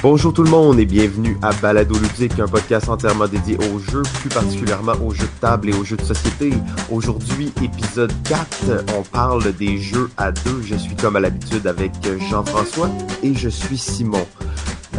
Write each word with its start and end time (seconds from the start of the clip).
Bonjour 0.00 0.32
tout 0.32 0.44
le 0.44 0.50
monde 0.50 0.78
et 0.78 0.84
bienvenue 0.84 1.36
à 1.42 1.52
Balado 1.54 1.98
Ludique, 1.98 2.38
un 2.38 2.46
podcast 2.46 2.88
entièrement 2.88 3.26
dédié 3.26 3.58
aux 3.58 3.80
jeux, 3.80 4.02
plus 4.20 4.28
particulièrement 4.28 4.92
aux 5.04 5.12
jeux 5.12 5.26
de 5.26 5.40
table 5.40 5.70
et 5.70 5.72
aux 5.72 5.82
jeux 5.82 5.96
de 5.96 6.04
société. 6.04 6.52
Aujourd'hui, 6.88 7.52
épisode 7.60 8.12
4, 8.22 8.84
on 8.96 9.02
parle 9.02 9.52
des 9.54 9.78
jeux 9.78 10.08
à 10.16 10.30
deux. 10.30 10.62
Je 10.62 10.76
suis 10.76 10.94
comme 10.94 11.16
à 11.16 11.20
l'habitude 11.20 11.66
avec 11.66 11.90
Jean-François 12.30 12.88
et 13.24 13.34
je 13.34 13.48
suis 13.48 13.76
Simon. 13.76 14.24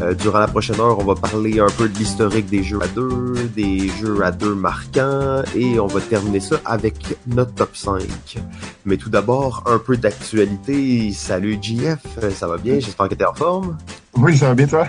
Euh, 0.02 0.14
durant 0.14 0.39
la 0.39 0.48
prochaine 0.48 0.82
heure, 0.82 1.00
on 1.00 1.06
va 1.06 1.16
parler 1.16 1.61
un 1.61 1.70
peu 1.78 1.88
de 1.88 1.97
l'historique 1.97 2.47
des 2.47 2.64
jeux 2.64 2.82
à 2.82 2.88
deux, 2.88 3.36
des 3.56 3.88
jeux 3.88 4.21
à 4.21 4.32
deux 4.32 4.54
marquants, 4.54 5.43
et 5.56 5.79
on 5.79 5.88
va 5.88 6.00
terminer 6.02 6.39
ça 6.39 6.57
avec 6.66 7.18
notre 7.28 7.54
top 7.54 7.75
5. 7.75 8.38
Mais 8.86 8.97
tout 8.97 9.10
d'abord, 9.10 9.64
un 9.66 9.78
peu 9.78 9.96
d'actualité. 9.96 11.11
Salut 11.14 11.57
JF, 11.61 12.00
ça 12.34 12.47
va 12.47 12.57
bien? 12.57 12.79
J'espère 12.79 13.07
que 13.07 13.16
t'es 13.16 13.25
en 13.25 13.34
forme. 13.34 13.78
Oui, 14.18 14.38
ça 14.38 14.48
va 14.48 14.56
bien 14.56 14.68
toi? 14.68 14.88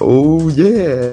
Oh 0.00 0.50
yeah! 0.50 1.12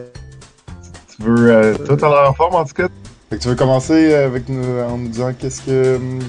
Tu 1.16 1.22
veux... 1.22 1.52
Euh, 1.52 1.78
toi, 1.78 1.98
t'as 1.98 2.10
l'air 2.10 2.30
en 2.30 2.34
forme 2.34 2.56
en 2.56 2.66
tout 2.66 2.74
cas? 2.74 2.88
Fait 3.30 3.38
que 3.38 3.42
tu 3.42 3.48
veux 3.50 3.56
commencer 3.56 4.14
avec 4.14 4.50
nous, 4.50 4.80
en 4.80 4.98
nous 4.98 5.10
disant 5.10 5.34
qu'est-ce 5.34 5.62
que 5.62 5.96
hum, 5.96 6.20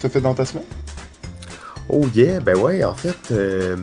tu 0.00 0.06
as 0.06 0.08
fait 0.08 0.20
dans 0.20 0.34
ta 0.34 0.44
semaine? 0.44 0.64
Oh 1.88 2.06
yeah, 2.14 2.40
ben 2.40 2.56
ouais, 2.56 2.84
en 2.84 2.94
fait... 2.94 3.30
Euh, 3.30 3.76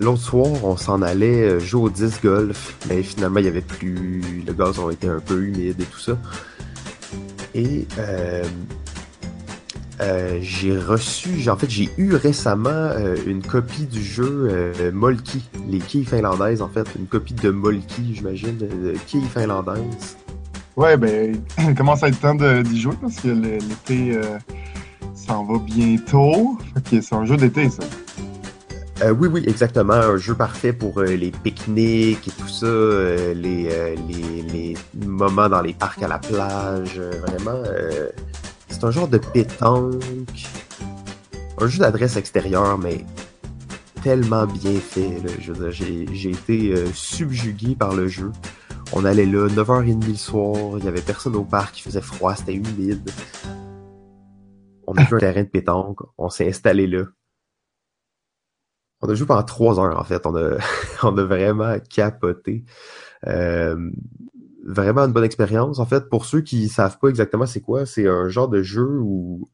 L'autre 0.00 0.22
soir, 0.22 0.46
on 0.62 0.76
s'en 0.76 1.02
allait 1.02 1.42
euh, 1.42 1.58
jouer 1.58 1.82
au 1.82 1.90
disc 1.90 2.22
golf, 2.22 2.76
mais 2.88 3.02
finalement, 3.02 3.40
il 3.40 3.46
y 3.46 3.48
avait 3.48 3.60
plus. 3.60 4.44
Le 4.46 4.52
gazon 4.52 4.90
était 4.90 5.08
un 5.08 5.18
peu 5.18 5.42
humide 5.42 5.80
et 5.80 5.84
tout 5.84 5.98
ça. 5.98 6.12
Et 7.52 7.84
euh, 7.98 8.44
euh, 10.00 10.38
j'ai 10.40 10.76
reçu, 10.76 11.48
en 11.48 11.56
fait, 11.56 11.68
j'ai 11.68 11.90
eu 11.98 12.14
récemment 12.14 12.90
une 13.26 13.42
copie 13.42 13.86
du 13.86 14.02
jeu 14.02 14.72
Molki, 14.92 15.48
les 15.68 15.78
quilles 15.78 16.04
finlandaises, 16.04 16.62
en 16.62 16.68
fait, 16.68 16.86
une 16.98 17.06
copie 17.06 17.34
de 17.34 17.50
Molki, 17.50 18.14
j'imagine, 18.14 18.56
de 18.56 18.94
quilles 19.06 19.28
finlandaises. 19.28 20.16
Ouais, 20.76 20.96
ben, 20.96 21.36
il 21.58 21.74
commence 21.76 22.02
à 22.02 22.08
être 22.08 22.20
temps 22.20 22.34
d'y 22.34 22.80
jouer 22.80 22.94
parce 23.00 23.16
que 23.16 23.28
l'été 23.28 24.20
s'en 25.14 25.44
va 25.44 25.58
bientôt. 25.58 26.58
Ok, 26.76 27.00
c'est 27.02 27.14
un 27.14 27.24
jeu 27.24 27.36
d'été, 27.36 27.68
ça. 27.68 27.82
Euh, 29.02 29.12
oui, 29.12 29.28
oui, 29.28 29.44
exactement. 29.46 29.94
Un 29.94 30.16
jeu 30.16 30.34
parfait 30.34 30.72
pour 30.72 30.98
euh, 30.98 31.04
les 31.04 31.30
pique-niques 31.30 32.26
et 32.26 32.30
tout 32.32 32.48
ça, 32.48 32.66
euh, 32.66 33.32
les, 33.32 33.68
les, 34.08 34.42
les, 34.42 34.76
moments 35.06 35.48
dans 35.48 35.62
les 35.62 35.72
parcs 35.72 36.02
à 36.02 36.08
la 36.08 36.18
plage. 36.18 36.98
vraiment, 36.98 37.62
c'est 38.78 38.86
un 38.86 38.90
genre 38.92 39.08
de 39.08 39.18
pétanque. 39.18 40.46
Un 41.60 41.66
jeu 41.66 41.80
d'adresse 41.80 42.16
extérieure, 42.16 42.78
mais 42.78 43.04
tellement 44.04 44.46
bien 44.46 44.78
fait. 44.78 45.20
J'ai 45.70 46.30
été 46.30 46.86
subjugué 46.94 47.74
par 47.74 47.94
le 47.94 48.06
jeu. 48.06 48.30
On 48.92 49.04
allait 49.04 49.26
là, 49.26 49.48
9h30 49.48 50.06
le 50.06 50.14
soir, 50.14 50.78
il 50.78 50.84
y 50.84 50.88
avait 50.88 51.02
personne 51.02 51.34
au 51.34 51.44
parc, 51.44 51.80
il 51.80 51.82
faisait 51.82 52.00
froid, 52.00 52.34
c'était 52.36 52.54
humide. 52.54 53.10
On 54.86 54.94
a 54.94 55.02
vu 55.02 55.16
un 55.16 55.18
terrain 55.18 55.42
de 55.42 55.48
pétanque, 55.48 55.98
on 56.16 56.30
s'est 56.30 56.48
installé 56.48 56.86
là. 56.86 57.04
On 59.00 59.08
a 59.08 59.14
joué 59.14 59.26
pendant 59.26 59.42
trois 59.42 59.78
heures, 59.78 59.98
en 59.98 60.04
fait. 60.04 60.24
On 60.24 60.36
a, 60.36 60.56
on 61.02 61.18
a 61.18 61.24
vraiment 61.24 61.76
capoté. 61.90 62.64
Euh, 63.26 63.90
vraiment 64.68 65.02
une 65.02 65.12
bonne 65.12 65.24
expérience. 65.24 65.78
En 65.78 65.86
fait, 65.86 66.08
pour 66.08 66.24
ceux 66.24 66.42
qui 66.42 66.68
savent 66.68 66.98
pas 66.98 67.08
exactement 67.08 67.46
c'est 67.46 67.60
quoi, 67.60 67.86
c'est 67.86 68.06
un 68.06 68.28
genre 68.28 68.48
de 68.48 68.62
jeu 68.62 68.98
où 69.00 69.48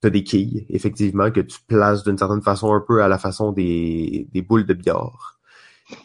tu 0.00 0.06
as 0.06 0.10
des 0.10 0.24
quilles, 0.24 0.66
effectivement, 0.70 1.30
que 1.30 1.40
tu 1.40 1.58
places 1.66 2.02
d'une 2.02 2.18
certaine 2.18 2.42
façon 2.42 2.72
un 2.72 2.80
peu 2.80 3.02
à 3.02 3.08
la 3.08 3.18
façon 3.18 3.52
des, 3.52 4.28
des 4.32 4.42
boules 4.42 4.66
de 4.66 4.74
billard. 4.74 5.38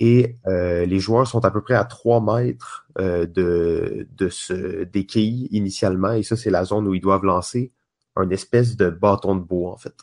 Et 0.01 0.35
euh, 0.47 0.85
les 0.85 0.99
joueurs 0.99 1.25
sont 1.25 1.45
à 1.45 1.51
peu 1.51 1.61
près 1.61 1.75
à 1.75 1.85
3 1.85 2.21
mètres 2.21 2.85
euh, 2.99 3.25
de, 3.25 4.07
de 4.17 4.29
ce, 4.29 4.83
des 4.83 5.05
quilles 5.05 5.47
initialement. 5.51 6.11
Et 6.11 6.23
ça, 6.23 6.35
c'est 6.35 6.49
la 6.49 6.65
zone 6.65 6.87
où 6.87 6.93
ils 6.93 7.01
doivent 7.01 7.23
lancer 7.23 7.71
un 8.17 8.29
espèce 8.29 8.75
de 8.75 8.89
bâton 8.89 9.35
de 9.35 9.41
bois, 9.41 9.71
en 9.71 9.77
fait. 9.77 9.95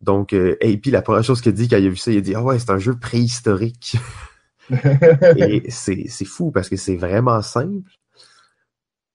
Donc, 0.00 0.32
euh, 0.32 0.56
et 0.60 0.76
puis 0.78 0.90
la 0.90 1.02
première 1.02 1.22
chose 1.22 1.40
qu'il 1.40 1.52
dit 1.52 1.68
quand 1.68 1.76
il 1.76 1.86
a 1.86 1.90
vu 1.90 1.96
ça, 1.96 2.10
il 2.10 2.18
a 2.18 2.20
dit 2.20 2.34
Ah 2.34 2.42
ouais, 2.42 2.58
c'est 2.58 2.70
un 2.70 2.78
jeu 2.78 2.98
préhistorique. 2.98 3.96
Et 5.36 5.70
c'est 5.70 6.24
fou 6.24 6.50
parce 6.50 6.68
que 6.68 6.76
c'est 6.76 6.96
vraiment 6.96 7.42
simple. 7.42 7.90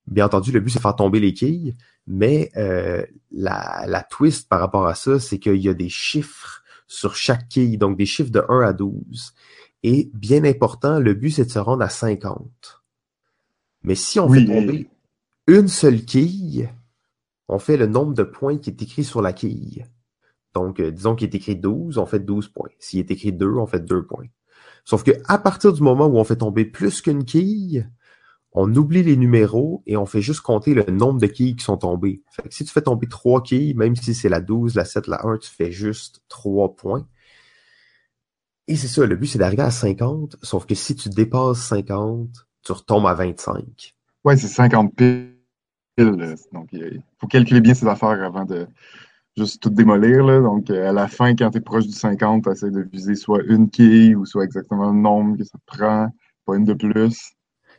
Bien 0.08 0.26
entendu, 0.26 0.52
le 0.52 0.60
but 0.60 0.70
c'est 0.70 0.80
de 0.80 0.82
faire 0.82 0.96
tomber 0.96 1.20
les 1.20 1.34
quilles, 1.34 1.76
mais 2.06 2.52
euh, 2.58 3.04
la, 3.32 3.86
la 3.88 4.04
twist 4.04 4.48
par 4.48 4.60
rapport 4.60 4.88
à 4.88 4.96
ça, 4.96 5.20
c'est 5.20 5.40
qu'il 5.40 5.58
y 5.58 5.70
a 5.70 5.74
des 5.74 5.90
chiffres 5.90 6.64
sur 6.88 7.16
chaque 7.16 7.48
quille, 7.50 7.78
donc 7.78 7.98
des 7.98 8.06
chiffres 8.06 8.32
de 8.32 8.44
1 8.48 8.62
à 8.62 8.74
12. 8.74 9.34
Et 9.84 10.12
bien 10.14 10.44
important, 10.44 11.00
le 11.00 11.14
but 11.14 11.32
c'est 11.32 11.46
de 11.46 11.52
se 11.52 11.60
rendre 11.60 11.84
à 11.84 11.90
50. 11.90 12.84
Mais 13.84 13.96
si 13.96 14.20
on 14.20 14.30
fait 14.30 14.46
tomber 14.46 14.90
une 15.48 15.68
seule 15.68 16.06
quille, 16.06 16.70
on 17.48 17.60
fait 17.60 17.78
le 17.78 17.86
nombre 17.86 18.14
de 18.14 18.24
points 18.24 18.58
qui 18.58 18.72
est 18.72 18.82
écrit 18.82 19.04
sur 19.04 19.22
la 19.22 19.34
quille. 19.34 19.86
Donc, 20.54 20.80
euh, 20.80 20.90
disons 20.92 21.16
qu'il 21.16 21.28
est 21.28 21.36
écrit 21.36 21.56
12, 21.56 21.98
on 21.98 22.06
fait 22.06 22.20
12 22.20 22.48
points. 22.48 22.70
S'il 22.80 23.00
est 23.00 23.12
écrit 23.12 23.34
2, 23.34 23.48
on 23.48 23.68
fait 23.68 23.80
2 23.80 24.06
points. 24.06 24.28
Sauf 24.86 25.04
que 25.04 25.12
à 25.26 25.38
partir 25.40 25.74
du 25.74 25.82
moment 25.82 26.06
où 26.06 26.18
on 26.18 26.24
fait 26.24 26.38
tomber 26.38 26.64
plus 26.64 27.02
qu'une 27.02 27.26
quille, 27.26 27.90
on 28.52 28.74
oublie 28.76 29.04
les 29.04 29.18
numéros 29.18 29.84
et 29.86 29.98
on 29.98 30.06
fait 30.06 30.22
juste 30.22 30.42
compter 30.42 30.74
le 30.74 30.84
nombre 30.84 31.20
de 31.20 31.28
quilles 31.28 31.56
qui 31.56 31.66
sont 31.66 31.76
tombées. 31.78 32.22
Fait 32.32 32.44
que 32.48 32.54
si 32.54 32.64
tu 32.64 32.72
fais 32.72 32.82
tomber 32.82 33.08
3 33.08 33.44
quilles, 33.44 33.74
même 33.74 33.96
si 33.96 34.14
c'est 34.14 34.30
la 34.30 34.40
12, 34.40 34.76
la 34.76 34.86
7, 34.86 35.08
la 35.08 35.26
1, 35.26 35.40
tu 35.40 35.50
fais 35.50 35.72
juste 35.72 36.22
3 36.30 36.76
points. 36.76 37.06
Et 38.68 38.78
c'est 38.78 38.88
ça, 38.88 39.06
le 39.06 39.16
but 39.16 39.28
c'est 39.28 39.40
d'arriver 39.40 39.64
à 39.64 39.72
50, 39.72 40.38
sauf 40.42 40.66
que 40.66 40.76
si 40.76 40.96
tu 40.96 41.10
dépasses 41.10 41.60
50, 41.60 42.30
tu 42.64 42.72
retombes 42.72 43.08
à 43.08 43.14
25. 43.14 43.96
Ouais, 44.24 44.38
c'est 44.38 44.48
50 44.48 44.96
piles. 44.96 45.32
Donc, 45.98 46.70
il 46.72 47.02
faut 47.20 47.28
calculer 47.28 47.62
bien 47.62 47.74
ses 47.74 47.88
affaires 47.88 48.24
avant 48.24 48.46
de, 48.46 48.68
juste 49.38 49.62
tout 49.62 49.70
démolir. 49.70 50.24
Là. 50.24 50.40
Donc, 50.40 50.70
euh, 50.70 50.90
à 50.90 50.94
la 50.94 51.08
fin, 51.08 51.36
quand 51.36 51.52
tu 51.52 51.58
es 51.58 51.62
proche 51.62 51.86
du 51.86 51.94
50, 51.94 52.44
tu 52.44 52.52
essaies 52.52 52.72
de 52.72 52.82
viser 52.82 53.16
soit 53.16 53.44
une 53.44 53.70
quille 53.70 54.16
ou 54.16 54.26
soit 54.26 54.44
exactement 54.44 54.92
le 54.92 54.98
nombre 54.98 55.38
que 55.38 55.44
ça 55.44 55.58
te 55.58 55.78
prend, 55.78 56.08
pas 56.46 56.56
une 56.56 56.66
de 56.66 56.74
plus. 56.74 57.32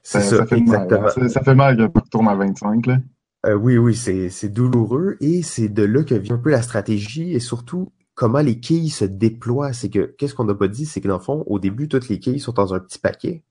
C'est 0.02 0.20
ça, 0.20 0.38
ça, 0.38 0.46
fait 0.46 0.58
exactement. 0.58 1.08
Mal, 1.16 1.30
ça, 1.30 1.42
fait 1.42 1.54
mal 1.54 1.76
quand 1.76 1.88
tu 1.88 2.00
retournes 2.00 2.28
à 2.28 2.34
25. 2.34 2.86
Là. 2.86 2.98
Euh, 3.46 3.54
oui, 3.54 3.76
oui, 3.76 3.94
c'est 3.94 4.48
douloureux 4.48 5.16
et 5.20 5.42
c'est 5.42 5.68
de 5.68 5.82
là 5.82 6.02
que 6.04 6.14
vient 6.14 6.36
un 6.36 6.38
peu 6.38 6.50
la 6.50 6.62
stratégie 6.62 7.32
et 7.32 7.40
surtout 7.40 7.92
comment 8.14 8.40
les 8.40 8.60
quilles 8.60 8.90
se 8.90 9.04
déploient. 9.04 9.72
C'est 9.72 9.90
que, 9.90 10.14
qu'est-ce 10.18 10.34
qu'on 10.34 10.44
n'a 10.44 10.54
pas 10.54 10.68
dit, 10.68 10.86
c'est 10.86 11.00
que 11.00 11.08
dans 11.08 11.18
le 11.18 11.22
fond, 11.22 11.44
au 11.46 11.58
début, 11.58 11.88
toutes 11.88 12.08
les 12.08 12.18
quilles 12.18 12.40
sont 12.40 12.52
dans 12.52 12.74
un 12.74 12.80
petit 12.80 12.98
paquet, 12.98 13.42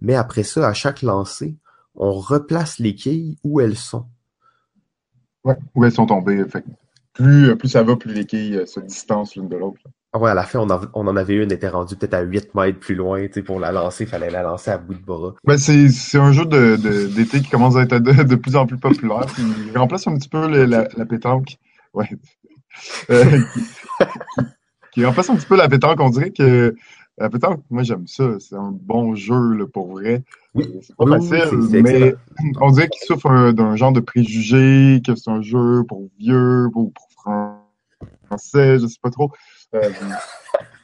mais 0.00 0.14
après 0.14 0.42
ça, 0.42 0.68
à 0.68 0.72
chaque 0.72 1.02
lancer, 1.02 1.56
on 1.94 2.12
replace 2.12 2.78
les 2.78 2.94
quilles 2.94 3.38
où 3.44 3.60
elles 3.60 3.76
sont. 3.76 4.06
Ouais, 5.44 5.56
où 5.74 5.84
elles 5.84 5.92
sont 5.92 6.06
tombées. 6.06 6.44
Fait 6.48 6.64
plus, 7.14 7.50
euh, 7.50 7.56
plus 7.56 7.68
ça 7.68 7.82
va, 7.82 7.96
plus 7.96 8.12
les 8.12 8.26
quilles 8.26 8.58
euh, 8.58 8.66
se 8.66 8.80
distancent 8.80 9.36
l'une 9.36 9.48
de 9.48 9.56
l'autre. 9.56 9.80
Ah 10.12 10.18
ouais, 10.18 10.30
à 10.30 10.34
la 10.34 10.42
fin, 10.44 10.60
on, 10.60 10.68
on, 10.94 11.06
en 11.06 11.16
avait 11.16 11.34
une, 11.34 11.50
était 11.50 11.68
rendue 11.68 11.96
peut-être 11.96 12.14
à 12.14 12.20
8 12.20 12.54
mètres 12.54 12.78
plus 12.78 12.94
loin, 12.94 13.26
tu 13.26 13.32
sais, 13.32 13.42
pour 13.42 13.58
la 13.58 13.72
lancer, 13.72 14.04
il 14.04 14.10
fallait 14.10 14.30
la 14.30 14.42
lancer 14.42 14.70
à 14.70 14.78
bout 14.78 14.94
de 14.94 15.04
bras. 15.04 15.34
Ben, 15.44 15.56
c'est, 15.56 15.88
c'est 15.88 16.18
un 16.18 16.32
jeu 16.32 16.44
de, 16.44 16.76
d'été 17.06 17.40
qui 17.40 17.48
commence 17.48 17.76
à 17.76 17.82
être 17.82 17.98
de, 17.98 18.22
de, 18.22 18.34
plus 18.36 18.54
en 18.54 18.66
plus 18.66 18.76
populaire. 18.76 19.26
il 19.38 19.76
remplace 19.78 20.06
un 20.06 20.16
petit 20.16 20.28
peu 20.28 20.46
la, 20.46 20.86
la, 20.96 21.06
pétanque. 21.06 21.56
Ouais. 21.94 22.08
Euh, 23.10 23.40
qui, 23.52 23.60
qui, 24.92 25.04
remplace 25.04 25.30
un 25.30 25.36
petit 25.36 25.46
peu 25.46 25.56
la 25.56 25.68
pétanque. 25.68 26.00
On 26.00 26.10
dirait 26.10 26.30
que 26.30 26.74
la 27.18 27.30
pétanque, 27.30 27.62
moi 27.70 27.82
j'aime 27.82 28.06
ça. 28.06 28.36
C'est 28.40 28.56
un 28.56 28.72
bon 28.72 29.14
jeu 29.14 29.52
là, 29.54 29.66
pour 29.66 29.92
vrai. 29.92 30.24
Oui. 30.54 30.66
C'est 30.82 30.96
pas 30.96 31.06
facile, 31.06 31.82
mais 31.82 32.14
on 32.60 32.70
dirait 32.70 32.88
qu'il 32.88 33.06
souffre 33.06 33.52
d'un 33.52 33.76
genre 33.76 33.92
de 33.92 34.00
préjugé, 34.00 35.00
que 35.06 35.14
c'est 35.14 35.30
un 35.30 35.42
jeu 35.42 35.84
pour 35.88 36.08
vieux, 36.18 36.68
pour, 36.72 36.92
pour 36.92 37.10
français, 38.26 38.78
je 38.78 38.86
sais 38.86 38.98
pas 39.02 39.10
trop. 39.10 39.30
Euh, 39.74 39.90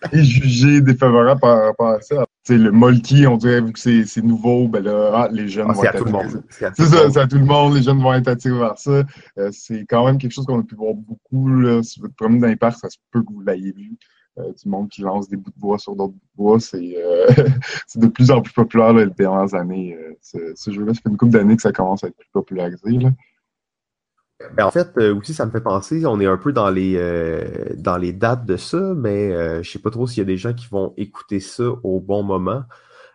préjugé 0.01 0.81
défavorable 0.81 1.41
par 1.41 1.63
rapport 1.63 1.89
à 1.91 2.01
ça. 2.01 2.27
C'est 2.43 2.57
le 2.57 2.73
Molki, 2.73 3.27
on 3.27 3.37
dirait, 3.37 3.61
vu 3.61 3.73
que 3.73 3.79
c'est 3.79 4.23
nouveau, 4.23 4.67
ben 4.67 4.83
là, 4.83 5.13
ah, 5.15 5.29
les 5.31 5.49
jeunes 5.49 5.67
ah, 5.69 5.73
vont 5.73 5.85
être 5.85 5.95
à 5.95 5.99
tout 5.99 6.05
le 6.05 6.11
monde. 6.11 6.43
C'est 6.49 6.85
ça, 6.85 7.11
c'est 7.11 7.21
à 7.21 7.27
tout 7.27 7.39
le 7.39 7.45
monde, 7.45 7.75
les 7.75 7.83
jeunes 7.83 8.01
vont 8.01 8.15
être 8.15 8.29
attirés 8.29 8.59
vers 8.59 8.79
ça. 8.79 9.03
Euh, 9.39 9.51
c'est 9.53 9.85
quand 9.89 10.07
même 10.07 10.19
quelque 10.19 10.33
chose 10.33 10.47
qu'on 10.47 10.61
a 10.61 10.65
pu 10.65 10.75
voir 10.75 10.95
beaucoup, 10.95 11.49
là. 11.49 11.83
Si 11.83 12.01
vous 12.01 12.09
te 12.09 12.15
promenez 12.15 12.41
dans 12.41 12.49
les 12.49 12.57
parcs, 12.57 12.79
ça 12.79 12.89
se 12.89 12.97
peut 13.11 13.23
que 13.23 13.33
vous 13.33 13.43
l'ayez 13.43 13.73
vu. 13.73 13.97
Euh, 14.39 14.53
du 14.53 14.69
monde 14.69 14.89
qui 14.89 15.03
lance 15.03 15.29
des 15.29 15.37
bouts 15.37 15.51
de 15.51 15.61
bois 15.61 15.79
sur 15.79 15.97
d'autres 15.97 16.13
bouts 16.13 16.19
de 16.19 16.37
bois. 16.37 16.61
C'est 16.61 16.95
euh, 16.97 17.27
de 17.97 18.07
plus 18.07 18.31
en 18.31 18.41
plus 18.43 18.53
populaire 18.53 18.93
les 18.93 19.07
dernières 19.07 19.55
années. 19.55 19.97
Euh, 19.97 20.53
ce, 20.55 20.71
jeu-là, 20.71 20.95
ça 20.95 21.01
fait 21.03 21.09
une 21.09 21.17
couple 21.17 21.33
d'années 21.33 21.57
que 21.57 21.63
ça 21.63 21.73
commence 21.73 22.05
à 22.05 22.09
être 22.09 22.17
plus 22.17 22.31
popularisé. 22.33 22.99
Ben 24.57 24.65
en 24.65 24.71
fait, 24.71 24.97
aussi, 24.97 25.35
ça 25.35 25.45
me 25.45 25.51
fait 25.51 25.61
penser, 25.61 26.07
on 26.07 26.19
est 26.19 26.27
un 26.27 26.39
peu 26.39 26.53
dans 26.53 26.71
les 26.71 26.97
dans 27.77 27.99
les 27.99 28.15
dates 28.15 28.47
de 28.47 28.57
ça, 28.57 28.95
mais 28.97 29.63
je 29.63 29.71
sais 29.71 29.79
pas 29.79 29.91
trop 29.91 30.07
s'il 30.07 30.19
y 30.19 30.23
a 30.23 30.25
des 30.25 30.39
gens 30.39 30.55
qui 30.55 30.67
vont 30.69 30.95
écouter 30.97 31.41
ça 31.41 31.65
au 31.83 32.01
bon 32.01 32.23
moment. 32.23 32.63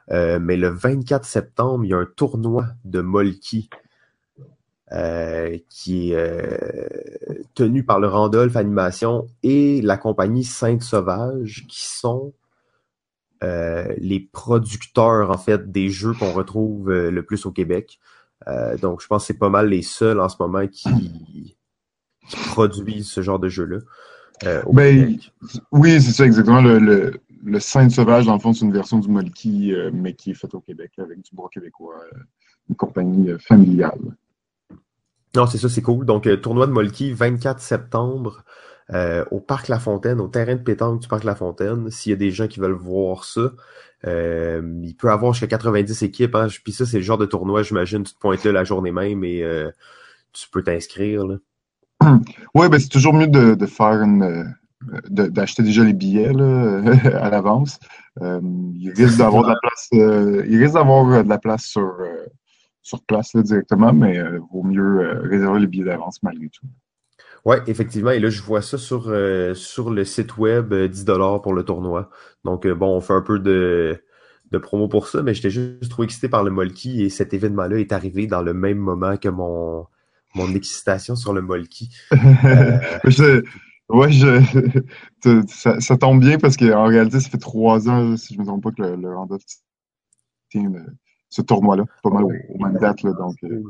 mais 0.09 0.55
le 0.55 0.67
24 0.67 1.25
septembre, 1.25 1.83
il 1.83 1.89
y 1.89 1.93
a 1.95 1.97
un 1.97 2.05
tournoi 2.15 2.67
de 2.83 3.01
Molki 3.01 3.71
euh, 4.91 5.57
qui 5.67 6.11
est 6.11 6.15
euh, 6.15 6.57
tenu 7.55 7.83
par 7.83 7.99
le 7.99 8.07
Randolph 8.07 8.55
Animation 8.55 9.27
et 9.41 9.81
la 9.81 9.97
compagnie 9.97 10.43
Sainte 10.43 10.83
Sauvage, 10.83 11.65
qui 11.67 11.87
sont 11.87 12.33
les 13.41 14.27
producteurs 14.31 15.29
en 15.29 15.37
fait 15.37 15.71
des 15.71 15.89
jeux 15.89 16.13
qu'on 16.13 16.31
retrouve 16.31 16.91
le 16.91 17.23
plus 17.23 17.45
au 17.45 17.51
Québec. 17.51 17.99
donc 18.81 19.01
je 19.01 19.07
pense 19.07 19.21
que 19.21 19.27
c'est 19.27 19.37
pas 19.37 19.49
mal 19.49 19.69
les 19.69 19.83
seuls 19.83 20.19
en 20.19 20.29
ce 20.29 20.37
moment 20.39 20.65
qui, 20.65 21.55
qui 22.27 22.37
produisent 22.47 23.07
ce 23.07 23.21
genre 23.21 23.37
de 23.37 23.47
jeu-là. 23.47 23.77
Ben, 24.71 25.19
oui, 25.71 26.01
c'est 26.01 26.11
ça 26.11 26.25
exactement. 26.25 26.59
Le, 26.59 26.79
le, 26.79 27.21
le 27.43 27.59
Sainte 27.59 27.91
Sauvage, 27.91 28.25
dans 28.25 28.33
le 28.33 28.39
fond, 28.39 28.51
c'est 28.51 28.65
une 28.65 28.73
version 28.73 28.97
du 28.97 29.09
Molki, 29.09 29.75
mais 29.93 30.15
qui 30.15 30.31
est 30.31 30.35
faite 30.35 30.55
au 30.55 30.61
Québec 30.61 30.93
avec 30.97 31.21
du 31.21 31.29
bois 31.35 31.49
québécois, 31.53 32.01
une 32.67 32.75
compagnie 32.75 33.29
familiale. 33.37 34.15
Non, 35.35 35.47
c'est 35.47 35.57
ça, 35.57 35.67
c'est 35.67 35.81
cool. 35.81 36.05
Donc, 36.05 36.27
euh, 36.27 36.37
tournoi 36.37 36.65
de 36.65 36.71
Molki, 36.71 37.11
24 37.11 37.59
septembre, 37.59 38.43
euh, 38.93 39.25
au 39.31 39.39
Parc 39.39 39.67
La 39.67 39.79
Fontaine, 39.79 40.21
au 40.21 40.27
terrain 40.27 40.55
de 40.55 40.61
pétanque 40.61 41.01
du 41.01 41.07
Parc 41.07 41.23
La 41.23 41.35
Fontaine. 41.35 41.91
S'il 41.91 42.11
y 42.11 42.13
a 42.13 42.17
des 42.17 42.31
gens 42.31 42.47
qui 42.47 42.59
veulent 42.59 42.71
voir 42.71 43.25
ça, 43.25 43.51
euh, 44.05 44.61
il 44.83 44.95
peut 44.95 45.11
avoir 45.11 45.33
jusqu'à 45.33 45.47
90 45.47 46.03
équipes. 46.03 46.35
Hein. 46.35 46.47
Puis 46.63 46.71
ça, 46.71 46.85
c'est 46.85 46.97
le 46.97 47.03
genre 47.03 47.17
de 47.17 47.25
tournoi, 47.25 47.63
j'imagine, 47.63 48.03
tu 48.03 48.13
te 48.13 48.19
pointes 48.19 48.43
là 48.45 48.51
la 48.51 48.63
journée 48.63 48.91
même 48.91 49.23
et 49.23 49.43
tu 50.31 50.49
peux 50.49 50.63
t'inscrire. 50.63 51.23
Oui, 52.53 52.69
ben 52.69 52.79
c'est 52.79 52.89
toujours 52.89 53.13
mieux 53.13 53.27
de, 53.27 53.65
faire 53.65 54.01
une 54.01 54.53
d'acheter 55.09 55.63
déjà 55.63 55.83
les 55.83 55.93
billets 55.93 56.29
à 57.15 57.29
l'avance. 57.29 57.79
il 58.21 58.93
risque 58.95 59.17
de 59.17 60.45
il 60.45 60.61
risque 60.61 60.73
d'avoir 60.75 61.23
de 61.23 61.29
la 61.29 61.37
place 61.37 61.63
sur 61.63 61.93
sur 62.85 63.03
place 63.03 63.35
directement, 63.35 63.93
mais 63.93 64.19
euh, 64.19 64.39
vaut 64.53 64.61
mieux 64.61 64.99
euh, 64.99 65.19
réserver 65.21 65.59
les 65.59 65.67
billets 65.67 65.85
d'avance 65.85 66.21
malgré 66.21 66.49
tout. 66.49 66.67
Oui, 67.43 67.55
effectivement. 67.65 68.11
Et 68.11 68.19
là, 68.19 68.29
je 68.29 68.43
vois 68.43 68.61
ça 68.61 68.77
sur, 68.77 69.05
euh, 69.07 69.55
sur 69.55 69.89
le 69.89 70.05
site 70.05 70.37
web, 70.37 70.73
10 70.73 71.05
pour 71.41 71.53
le 71.53 71.63
tournoi. 71.63 72.11
Donc, 72.43 72.67
bon, 72.67 72.95
on 72.95 73.01
fait 73.01 73.13
un 73.13 73.21
peu 73.21 73.39
de, 73.39 73.99
de 74.51 74.57
promo 74.59 74.87
pour 74.87 75.07
ça, 75.07 75.23
mais 75.23 75.33
j'étais 75.33 75.49
juste 75.49 75.89
trop 75.89 76.03
excité 76.03 76.29
par 76.29 76.43
le 76.43 76.51
Molki 76.51 77.03
et 77.03 77.09
cet 77.09 77.33
événement-là 77.33 77.79
est 77.79 77.91
arrivé 77.91 78.27
dans 78.27 78.43
le 78.43 78.53
même 78.53 78.77
moment 78.77 79.17
que 79.17 79.29
mon, 79.29 79.87
mon 80.35 80.53
excitation 80.53 81.15
sur 81.15 81.33
le 81.33 81.41
Molki. 81.41 81.89
ouais, 82.11 84.11
je, 84.11 85.41
ça, 85.79 85.97
tombe 85.97 86.19
bien 86.19 86.37
parce 86.37 86.55
qu'en 86.55 86.85
réalité, 86.85 87.19
ça 87.19 87.31
fait 87.31 87.39
trois 87.39 87.89
ans, 87.89 88.15
si 88.15 88.35
je 88.35 88.39
ne 88.39 88.43
me 88.43 88.47
trompe 88.47 88.63
pas, 88.63 88.71
que 88.71 88.83
le, 88.83 88.95
le 88.95 89.37
tient 90.51 90.69
ce 91.35 91.41
tournoi-là, 91.41 91.83
pas 92.01 92.09
mal 92.09 92.23
au, 92.23 92.29
même 92.29 92.77
date. 92.79 93.03
Là, 93.03 93.11
donc, 93.11 93.35
euh. 93.43 93.61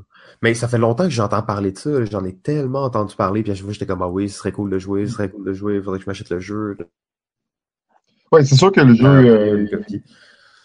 Mais 0.43 0.53
ça 0.53 0.67
fait 0.67 0.77
longtemps 0.77 1.05
que 1.05 1.09
j'entends 1.09 1.41
parler 1.41 1.71
de 1.71 1.77
ça. 1.79 2.05
J'en 2.05 2.23
ai 2.23 2.35
tellement 2.35 2.83
entendu 2.83 3.15
parler. 3.15 3.41
Puis 3.41 3.51
à 3.51 3.55
chaque 3.55 3.63
fois, 3.63 3.73
j'étais 3.73 3.87
comme, 3.87 4.03
ah 4.03 4.07
oui, 4.07 4.29
ce 4.29 4.37
serait 4.37 4.51
cool 4.51 4.69
de 4.69 4.77
jouer, 4.77 5.07
ce 5.07 5.13
serait 5.13 5.29
cool 5.29 5.43
de 5.43 5.51
jouer, 5.51 5.77
il 5.77 5.81
faudrait 5.81 5.97
que 5.97 6.05
je 6.05 6.09
m'achète 6.09 6.29
le 6.29 6.39
jeu. 6.39 6.77
Oui, 8.31 8.45
c'est 8.45 8.55
sûr 8.55 8.71
que 8.71 8.81
le 8.81 8.93
jeu. 8.93 9.07
Euh, 9.07 9.67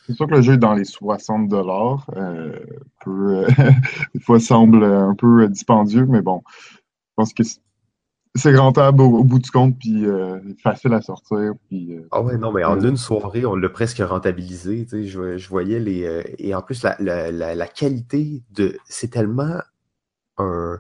c'est 0.07 0.13
sûr 0.13 0.27
que 0.27 0.35
le 0.35 0.43
jeu 0.43 0.55
est 0.55 0.59
dans 0.59 0.75
les 0.75 0.85
60 0.85 1.49
dollars. 1.49 2.07
Euh, 2.17 2.59
des 4.15 4.21
fois, 4.21 4.39
semble 4.39 4.85
un 4.85 5.15
peu 5.15 5.49
dispendieux, 5.49 6.05
mais 6.05 6.21
bon, 6.21 6.43
je 6.77 7.13
pense 7.17 7.33
que 7.33 7.45
c'est 8.37 8.57
rentable 8.57 9.03
au, 9.03 9.25
bout 9.25 9.41
du 9.41 9.51
compte, 9.51 9.77
puis 9.79 10.07
euh, 10.07 10.39
facile 10.63 10.95
à 10.95 11.03
sortir. 11.03 11.53
Puis, 11.69 11.95
euh, 11.95 12.07
ah 12.13 12.23
ouais, 12.23 12.39
non, 12.39 12.53
mais 12.53 12.63
en 12.63 12.81
une 12.81 12.97
soirée, 12.97 13.45
on 13.45 13.57
l'a 13.57 13.69
presque 13.69 13.99
rentabilisé. 13.99 14.85
Tu 14.85 14.91
sais, 14.91 15.05
je, 15.05 15.37
je 15.37 15.49
voyais 15.49 15.81
les. 15.81 16.05
Euh, 16.05 16.23
et 16.39 16.55
en 16.55 16.63
plus, 16.63 16.83
la, 16.85 16.97
la, 17.01 17.55
la, 17.55 17.67
qualité 17.67 18.43
de. 18.53 18.79
C'est 18.85 19.11
tellement 19.11 19.61
un, 20.39 20.79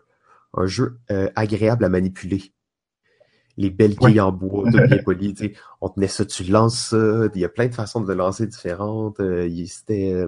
un 0.54 0.66
jeu 0.66 0.98
agréable 1.34 1.84
à 1.84 1.88
manipuler. 1.88 2.52
Les 3.56 3.70
belles 3.70 3.96
quilles 3.96 4.20
en 4.20 4.32
bois, 4.32 4.70
tout 4.70 4.78
bien 4.86 4.98
poli. 5.04 5.34
Tu 5.34 5.46
sais, 5.46 5.52
on 5.80 5.88
tenait 5.88 6.08
ça, 6.08 6.24
tu 6.24 6.44
lances 6.44 6.90
ça. 6.90 7.28
Il 7.34 7.40
y 7.40 7.44
a 7.44 7.48
plein 7.48 7.66
de 7.66 7.74
façons 7.74 8.00
de 8.00 8.06
le 8.06 8.14
lancer 8.14 8.46
différentes. 8.46 9.20
C'était 9.66 10.24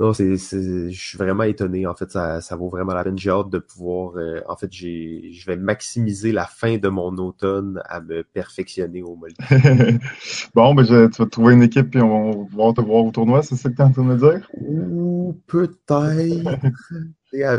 non, 0.00 0.12
c'est, 0.12 0.36
je 0.36 0.88
suis 0.90 1.18
vraiment 1.18 1.44
étonné. 1.44 1.86
En 1.86 1.94
fait, 1.94 2.10
ça, 2.10 2.40
ça 2.40 2.56
vaut 2.56 2.68
vraiment 2.68 2.94
la 2.94 3.04
peine. 3.04 3.18
J'ai 3.18 3.30
hâte 3.30 3.50
de 3.50 3.58
pouvoir. 3.58 4.16
Euh, 4.16 4.40
en 4.48 4.56
fait, 4.56 4.68
j'ai, 4.72 5.30
je 5.32 5.46
vais 5.46 5.56
maximiser 5.56 6.32
la 6.32 6.46
fin 6.46 6.78
de 6.78 6.88
mon 6.88 7.16
automne 7.18 7.80
à 7.84 8.00
me 8.00 8.24
perfectionner 8.24 9.02
au 9.02 9.16
Molki. 9.16 9.36
bon, 10.54 10.74
ben, 10.74 10.84
je, 10.84 11.06
tu 11.08 11.22
vas 11.22 11.28
trouver 11.28 11.54
une 11.54 11.62
équipe 11.62 11.94
et 11.94 12.00
on 12.00 12.30
va 12.30 12.44
pouvoir 12.46 12.74
te 12.74 12.80
voir 12.80 13.04
au 13.04 13.10
tournoi, 13.10 13.42
c'est 13.42 13.54
ça 13.54 13.68
que 13.68 13.76
tu 13.76 13.82
es 13.82 13.84
en 13.84 13.92
train 13.92 14.02
de 14.02 14.08
me 14.08 14.16
dire? 14.16 14.50
Ou 14.60 15.38
peut-être. 15.46 16.58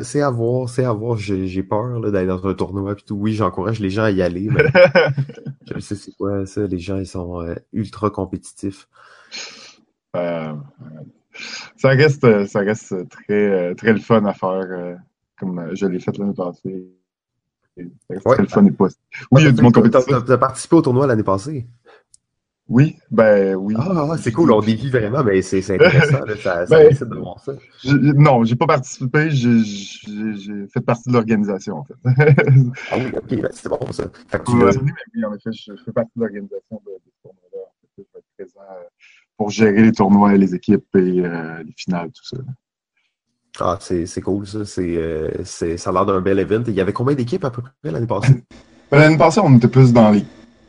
c'est, 0.04 0.22
à, 0.22 0.30
voir, 0.30 0.68
c'est 0.70 0.84
à 0.84 0.92
voir. 0.92 1.18
J'ai, 1.18 1.64
peur 1.64 2.02
d'aller 2.02 2.28
dans 2.28 2.46
un 2.46 2.54
tournoi 2.56 2.96
puis 2.96 3.06
tout. 3.06 3.16
Oui, 3.16 3.34
j'encourage 3.34 3.80
les 3.80 3.90
gens 3.90 4.04
à 4.04 4.12
y 4.12 4.22
aller, 4.22 4.50
mais 4.50 4.66
je 5.74 5.80
sais 5.80 5.96
c'est 5.96 6.12
quoi 6.14 6.46
ça. 6.46 6.66
Les 6.66 6.80
gens, 6.80 6.98
ils 6.98 7.08
sont 7.08 7.42
euh, 7.42 7.56
ultra 7.72 8.10
compétitifs. 8.10 8.90
Euh, 10.16 10.54
ça 11.78 11.90
reste, 11.90 12.46
ça 12.48 12.60
reste 12.60 13.10
très, 13.10 13.76
très 13.76 13.94
le 13.94 14.00
fun 14.00 14.26
à 14.26 14.34
faire, 14.34 14.68
euh, 14.70 14.96
comme 15.40 15.70
je 15.74 15.86
l'ai 15.86 16.00
fait 16.00 16.18
l'année 16.18 16.34
passée. 16.34 16.88
C'est 17.76 18.24
très 18.24 18.42
le 18.42 18.48
fun 18.48 18.66
et 18.66 18.72
pas. 18.72 18.88
Oui, 19.32 19.42
il 19.42 19.46
y 19.46 19.48
a 19.48 19.52
du 19.52 19.62
monde 19.62 19.74
compétitif. 19.74 20.06
Tu 20.26 20.32
as 20.32 20.38
participé 20.38 20.76
au 20.76 20.82
tournoi 20.82 21.08
l'année 21.08 21.24
passée? 21.24 21.66
Oui, 22.70 22.96
ben 23.12 23.56
oui. 23.56 23.76
Ah, 23.78 24.08
ah 24.12 24.18
c'est 24.18 24.32
cool, 24.32 24.52
on 24.52 24.62
dévie 24.62 24.90
vraiment, 24.90 25.24
mais 25.24 25.42
c'est 25.42 25.58
intéressant, 25.70 26.26
ça, 26.42 26.66
ça 26.66 26.78
ben, 26.78 26.94
de 26.94 27.16
voir 27.16 27.40
ça. 27.40 27.54
Non, 27.84 28.46
j'ai 28.46 28.56
pas 28.56 28.68
participé, 28.68 29.30
j'ai 29.32 30.68
fait 30.68 30.82
partie 30.82 31.10
de 31.10 31.14
l'organisation, 31.14 31.80
en 31.80 31.84
fait. 31.84 31.96
ah 32.92 32.96
oui, 32.98 33.12
ok, 33.16 33.42
ben, 33.42 33.50
c'est 33.52 33.68
bon 33.68 33.92
ça. 33.92 34.06
Fait 34.30 34.40
que 34.40 34.46
tu 34.46 34.52
oui, 34.54 35.26
en 35.26 35.34
effet, 35.36 35.52
je, 35.52 35.74
fais 35.84 35.92
partie 35.92 36.12
de 36.16 36.22
l'organisation 36.22 36.82
de, 36.86 36.92
de 36.92 37.02
ce 37.06 37.22
tournoi-là. 37.22 37.60
En 37.60 37.74
fait, 37.82 37.90
je 37.98 38.02
vais 38.02 38.20
être 38.20 38.26
présent 38.38 38.62
euh, 38.72 38.84
pour 39.38 39.50
gérer 39.50 39.82
les 39.82 39.92
tournois, 39.92 40.34
les 40.34 40.56
équipes 40.56 40.96
et 40.96 41.22
euh, 41.22 41.64
les 41.64 41.74
finales, 41.76 42.12
tout 42.12 42.24
ça. 42.24 42.38
Ah, 43.60 43.78
c'est 43.80 44.22
cool, 44.22 44.48
ça. 44.48 44.60
Euh, 44.80 45.44
ça 45.46 45.90
a 45.90 45.94
l'air 45.94 46.06
d'un 46.06 46.22
bel 46.22 46.40
event. 46.40 46.64
Il 46.68 46.74
y 46.74 46.82
avait 46.82 46.94
combien 46.94 47.16
d'équipes 47.16 47.46
à 47.46 47.52
peu 47.52 47.62
près 47.62 47.92
l'année 47.92 48.08
passée? 48.08 48.44
Ben, 48.92 49.00
l'année 49.00 49.18
passée, 49.18 49.40
on 49.44 49.56
était 49.58 49.70
plus 49.70 49.92
dans 49.92 50.12
les 50.12 50.24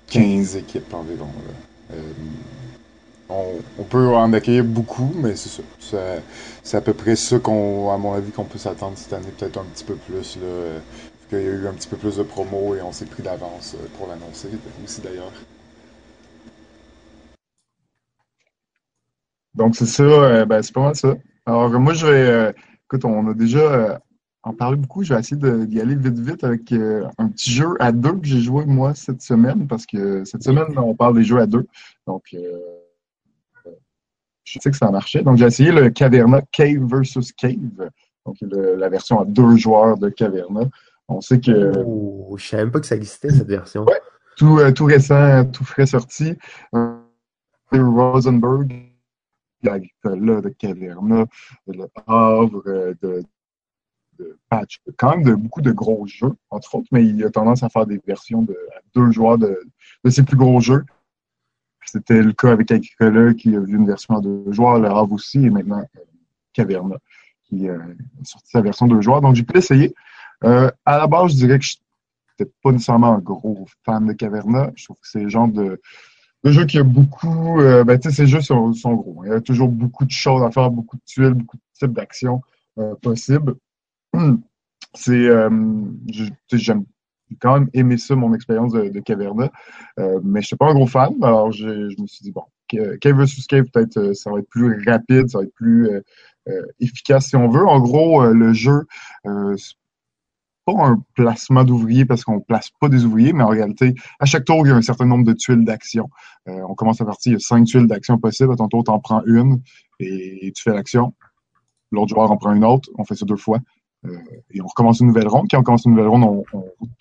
15 0.07 0.57
équipes 0.57 0.95
environ. 0.95 1.29
Euh, 1.93 2.01
on, 3.29 3.83
peut 3.83 4.15
en 4.15 4.33
accueillir 4.33 4.65
beaucoup, 4.65 5.13
mais 5.15 5.37
c'est 5.37 5.63
ça. 5.79 5.99
C'est 6.63 6.77
à 6.79 6.81
peu 6.81 6.95
près 6.95 7.17
ça 7.17 7.39
qu'on, 7.39 7.91
à 7.91 7.99
mon 7.99 8.15
avis, 8.15 8.31
qu'on 8.31 8.45
peut 8.45 8.57
s'attendre 8.57 8.97
cette 8.97 9.13
année, 9.13 9.29
peut-être 9.37 9.59
un 9.59 9.65
petit 9.65 9.85
peu 9.85 9.97
plus. 9.97 10.37
Là, 10.37 10.81
qu'il 11.29 11.39
y 11.39 11.43
a 11.43 11.51
eu 11.51 11.67
un 11.67 11.73
petit 11.73 11.89
peu 11.89 11.99
plus 11.99 12.17
de 12.17 12.23
promos 12.23 12.75
et 12.75 12.81
on 12.81 12.93
s'est 12.93 13.05
pris 13.05 13.23
d'avance 13.23 13.77
pour 13.99 14.07
l'annoncer 14.07 14.49
aussi 14.83 15.03
d'ailleurs. 15.03 15.33
Donc, 19.55 19.77
c'est 19.77 19.87
ça, 19.87 20.03
euh, 20.03 20.45
ben, 20.45 20.63
c'est 20.63 20.75
pas 20.75 20.83
mal 20.83 20.97
ça. 20.97 21.15
Alors, 21.47 21.71
moi, 21.71 21.95
je 21.95 22.07
vais. 22.07 22.29
Euh, 22.29 22.53
écoute, 22.87 23.05
on 23.05 23.29
a 23.29 23.35
déjà 23.35 23.61
euh, 23.61 23.99
en 24.43 24.53
parlé 24.53 24.77
beaucoup. 24.77 25.03
Je 25.05 25.15
vais 25.15 25.21
essayer 25.21 25.37
d'y 25.67 25.81
aller 25.81 25.95
vite, 25.95 26.19
vite 26.19 26.45
avec 26.45 26.73
un 26.73 27.29
petit 27.29 27.53
jeu 27.53 27.77
à 27.79 27.93
deux 27.93 28.13
que 28.13 28.27
j'ai 28.27 28.41
joué, 28.41 28.65
moi, 28.67 28.95
cette 28.95 29.23
semaine, 29.23 29.67
parce 29.69 29.87
que 29.87 30.25
cette 30.25 30.43
semaine, 30.43 30.67
on 30.77 30.95
parle 30.95 31.15
des 31.17 31.25
jeux 31.25 31.39
à 31.39 31.47
deux. 31.47 31.67
Donc, 32.07 32.35
je 34.45 34.59
sais 34.59 34.71
que 34.71 34.77
ça 34.77 34.87
a 34.87 34.91
marché. 34.91 35.23
Donc, 35.23 35.37
j'ai 35.39 35.47
essayé 35.47 35.73
le 35.73 35.91
Caverna 35.91 36.43
Cave 36.53 36.85
versus 36.85 37.33
Cave. 37.33 37.91
Donc, 38.27 38.37
la 38.43 38.89
version 38.89 39.21
à 39.21 39.25
deux 39.25 39.57
joueurs 39.57 39.99
de 39.99 40.09
Caverna. 40.09 40.63
On 41.09 41.21
sait 41.21 41.39
que. 41.39 41.73
Oh, 41.87 42.35
je 42.39 42.47
savais 42.47 42.65
même 42.65 42.73
pas 42.73 42.81
que 42.81 42.87
ça 42.87 42.97
existait, 42.97 43.31
cette 43.31 43.47
version. 43.47 43.85
Ouais, 43.85 44.01
tout, 44.37 44.59
tout 44.75 44.85
récent, 44.87 45.45
tout 45.47 45.65
frais 45.65 45.87
sorti. 45.87 46.35
Rosenberg 47.71 48.94
Agricola, 49.69 50.41
de 50.41 50.49
Caverna, 50.51 51.27
de 51.67 51.89
Havre, 52.07 52.63
de, 53.01 53.25
de 54.19 54.39
Patch, 54.49 54.81
quand 54.97 55.11
même 55.11 55.25
de 55.25 55.35
beaucoup 55.35 55.61
de 55.61 55.73
gros 55.73 56.07
jeux, 56.07 56.35
entre 56.51 56.77
autres, 56.77 56.89
mais 56.93 57.05
il 57.05 57.25
a 57.25 57.31
tendance 57.31 57.63
à 57.63 57.69
faire 57.69 57.87
des 57.87 58.01
versions 58.07 58.43
de 58.43 58.57
deux 58.95 59.11
joueurs 59.11 59.39
de, 59.39 59.61
ses 60.09 60.23
plus 60.23 60.37
gros 60.37 60.61
jeux. 60.61 60.85
C'était 61.87 62.23
le 62.23 62.33
cas 62.33 62.53
avec 62.53 62.71
Agricola 62.71 63.35
qui 63.35 63.55
a 63.55 63.61
vu 63.61 63.77
une 63.77 63.87
version 63.87 64.17
à 64.17 64.21
deux 64.21 64.53
joueurs, 64.53 64.79
le 64.79 64.89
Havre 64.89 65.13
aussi, 65.13 65.45
et 65.45 65.51
maintenant 65.51 65.81
euh, 65.97 66.01
Caverna 66.53 66.97
qui 67.45 67.69
a 67.69 67.77
sorti 68.23 68.51
sa 68.51 68.63
version 68.63 68.87
deux 68.87 69.01
joueurs. 69.01 69.21
Donc 69.21 69.35
j'ai 69.35 69.43
pu 69.43 69.53
l'essayer. 69.55 69.95
Euh, 70.45 70.71
à 70.85 70.99
la 70.99 71.07
base, 71.07 71.33
je 71.33 71.37
dirais 71.37 71.59
que 71.59 71.65
je 71.65 71.77
n'étais 72.39 72.51
pas 72.63 72.73
nécessairement 72.73 73.15
un 73.15 73.19
gros 73.19 73.67
fan 73.85 74.07
de 74.07 74.13
Caverna. 74.15 74.71
Je 74.75 74.85
trouve 74.85 74.97
que 74.97 75.09
c'est 75.09 75.21
le 75.21 75.29
genre 75.29 75.49
de, 75.49 75.81
le 76.45 76.53
jeu 76.53 76.67
qui 76.67 76.79
a 76.79 76.83
beaucoup. 76.83 77.61
Euh, 77.61 77.85
ben, 77.85 77.99
tu 77.99 78.11
sais, 78.11 78.15
ces 78.15 78.27
jeux 78.27 78.43
sont, 78.43 78.71
gros. 78.71 79.25
Il 79.25 79.31
y 79.31 79.33
a 79.33 79.41
toujours 79.41 79.69
beaucoup 79.69 80.05
de 80.05 80.11
choses 80.11 80.43
à 80.43 80.51
faire, 80.51 80.71
beaucoup 80.71 80.97
de 80.97 81.03
tuiles, 81.07 81.33
beaucoup 81.33 81.57
de 81.57 81.63
types 81.73 81.95
d'actions 81.95 82.43
euh, 82.79 82.95
possibles. 83.03 83.55
C'est. 84.95 85.27
Euh, 85.27 85.51
J'aime 86.53 86.85
quand 87.41 87.59
même 87.59 87.71
aimé 87.73 87.97
ça, 87.97 88.15
mon 88.15 88.35
expérience 88.35 88.73
de, 88.73 89.01
Caverna. 89.01 89.51
Mais 90.23 90.43
je 90.43 90.49
suis 90.49 90.57
pas 90.57 90.67
un 90.67 90.75
gros 90.75 90.87
fan. 90.87 91.15
Alors, 91.23 91.51
je, 91.51 91.67
me 91.67 92.07
suis 92.07 92.23
dit, 92.23 92.31
bon, 92.31 92.45
Cave 92.69 93.17
vs. 93.17 93.47
Cave, 93.49 93.65
peut-être, 93.73 94.13
ça 94.13 94.31
va 94.31 94.39
être 94.39 94.49
plus 94.49 94.85
rapide, 94.87 95.29
ça 95.29 95.39
va 95.39 95.45
être 95.45 95.55
plus 95.55 95.89
efficace 96.79 97.29
si 97.29 97.37
on 97.37 97.49
veut. 97.49 97.67
En 97.67 97.81
gros, 97.81 98.25
le 98.27 98.53
jeu 98.53 98.87
pas 100.65 100.73
un 100.77 101.03
placement 101.15 101.65
d'ouvriers 101.65 102.05
parce 102.05 102.25
qu'on 102.25 102.41
place 102.41 102.71
pas 102.81 102.89
des 102.89 103.05
ouvriers, 103.05 103.33
mais 103.33 103.45
en 103.45 103.49
réalité, 103.49 103.95
à 104.19 104.25
chaque 104.25 104.45
tour, 104.45 104.67
il 104.67 104.71
y 104.71 104.73
a 104.73 104.77
un 104.77 104.83
certain 104.83 105.07
nombre 105.07 105.25
de 105.25 105.33
tuiles 105.33 105.65
d'action. 105.65 106.09
Euh, 106.49 106.61
on 106.69 106.75
commence 106.75 107.01
à 107.01 107.05
partir, 107.05 107.33
il 107.33 107.35
y 107.35 107.37
a 107.37 107.41
cinq 107.41 107.65
tuiles 107.65 107.87
d'action 107.87 108.19
possibles. 108.19 108.53
À 108.53 108.57
ton 108.57 108.69
tour, 108.69 108.85
tu 108.85 108.91
en 108.91 108.99
prends 108.99 109.23
une 109.27 109.61
et 110.01 110.53
tu 110.55 110.63
fais 110.63 110.73
l'action. 110.73 111.15
L'autre 111.93 112.15
joueur 112.15 112.31
en 112.31 112.37
prend 112.37 112.53
une 112.53 112.65
autre. 112.65 112.89
On 112.99 113.05
fait 113.05 113.15
ça 113.15 113.25
deux 113.25 113.37
fois. 113.37 113.59
Euh, 114.07 114.19
et 114.51 114.61
on 114.61 114.67
recommence 114.67 115.01
une 115.01 115.07
nouvelle 115.09 115.29
ronde. 115.29 115.47
Quand 115.51 115.61
on 115.61 115.63
commence 115.63 115.85
une 115.85 115.93
nouvelle 115.93 116.09
ronde, 116.09 116.25
on, 116.25 116.45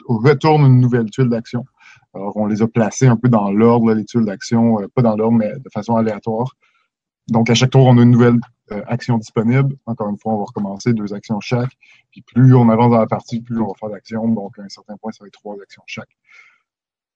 on 0.07 0.17
retourne 0.17 0.65
une 0.65 0.79
nouvelle 0.79 1.09
tuile 1.09 1.29
d'action. 1.29 1.65
Alors, 2.13 2.37
on 2.37 2.45
les 2.45 2.61
a 2.61 2.67
placées 2.67 3.07
un 3.07 3.17
peu 3.17 3.29
dans 3.29 3.51
l'ordre, 3.51 3.93
les 3.93 4.05
tuiles 4.05 4.25
d'action, 4.25 4.79
euh, 4.81 4.87
pas 4.93 5.01
dans 5.01 5.15
l'ordre, 5.15 5.37
mais 5.37 5.51
de 5.51 5.69
façon 5.73 5.95
aléatoire. 5.95 6.55
Donc, 7.29 7.49
à 7.49 7.53
chaque 7.53 7.71
tour, 7.71 7.85
on 7.85 7.97
a 7.97 8.03
une 8.03 8.11
nouvelle 8.11 8.39
euh, 8.71 8.81
action 8.87 9.17
disponible. 9.17 9.75
Encore 9.85 10.09
une 10.09 10.17
fois, 10.17 10.33
on 10.33 10.37
va 10.39 10.45
recommencer 10.45 10.93
deux 10.93 11.13
actions 11.13 11.39
chaque. 11.39 11.71
Puis 12.11 12.21
plus 12.21 12.53
on 12.53 12.69
avance 12.69 12.91
dans 12.91 12.99
la 12.99 13.07
partie, 13.07 13.41
plus 13.41 13.59
on 13.59 13.67
va 13.67 13.73
faire 13.79 13.89
d'actions. 13.89 14.27
Donc, 14.27 14.59
à 14.59 14.63
un 14.63 14.69
certain 14.69 14.97
point, 14.97 15.11
ça 15.11 15.19
va 15.21 15.27
être 15.27 15.33
trois 15.33 15.55
actions 15.61 15.83
chaque. 15.85 16.09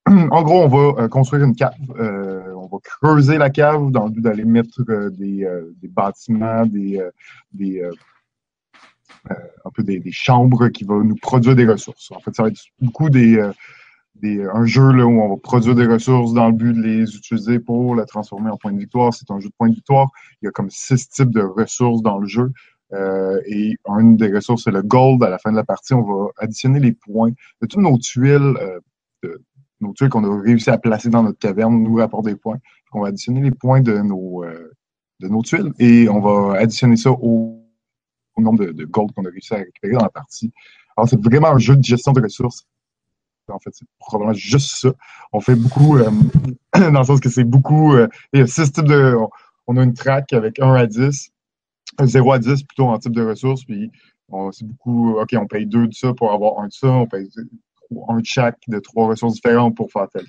En 0.30 0.42
gros, 0.42 0.62
on 0.62 0.68
va 0.68 1.02
euh, 1.02 1.08
construire 1.08 1.44
une 1.44 1.54
cave. 1.54 1.74
Euh, 1.98 2.52
on 2.54 2.66
va 2.66 2.78
creuser 2.82 3.36
la 3.36 3.50
cave 3.50 3.90
dans 3.90 4.06
le 4.06 4.12
but 4.12 4.22
d'aller 4.22 4.44
mettre 4.44 4.82
des, 5.10 5.46
des, 5.80 5.88
bâtiments, 5.88 6.64
des, 6.64 7.02
des 7.52 7.82
un 9.30 9.70
peu 9.74 9.82
des, 9.82 9.98
des, 9.98 10.12
chambres 10.12 10.68
qui 10.68 10.84
vont 10.84 11.04
nous 11.04 11.16
produire 11.16 11.54
des 11.54 11.66
ressources. 11.66 12.10
En 12.12 12.20
fait, 12.20 12.34
ça 12.34 12.44
va 12.44 12.48
être 12.48 12.60
beaucoup 12.80 13.10
des, 13.10 13.38
un 14.24 14.64
jeu 14.64 14.82
où 14.82 15.20
on 15.20 15.28
va 15.28 15.36
produire 15.36 15.74
des 15.74 15.86
ressources 15.86 16.32
dans 16.32 16.48
le 16.48 16.52
but 16.52 16.72
de 16.72 16.82
les 16.82 17.16
utiliser 17.16 17.58
pour 17.58 17.94
la 17.94 18.04
transformer 18.04 18.50
en 18.50 18.56
point 18.56 18.72
de 18.72 18.78
victoire. 18.78 19.14
C'est 19.14 19.30
un 19.30 19.40
jeu 19.40 19.48
de 19.48 19.54
point 19.56 19.68
de 19.68 19.74
victoire. 19.74 20.08
Il 20.42 20.46
y 20.46 20.48
a 20.48 20.50
comme 20.50 20.70
six 20.70 21.08
types 21.08 21.30
de 21.30 21.42
ressources 21.42 22.02
dans 22.02 22.18
le 22.18 22.26
jeu. 22.26 22.52
Euh, 22.94 23.40
et 23.46 23.76
une 23.86 24.16
des 24.16 24.32
ressources, 24.32 24.64
c'est 24.64 24.70
le 24.70 24.82
gold. 24.82 25.22
À 25.22 25.30
la 25.30 25.38
fin 25.38 25.50
de 25.50 25.56
la 25.56 25.64
partie, 25.64 25.94
on 25.94 26.02
va 26.02 26.28
additionner 26.38 26.80
les 26.80 26.92
points 26.92 27.30
de 27.30 27.66
toutes 27.66 27.82
nos 27.82 27.98
tuiles, 27.98 28.56
euh, 29.24 29.38
nos 29.80 29.92
tuiles 29.92 30.08
qu'on 30.08 30.24
a 30.24 30.42
réussi 30.42 30.70
à 30.70 30.78
placer 30.78 31.08
dans 31.08 31.22
notre 31.22 31.38
caverne, 31.38 31.82
nous 31.82 31.96
rapportent 31.96 32.26
des 32.26 32.36
points. 32.36 32.58
on 32.92 33.02
va 33.02 33.08
additionner 33.08 33.42
les 33.42 33.50
points 33.50 33.80
de 33.80 33.98
nos, 33.98 34.44
euh, 34.44 34.72
de 35.20 35.42
tuiles 35.42 35.72
et 35.78 36.08
on 36.08 36.20
va 36.20 36.58
additionner 36.58 36.96
ça 36.96 37.10
au, 37.10 37.64
nombre 38.38 38.66
de 38.66 38.84
gold 38.84 39.10
qu'on 39.12 39.24
a 39.24 39.30
réussi 39.30 39.52
à 39.52 39.56
récupérer 39.56 39.94
dans 39.94 40.04
la 40.04 40.10
partie. 40.10 40.52
Alors, 40.96 41.08
c'est 41.08 41.20
vraiment 41.20 41.48
un 41.48 41.58
jeu 41.58 41.74
de 41.74 41.82
gestion 41.82 42.12
de 42.12 42.20
ressources 42.20 42.64
en 43.48 43.58
fait, 43.58 43.70
c'est 43.72 43.86
probablement 43.98 44.34
juste 44.34 44.76
ça. 44.76 44.92
On 45.32 45.40
fait 45.40 45.54
beaucoup, 45.54 45.96
euh, 45.96 46.10
dans 46.74 47.00
le 47.00 47.04
sens 47.04 47.20
que 47.20 47.28
c'est 47.28 47.44
beaucoup. 47.44 47.94
Euh, 47.94 48.08
il 48.32 48.40
y 48.40 48.42
a 48.42 48.46
six 48.46 48.72
types 48.72 48.86
de. 48.86 49.16
On 49.66 49.76
a 49.76 49.82
une 49.82 49.94
track 49.94 50.32
avec 50.32 50.60
1 50.60 50.74
à 50.74 50.86
10, 50.86 51.30
0 52.00 52.32
à 52.32 52.38
10 52.38 52.62
plutôt 52.62 52.86
en 52.86 52.98
type 52.98 53.12
de 53.12 53.22
ressources, 53.22 53.64
puis 53.64 53.90
c'est 54.52 54.66
beaucoup. 54.66 55.18
OK, 55.18 55.34
on 55.34 55.46
paye 55.46 55.66
deux 55.66 55.86
de 55.86 55.94
ça 55.94 56.14
pour 56.14 56.32
avoir 56.32 56.60
un 56.60 56.68
de 56.68 56.72
ça, 56.72 56.88
on 56.88 57.06
paye 57.06 57.28
un 58.08 58.18
de 58.18 58.26
chaque 58.26 58.58
de 58.68 58.78
trois 58.78 59.06
ressources 59.06 59.34
différentes 59.34 59.76
pour 59.76 59.90
faire 59.90 60.08
telle 60.10 60.26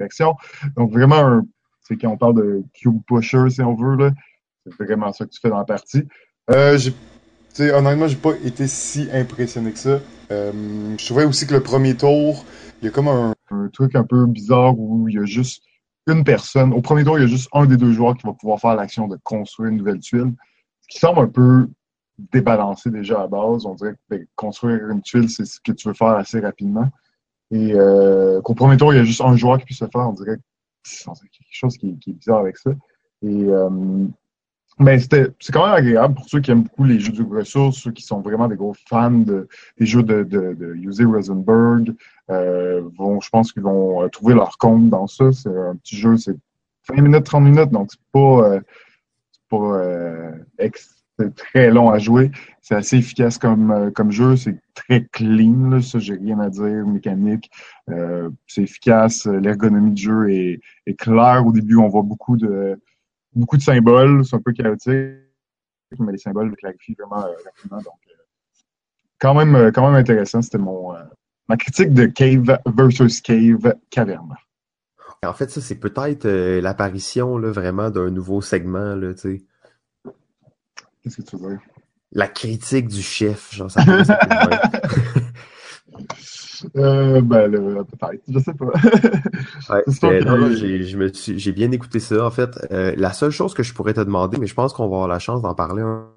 action. 0.00 0.34
Donc, 0.76 0.92
vraiment, 0.92 1.42
c'est 1.80 1.96
quand 1.96 2.10
on 2.10 2.16
parle 2.16 2.34
de 2.34 2.64
cube 2.74 3.00
pusher, 3.06 3.50
si 3.50 3.62
on 3.62 3.74
veut, 3.74 4.10
c'est 4.64 4.84
vraiment 4.84 5.12
ça 5.12 5.24
que 5.24 5.30
tu 5.30 5.40
fais 5.40 5.48
dans 5.48 5.58
la 5.58 5.64
partie. 5.64 6.02
Euh, 6.50 6.78
honnêtement, 7.60 8.08
j'ai 8.08 8.16
pas 8.16 8.34
été 8.44 8.66
si 8.66 9.08
impressionné 9.12 9.72
que 9.72 9.78
ça. 9.78 10.00
Euh, 10.30 10.96
je 10.98 11.04
trouvais 11.04 11.24
aussi 11.24 11.46
que 11.46 11.54
le 11.54 11.62
premier 11.62 11.96
tour, 11.96 12.44
il 12.80 12.86
y 12.86 12.88
a 12.88 12.90
comme 12.90 13.08
un, 13.08 13.34
truc 13.72 13.94
un 13.94 14.04
peu 14.04 14.26
bizarre 14.26 14.78
où 14.78 15.08
il 15.08 15.16
y 15.16 15.18
a 15.18 15.24
juste 15.24 15.62
une 16.06 16.24
personne. 16.24 16.72
Au 16.72 16.80
premier 16.80 17.04
tour, 17.04 17.18
il 17.18 17.22
y 17.22 17.24
a 17.24 17.28
juste 17.28 17.48
un 17.52 17.66
des 17.66 17.76
deux 17.76 17.92
joueurs 17.92 18.16
qui 18.16 18.26
va 18.26 18.32
pouvoir 18.32 18.58
faire 18.58 18.74
l'action 18.74 19.08
de 19.08 19.18
construire 19.22 19.70
une 19.70 19.76
nouvelle 19.76 20.00
tuile. 20.00 20.32
Ce 20.80 20.88
qui 20.88 20.98
semble 20.98 21.20
un 21.20 21.28
peu 21.28 21.68
débalancé 22.32 22.90
déjà 22.90 23.22
à 23.22 23.26
base. 23.26 23.66
On 23.66 23.74
dirait 23.74 23.92
que 23.92 23.98
ben, 24.08 24.26
construire 24.36 24.88
une 24.88 25.02
tuile, 25.02 25.28
c'est 25.28 25.44
ce 25.44 25.60
que 25.60 25.72
tu 25.72 25.88
veux 25.88 25.94
faire 25.94 26.08
assez 26.08 26.40
rapidement. 26.40 26.88
Et 27.50 27.74
euh, 27.74 28.40
qu'au 28.40 28.54
premier 28.54 28.78
tour, 28.78 28.92
il 28.94 28.96
y 28.96 29.00
a 29.00 29.04
juste 29.04 29.20
un 29.20 29.36
joueur 29.36 29.58
qui 29.58 29.66
puisse 29.66 29.82
le 29.82 29.88
faire. 29.92 30.08
On 30.08 30.14
dirait 30.14 30.36
que 30.36 30.42
c'est 30.84 31.04
quelque 31.04 31.46
chose 31.50 31.76
qui, 31.76 31.90
est 31.90 32.12
bizarre 32.12 32.40
avec 32.40 32.56
ça. 32.56 32.70
Et 33.22 33.44
euh, 33.44 33.68
mais 34.78 34.98
c'était, 34.98 35.28
c'est 35.38 35.52
quand 35.52 35.66
même 35.66 35.74
agréable 35.74 36.14
pour 36.14 36.28
ceux 36.28 36.40
qui 36.40 36.50
aiment 36.50 36.62
beaucoup 36.62 36.84
les 36.84 36.98
jeux 36.98 37.12
de 37.12 37.22
ressources, 37.22 37.78
ceux 37.78 37.92
qui 37.92 38.02
sont 38.02 38.20
vraiment 38.20 38.48
des 38.48 38.56
gros 38.56 38.74
fans 38.88 39.10
de, 39.10 39.48
des 39.78 39.86
jeux 39.86 40.02
de, 40.02 40.22
de, 40.22 40.54
de 40.54 40.74
Uzi 40.74 41.04
Rosenberg. 41.04 41.94
Euh, 42.30 42.82
vont, 42.96 43.20
je 43.20 43.28
pense 43.28 43.52
qu'ils 43.52 43.62
vont 43.62 44.02
euh, 44.02 44.08
trouver 44.08 44.34
leur 44.34 44.56
compte 44.58 44.88
dans 44.88 45.06
ça. 45.06 45.32
C'est 45.32 45.48
un 45.48 45.76
petit 45.76 45.96
jeu, 45.96 46.16
c'est 46.16 46.36
20 46.88 47.02
minutes, 47.02 47.24
30 47.24 47.44
minutes, 47.44 47.70
donc 47.70 47.90
c'est 47.90 48.00
pas, 48.12 48.54
euh, 48.54 48.60
pas 49.50 49.56
euh, 51.20 51.30
très 51.36 51.70
long 51.70 51.90
à 51.90 51.98
jouer. 51.98 52.30
C'est 52.60 52.74
assez 52.74 52.96
efficace 52.96 53.38
comme, 53.38 53.70
euh, 53.70 53.90
comme 53.90 54.10
jeu. 54.10 54.36
C'est 54.36 54.58
très 54.74 55.04
clean, 55.12 55.70
là, 55.70 55.82
ça, 55.82 55.98
j'ai 55.98 56.14
rien 56.14 56.38
à 56.40 56.48
dire. 56.48 56.86
Mécanique, 56.86 57.50
euh, 57.90 58.30
c'est 58.46 58.62
efficace. 58.62 59.26
L'ergonomie 59.26 59.92
du 59.92 60.02
jeu 60.02 60.30
est, 60.30 60.60
est 60.86 60.94
claire. 60.94 61.46
Au 61.46 61.52
début, 61.52 61.76
on 61.76 61.88
voit 61.88 62.02
beaucoup 62.02 62.36
de 62.36 62.80
beaucoup 63.34 63.56
de 63.56 63.62
symboles, 63.62 64.24
c'est 64.24 64.36
un 64.36 64.40
peu 64.40 64.52
chaotique, 64.52 65.18
mais 65.98 66.12
les 66.12 66.18
symboles 66.18 66.54
clarifient 66.56 66.96
vraiment 66.98 67.26
euh, 67.26 67.32
rapidement. 67.44 67.78
Donc, 67.78 67.98
euh, 68.08 68.14
quand, 69.18 69.34
même, 69.34 69.54
euh, 69.54 69.70
quand 69.70 69.86
même 69.86 69.98
intéressant. 69.98 70.42
C'était 70.42 70.58
mon 70.58 70.94
ma 71.48 71.56
critique 71.56 71.92
de 71.92 72.06
Cave 72.06 72.58
versus 72.66 73.20
Cave 73.20 73.74
Caverne. 73.90 74.36
En 75.24 75.32
fait, 75.32 75.50
ça, 75.50 75.60
c'est 75.60 75.76
peut-être 75.76 76.28
l'apparition 76.60 77.38
vraiment 77.38 77.90
d'un 77.90 78.10
nouveau 78.10 78.40
segment, 78.40 78.96
là. 78.96 79.12
Qu'est-ce 79.14 81.16
que 81.16 81.22
tu 81.22 81.36
veux 81.36 81.50
dire? 81.50 81.60
La 82.12 82.28
critique 82.28 82.88
du 82.88 83.02
chef, 83.02 83.54
genre 83.54 83.70
ça. 83.70 83.84
Euh, 86.76 87.20
ben, 87.20 87.50
peut-être, 87.50 88.22
je 88.28 88.38
sais 88.38 88.54
pas. 88.54 88.66
ouais, 90.08 91.36
j'ai 91.36 91.52
bien 91.52 91.70
écouté 91.72 92.00
ça. 92.00 92.24
En 92.24 92.30
fait, 92.30 92.50
euh, 92.70 92.94
la 92.96 93.12
seule 93.12 93.30
chose 93.30 93.52
que 93.52 93.62
je 93.62 93.74
pourrais 93.74 93.94
te 93.94 94.00
demander, 94.00 94.38
mais 94.38 94.46
je 94.46 94.54
pense 94.54 94.72
qu'on 94.72 94.84
va 94.88 94.96
avoir 94.96 95.08
la 95.08 95.18
chance 95.18 95.42
d'en 95.42 95.54
parler 95.54 95.82
un 95.82 96.08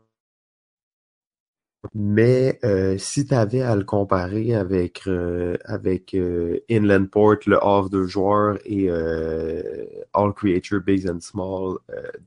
mais 1.93 2.59
euh, 2.63 2.97
si 2.97 3.25
tu 3.25 3.33
avais 3.33 3.61
à 3.61 3.75
le 3.75 3.83
comparer 3.83 4.55
avec 4.55 5.03
euh, 5.07 5.57
avec 5.65 6.13
euh, 6.13 6.59
Inland 6.69 7.09
Port, 7.09 7.37
le 7.45 7.57
off 7.61 7.89
de 7.89 8.03
joueurs 8.05 8.57
et 8.65 8.89
All 8.89 10.33
Creature 10.33 10.81
Big 10.81 11.07
and 11.09 11.19
Small 11.21 11.77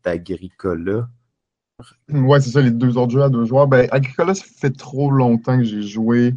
d'Agricola. 0.04 1.08
Ouais, 2.08 2.40
c'est 2.40 2.50
ça, 2.50 2.60
les 2.60 2.72
deux 2.72 2.96
autres 2.96 3.12
jeux 3.12 3.22
à 3.22 3.28
deux 3.28 3.44
joueurs. 3.44 3.68
Ben, 3.68 3.88
Agricola, 3.92 4.34
ça 4.34 4.44
fait 4.44 4.76
trop 4.76 5.10
longtemps 5.10 5.58
que 5.58 5.64
j'ai 5.64 5.82
joué. 5.82 6.34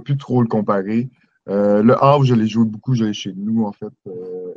Plus 0.00 0.16
trop 0.16 0.42
le 0.42 0.48
comparer. 0.48 1.08
Euh, 1.48 1.82
le 1.82 2.02
Havre, 2.02 2.24
je 2.24 2.34
l'ai 2.34 2.46
joué 2.46 2.64
beaucoup, 2.64 2.94
je 2.94 3.12
chez 3.12 3.32
nous, 3.36 3.64
en 3.64 3.72
fait. 3.72 3.92
Euh, 4.06 4.54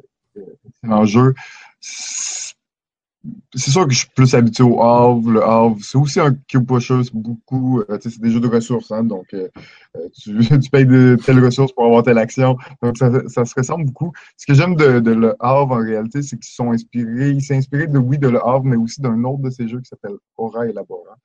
un 0.83 1.05
jeu. 1.05 1.33
C'est 1.81 3.71
sûr 3.71 3.87
que 3.87 3.93
je 3.93 3.99
suis 3.99 4.09
plus 4.15 4.35
habitué 4.35 4.63
au 4.63 4.81
Havre. 4.83 5.31
Le 5.31 5.43
Havre, 5.43 5.77
c'est 5.81 5.97
aussi 5.97 6.19
un 6.19 6.35
cube 6.47 6.67
pusher, 6.67 7.03
c'est 7.03 7.15
beaucoup. 7.15 7.81
Euh, 7.81 7.97
c'est 7.99 8.19
des 8.19 8.29
jeux 8.29 8.39
de 8.39 8.47
ressources, 8.47 8.91
hein, 8.91 9.03
donc 9.03 9.33
euh, 9.33 9.47
tu, 10.13 10.69
payes 10.69 10.85
de 10.85 11.17
telles 11.25 11.43
ressources 11.43 11.71
pour 11.71 11.85
avoir 11.85 12.03
telle 12.03 12.19
action. 12.19 12.57
Donc 12.83 12.97
ça, 12.97 13.09
ça 13.27 13.45
se 13.45 13.55
ressemble 13.55 13.85
beaucoup. 13.85 14.11
Ce 14.37 14.45
que 14.45 14.53
j'aime 14.53 14.75
de, 14.75 15.11
Le 15.11 15.35
Havre, 15.39 15.71
en 15.71 15.83
réalité, 15.83 16.21
c'est 16.21 16.37
qu'ils 16.37 16.53
sont 16.53 16.71
inspirés. 16.71 17.31
Ils 17.31 17.53
inspiré 17.53 17.87
de 17.87 17.97
oui 17.97 18.19
de 18.19 18.27
Le 18.27 18.45
Havre, 18.45 18.65
mais 18.65 18.75
aussi 18.75 19.01
d'un 19.01 19.23
autre 19.23 19.41
de 19.41 19.49
ces 19.49 19.67
jeux 19.67 19.79
qui 19.79 19.89
s'appelle 19.89 20.17
Aura 20.37 20.67
Elabora. 20.67 21.17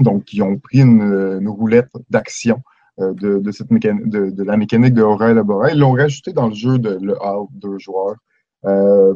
Donc, 0.00 0.32
ils 0.32 0.42
ont 0.42 0.58
pris 0.58 0.80
une, 0.80 1.48
roulette 1.48 1.90
d'action 2.08 2.62
euh, 2.98 3.12
de, 3.14 3.50
cette 3.52 3.68
de, 3.70 4.30
de, 4.30 4.42
la 4.42 4.56
mécanique 4.56 4.94
de 4.94 5.02
Aura 5.02 5.30
Elabora. 5.30 5.70
Ils 5.70 5.78
l'ont 5.78 5.92
rajouté 5.92 6.32
dans 6.32 6.48
le 6.48 6.54
jeu 6.54 6.78
de 6.78 6.98
le 7.00 7.22
Havre 7.22 7.48
deux 7.52 7.78
joueurs. 7.78 8.16
Euh, 8.64 9.14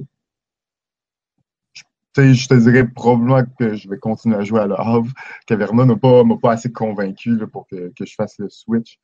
je 2.17 2.47
te 2.47 2.55
dirais 2.55 2.87
probablement 2.87 3.43
que 3.59 3.75
je 3.75 3.89
vais 3.89 3.99
continuer 3.99 4.37
à 4.37 4.45
jouer 4.45 4.61
à 4.61 4.67
Le 4.67 4.79
Havre. 4.79 5.11
Caverna 5.47 5.85
n'a 5.85 5.97
pas, 5.97 6.23
m'a 6.23 6.37
pas 6.37 6.53
assez 6.53 6.71
convaincu 6.71 7.37
pour 7.53 7.67
que, 7.67 7.93
que, 7.97 8.07
je 8.07 8.15
fasse 8.15 8.39
le 8.39 8.49
switch. 8.49 8.99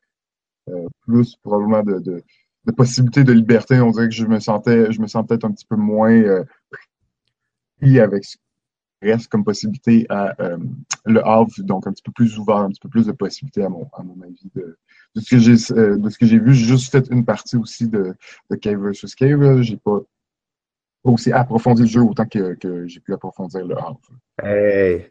Euh, 0.69 0.87
plus 1.07 1.37
probablement 1.43 1.83
de, 1.83 1.99
de, 1.99 2.23
de, 2.67 2.73
possibilités 2.73 3.25
de 3.25 3.33
liberté. 3.33 3.81
On 3.81 3.91
dirait 3.91 4.09
que 4.09 4.15
je 4.15 4.27
me 4.27 4.39
sentais, 4.39 4.93
je 4.93 5.01
me 5.01 5.09
sens 5.09 5.27
peut-être 5.27 5.45
un 5.45 5.51
petit 5.51 5.67
peu 5.67 5.77
moins 5.77 6.23
pris 7.81 7.99
avec 7.99 8.25
ce 8.25 8.37
reste 9.03 9.29
comme 9.29 9.45
possibilité 9.45 10.07
à 10.09 10.35
euh, 10.41 10.59
le 11.07 11.27
Havre, 11.27 11.51
donc 11.59 11.87
un 11.87 11.93
petit 11.93 12.03
peu 12.03 12.13
plus 12.13 12.39
ouvert, 12.39 12.57
un 12.57 12.69
petit 12.69 12.81
peu 12.81 12.89
plus 12.89 13.07
de 13.07 13.13
possibilités 13.13 13.63
à 13.63 13.69
mon, 13.69 13.89
à 13.93 14.03
mon 14.03 14.21
avis. 14.23 14.51
De, 14.55 14.79
de 15.15 15.21
ce 15.21 15.31
que 15.31 15.39
j'ai 15.39 15.75
euh, 15.75 15.97
de 15.97 16.11
ce 16.11 16.19
que 16.19 16.27
j'ai 16.27 16.39
vu, 16.39 16.55
j'ai 16.55 16.67
juste 16.67 16.93
fait 16.93 17.09
une 17.11 17.25
partie 17.25 17.57
aussi 17.57 17.89
de, 17.89 18.15
de 18.51 18.57
Cave 18.57 18.79
vs 18.79 19.15
Cave. 19.17 19.63
J'ai 19.63 19.77
pas 19.77 20.01
aussi 21.05 21.33
approfondi 21.33 21.83
le 21.83 21.89
jeu 21.89 22.03
autant 22.03 22.27
que, 22.27 22.55
que 22.55 22.87
j'ai 22.87 23.01
pu 23.01 23.13
approfondir 23.13 23.65
le 23.65 23.77
Havre. 23.77 24.01
Hey, 24.43 25.11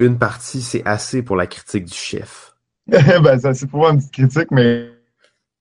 une 0.00 0.18
partie, 0.18 0.60
c'est 0.60 0.84
assez 0.84 1.22
pour 1.22 1.36
la 1.36 1.46
critique 1.46 1.84
du 1.84 1.94
chef. 1.94 2.56
ben, 2.86 3.38
c'est 3.38 3.48
assez 3.48 3.66
pour 3.66 3.80
moi 3.80 3.92
une 3.92 3.98
petite 3.98 4.12
critique, 4.12 4.50
mais 4.50 4.90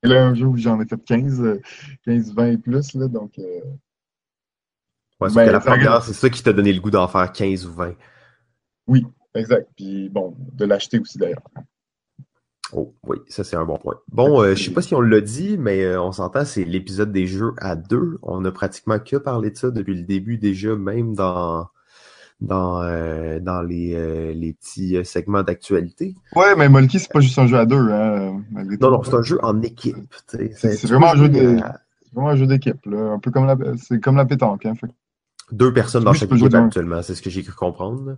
là, 0.02 0.26
un 0.26 0.34
jeu 0.34 0.46
où 0.46 0.58
j'en 0.58 0.82
ai 0.82 0.86
fait 0.86 1.02
15, 1.04 1.60
15, 2.06 2.34
20 2.34 2.46
et 2.48 2.58
plus, 2.58 2.94
là, 2.96 3.08
donc 3.08 3.38
euh, 3.40 3.62
ben, 5.30 5.52
la 5.52 5.60
première, 5.60 6.04
c'est 6.04 6.14
ça 6.14 6.30
qui 6.30 6.42
t'a 6.44 6.54
donné 6.54 6.74
le 6.74 6.80
goût 6.82 6.92
d'en 6.92 7.08
faire 7.08 7.32
15 7.32 7.66
ou 7.66 7.74
20. 7.74 7.94
Oui, 8.88 9.06
exact. 9.36 9.70
Puis 9.76 10.10
bon, 10.10 10.36
de 10.54 10.66
l'acheter 10.66 11.00
aussi 11.00 11.18
d'ailleurs. 11.18 11.42
Oh, 12.76 12.96
oui, 13.08 13.18
ça 13.28 13.44
c'est 13.44 13.56
un 13.56 13.66
bon 13.66 13.78
point. 13.78 13.96
Bon, 14.12 14.42
euh, 14.42 14.56
je 14.56 14.64
sais 14.64 14.72
pas 14.72 14.82
si 14.82 14.96
on 14.96 15.02
l'a 15.02 15.22
dit, 15.22 15.58
mais 15.60 15.84
euh, 15.84 16.02
on 16.02 16.12
s'entend, 16.12 16.44
c'est 16.44 16.64
l'épisode 16.64 17.12
des 17.12 17.28
jeux 17.28 17.54
à 17.60 17.76
deux. 17.76 18.18
On 18.24 18.44
a 18.46 18.52
pratiquement 18.52 18.98
que 18.98 19.18
parlé 19.18 19.52
de 19.52 19.58
ça 19.58 19.70
depuis 19.70 19.96
le 19.96 20.04
début 20.04 20.38
déjà, 20.38 20.76
même 20.76 21.14
dans 21.14 21.68
dans 22.42 22.82
euh, 22.82 23.40
dans 23.40 23.62
les, 23.62 23.94
euh, 23.94 24.34
les 24.34 24.54
petits 24.54 24.98
segments 25.06 25.44
d'actualité. 25.44 26.16
Ouais, 26.36 26.56
mais 26.58 26.68
Molky, 26.68 27.00
c'est 27.00 27.12
pas 27.12 27.20
juste 27.20 27.38
un 27.38 27.46
jeu 27.48 27.58
à 27.58 27.66
deux, 27.68 27.90
hein, 27.92 28.42
Non, 28.82 28.90
non, 28.92 29.04
c'est 29.04 29.14
un 29.14 29.22
jeu 29.22 29.40
en 29.44 29.62
équipe. 29.62 29.96
C'est- 30.28 30.84
vraiment 30.88 31.12
un 31.12 31.16
jeu 31.16 31.26
jouer 31.28 31.30
de- 31.30 31.62
à 31.62 31.80
C'est 32.04 32.14
vraiment 32.16 32.30
un 32.32 32.36
jeu 32.36 32.48
d'équipe. 32.48 32.88
Un 32.88 33.20
peu 33.20 33.30
comme 33.30 33.46
la, 33.46 33.56
c'est 33.78 34.00
comme 34.00 34.16
la 34.18 34.26
pétanque, 34.26 34.66
hein. 34.66 34.74
Fait 34.76 34.88
que- 34.88 34.94
Deux 35.52 35.74
personnes 35.74 36.04
dans 36.04 36.14
chaque 36.14 36.32
équipe 36.32 36.54
actuellement, 36.54 37.02
c'est 37.02 37.16
ce 37.16 37.22
que 37.22 37.30
j'ai 37.30 37.44
cru 37.44 37.54
comprendre. 37.54 38.18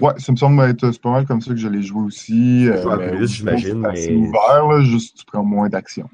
Ouais, 0.00 0.12
ça 0.18 0.30
me 0.30 0.36
semble 0.36 0.62
être, 0.62 0.92
c'est 0.92 1.00
pas 1.02 1.10
mal 1.10 1.26
comme 1.26 1.40
ça 1.40 1.50
que 1.50 1.56
je 1.56 1.66
l'ai 1.66 1.82
joué 1.82 2.02
aussi. 2.02 2.62
Tu 2.64 2.70
euh, 2.70 2.82
joues 2.82 2.90
à 2.90 2.96
mais 2.98 3.10
plus, 3.10 3.26
j'imagine, 3.28 3.82
C'est 3.82 3.88
assez 3.88 4.10
mais- 4.12 4.28
ouvert, 4.28 4.68
là, 4.68 4.80
juste 4.82 5.16
tu 5.18 5.24
prends 5.24 5.42
moins 5.42 5.68
d'action. 5.68 6.08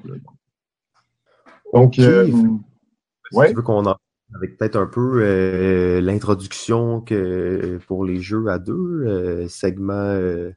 Donc, 1.73 1.99
euh, 1.99 2.25
Si 2.25 3.37
ouais. 3.37 3.49
tu 3.49 3.55
veux 3.55 3.61
qu'on 3.61 3.85
en 3.85 3.95
avec 4.33 4.57
peut-être 4.57 4.75
un 4.75 4.87
peu 4.87 5.19
euh, 5.21 6.01
l'introduction 6.01 6.99
que 7.01 7.77
pour 7.87 8.03
les 8.05 8.19
jeux 8.21 8.47
à 8.47 8.57
deux, 8.57 9.03
euh, 9.05 9.47
segment 9.47 9.93
euh, 9.93 10.51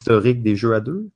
historique 0.00 0.42
des 0.42 0.56
jeux 0.56 0.74
à 0.74 0.80
deux? 0.80 1.08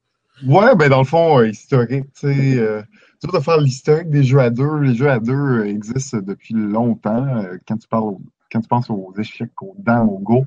Ouais, 0.46 0.74
ben 0.74 0.88
dans 0.88 0.98
le 0.98 1.04
fond, 1.04 1.38
euh, 1.40 1.48
historique, 1.48 2.06
tu 2.14 2.28
sais, 2.28 2.84
de 3.32 3.38
faire 3.40 3.58
l'historique 3.60 4.10
des 4.10 4.22
jeux 4.22 4.38
à 4.40 4.50
deux. 4.50 4.78
Les 4.80 4.94
jeux 4.94 5.10
à 5.10 5.18
deux 5.18 5.64
existent 5.64 6.18
depuis 6.18 6.54
longtemps. 6.54 7.26
Euh, 7.38 7.56
quand 7.66 7.76
tu 7.76 7.88
parles, 7.88 8.14
quand 8.52 8.60
tu 8.60 8.68
penses 8.68 8.90
aux 8.90 9.12
échecs, 9.18 9.50
aux 9.62 9.74
dents, 9.78 10.04
au 10.06 10.18
go, 10.18 10.44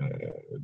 euh, 0.00 0.04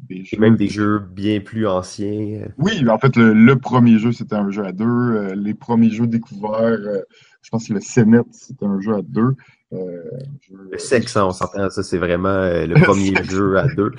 des 0.09 0.17
Et 0.17 0.25
jeux. 0.25 0.39
même 0.39 0.57
des 0.57 0.69
jeux 0.69 0.99
bien 0.99 1.41
plus 1.41 1.67
anciens. 1.67 2.47
Oui, 2.59 2.89
en 2.89 2.99
fait, 2.99 3.17
le, 3.17 3.33
le 3.33 3.57
premier 3.57 3.99
jeu, 3.99 4.13
c'était 4.13 4.37
un 4.37 4.51
jeu 4.51 4.65
à 4.65 4.73
deux. 4.73 4.85
Euh, 4.87 5.35
les 5.35 5.55
premiers 5.55 5.91
jeux 5.91 6.07
découverts, 6.07 6.61
euh, 6.63 7.03
je 7.43 7.51
pense 7.51 7.69
que 7.69 7.75
le 7.75 7.81
Senet, 7.81 8.21
c'était 8.33 8.67
un 8.67 8.81
jeu 8.81 8.95
à 8.95 9.03
deux. 9.03 9.35
Jeu- 9.73 10.69
Le 10.71 10.79
sexe, 10.79 11.17
hein, 11.17 11.25
on 11.27 11.33
s'entend, 11.33 11.69
ça 11.71 11.83
c'est 11.83 11.99
vraiment 11.99 12.29
le 12.67 12.75
premier 12.85 13.15
jeu 13.25 13.59
à 13.59 13.67
deux. 13.67 13.91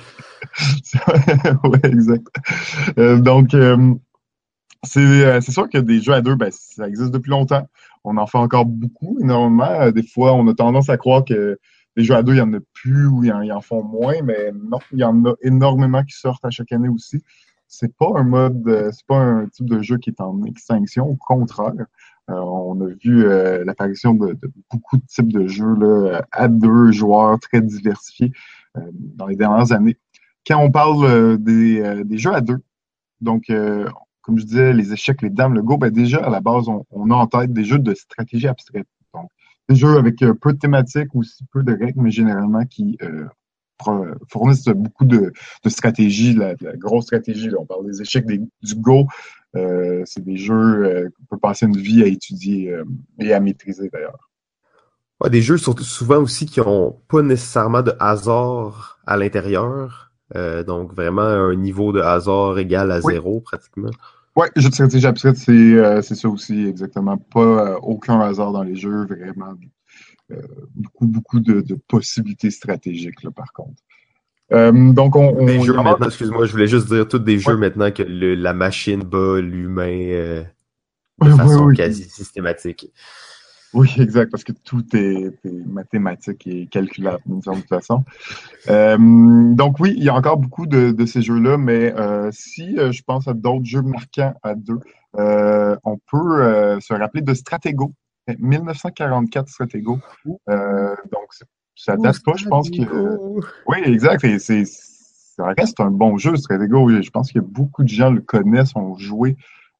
ouais, 1.64 1.80
exact. 1.84 2.26
Donc, 2.96 3.54
c'est 4.84 5.00
euh, 5.00 5.40
c'est 5.40 5.52
sûr 5.52 5.68
que 5.68 5.78
des 5.78 6.00
jeux 6.00 6.12
à 6.14 6.20
deux, 6.20 6.34
ben, 6.34 6.50
ça 6.52 6.88
existe 6.88 7.10
depuis 7.10 7.30
longtemps. 7.30 7.66
On 8.04 8.16
en 8.16 8.26
fait 8.26 8.38
encore 8.38 8.66
beaucoup, 8.66 9.18
énormément. 9.20 9.64
Euh, 9.64 9.90
Des 9.90 10.02
fois, 10.02 10.34
on 10.34 10.46
a 10.48 10.54
tendance 10.54 10.88
à 10.88 10.96
croire 10.96 11.24
que 11.24 11.58
les 11.96 12.04
jeux 12.04 12.14
à 12.14 12.22
deux, 12.22 12.34
il 12.34 12.38
y 12.38 12.40
en 12.40 12.52
a 12.54 12.58
plus 12.74 13.06
ou 13.06 13.24
il 13.24 13.28
y 13.28 13.32
en, 13.32 13.56
en 13.56 13.60
font 13.60 13.82
moins, 13.82 14.22
mais 14.22 14.52
non, 14.52 14.78
il 14.92 15.00
y 15.00 15.04
en 15.04 15.24
a 15.24 15.34
énormément 15.42 16.04
qui 16.04 16.14
sortent 16.16 16.44
à 16.44 16.50
chaque 16.50 16.72
année 16.72 16.88
aussi. 16.88 17.22
C'est 17.66 17.94
pas 17.96 18.10
un 18.14 18.22
mode, 18.22 18.66
euh, 18.68 18.90
c'est 18.92 19.06
pas 19.06 19.18
un 19.18 19.46
type 19.48 19.66
de 19.68 19.82
jeu 19.82 19.98
qui 19.98 20.10
est 20.10 20.20
en 20.20 20.42
extinction, 20.44 21.06
au 21.06 21.16
contraire. 21.16 21.74
Euh, 22.30 22.34
on 22.34 22.80
a 22.82 22.88
vu 23.02 23.24
euh, 23.24 23.64
l'apparition 23.64 24.14
de, 24.14 24.34
de 24.34 24.50
beaucoup 24.70 24.96
de 24.96 25.02
types 25.06 25.32
de 25.32 25.46
jeux 25.48 25.74
là, 25.74 26.22
à 26.30 26.48
deux 26.48 26.92
joueurs 26.92 27.38
très 27.40 27.60
diversifiés 27.60 28.32
euh, 28.76 28.82
dans 28.92 29.26
les 29.26 29.36
dernières 29.36 29.72
années. 29.72 29.98
Quand 30.46 30.62
on 30.62 30.70
parle 30.70 31.36
des, 31.38 32.04
des 32.04 32.18
jeux 32.18 32.32
à 32.32 32.40
deux, 32.40 32.58
donc 33.20 33.52
comme 34.28 34.38
je 34.38 34.44
disais, 34.44 34.74
les 34.74 34.92
échecs, 34.92 35.22
les 35.22 35.30
dames, 35.30 35.54
le 35.54 35.62
go, 35.62 35.78
ben 35.78 35.90
déjà 35.90 36.18
à 36.18 36.28
la 36.28 36.40
base, 36.40 36.68
on, 36.68 36.84
on 36.90 37.10
a 37.10 37.14
en 37.14 37.26
tête 37.26 37.50
des 37.50 37.64
jeux 37.64 37.78
de 37.78 37.94
stratégie 37.94 38.46
abstraite. 38.46 38.86
Donc, 39.14 39.30
des 39.70 39.74
jeux 39.74 39.96
avec 39.96 40.20
euh, 40.22 40.34
peu 40.34 40.52
de 40.52 40.58
thématiques 40.58 41.14
ou 41.14 41.22
si 41.22 41.46
peu 41.50 41.62
de 41.62 41.72
règles, 41.72 42.02
mais 42.02 42.10
généralement 42.10 42.62
qui 42.66 42.98
euh, 43.00 43.24
fournissent 44.30 44.66
beaucoup 44.66 45.06
de, 45.06 45.32
de 45.64 45.68
stratégie, 45.70 46.34
de 46.34 46.40
la, 46.40 46.54
la 46.60 46.76
grosse 46.76 47.04
stratégie. 47.06 47.48
là. 47.48 47.56
On 47.58 47.64
parle 47.64 47.86
des 47.90 48.02
échecs, 48.02 48.26
des- 48.26 48.42
du 48.62 48.74
go. 48.74 49.06
Euh, 49.56 50.02
c'est 50.04 50.22
des 50.22 50.36
jeux 50.36 51.10
qu'on 51.16 51.24
peut 51.24 51.40
passer 51.40 51.64
une 51.64 51.78
vie 51.78 52.02
à 52.02 52.06
étudier 52.06 52.76
et 53.18 53.32
à 53.32 53.40
maîtriser 53.40 53.88
d'ailleurs. 53.90 54.28
Ouais, 55.22 55.30
des 55.30 55.40
jeux 55.40 55.56
surtout 55.56 55.84
souvent 55.84 56.18
aussi 56.18 56.44
qui 56.44 56.60
ont 56.60 57.00
pas 57.08 57.22
nécessairement 57.22 57.80
de 57.80 57.94
hasard 57.98 58.98
à 59.06 59.16
l'intérieur. 59.16 60.12
Euh, 60.36 60.62
donc 60.62 60.92
vraiment 60.92 61.22
un 61.22 61.54
niveau 61.54 61.90
de 61.92 62.00
hasard 62.02 62.58
égal 62.58 62.92
à 62.92 63.00
Oui. 63.02 63.14
zéro 63.14 63.40
pratiquement. 63.40 63.88
Ouais, 64.38 64.48
jeux 64.54 64.68
de 64.68 64.74
stratégie 64.74 65.06
abstraite, 65.06 65.36
c'est 65.36 65.50
euh, 65.52 66.00
c'est 66.00 66.14
ça 66.14 66.28
aussi, 66.28 66.66
exactement. 66.66 67.16
Pas 67.18 67.40
euh, 67.40 67.76
aucun 67.82 68.20
hasard 68.20 68.52
dans 68.52 68.62
les 68.62 68.76
jeux, 68.76 69.04
vraiment. 69.06 69.54
euh, 70.30 70.36
beaucoup, 70.76 71.06
beaucoup 71.08 71.40
de, 71.40 71.60
de 71.60 71.74
possibilités 71.74 72.50
stratégiques, 72.52 73.22
là, 73.24 73.32
par 73.32 73.52
contre. 73.52 73.82
Euh, 74.52 74.92
donc, 74.92 75.16
on. 75.16 75.36
on 75.40 75.46
Des 75.46 75.60
jeux 75.60 75.72
maintenant, 75.74 76.06
excuse-moi, 76.06 76.46
je 76.46 76.52
voulais 76.52 76.68
juste 76.68 76.86
dire 76.86 77.08
tous 77.08 77.18
des 77.18 77.40
jeux 77.40 77.56
maintenant 77.56 77.90
que 77.90 78.04
le- 78.04 78.36
la 78.36 78.54
machine 78.54 79.02
bat 79.02 79.40
l'humain 79.40 80.44
Oui, 81.20 81.28
de 81.28 81.32
oui, 81.32 81.38
façon 81.38 81.64
oui. 81.66 81.76
quasi 81.76 82.04
systématique. 82.04 82.92
Oui, 83.74 83.92
exact, 83.98 84.30
parce 84.30 84.44
que 84.44 84.52
tout 84.52 84.84
est, 84.94 85.30
est 85.44 85.66
mathématique 85.66 86.46
et 86.46 86.66
calculable 86.66 87.22
d'une 87.26 87.42
certaine 87.42 87.62
façon. 87.64 88.04
Euh, 88.68 88.96
donc 88.98 89.80
oui, 89.80 89.94
il 89.96 90.04
y 90.04 90.08
a 90.08 90.14
encore 90.14 90.38
beaucoup 90.38 90.66
de, 90.66 90.92
de 90.92 91.06
ces 91.06 91.22
jeux-là, 91.22 91.58
mais 91.58 91.94
euh, 91.94 92.30
si 92.32 92.78
euh, 92.78 92.92
je 92.92 93.02
pense 93.02 93.28
à 93.28 93.34
d'autres 93.34 93.64
jeux 93.64 93.82
marquants 93.82 94.34
à 94.42 94.54
deux, 94.54 94.80
euh, 95.18 95.76
on 95.84 95.98
peut 95.98 96.42
euh, 96.42 96.80
se 96.80 96.94
rappeler 96.94 97.22
de 97.22 97.34
Stratego, 97.34 97.92
1944 98.38 99.48
Stratego. 99.48 99.98
Euh, 100.48 100.94
donc 101.12 101.28
ça 101.74 101.96
date 101.96 102.22
pas, 102.24 102.34
je 102.36 102.46
pense 102.46 102.70
que 102.70 102.82
oui, 103.66 103.78
exact. 103.84 104.24
Et 104.24 104.38
c'est, 104.38 104.64
ça 104.64 105.46
reste 105.56 105.80
un 105.80 105.90
bon 105.90 106.18
jeu, 106.18 106.36
Stratego. 106.36 106.88
Je 106.90 107.10
pense 107.10 107.32
que 107.32 107.38
beaucoup 107.38 107.84
de 107.84 107.88
gens 107.88 108.10
le 108.10 108.20
connaissent, 108.20 108.74
ont 108.76 108.96
joué 108.98 109.36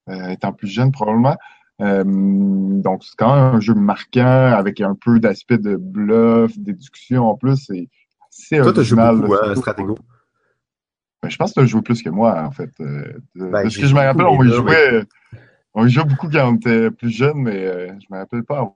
euh, 0.08 0.28
étant 0.28 0.52
plus 0.52 0.68
jeune 0.68 0.92
probablement. 0.92 1.36
Euh, 1.80 2.02
donc, 2.04 3.04
c'est 3.04 3.16
quand 3.16 3.34
même 3.34 3.54
un 3.56 3.60
jeu 3.60 3.74
marquant 3.74 4.52
avec 4.52 4.80
un 4.80 4.94
peu 4.94 5.20
d'aspect 5.20 5.58
de 5.58 5.76
bluff, 5.76 6.58
déduction 6.58 7.28
en 7.28 7.36
plus. 7.36 7.56
C'est 7.56 7.88
assez 8.30 8.58
Toi, 8.60 8.72
t'as 8.72 8.82
joué 8.82 9.02
beaucoup 9.14 9.34
à 9.34 9.54
Stratego? 9.54 9.98
Ben, 11.22 11.28
je 11.28 11.36
pense 11.36 11.50
que 11.50 11.60
tu 11.60 11.64
as 11.64 11.66
joué 11.66 11.82
plus 11.82 12.02
que 12.02 12.10
moi, 12.10 12.42
en 12.42 12.50
fait. 12.50 12.70
Euh, 12.80 13.12
Ben, 13.34 13.64
de 13.64 13.68
ce 13.68 13.76
j'ai 13.76 13.82
que 13.82 13.88
je 13.88 13.94
me 13.94 14.00
rappelle, 14.00 14.26
on 14.26 14.42
y 14.42 14.50
jouait, 14.50 15.04
on 15.74 15.86
y 15.86 15.90
jouait 15.90 16.04
beaucoup 16.04 16.28
quand 16.28 16.52
on 16.52 16.56
était 16.56 16.90
plus 16.90 17.10
jeune, 17.10 17.38
mais 17.38 17.66
euh, 17.66 17.88
je 18.00 18.06
me 18.10 18.18
rappelle 18.18 18.44
pas 18.44 18.72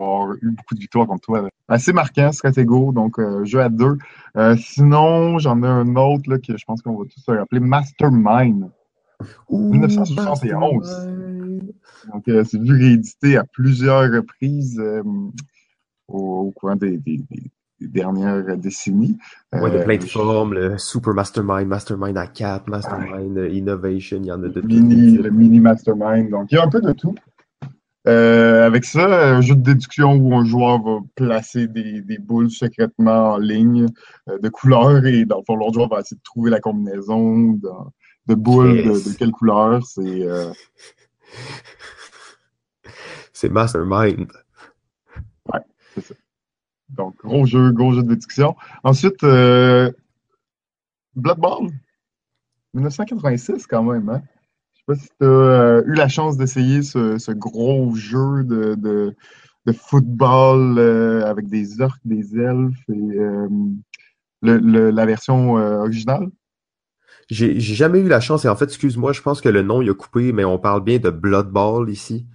avoir 0.00 0.32
eu 0.40 0.52
beaucoup 0.52 0.76
de 0.76 0.80
victoires 0.80 1.08
contre 1.08 1.22
toi. 1.22 1.48
Assez 1.66 1.92
marquant, 1.92 2.30
Stratego, 2.30 2.92
donc 2.92 3.18
euh, 3.18 3.44
jeu 3.44 3.60
à 3.60 3.68
deux. 3.68 3.98
Sinon, 4.56 5.38
j'en 5.38 5.60
ai 5.62 5.66
un 5.66 5.96
autre 5.96 6.30
là, 6.30 6.38
que 6.38 6.56
je 6.56 6.64
pense 6.64 6.82
qu'on 6.82 6.96
va 6.96 7.04
tous 7.06 7.20
se 7.20 7.30
rappeler, 7.32 7.58
Mastermind. 7.58 8.70
Ouh, 9.48 9.72
1971. 9.72 10.86
Mastermind. 10.86 11.37
Donc, 12.12 12.28
euh, 12.28 12.44
c'est 12.44 12.60
vu 12.60 12.72
réédité 12.76 13.36
à 13.36 13.44
plusieurs 13.44 14.10
reprises 14.12 14.78
euh, 14.80 15.02
au, 16.08 16.18
au 16.46 16.50
courant 16.52 16.76
des, 16.76 16.96
des- 16.98 17.18
des- 17.30 17.50
des 17.80 17.86
dernières 17.86 18.56
décennies. 18.56 19.16
Ouais, 19.52 19.70
de 19.70 19.76
Euh, 19.76 19.84
plein 19.84 19.98
de 19.98 20.02
formes, 20.04 20.52
le 20.54 20.78
Super 20.78 21.14
Mastermind, 21.14 21.68
Mastermind 21.68 22.16
à 22.18 22.26
4, 22.26 22.66
Mastermind 22.68 23.38
Innovation, 23.52 24.18
il 24.20 24.26
y 24.26 24.32
en 24.32 24.42
a 24.42 24.48
de 24.48 24.60
mini, 24.62 25.16
le 25.16 25.30
mini 25.30 25.60
mastermind. 25.60 26.28
Donc, 26.28 26.50
il 26.50 26.56
y 26.56 26.58
a 26.58 26.64
un 26.64 26.68
peu 26.68 26.80
de 26.80 26.90
tout. 26.92 27.14
Euh, 28.08 28.64
avec 28.66 28.84
ça, 28.84 29.36
un 29.36 29.40
jeu 29.42 29.54
de 29.54 29.60
déduction 29.60 30.14
où 30.16 30.34
un 30.34 30.44
joueur 30.44 30.82
va 30.82 30.98
placer 31.14 31.68
des, 31.68 32.00
des 32.00 32.18
boules 32.18 32.50
secrètement 32.50 33.34
en 33.34 33.38
ligne 33.38 33.86
euh, 34.28 34.38
de 34.38 34.48
couleurs 34.48 35.04
et 35.06 35.24
dans 35.24 35.38
le 35.38 35.42
fond, 35.46 35.54
l'autre 35.56 35.74
joueur 35.74 35.88
va 35.88 36.00
essayer 36.00 36.16
de 36.16 36.22
trouver 36.22 36.50
la 36.50 36.58
combinaison 36.60 37.52
de, 37.52 37.68
de 38.28 38.34
boules 38.34 38.82
de, 38.82 39.10
de 39.10 39.16
quelle 39.16 39.30
couleur. 39.30 39.84
C'est 39.86 40.26
euh, 41.34 42.90
C'est 43.32 43.48
Mastermind. 43.50 44.28
donc 46.90 47.16
gros 47.18 47.44
jeu, 47.44 47.70
gros 47.72 47.92
jeu 47.92 48.02
de 48.02 48.08
déduction. 48.08 48.56
Ensuite, 48.82 49.22
euh, 49.22 49.92
Blood 51.14 51.38
Bowl, 51.38 51.70
1986 52.74 53.66
quand 53.66 53.82
même. 53.82 54.08
Hein? 54.08 54.22
Je 54.72 54.78
sais 54.78 54.84
pas 54.86 54.94
si 54.94 55.08
tu 55.20 55.26
as 55.26 55.82
eu 55.86 55.94
la 55.94 56.08
chance 56.08 56.36
d'essayer 56.36 56.82
ce, 56.82 57.32
gros 57.32 57.94
jeu 57.94 58.44
de, 58.44 59.14
football 59.72 60.78
euh, 60.78 61.26
avec 61.26 61.48
des 61.48 61.80
orques, 61.82 62.00
des 62.06 62.38
elfes 62.38 62.88
et 62.88 63.18
euh, 63.18 63.48
le- 64.40 64.90
la 64.90 65.04
version 65.06 65.58
euh, 65.58 65.80
originale. 65.80 66.28
J'ai 67.28 67.60
jamais 67.60 68.00
eu 68.00 68.08
la 68.08 68.20
chance, 68.20 68.44
et 68.44 68.48
en 68.48 68.56
fait, 68.56 68.64
excuse-moi, 68.64 69.12
je 69.12 69.20
pense 69.20 69.40
que 69.42 69.48
le 69.50 69.62
nom 69.62 69.82
il 69.82 69.90
a 69.90 69.94
coupé, 69.94 70.32
mais 70.32 70.44
on 70.44 70.58
parle 70.58 70.82
bien 70.82 70.98
de 70.98 71.10
Blood 71.10 71.50
Ball 71.50 71.90
ici. 71.90 72.26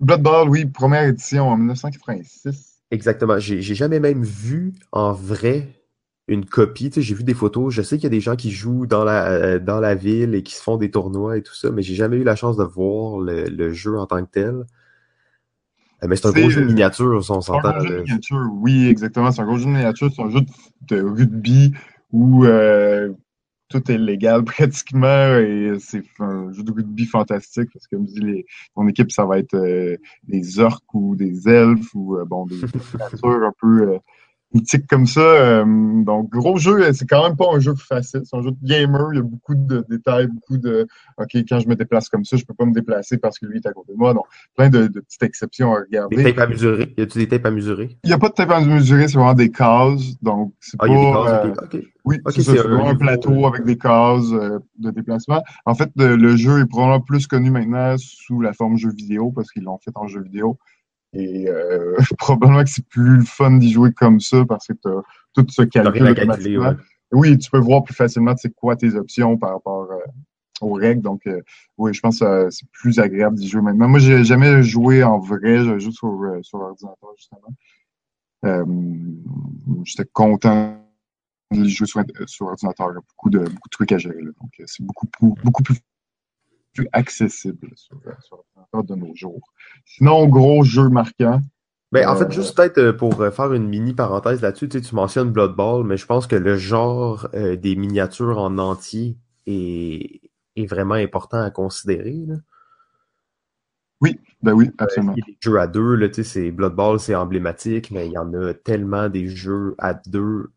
Blood 0.00 0.22
Bowl, 0.22 0.48
oui, 0.48 0.66
première 0.66 1.04
édition 1.04 1.48
en 1.48 1.56
1986. 1.56 2.80
Exactement. 2.90 3.38
J'ai 3.38 3.60
jamais 3.62 4.00
même 4.00 4.24
vu 4.24 4.74
en 4.92 5.12
vrai 5.12 5.68
une 6.26 6.44
copie. 6.44 6.90
Tu 6.90 6.96
sais, 6.96 7.02
j'ai 7.02 7.14
vu 7.14 7.22
des 7.24 7.34
photos. 7.34 7.72
Je 7.72 7.82
sais 7.82 7.96
qu'il 7.96 8.04
y 8.04 8.06
a 8.06 8.10
des 8.10 8.20
gens 8.20 8.34
qui 8.36 8.50
jouent 8.50 8.86
dans 8.86 9.04
la, 9.04 9.26
euh, 9.30 9.58
dans 9.60 9.78
la 9.78 9.94
ville 9.94 10.34
et 10.34 10.42
qui 10.42 10.54
se 10.54 10.62
font 10.62 10.76
des 10.76 10.90
tournois 10.90 11.36
et 11.36 11.42
tout 11.42 11.54
ça, 11.54 11.70
mais 11.70 11.82
j'ai 11.82 11.94
jamais 11.94 12.16
eu 12.16 12.24
la 12.24 12.34
chance 12.36 12.56
de 12.56 12.64
voir 12.64 13.20
le, 13.20 13.44
le 13.44 13.72
jeu 13.72 13.98
en 13.98 14.06
tant 14.06 14.24
que 14.24 14.30
tel. 14.30 14.64
Euh, 16.02 16.06
Mais 16.08 16.16
c'est 16.16 16.26
un 16.26 16.32
gros 16.32 16.50
jeu 16.50 16.62
de 16.62 16.66
miniature, 16.66 17.22
si 17.22 17.30
on 17.30 17.40
C'est 17.40 17.54
un 17.54 17.62
s'entend. 17.62 17.70
gros 17.72 17.80
jeu 17.80 17.90
de 17.90 18.00
miniature, 18.02 18.48
oui, 18.54 18.86
exactement. 18.88 19.30
C'est 19.32 19.42
un 19.42 19.44
gros 19.46 19.58
jeu 19.58 19.64
de 19.66 19.70
miniature. 19.70 20.10
C'est 20.14 20.22
un 20.22 20.30
jeu 20.30 20.40
de, 20.40 20.96
de 20.96 21.02
rugby 21.02 21.72
où 22.12 22.44
euh, 22.44 23.12
tout 23.70 23.90
est 23.90 23.98
légal 23.98 24.44
pratiquement 24.44 25.38
et 25.38 25.72
c'est 25.78 26.02
un 26.18 26.52
jeu 26.52 26.62
de 26.62 26.72
rugby 26.72 27.06
fantastique 27.06 27.70
parce 27.72 27.86
que 27.86 27.96
comme 27.96 28.06
je 28.08 28.20
dis, 28.20 28.20
les, 28.20 28.46
ton 28.74 28.86
équipe, 28.88 29.10
ça 29.10 29.24
va 29.24 29.38
être 29.38 29.54
euh, 29.54 29.96
des 30.24 30.58
orques 30.58 30.92
ou 30.92 31.16
des 31.16 31.48
elfes 31.48 31.94
ou 31.94 32.16
euh, 32.16 32.24
bon 32.24 32.46
des 32.46 32.56
créatures 32.58 33.44
un 33.44 33.54
peu 33.58 33.98
mythique 34.52 34.86
comme 34.86 35.06
ça. 35.06 35.20
Euh, 35.20 35.64
donc, 36.04 36.30
gros 36.30 36.56
jeu, 36.56 36.92
c'est 36.92 37.06
quand 37.06 37.22
même 37.22 37.36
pas 37.36 37.46
un 37.52 37.60
jeu 37.60 37.74
facile. 37.74 38.22
C'est 38.24 38.36
un 38.36 38.42
jeu 38.42 38.50
de 38.50 38.56
gamer. 38.62 39.08
Il 39.12 39.16
y 39.16 39.20
a 39.20 39.22
beaucoup 39.22 39.54
de 39.54 39.84
détails, 39.88 40.26
beaucoup 40.26 40.58
de 40.58 40.86
OK, 41.18 41.30
quand 41.48 41.60
je 41.60 41.68
me 41.68 41.74
déplace 41.74 42.08
comme 42.08 42.24
ça, 42.24 42.36
je 42.36 42.44
peux 42.44 42.54
pas 42.54 42.64
me 42.64 42.72
déplacer 42.72 43.18
parce 43.18 43.38
que 43.38 43.46
lui 43.46 43.58
est 43.58 43.66
à 43.66 43.72
côté 43.72 43.92
de 43.92 43.98
moi. 43.98 44.14
Donc, 44.14 44.24
plein 44.56 44.68
de, 44.68 44.88
petites 44.88 45.22
exceptions 45.22 45.74
à 45.74 45.80
regarder. 45.80 46.16
Des 46.16 46.34
tapes 46.34 46.38
à 46.38 46.46
mesurer. 46.46 46.94
Y 46.96 47.02
a-tu 47.02 47.18
des 47.18 47.28
tapes 47.28 47.46
à 47.46 47.50
mesurer? 47.50 47.96
Il 48.04 48.10
y 48.10 48.12
a 48.12 48.18
pas 48.18 48.28
de 48.28 48.34
tapes 48.34 48.50
à 48.50 48.60
mesurer, 48.60 49.08
c'est 49.08 49.14
vraiment 49.14 49.34
des 49.34 49.50
cases. 49.50 50.20
Donc, 50.22 50.52
c'est 50.60 50.76
ah, 50.80 50.86
pas. 50.86 50.92
Y 50.92 50.96
a 50.96 50.98
des 50.98 51.12
cases, 51.12 51.46
euh, 51.46 51.64
okay. 51.64 51.88
Oui, 52.04 52.18
c'est. 52.30 52.42
C'est 52.42 52.58
un, 52.58 52.94
plateau 52.96 53.46
avec 53.46 53.64
des 53.64 53.78
cases 53.78 54.32
euh, 54.32 54.58
de 54.78 54.90
déplacement. 54.90 55.42
En 55.64 55.74
fait, 55.74 55.90
le, 55.96 56.36
jeu 56.36 56.60
est 56.60 56.66
probablement 56.66 57.00
plus 57.00 57.26
connu 57.26 57.50
maintenant 57.50 57.96
sous 57.98 58.40
la 58.40 58.52
forme 58.52 58.76
jeu 58.76 58.90
vidéo 58.90 59.30
parce 59.30 59.50
qu'ils 59.50 59.62
l'ont 59.62 59.78
fait 59.78 59.92
en 59.94 60.06
jeu 60.06 60.22
vidéo. 60.22 60.58
Et 61.12 61.48
euh, 61.48 61.96
probablement 62.18 62.62
que 62.62 62.70
c'est 62.70 62.86
plus 62.86 63.24
fun 63.24 63.58
d'y 63.58 63.72
jouer 63.72 63.92
comme 63.92 64.20
ça 64.20 64.44
parce 64.46 64.66
que 64.68 64.74
tu 64.74 64.88
as 64.88 65.02
tout 65.34 65.46
ce 65.48 65.62
calcul 65.62 66.02
automatiquement. 66.02 66.74
Oui, 67.12 67.36
tu 67.38 67.50
peux 67.50 67.58
voir 67.58 67.82
plus 67.82 67.94
facilement 67.94 68.36
c'est 68.36 68.54
quoi 68.54 68.76
tes 68.76 68.94
options 68.94 69.36
par 69.36 69.54
rapport 69.54 69.90
euh, 69.90 69.98
aux 70.60 70.74
règles. 70.74 71.02
Donc, 71.02 71.26
euh, 71.26 71.40
oui, 71.76 71.92
je 71.92 72.00
pense 72.00 72.20
que 72.20 72.48
c'est 72.50 72.68
plus 72.70 73.00
agréable 73.00 73.36
d'y 73.36 73.48
jouer 73.48 73.62
maintenant. 73.62 73.88
Moi, 73.88 73.98
j'ai 73.98 74.22
jamais 74.22 74.62
joué 74.62 75.02
en 75.02 75.18
vrai, 75.18 75.64
je 75.64 75.78
joue 75.80 75.90
sur, 75.90 76.38
sur 76.42 76.58
l'ordinateur, 76.58 77.10
justement. 77.16 77.52
J'étais 79.84 80.08
content 80.12 80.76
de 81.50 81.64
jouer 81.64 81.88
sur, 81.88 82.00
sur 82.26 82.46
ordinateur. 82.46 82.90
Il 82.90 82.94
y 82.94 82.98
a 82.98 83.00
beaucoup 83.00 83.30
de, 83.30 83.38
beaucoup 83.40 83.68
de 83.68 83.72
trucs 83.72 83.90
à 83.90 83.98
gérer. 83.98 84.22
Là. 84.22 84.30
Donc, 84.40 84.62
c'est 84.64 84.84
beaucoup, 84.84 85.08
beaucoup 85.42 85.64
plus 85.64 85.80
plus 86.74 86.88
accessible 86.92 87.70
sur, 87.74 88.00
sur 88.20 88.84
de 88.84 88.94
nos 88.94 89.14
jours. 89.14 89.52
Sinon, 89.84 90.26
gros 90.28 90.62
jeu 90.62 90.88
marquant. 90.88 91.40
Ben, 91.92 92.08
en 92.08 92.14
fait, 92.14 92.26
euh, 92.26 92.30
juste 92.30 92.56
peut-être 92.56 92.78
euh, 92.78 92.92
pour 92.92 93.20
euh, 93.20 93.30
faire 93.30 93.52
une 93.52 93.68
mini 93.68 93.94
parenthèse 93.94 94.42
là-dessus, 94.42 94.68
tu, 94.68 94.78
sais, 94.78 94.84
tu 94.84 94.94
mentionnes 94.94 95.32
Blood 95.32 95.56
Bowl, 95.56 95.84
mais 95.84 95.96
je 95.96 96.06
pense 96.06 96.26
que 96.26 96.36
le 96.36 96.56
genre 96.56 97.28
des 97.32 97.76
miniatures 97.76 98.38
en 98.38 98.58
entier 98.58 99.16
est, 99.46 100.20
est 100.54 100.66
vraiment 100.66 100.94
important 100.94 101.42
à 101.42 101.50
considérer. 101.50 102.16
Là. 102.26 102.36
Oui, 104.00 104.18
ben 104.42 104.52
oui, 104.52 104.70
absolument. 104.78 105.14
les 105.14 105.36
jeux 105.40 105.58
à 105.58 105.66
deux, 105.66 105.94
là, 105.96 106.08
tu 106.08 106.14
sais, 106.14 106.24
c'est 106.24 106.50
Blood 106.52 106.74
Bowl, 106.74 107.00
c'est 107.00 107.14
emblématique, 107.14 107.90
mais 107.90 108.06
il 108.06 108.12
y 108.12 108.18
en 108.18 108.32
a 108.34 108.54
tellement 108.54 109.08
des 109.08 109.28
jeux 109.28 109.74
à 109.78 109.94
deux 109.94 110.50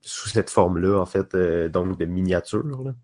sous 0.00 0.28
cette 0.28 0.50
forme-là, 0.50 1.00
en 1.00 1.06
fait, 1.06 1.34
donc 1.68 1.98
de 1.98 2.04
miniatures. 2.04 2.84
Là. 2.84 2.94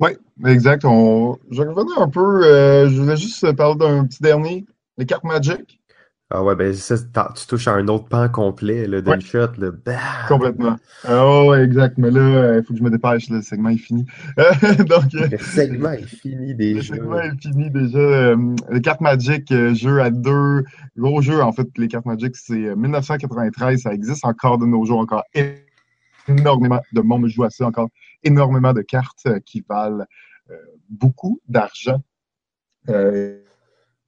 Oui, 0.00 0.10
exact. 0.46 0.84
On... 0.84 1.38
Je 1.50 1.62
revenais 1.62 1.98
un 1.98 2.08
peu. 2.08 2.44
Euh, 2.44 2.88
je 2.90 3.00
voulais 3.00 3.16
juste 3.16 3.52
parler 3.52 3.76
d'un 3.76 4.06
petit 4.06 4.22
dernier, 4.22 4.66
les 4.98 5.06
cartes 5.06 5.24
Magic. 5.24 5.80
Ah 6.28 6.42
ouais, 6.42 6.56
ben 6.56 6.74
ça, 6.74 6.96
tu 6.98 7.46
touches 7.46 7.68
à 7.68 7.74
un 7.74 7.86
autre 7.86 8.08
pan 8.08 8.28
complet, 8.28 8.88
le 8.88 9.00
ouais. 9.00 9.20
shot, 9.20 9.52
le 9.58 9.80
Complètement. 10.26 10.76
Ah 11.04 11.44
ouais, 11.44 11.62
exact. 11.62 11.98
Mais 11.98 12.10
là, 12.10 12.56
il 12.56 12.64
faut 12.64 12.72
que 12.72 12.80
je 12.80 12.82
me 12.82 12.90
dépêche, 12.90 13.30
le 13.30 13.42
segment 13.42 13.68
est 13.68 13.76
fini. 13.76 14.04
Donc, 14.36 15.12
le 15.12 15.38
segment 15.38 15.92
est 15.92 16.02
fini 16.02 16.52
déjà. 16.56 16.94
Le 16.94 17.00
segment 17.00 17.20
est 17.20 17.40
fini 17.40 17.70
déjà. 17.70 18.34
les 18.72 18.80
cartes 18.80 19.00
Magic, 19.00 19.52
euh, 19.52 19.72
jeu 19.72 20.00
à 20.00 20.10
deux. 20.10 20.64
Gros 20.96 21.22
jeu, 21.22 21.40
en 21.40 21.52
fait, 21.52 21.68
les 21.76 21.86
cartes 21.86 22.06
Magic, 22.06 22.34
c'est 22.34 22.74
1993. 22.74 23.82
Ça 23.82 23.94
existe 23.94 24.24
encore 24.24 24.58
de 24.58 24.66
nos 24.66 24.84
jours, 24.84 24.98
encore 24.98 25.22
énormément 26.26 26.80
de 26.92 27.00
monde 27.02 27.28
joue 27.28 27.44
à 27.44 27.50
ça, 27.50 27.66
encore 27.66 27.88
énormément 28.26 28.72
de 28.72 28.82
cartes 28.82 29.26
euh, 29.26 29.38
qui 29.44 29.64
valent 29.66 30.04
euh, 30.50 30.54
beaucoup 30.88 31.40
d'argent. 31.48 32.02
Euh, 32.88 33.40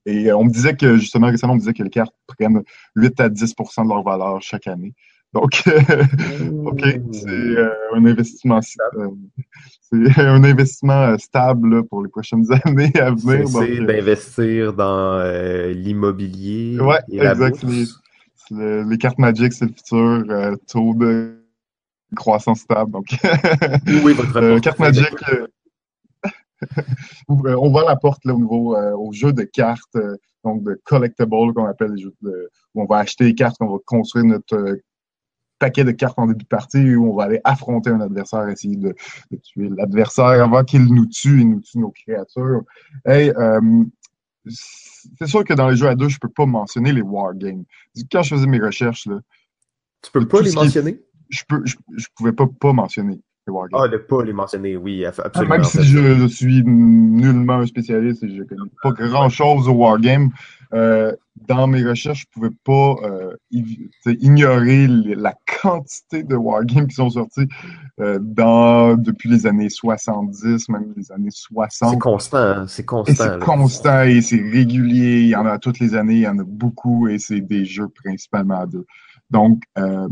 et 0.06 0.32
on 0.32 0.44
me 0.44 0.50
disait 0.50 0.74
que, 0.74 0.96
justement, 0.96 1.28
récemment, 1.28 1.52
on 1.52 1.56
me 1.56 1.60
disait 1.60 1.74
que 1.74 1.82
les 1.82 1.90
cartes 1.90 2.14
prennent 2.26 2.62
8 2.96 3.20
à 3.20 3.28
10% 3.28 3.84
de 3.84 3.88
leur 3.88 4.02
valeur 4.02 4.40
chaque 4.40 4.66
année. 4.66 4.94
Donc, 5.34 5.62
OK, 6.64 6.82
c'est 7.12 7.56
un 7.94 8.04
investissement 8.06 8.62
stable. 8.62 9.10
c'est 9.82 10.18
un 10.20 10.42
investissement 10.42 11.18
stable 11.18 11.84
pour 11.84 12.02
les 12.02 12.08
prochaines 12.08 12.46
années 12.64 12.92
à 12.98 13.10
venir. 13.10 13.46
C'est 13.48 13.84
d'investir 13.84 14.72
dans 14.72 15.22
l'immobilier. 15.74 16.78
Oui, 16.80 17.20
exact. 17.20 17.62
Les, 18.50 18.84
les, 18.84 18.96
cartes 18.96 19.18
Magic, 19.18 19.52
c'est 19.52 19.66
le 19.66 19.72
futur. 19.72 20.56
taux 20.66 20.94
de 20.94 21.37
croissance 22.16 22.60
stable. 22.60 22.90
Donc, 22.90 23.06
oui, 24.04 24.12
votre 24.12 24.36
euh, 24.36 24.60
carte 24.60 24.78
Magic. 24.78 25.14
Euh, 25.30 25.46
on 27.28 27.70
voit 27.70 27.84
la 27.84 27.96
porte 27.96 28.24
là, 28.24 28.34
au 28.34 28.38
niveau 28.38 28.76
euh, 28.76 28.92
au 28.96 29.12
jeu 29.12 29.32
de 29.32 29.42
cartes, 29.42 29.96
donc 30.44 30.64
de 30.64 30.80
collectibles 30.84 31.54
qu'on 31.54 31.66
appelle 31.66 31.92
les 31.92 32.02
jeux 32.02 32.14
de, 32.22 32.50
où 32.74 32.82
on 32.82 32.86
va 32.86 32.98
acheter 32.98 33.24
des 33.24 33.34
cartes, 33.34 33.56
on 33.60 33.66
va 33.66 33.78
construire 33.84 34.24
notre 34.24 34.78
paquet 35.60 35.84
de 35.84 35.92
cartes 35.92 36.18
en 36.18 36.26
début 36.26 36.44
de 36.44 36.48
partie 36.48 36.94
où 36.94 37.12
on 37.12 37.16
va 37.16 37.24
aller 37.24 37.40
affronter 37.44 37.90
un 37.90 38.00
adversaire, 38.00 38.48
essayer 38.48 38.76
de, 38.76 38.94
tuer 39.42 39.68
l'adversaire 39.76 40.42
avant 40.42 40.64
qu'il 40.64 40.84
nous 40.92 41.06
tue 41.06 41.40
et 41.40 41.44
nous 41.44 41.60
tue 41.60 41.78
nos 41.78 41.90
créatures. 41.90 42.62
Hey, 43.04 43.32
c'est 45.14 45.26
sûr 45.26 45.44
que 45.44 45.54
dans 45.54 45.68
les 45.68 45.76
jeux 45.76 45.88
à 45.88 45.94
deux, 45.94 46.08
je 46.08 46.18
peux 46.18 46.28
pas 46.28 46.46
mentionner 46.46 46.92
les 46.92 47.02
wargames. 47.02 47.64
Quand 48.10 48.22
je 48.22 48.34
faisais 48.34 48.46
mes 48.46 48.60
recherches, 48.60 49.06
là, 49.06 49.20
tu 50.02 50.10
peux 50.12 50.26
pas 50.26 50.40
les 50.40 50.52
mentionner? 50.52 51.00
Je 51.28 51.42
peux, 51.48 51.62
je, 51.64 52.06
pouvais 52.16 52.32
pas, 52.32 52.46
pas 52.46 52.72
mentionner 52.72 53.20
les 53.46 53.52
Wargames. 53.52 53.80
Ah, 53.82 53.88
de 53.88 53.96
pas 53.96 54.24
les 54.24 54.32
mentionner, 54.32 54.76
oui, 54.76 55.04
absolument. 55.04 55.54
Même 55.54 55.64
si 55.64 55.82
je, 55.82 56.26
suis 56.26 56.62
nullement 56.64 57.54
un 57.54 57.66
spécialiste 57.66 58.22
et 58.22 58.34
je 58.34 58.42
connais 58.42 58.70
pas 58.82 58.92
grand 58.92 59.28
chose 59.28 59.68
au 59.68 59.72
Wargame, 59.72 60.30
euh, 60.74 61.14
dans 61.46 61.66
mes 61.66 61.82
recherches, 61.82 62.22
je 62.22 62.26
pouvais 62.32 62.54
pas 62.64 62.96
euh, 63.02 63.34
ignorer 63.50 64.86
la 64.86 65.34
quantité 65.62 66.22
de 66.22 66.36
wargames 66.36 66.86
qui 66.86 66.94
sont 66.94 67.10
sortis 67.10 67.48
euh, 68.00 68.18
dans, 68.20 68.96
depuis 68.96 69.28
les 69.28 69.46
années 69.46 69.70
70, 69.70 70.68
même 70.68 70.92
les 70.96 71.10
années 71.12 71.30
60. 71.30 71.90
C'est 71.90 71.98
constant, 71.98 72.38
hein, 72.38 72.66
c'est 72.66 72.84
constant. 72.84 73.14
C'est 73.14 73.38
constant 73.38 74.02
et 74.02 74.20
c'est 74.20 74.40
régulier. 74.40 75.22
Il 75.22 75.28
y 75.28 75.36
en 75.36 75.46
a 75.46 75.58
toutes 75.58 75.78
les 75.78 75.94
années, 75.94 76.14
il 76.14 76.22
y 76.22 76.28
en 76.28 76.38
a 76.38 76.44
beaucoup 76.44 77.08
et 77.08 77.18
c'est 77.18 77.40
des 77.40 77.64
jeux 77.64 77.88
principalement 77.88 78.60
à 78.60 78.66
deux. 78.66 78.84
Donc, 79.30 79.62
euh, 79.78 80.08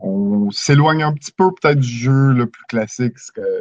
on 0.00 0.50
s'éloigne 0.50 1.02
un 1.02 1.12
petit 1.12 1.32
peu 1.32 1.50
peut-être 1.52 1.78
du 1.78 1.88
jeu 1.88 2.32
le 2.32 2.46
plus 2.46 2.64
classique, 2.64 3.16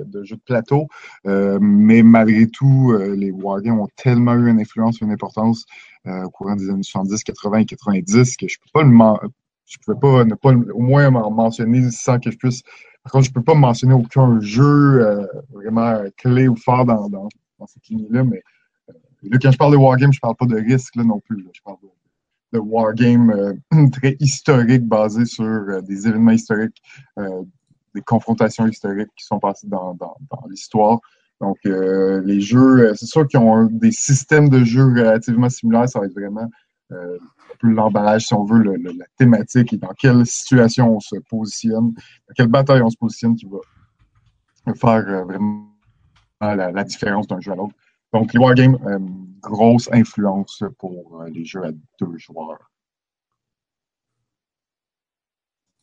de 0.06 0.24
jeu 0.24 0.36
de 0.36 0.42
plateau, 0.42 0.88
euh, 1.28 1.60
mais 1.62 2.02
malgré 2.04 2.48
tout, 2.48 2.92
euh, 2.94 3.16
les 3.16 3.32
Wargames 3.32 3.80
ont 3.80 3.90
tellement 3.96 4.34
eu 4.36 4.50
une 4.50 4.60
influence, 4.60 5.02
une 5.02 5.12
importance 5.12 5.66
euh, 6.08 6.24
au 6.24 6.30
courant 6.30 6.56
des 6.56 6.70
années 6.70 6.84
70, 6.84 7.24
80 7.24 7.58
et 7.60 7.66
90 7.66 8.38
que 8.38 8.48
je 8.48 8.58
peux 8.60 8.70
pas 8.74 8.84
le 8.84 9.30
je 9.66 9.78
pouvais 9.86 10.00
pas 10.00 10.26
ne 10.26 10.34
pas 10.34 10.52
au 10.52 10.82
moins 10.82 11.12
m'en 11.12 11.30
mentionner 11.30 11.92
sans 11.92 12.20
que 12.20 12.32
je 12.32 12.38
puisse. 12.38 12.64
Par 13.04 13.12
contre, 13.12 13.26
je 13.26 13.32
peux 13.32 13.44
pas 13.44 13.54
mentionner 13.54 13.94
aucun 13.94 14.40
jeu 14.42 15.28
vraiment 15.52 16.02
clé 16.18 16.48
ou 16.48 16.56
fort 16.56 16.86
dans, 16.86 17.08
dans, 17.08 17.30
cette 17.68 17.88
ligne-là, 17.88 18.24
mais 18.24 18.42
là, 19.24 19.38
quand 19.40 19.52
je 19.52 19.58
parle 19.58 19.74
de 19.74 19.78
Wargames, 19.78 20.12
je 20.12 20.20
parle 20.20 20.36
pas 20.36 20.48
de 20.48 20.56
risque 20.56 20.96
là, 20.96 21.04
non 21.04 21.20
plus. 21.20 21.46
Je 21.54 21.62
parle 21.62 21.78
de 21.84 21.88
de 22.54 22.60
wargame 22.60 23.32
euh, 23.32 23.90
très 23.92 24.16
historique 24.20 24.86
basé 24.86 25.26
sur 25.26 25.46
euh, 25.46 25.82
des 25.82 26.08
événements 26.08 26.32
historiques, 26.32 26.82
euh, 27.18 27.44
des 27.96 28.02
confrontations 28.02 28.68
historiques 28.68 29.10
qui 29.16 29.26
sont 29.26 29.40
passées 29.40 29.68
dans, 29.68 29.96
dans, 29.96 30.16
l'histoire. 30.50 31.00
Donc, 31.42 31.58
les 31.64 32.42
jeux, 32.42 32.94
c'est 32.96 33.06
sûr 33.06 33.26
qu'ils 33.26 33.40
ont 33.40 33.64
des 33.72 33.94
systèmes 33.94 34.50
de 34.50 34.66
jeux 34.66 34.88
relativement 34.88 35.50
similaires. 35.50 35.88
Ça 35.88 36.02
va 36.02 36.06
être 36.06 36.14
vraiment 36.14 36.50
euh, 36.92 37.18
l'emballage, 37.62 38.28
si 38.28 38.34
on 38.34 38.44
veut, 38.44 38.62
la 38.62 39.06
thématique 39.18 39.72
et 39.72 39.78
dans 39.78 39.94
quelle 39.98 40.26
situation 40.26 40.96
on 40.96 41.00
se 41.00 41.16
positionne, 41.30 41.94
dans 41.94 42.34
quelle 42.36 42.48
bataille 42.48 42.82
on 42.82 42.90
se 42.90 42.98
positionne 42.98 43.36
qui 43.36 43.46
va 43.46 44.74
faire 44.74 45.26
vraiment 45.26 45.66
la 46.42 46.84
différence 46.84 47.28
d'un 47.28 47.40
jeu 47.40 47.54
à 47.54 47.56
l'autre. 47.56 47.76
Donc, 48.14 48.34
les 48.34 48.40
wargames, 48.40 48.78
euh, 48.86 49.00
grosse 49.42 49.90
influence 49.92 50.64
pour 50.80 51.22
euh, 51.22 51.30
les 51.30 51.46
jeux 51.46 51.64
à 51.64 51.72
deux 51.72 52.18
joueurs. 52.18 52.72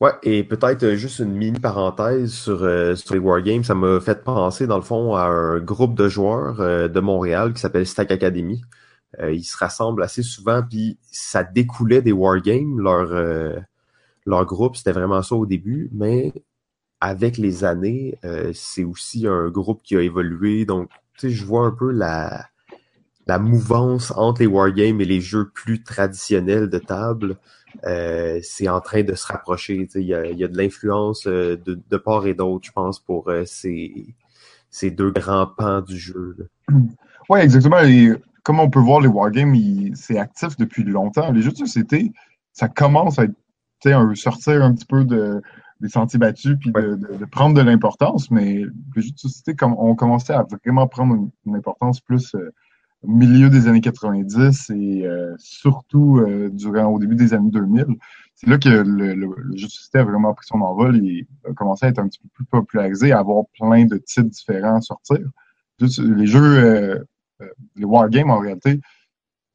Ouais, 0.01 0.13
et 0.25 0.45
peut-être 0.45 0.83
euh, 0.83 0.97
juste 0.97 1.21
une 1.21 1.33
mini 1.33 1.59
parenthèse 1.59 2.33
sur, 2.33 2.59
sur 2.99 3.15
les 3.15 3.21
Wargames, 3.21 3.65
ça 3.65 3.75
m'a 3.75 3.99
fait 4.01 4.25
penser 4.25 4.67
dans 4.67 4.77
le 4.77 4.83
fond 4.83 5.15
à 5.15 5.25
un 5.25 5.61
groupe 5.61 5.95
de 5.95 6.09
joueurs 6.09 6.57
de 6.91 7.01
Montréal 7.01 7.55
qui 7.55 7.61
s'appelle 7.61 7.87
Stack 7.87 8.11
Academy. 8.11 8.61
ils 9.23 9.45
se 9.45 9.57
rassemblent 9.57 10.03
assez 10.03 10.23
souvent, 10.23 10.63
puis 10.63 10.99
ça 11.11 11.45
découlait 11.45 12.03
des 12.03 12.13
Wargames, 12.13 12.79
leur, 12.79 13.09
leur 14.27 14.45
groupe, 14.45 14.77
c'était 14.77 14.93
vraiment 14.93 15.23
ça 15.23 15.35
au 15.35 15.47
début, 15.47 15.89
mais 15.95 16.33
avec 17.01 17.39
les 17.39 17.65
années, 17.65 18.19
c'est 18.53 18.85
aussi 18.85 19.27
un 19.27 19.49
groupe 19.49 19.83
qui 19.83 19.97
a 19.97 20.03
évolué, 20.03 20.67
donc 20.67 20.91
je 21.23 21.45
vois 21.45 21.67
un 21.67 21.71
peu 21.71 21.91
la, 21.91 22.47
la 23.27 23.39
mouvance 23.39 24.13
entre 24.17 24.41
les 24.41 24.47
wargames 24.47 25.01
et 25.01 25.05
les 25.05 25.21
jeux 25.21 25.51
plus 25.53 25.83
traditionnels 25.83 26.69
de 26.69 26.79
table, 26.79 27.37
euh, 27.85 28.39
c'est 28.43 28.69
en 28.69 28.81
train 28.81 29.03
de 29.03 29.15
se 29.15 29.27
rapprocher. 29.27 29.89
Il 29.95 30.03
y 30.03 30.15
a, 30.15 30.27
y 30.27 30.45
a, 30.45 30.49
de 30.49 30.57
l'influence 30.57 31.27
euh, 31.27 31.57
de, 31.57 31.79
de, 31.89 31.97
part 31.97 32.27
et 32.27 32.35
d'autre, 32.35 32.67
je 32.67 32.73
pense, 32.73 33.01
pour 33.01 33.29
euh, 33.29 33.45
ces, 33.45 34.15
ces, 34.71 34.91
deux 34.91 35.11
grands 35.11 35.47
pans 35.47 35.81
du 35.81 35.99
jeu. 35.99 36.37
Oui, 37.29 37.41
exactement. 37.41 37.81
Et 37.81 38.13
comme 38.45 38.61
on 38.61 38.71
peut 38.71 38.79
voir, 38.79 39.01
les 39.01 39.09
wargames, 39.09 39.57
c'est 39.97 40.17
actif 40.17 40.57
depuis 40.57 40.85
longtemps. 40.85 41.33
Les 41.33 41.43
jeux 41.43 41.51
de 41.51 41.57
société, 41.57 42.13
ça 42.53 42.69
commence 42.69 43.19
à 43.19 43.25
être, 43.25 44.15
sortir 44.15 44.63
un 44.63 44.73
petit 44.73 44.85
peu 44.85 45.05
de, 45.05 45.43
des 45.81 45.89
sentiers 45.89 46.19
battus 46.19 46.57
puis 46.59 46.73
de, 46.73 46.97
de, 46.97 47.17
de, 47.19 47.25
prendre 47.27 47.55
de 47.55 47.61
l'importance, 47.61 48.31
mais 48.31 48.65
les 48.95 49.03
jeux 49.03 49.11
de 49.11 49.19
société 49.19 49.55
comme, 49.55 49.75
ont 49.79 49.95
commencé 49.95 50.33
à 50.33 50.47
vraiment 50.65 50.87
prendre 50.87 51.15
une, 51.15 51.31
une 51.47 51.57
importance 51.57 52.01
plus 52.01 52.35
au 53.03 53.09
milieu 53.09 53.51
des 53.51 53.69
années 53.69 53.81
90 53.81 54.71
et 54.71 55.07
euh, 55.07 55.35
surtout 55.39 56.19
euh, 56.19 56.51
durant 56.51 56.87
au 56.87 56.99
début 56.99 57.15
des 57.15 57.35
années 57.35 57.51
2000. 57.51 57.87
C'est 58.35 58.49
là 58.49 58.59
que 58.59 58.69
le, 58.69 58.83
le, 58.83 59.15
le, 59.15 59.57
jeu 59.57 59.67
de 59.67 59.73
société 59.73 59.99
a 59.99 60.05
vraiment 60.05 60.35
pris 60.35 60.47
son 60.47 60.61
envol 60.61 60.97
et 61.05 61.27
a 61.49 61.53
commencé 61.53 61.87
à 61.87 61.89
être 61.89 61.99
un 61.99 62.09
petit 62.09 62.21
peu 62.21 62.29
plus 62.35 62.45
popularisé, 62.45 63.13
à 63.13 63.21
avoir 63.21 63.45
plein 63.59 63.87
de 63.87 63.97
titres 63.97 64.29
différents 64.29 64.77
à 64.77 64.81
sortir. 64.81 65.19
Les 65.79 66.27
jeux, 66.27 66.59
euh, 66.59 67.05
les 67.77 67.85
wargames 67.85 68.31
en 68.31 68.39
réalité, 68.39 68.81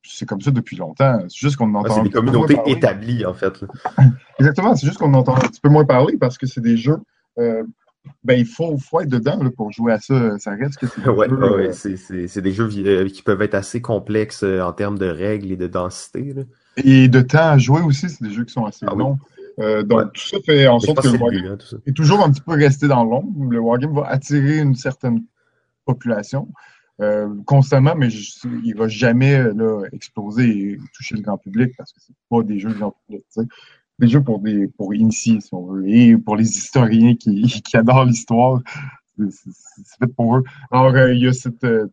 c'est 0.03 0.25
comme 0.25 0.41
ça 0.41 0.51
depuis 0.51 0.77
longtemps. 0.77 1.19
C'est 1.23 1.37
juste 1.37 1.57
qu'on 1.57 1.73
entend. 1.75 1.95
c'est 1.95 2.03
des 2.03 2.09
communautés 2.09 2.57
établies, 2.65 3.25
en 3.25 3.33
fait. 3.33 3.63
Exactement. 4.39 4.75
C'est 4.75 4.87
juste 4.87 4.99
qu'on 4.99 5.13
entend 5.13 5.35
un 5.35 5.47
petit 5.47 5.61
peu 5.61 5.69
moins 5.69 5.85
parler 5.85 6.17
parce 6.17 6.37
que 6.37 6.47
c'est 6.47 6.61
des 6.61 6.77
jeux 6.77 6.99
euh, 7.39 7.63
ben, 8.23 8.33
il 8.33 8.45
faut, 8.45 8.77
faut 8.77 8.99
être 9.01 9.09
dedans 9.09 9.41
là, 9.41 9.49
pour 9.55 9.71
jouer 9.71 9.93
à 9.93 9.99
ça. 9.99 10.37
Ça 10.39 10.51
reste 10.51 10.77
que 10.77 10.87
c'est 10.87 11.07
ouais, 11.07 11.29
jeux, 11.29 11.55
ouais, 11.55 11.69
euh... 11.69 12.27
c'est 12.27 12.41
des 12.41 12.51
jeux 12.51 12.69
euh, 12.77 13.07
qui 13.07 13.21
peuvent 13.21 13.41
être 13.41 13.53
assez 13.53 13.81
complexes 13.81 14.43
en 14.43 14.73
termes 14.73 14.97
de 14.97 15.07
règles 15.07 15.51
et 15.51 15.57
de 15.57 15.67
densité. 15.67 16.33
Là. 16.33 16.43
Et 16.77 17.07
de 17.07 17.21
temps 17.21 17.51
à 17.51 17.57
jouer 17.57 17.81
aussi, 17.81 18.09
c'est 18.09 18.23
des 18.23 18.31
jeux 18.31 18.45
qui 18.45 18.53
sont 18.53 18.65
assez 18.65 18.85
ah, 18.89 18.95
longs. 18.95 19.17
Oui. 19.21 19.27
Euh, 19.59 19.83
donc, 19.83 19.99
ouais. 19.99 20.05
tout 20.13 20.27
ça 20.27 20.37
fait 20.45 20.67
en 20.67 20.79
sorte 20.79 21.01
que 21.01 21.09
le 21.09 21.17
wargame 21.17 21.57
hein, 21.59 21.77
est 21.85 21.95
toujours 21.95 22.23
un 22.23 22.31
petit 22.31 22.41
peu 22.41 22.53
resté 22.53 22.87
dans 22.87 23.03
l'ombre. 23.03 23.51
Le 23.51 23.59
wargame 23.59 23.93
va 23.93 24.07
attirer 24.07 24.59
une 24.59 24.75
certaine 24.75 25.23
population 25.85 26.47
euh, 27.01 27.29
constamment, 27.45 27.95
mais 27.95 28.09
je, 28.09 28.47
il 28.63 28.75
va 28.75 28.87
jamais 28.87 29.43
là, 29.53 29.83
exploser 29.91 30.49
et 30.49 30.77
toucher 30.93 31.15
le 31.15 31.21
grand 31.21 31.37
public 31.37 31.71
parce 31.77 31.91
que 31.93 31.99
c'est 31.99 32.15
pas 32.29 32.43
des 32.43 32.59
jeux 32.59 32.73
grand 32.73 32.95
public. 33.07 33.25
Des 33.99 34.07
jeux 34.07 34.23
pour 34.23 34.39
des 34.39 34.67
pour 34.67 34.93
initier, 34.93 35.41
si 35.41 35.53
on 35.53 35.65
veut, 35.65 35.87
et 35.87 36.17
pour 36.17 36.35
les 36.35 36.47
historiens 36.47 37.15
qui, 37.15 37.41
qui 37.65 37.77
adorent 37.77 38.05
l'histoire. 38.05 38.61
C'est 39.17 39.97
fait 39.99 40.07
pour 40.15 40.37
eux. 40.37 40.43
Alors, 40.71 40.95
euh, 40.95 41.13
il 41.13 41.21
y 41.21 41.27
a 41.27 41.33
cette. 41.33 41.63
Euh, 41.63 41.87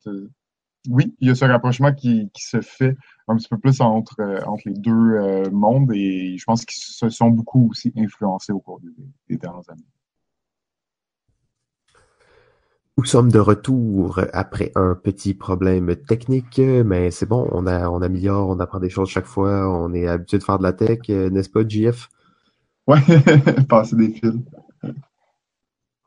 oui, 0.89 1.15
il 1.21 1.29
y 1.29 1.31
a 1.31 1.35
ce 1.35 1.45
rapprochement 1.45 1.93
qui, 1.93 2.31
qui, 2.33 2.43
se 2.45 2.61
fait 2.61 2.97
un 3.27 3.37
petit 3.37 3.49
peu 3.49 3.59
plus 3.59 3.81
entre, 3.81 4.21
euh, 4.21 4.41
entre 4.47 4.63
les 4.67 4.75
deux 4.75 4.91
euh, 4.93 5.51
mondes 5.51 5.93
et 5.93 6.37
je 6.39 6.45
pense 6.45 6.65
qu'ils 6.65 6.83
se 6.83 7.09
sont 7.11 7.29
beaucoup 7.29 7.69
aussi 7.71 7.93
influencés 7.97 8.53
au 8.53 8.61
cours 8.61 8.81
des, 8.81 8.89
des 9.29 9.37
dernières 9.37 9.69
années. 9.69 9.83
Nous 12.99 13.05
sommes 13.05 13.31
de 13.31 13.39
retour 13.39 14.19
après 14.33 14.73
un 14.75 14.97
petit 14.97 15.33
problème 15.33 15.95
technique, 15.95 16.59
mais 16.59 17.13
c'est 17.13 17.27
bon, 17.27 17.49
on, 17.53 17.65
a, 17.69 17.89
on 17.89 18.03
améliore, 18.03 18.49
on 18.49 18.59
apprend 18.59 18.81
des 18.81 18.91
choses 18.91 19.09
chaque 19.09 19.25
fois, 19.25 19.71
on 19.71 19.95
est 19.95 20.09
habitué 20.09 20.39
de 20.39 20.43
faire 20.43 20.59
de 20.59 20.65
la 20.65 20.73
tech, 20.73 21.09
n'est-ce 21.09 21.49
pas, 21.49 21.61
JF? 21.67 22.09
Ouais, 22.89 22.99
passer 23.69 23.95
des 23.95 24.09
fils. 24.09 24.35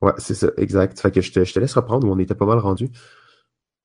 Ouais, 0.01 0.11
c'est 0.17 0.33
ça, 0.33 0.49
exact. 0.57 0.99
Fait 0.99 1.11
que 1.11 1.21
je 1.21 1.31
te, 1.31 1.45
je 1.45 1.53
te 1.53 1.59
laisse 1.61 1.73
reprendre 1.75 2.05
où 2.05 2.11
on 2.11 2.19
était 2.19 2.35
pas 2.35 2.45
mal 2.45 2.57
rendu. 2.57 2.89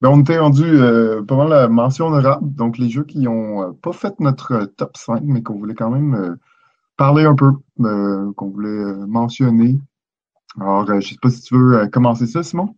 Ben, 0.00 0.08
on 0.08 0.22
était 0.22 0.40
rendu 0.40 0.64
euh, 0.64 1.22
pas 1.22 1.36
mal 1.36 1.48
la 1.50 1.68
mention 1.68 2.08
honorable, 2.08 2.52
donc 2.56 2.76
les 2.76 2.90
jeux 2.90 3.04
qui 3.04 3.28
ont 3.28 3.62
euh, 3.62 3.72
pas 3.82 3.92
fait 3.92 4.18
notre 4.18 4.64
top 4.76 4.96
5, 4.96 5.22
mais 5.22 5.44
qu'on 5.44 5.58
voulait 5.58 5.74
quand 5.74 5.90
même 5.90 6.14
euh, 6.16 6.34
parler 6.96 7.24
un 7.24 7.36
peu, 7.36 7.52
euh, 7.82 8.32
qu'on 8.32 8.50
voulait 8.50 8.94
mentionner. 9.06 9.78
Alors, 10.58 10.86
je 11.00 11.08
sais 11.08 11.16
pas 11.22 11.30
si 11.30 11.42
tu 11.42 11.56
veux 11.56 11.86
commencer 11.86 12.26
ça, 12.26 12.42
Simon? 12.42 12.74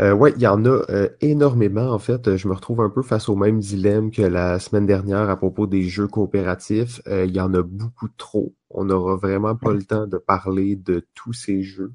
Euh, 0.00 0.12
oui, 0.12 0.30
il 0.36 0.42
y 0.42 0.46
en 0.46 0.64
a 0.64 0.68
euh, 0.90 1.08
énormément. 1.20 1.90
En 1.90 1.98
fait, 1.98 2.36
je 2.36 2.48
me 2.48 2.54
retrouve 2.54 2.80
un 2.80 2.88
peu 2.88 3.02
face 3.02 3.28
au 3.28 3.36
même 3.36 3.60
dilemme 3.60 4.10
que 4.10 4.22
la 4.22 4.58
semaine 4.58 4.86
dernière 4.86 5.28
à 5.28 5.36
propos 5.36 5.66
des 5.66 5.82
jeux 5.82 6.06
coopératifs. 6.08 7.02
Euh, 7.06 7.26
il 7.26 7.34
y 7.34 7.40
en 7.40 7.52
a 7.52 7.62
beaucoup 7.62 8.08
trop. 8.16 8.54
On 8.70 8.84
n'aura 8.84 9.16
vraiment 9.16 9.56
pas 9.56 9.72
le 9.72 9.82
temps 9.82 10.06
de 10.06 10.16
parler 10.16 10.76
de 10.76 11.06
tous 11.14 11.34
ces 11.34 11.62
jeux. 11.62 11.92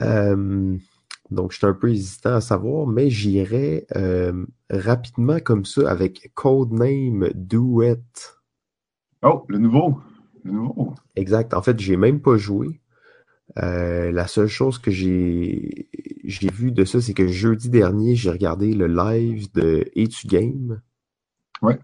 donc, 0.00 1.52
je 1.52 1.58
suis 1.58 1.66
un 1.66 1.74
peu 1.74 1.90
hésitant 1.90 2.34
à 2.34 2.40
savoir, 2.40 2.86
mais 2.86 3.10
j'irai 3.10 3.86
rapidement 4.70 5.38
comme 5.38 5.64
ça 5.64 5.88
avec 5.88 6.32
Codename 6.34 7.28
Duet. 7.34 8.02
Oh, 9.22 9.44
le 9.48 9.58
nouveau. 9.58 10.00
Le 10.42 10.52
nouveau. 10.52 10.94
Exact. 11.14 11.54
En 11.54 11.62
fait, 11.62 11.78
j'ai 11.78 11.96
même 11.96 12.20
pas 12.20 12.36
joué. 12.36 12.80
Euh, 13.56 14.12
la 14.12 14.26
seule 14.26 14.48
chose 14.48 14.78
que 14.78 14.90
j'ai 14.90 15.88
j'ai 16.24 16.50
vu 16.50 16.70
de 16.70 16.84
ça, 16.84 17.00
c'est 17.00 17.14
que 17.14 17.26
jeudi 17.26 17.70
dernier, 17.70 18.14
j'ai 18.14 18.30
regardé 18.30 18.72
le 18.74 18.86
live 18.86 19.50
de 19.52 19.90
Etu 19.94 20.26
Game. 20.26 20.80
Ouais. 21.62 21.78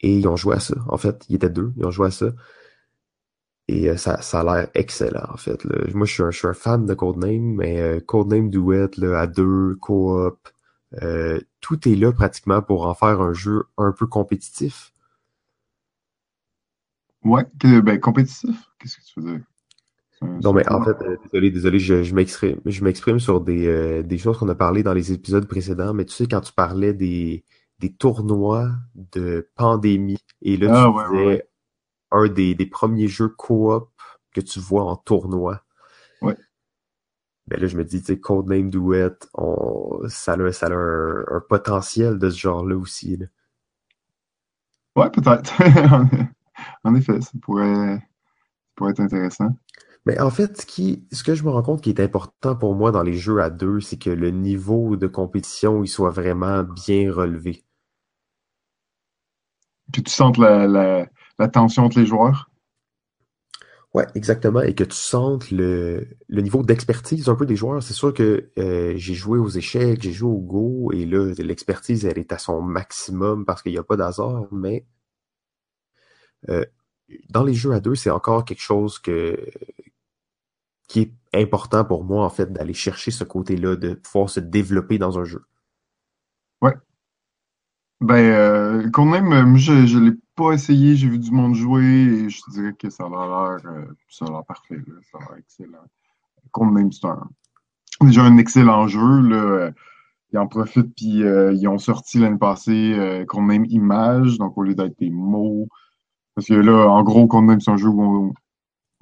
Et 0.00 0.16
ils 0.16 0.28
ont 0.28 0.36
joué 0.36 0.56
à 0.56 0.60
ça. 0.60 0.76
En 0.88 0.96
fait, 0.96 1.26
ils 1.28 1.36
étaient 1.36 1.50
deux, 1.50 1.72
ils 1.76 1.84
ont 1.84 1.90
joué 1.90 2.06
à 2.08 2.10
ça. 2.10 2.32
Et 3.68 3.88
euh, 3.88 3.96
ça, 3.96 4.20
ça 4.22 4.40
a 4.40 4.44
l'air 4.44 4.68
excellent, 4.74 5.26
en 5.32 5.36
fait. 5.36 5.62
Là. 5.64 5.86
Moi, 5.94 6.06
je 6.06 6.12
suis, 6.12 6.22
un, 6.22 6.30
je 6.30 6.38
suis 6.38 6.48
un 6.48 6.54
fan 6.54 6.86
de 6.86 6.94
Codename, 6.94 7.54
mais 7.56 7.80
euh, 7.80 8.00
Codename 8.00 8.50
Duet, 8.50 8.90
là, 8.96 9.20
à 9.20 9.26
deux, 9.26 9.76
coop, 9.76 10.48
euh, 11.02 11.40
tout 11.60 11.88
est 11.88 11.94
là 11.94 12.12
pratiquement 12.12 12.62
pour 12.62 12.86
en 12.86 12.94
faire 12.94 13.20
un 13.20 13.32
jeu 13.32 13.64
un 13.78 13.92
peu 13.92 14.06
compétitif. 14.06 14.92
Ouais, 17.22 17.46
ben 17.62 18.00
compétitif, 18.00 18.56
qu'est-ce 18.78 18.96
que 18.96 19.02
tu 19.02 19.20
veux 19.20 19.32
dire? 19.32 19.44
Non, 20.22 20.52
mais 20.52 20.68
en 20.70 20.82
fait, 20.82 21.00
euh, 21.02 21.16
désolé, 21.24 21.50
désolé, 21.50 21.78
je, 21.78 22.02
je 22.02 22.14
m'exprime, 22.14 22.60
je 22.66 22.84
m'exprime 22.84 23.18
sur 23.18 23.40
des, 23.40 23.66
euh, 23.66 24.02
des 24.02 24.18
choses 24.18 24.36
qu'on 24.38 24.48
a 24.50 24.54
parlé 24.54 24.82
dans 24.82 24.92
les 24.92 25.12
épisodes 25.12 25.46
précédents, 25.46 25.94
mais 25.94 26.04
tu 26.04 26.14
sais, 26.14 26.26
quand 26.26 26.42
tu 26.42 26.52
parlais 26.52 26.92
des, 26.92 27.44
des 27.78 27.92
tournois 27.92 28.70
de 28.94 29.48
pandémie, 29.54 30.22
et 30.42 30.58
là, 30.58 30.68
ah, 30.72 30.84
tu 30.84 30.96
ouais, 30.96 31.04
disais 31.10 31.26
ouais. 31.26 31.48
un 32.10 32.28
des, 32.28 32.54
des 32.54 32.66
premiers 32.66 33.08
jeux 33.08 33.28
coop 33.28 33.88
que 34.34 34.42
tu 34.42 34.60
vois 34.60 34.84
en 34.84 34.96
tournoi. 34.96 35.62
Ouais. 36.20 36.36
Ben 37.46 37.58
là, 37.58 37.66
je 37.66 37.78
me 37.78 37.84
dis, 37.84 38.00
tu 38.00 38.06
sais, 38.06 38.20
Codename 38.20 38.68
Duet, 38.68 39.16
on, 39.32 40.02
ça 40.08 40.34
a, 40.34 40.52
ça 40.52 40.66
a 40.66 40.74
un, 40.74 41.24
un 41.28 41.40
potentiel 41.40 42.18
de 42.18 42.28
ce 42.28 42.38
genre-là 42.38 42.76
aussi. 42.76 43.16
Là. 43.16 43.26
Ouais, 44.96 45.10
peut-être. 45.10 45.54
en 46.84 46.94
effet, 46.94 47.20
ça 47.22 47.30
pourrait, 47.40 47.96
ça 47.96 48.72
pourrait 48.76 48.90
être 48.90 49.00
intéressant. 49.00 49.56
Mais 50.06 50.18
en 50.20 50.30
fait, 50.30 50.62
ce, 50.62 50.66
qui, 50.66 51.06
ce 51.12 51.22
que 51.22 51.34
je 51.34 51.44
me 51.44 51.50
rends 51.50 51.62
compte 51.62 51.82
qui 51.82 51.90
est 51.90 52.00
important 52.00 52.56
pour 52.56 52.74
moi 52.74 52.90
dans 52.90 53.02
les 53.02 53.14
jeux 53.14 53.40
à 53.40 53.50
deux, 53.50 53.80
c'est 53.80 53.98
que 53.98 54.10
le 54.10 54.30
niveau 54.30 54.96
de 54.96 55.06
compétition 55.06 55.84
il 55.84 55.88
soit 55.88 56.10
vraiment 56.10 56.62
bien 56.62 57.12
relevé. 57.12 57.64
Que 59.92 60.00
tu 60.00 60.10
sentes 60.10 60.38
la, 60.38 60.66
la, 60.66 61.06
la 61.38 61.48
tension 61.48 61.84
entre 61.84 61.98
les 61.98 62.06
joueurs? 62.06 62.50
Ouais, 63.92 64.06
exactement. 64.14 64.60
Et 64.60 64.74
que 64.74 64.84
tu 64.84 64.96
sentes 64.96 65.50
le, 65.50 66.06
le 66.28 66.42
niveau 66.42 66.62
d'expertise 66.62 67.28
un 67.28 67.34
peu 67.34 67.44
des 67.44 67.56
joueurs. 67.56 67.82
C'est 67.82 67.92
sûr 67.92 68.14
que 68.14 68.50
euh, 68.56 68.92
j'ai 68.96 69.14
joué 69.14 69.38
aux 69.38 69.48
échecs, 69.48 70.00
j'ai 70.02 70.12
joué 70.12 70.30
au 70.30 70.38
Go, 70.38 70.92
et 70.92 71.04
là, 71.06 71.34
l'expertise, 71.38 72.06
elle 72.06 72.18
est 72.18 72.32
à 72.32 72.38
son 72.38 72.62
maximum 72.62 73.44
parce 73.44 73.62
qu'il 73.62 73.72
n'y 73.72 73.78
a 73.78 73.82
pas 73.82 73.96
d'hasard, 73.96 74.46
mais 74.52 74.86
euh, 76.48 76.64
dans 77.30 77.42
les 77.42 77.54
jeux 77.54 77.72
à 77.72 77.80
deux, 77.80 77.96
c'est 77.96 78.10
encore 78.10 78.44
quelque 78.44 78.62
chose 78.62 79.00
que, 79.00 79.36
qui 80.90 81.00
est 81.02 81.40
important 81.40 81.84
pour 81.84 82.02
moi, 82.02 82.24
en 82.24 82.30
fait, 82.30 82.52
d'aller 82.52 82.74
chercher 82.74 83.12
ce 83.12 83.22
côté-là, 83.22 83.76
de 83.76 83.94
pouvoir 83.94 84.28
se 84.28 84.40
développer 84.40 84.98
dans 84.98 85.20
un 85.20 85.24
jeu. 85.24 85.44
Ouais. 86.60 86.74
Ben, 88.00 88.16
euh, 88.16 88.90
quand 88.90 89.04
même, 89.04 89.26
moi, 89.26 89.58
je 89.58 89.72
ne 89.72 90.10
l'ai 90.10 90.16
pas 90.34 90.50
essayé, 90.50 90.96
j'ai 90.96 91.08
vu 91.08 91.20
du 91.20 91.30
monde 91.30 91.54
jouer 91.54 91.84
et 91.84 92.28
je 92.28 92.40
dirais 92.50 92.74
que 92.76 92.90
ça 92.90 93.04
a 93.04 93.08
l'air 93.08 93.60
euh, 93.66 94.42
parfait, 94.42 94.78
là, 94.78 94.94
ça 95.12 95.18
a 95.18 95.20
l'air 95.20 95.38
excellent. 95.38 95.78
Quand 96.50 96.64
même, 96.64 96.90
c'est 96.90 97.06
déjà 98.00 98.24
un 98.24 98.36
excellent 98.36 98.88
jeu, 98.88 99.20
là. 99.20 99.70
Ils 100.32 100.38
en 100.38 100.48
profitent, 100.48 100.92
puis 100.96 101.22
euh, 101.22 101.52
ils 101.52 101.68
ont 101.68 101.78
sorti 101.78 102.18
l'année 102.18 102.38
passée 102.38 102.94
euh, 102.96 103.24
même 103.40 103.64
Image, 103.66 104.38
donc 104.38 104.58
au 104.58 104.62
lieu 104.62 104.74
d'être 104.74 104.98
des 104.98 105.10
mots. 105.10 105.68
Parce 106.34 106.48
que 106.48 106.54
là, 106.54 106.88
en 106.88 107.02
gros, 107.04 107.28
même 107.42 107.60
c'est 107.60 107.70
un 107.70 107.76
jeu 107.76 107.88
où 107.88 108.02
on, 108.02 108.34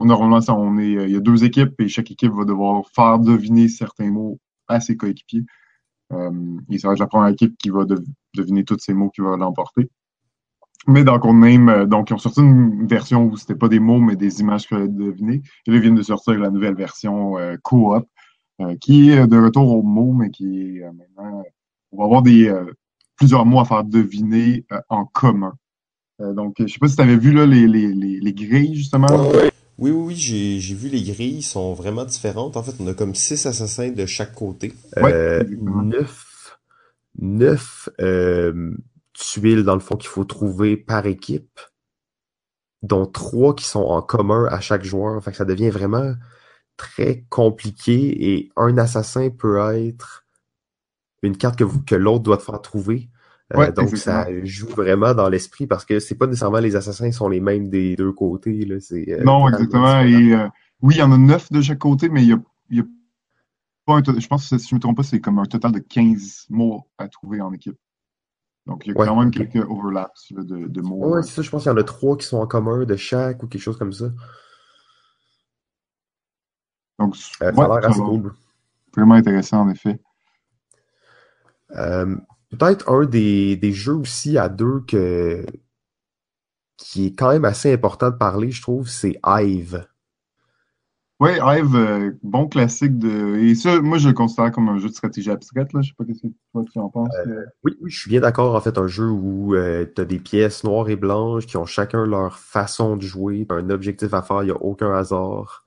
Normalement, 0.01 0.41
ça, 0.41 0.55
on 0.55 0.79
est, 0.79 0.93
il 0.93 1.11
y 1.11 1.17
a 1.17 1.21
deux 1.21 1.45
équipes 1.45 1.81
et 1.81 1.89
chaque 1.89 2.11
équipe 2.11 2.33
va 2.33 2.45
devoir 2.45 2.89
faire 2.95 3.19
deviner 3.19 3.69
certains 3.69 4.11
mots 4.11 4.39
à 4.69 4.81
ses 4.81 4.97
coéquipiers. 4.97 5.45
Euh, 6.13 6.31
et 6.71 6.79
ça 6.79 6.89
va 6.89 6.95
être 6.95 7.01
la 7.01 7.07
première 7.07 7.29
équipe 7.29 7.57
qui 7.59 7.71
va 7.71 7.85
de, 7.85 8.03
deviner 8.35 8.65
tous 8.65 8.79
ces 8.79 8.95
mots 8.95 9.11
qui 9.11 9.21
va 9.21 9.37
l'emporter. 9.37 9.91
Mais 10.87 11.05
dans 11.05 11.19
Codename, 11.19 11.69
euh, 11.69 11.87
donc, 11.87 12.11
ils 12.11 12.15
ont 12.15 12.19
sorti 12.19 12.41
une 12.41 12.87
version 12.87 13.27
où 13.27 13.37
c'était 13.37 13.55
pas 13.55 13.69
des 13.69 13.79
mots, 13.79 14.01
mais 14.01 14.17
des 14.17 14.41
images 14.41 14.67
qu'il 14.67 14.77
fallait 14.77 14.89
deviner. 14.89 15.43
Et 15.67 15.71
là, 15.71 15.77
ils 15.77 15.81
viennent 15.81 15.95
de 15.95 16.03
sortir 16.03 16.39
la 16.39 16.51
nouvelle 16.51 16.75
version 16.75 17.37
euh, 17.39 17.57
co-op, 17.63 18.09
euh, 18.63 18.75
qui 18.81 19.11
est 19.11 19.27
de 19.27 19.39
retour 19.39 19.71
aux 19.71 19.83
mots, 19.83 20.13
mais 20.13 20.31
qui 20.31 20.79
est 20.79 20.93
maintenant 20.93 21.45
on 21.91 21.99
va 21.99 22.05
avoir 22.05 22.21
des 22.21 22.55
plusieurs 23.17 23.47
mots 23.47 23.61
à 23.61 23.65
faire 23.65 23.83
deviner 23.83 24.67
en 24.91 25.07
commun. 25.07 25.55
donc, 26.19 26.57
je 26.59 26.67
sais 26.67 26.79
pas 26.79 26.87
si 26.87 26.97
tu 26.97 27.03
avais 27.03 27.17
vu 27.17 27.33
là, 27.33 27.47
les, 27.47 27.67
les, 27.67 27.95
les, 27.95 28.21
les 28.21 28.33
grilles, 28.35 28.75
justement. 28.75 29.07
Oui, 29.79 29.93
oui, 29.93 30.07
oui, 30.07 30.17
j'ai, 30.17 30.59
j'ai 30.59 30.75
vu 30.75 30.89
les 30.89 31.03
grilles, 31.03 31.39
ils 31.39 31.43
sont 31.43 31.73
vraiment 31.73 32.05
différentes. 32.05 32.57
En 32.57 32.63
fait, 32.63 32.75
on 32.81 32.87
a 32.89 32.95
comme 32.95 33.15
six 33.15 33.47
assassins 33.47 33.91
de 33.91 34.07
chaque 34.07 34.35
côté. 34.35 34.75
Ouais, 34.97 35.45
neuf, 35.61 36.59
neuf 37.19 37.89
tuiles, 39.13 39.65
dans 39.65 39.75
le 39.75 39.81
fond, 39.81 39.97
qu'il 39.97 40.09
faut 40.09 40.25
trouver 40.25 40.77
par 40.77 41.07
équipe, 41.07 41.61
dont 42.83 43.07
trois 43.07 43.55
qui 43.55 43.65
sont 43.65 43.83
en 43.83 44.03
commun 44.03 44.47
à 44.51 44.61
chaque 44.61 44.85
joueur. 44.85 45.23
Fait 45.23 45.31
que 45.31 45.37
ça 45.37 45.45
devient 45.45 45.71
vraiment 45.71 46.15
très 46.77 47.25
compliqué 47.29 48.33
et 48.33 48.51
un 48.57 48.79
assassin 48.79 49.31
peut 49.31 49.59
être 49.75 50.25
une 51.23 51.37
carte 51.37 51.59
que, 51.59 51.65
vous, 51.65 51.83
que 51.83 51.97
l'autre 51.97 52.23
doit 52.23 52.37
te 52.37 52.45
faire 52.45 52.63
trouver. 52.63 53.11
Euh, 53.55 53.73
donc 53.73 53.97
ça 53.97 54.27
joue 54.45 54.69
vraiment 54.69 55.15
dans 55.15 55.29
l'esprit 55.29 55.67
parce 55.67 55.87
que 55.87 56.01
c'est 56.01 56.17
pas 56.17 56.27
nécessairement 56.27 56.59
les 56.59 56.77
assassins 56.77 57.11
sont 57.13 57.29
les 57.29 57.41
mêmes 57.41 57.71
des 57.71 57.97
deux 57.97 58.13
côtés. 58.13 58.67
Là, 58.67 58.77
euh, 58.93 59.25
non, 59.25 59.49
exactement. 59.49 60.01
Et 60.01 60.35
euh, 60.35 60.49
oui, 60.83 60.97
il 60.97 60.99
y 60.99 61.03
en 61.03 61.13
a 61.13 61.19
neuf 61.19 61.51
de 61.51 61.63
chaque 61.63 61.79
côté, 61.79 62.11
mais 62.11 62.23
il 62.23 62.29
y 62.29 62.33
a, 62.33 62.39
y 62.71 62.81
a 62.81 62.85
pas 63.87 63.95
un 63.95 64.03
Je 64.05 64.27
pense 64.27 64.51
que 64.51 64.59
si 64.59 64.69
je 64.69 64.75
me 64.75 64.81
trompe 64.81 64.99
pas, 64.99 65.03
c'est 65.03 65.21
comme 65.21 65.39
un 65.39 65.47
total 65.47 65.73
de 65.73 65.79
15 65.79 66.47
mots 66.51 66.87
à 66.99 67.09
trouver 67.09 67.41
en 67.41 67.53
équipe. 67.53 67.79
Donc 68.67 68.85
il 68.85 68.91
y 68.91 68.91
a 68.91 68.95
quand 69.07 69.17
même 69.17 69.31
quelques 69.31 69.67
overlaps 69.67 70.33
de, 70.33 70.67
de 70.67 70.81
mots. 70.83 71.17
Oui, 71.17 71.23
c'est 71.25 71.37
ça, 71.37 71.43
je 71.43 71.49
pense 71.49 71.63
qu'il 71.63 71.73
y 71.73 71.75
en 71.75 71.79
a 71.79 71.85
trois 71.85 72.19
qui 72.19 72.27
sont 72.27 72.37
en 72.37 72.47
commun 72.47 72.85
de 72.85 72.97
chaque 72.97 73.43
ou 73.43 73.47
quelque 73.47 73.63
chose 73.63 73.79
comme 73.79 73.95
ça. 73.95 74.11
Donc, 76.99 77.17
ça 77.17 77.49
a 77.49 77.53
l'air 77.53 77.73
assez 77.73 78.01
cool. 78.01 78.35
Vraiment 78.95 79.15
intéressant, 79.15 79.61
en 79.61 79.71
effet. 79.71 79.99
Peut-être 82.51 82.91
un 82.91 83.05
des, 83.05 83.57
des 83.57 83.73
jeux 83.73 83.95
aussi 83.95 84.39
à 84.39 84.49
deux 84.49 84.81
que 84.87 85.45
qui 86.79 87.07
est 87.07 87.15
quand 87.15 87.33
même 87.33 87.45
assez 87.45 87.73
important 87.73 88.11
de 88.11 88.17
parler, 88.17 88.51
je 88.51 88.63
trouve, 88.63 88.89
c'est 88.89 89.21
Hive. 89.27 89.85
Oui, 91.21 91.31
Hive, 91.33 91.75
euh, 91.75 92.13
bon 92.23 92.47
classique 92.47 92.97
de. 92.97 93.37
Et 93.39 93.57
ça, 93.57 93.81
moi, 93.81 93.99
je 93.99 94.07
le 94.07 94.15
considère 94.15 94.53
comme 94.53 94.69
un 94.69 94.79
jeu 94.79 94.89
de 94.89 94.95
stratégie 94.95 95.31
abstraite. 95.33 95.73
Là. 95.73 95.81
Je 95.83 95.89
sais 95.89 95.95
pas 95.99 96.05
ce 96.05 96.29
que 96.29 96.33
toi 96.53 96.65
tu 96.73 96.79
en 96.79 96.89
penses. 96.89 97.09
Euh, 97.27 97.45
oui, 97.65 97.77
oui, 97.81 97.91
je 97.91 97.99
suis 97.99 98.09
bien 98.09 98.21
d'accord. 98.21 98.55
En 98.55 98.61
fait, 98.61 98.79
un 98.79 98.87
jeu 98.87 99.09
où 99.09 99.57
euh, 99.57 99.85
tu 99.93 100.01
as 100.01 100.05
des 100.05 100.21
pièces 100.21 100.63
noires 100.63 100.89
et 100.89 100.95
blanches 100.95 101.47
qui 101.47 101.57
ont 101.57 101.67
chacun 101.67 102.07
leur 102.07 102.39
façon 102.39 102.97
de 102.97 103.03
jouer, 103.03 103.45
un 103.51 103.69
objectif 103.69 104.15
à 104.15 104.23
faire, 104.23 104.45
il 104.45 104.47
n'y 104.47 104.53
a 104.53 104.63
aucun 104.63 104.95
hasard. 104.95 105.65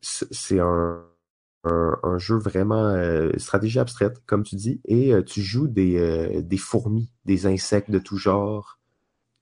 c'est 0.00 0.58
un, 0.58 1.02
un, 1.64 2.18
jeu 2.18 2.36
vraiment 2.36 2.86
euh, 2.86 3.30
stratégie 3.36 3.78
abstraite, 3.78 4.22
comme 4.26 4.42
tu 4.42 4.56
dis, 4.56 4.80
et 4.84 5.12
euh, 5.12 5.22
tu 5.22 5.42
joues 5.42 5.68
des, 5.68 5.98
euh, 5.98 6.42
des 6.42 6.56
fourmis, 6.56 7.10
des 7.24 7.46
insectes 7.46 7.90
de 7.90 7.98
tout 7.98 8.16
genre 8.16 8.78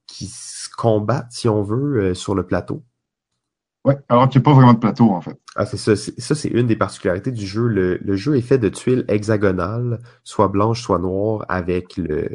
qui 0.06 0.26
se 0.26 0.68
combattent, 0.70 1.32
si 1.32 1.48
on 1.48 1.62
veut, 1.62 2.14
sur 2.14 2.34
le 2.34 2.46
plateau. 2.46 2.84
Ouais, 3.84 3.96
alors 4.08 4.28
qu'il 4.28 4.40
n'y 4.40 4.44
a 4.44 4.46
pas 4.46 4.54
vraiment 4.54 4.74
de 4.74 4.78
plateau, 4.78 5.10
en 5.10 5.20
fait. 5.20 5.38
Ah, 5.54 5.64
c'est 5.64 5.76
ça. 5.76 5.94
Ça, 5.96 6.34
c'est 6.34 6.48
une 6.48 6.66
des 6.66 6.76
particularités 6.76 7.30
du 7.30 7.46
jeu. 7.46 7.66
Le, 7.68 7.98
le, 7.98 8.16
jeu 8.16 8.36
est 8.36 8.42
fait 8.42 8.58
de 8.58 8.68
tuiles 8.68 9.04
hexagonales, 9.08 10.00
soit 10.24 10.48
blanches, 10.48 10.82
soit 10.82 10.98
noires, 10.98 11.44
avec 11.48 11.96
le, 11.96 12.28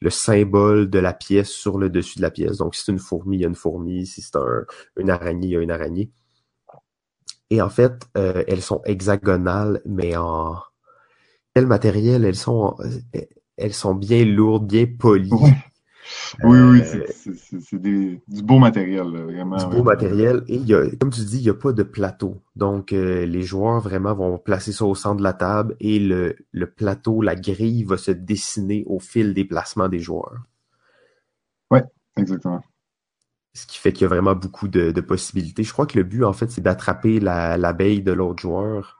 le 0.00 0.10
symbole 0.10 0.88
de 0.88 0.98
la 0.98 1.12
pièce 1.12 1.50
sur 1.50 1.78
le 1.78 1.90
dessus 1.90 2.18
de 2.18 2.22
la 2.22 2.30
pièce. 2.30 2.58
Donc, 2.58 2.76
si 2.76 2.84
c'est 2.84 2.92
une 2.92 2.98
fourmi, 2.98 3.36
il 3.38 3.40
y 3.40 3.44
a 3.44 3.48
une 3.48 3.56
fourmi. 3.56 4.06
Si 4.06 4.22
c'est 4.22 4.36
un, 4.36 4.64
une 4.96 5.10
araignée, 5.10 5.48
il 5.48 5.52
y 5.52 5.56
a 5.56 5.60
une 5.60 5.70
araignée. 5.70 6.10
Et 7.50 7.62
en 7.62 7.68
fait, 7.68 8.08
euh, 8.16 8.42
elles 8.48 8.62
sont 8.62 8.82
hexagonales, 8.84 9.80
mais 9.86 10.16
en 10.16 10.56
quel 11.54 11.66
matériel 11.66 12.24
elles 12.24 12.36
sont 12.36 12.76
elles 13.56 13.74
sont 13.74 13.94
bien 13.94 14.24
lourdes, 14.24 14.66
bien 14.66 14.86
polies. 14.86 15.30
Oui, 16.44 16.58
oui, 16.58 16.82
euh, 16.82 17.04
c'est 17.60 17.80
du 17.80 18.20
beau 18.28 18.58
matériel, 18.58 19.08
vraiment. 19.08 19.56
Du 19.56 19.76
beau 19.76 19.82
matériel. 19.82 20.44
Et 20.48 20.56
il 20.56 20.66
y 20.66 20.74
a, 20.74 20.88
comme 21.00 21.10
tu 21.10 21.20
dis, 21.22 21.38
il 21.38 21.42
n'y 21.42 21.50
a 21.50 21.54
pas 21.54 21.72
de 21.72 21.82
plateau. 21.82 22.36
Donc, 22.54 22.92
euh, 22.92 23.26
les 23.26 23.42
joueurs 23.42 23.80
vraiment 23.80 24.14
vont 24.14 24.38
placer 24.38 24.72
ça 24.72 24.84
au 24.84 24.94
centre 24.94 25.16
de 25.16 25.22
la 25.22 25.32
table 25.32 25.76
et 25.80 25.98
le, 25.98 26.36
le 26.52 26.70
plateau, 26.70 27.22
la 27.22 27.34
grille 27.34 27.84
va 27.84 27.96
se 27.96 28.12
dessiner 28.12 28.84
au 28.86 29.00
fil 29.00 29.34
des 29.34 29.44
placements 29.44 29.88
des 29.88 29.98
joueurs. 29.98 30.42
Oui, 31.70 31.80
exactement. 32.16 32.62
Ce 33.56 33.66
qui 33.66 33.78
fait 33.78 33.90
qu'il 33.90 34.02
y 34.02 34.04
a 34.04 34.08
vraiment 34.08 34.34
beaucoup 34.34 34.68
de, 34.68 35.00
possibilités. 35.00 35.64
Je 35.64 35.72
crois 35.72 35.86
que 35.86 35.96
le 35.96 36.04
but, 36.04 36.24
en 36.24 36.34
fait, 36.34 36.50
c'est 36.50 36.60
d'attraper 36.60 37.20
l'abeille 37.20 38.02
de 38.02 38.12
l'autre 38.12 38.42
joueur. 38.42 38.98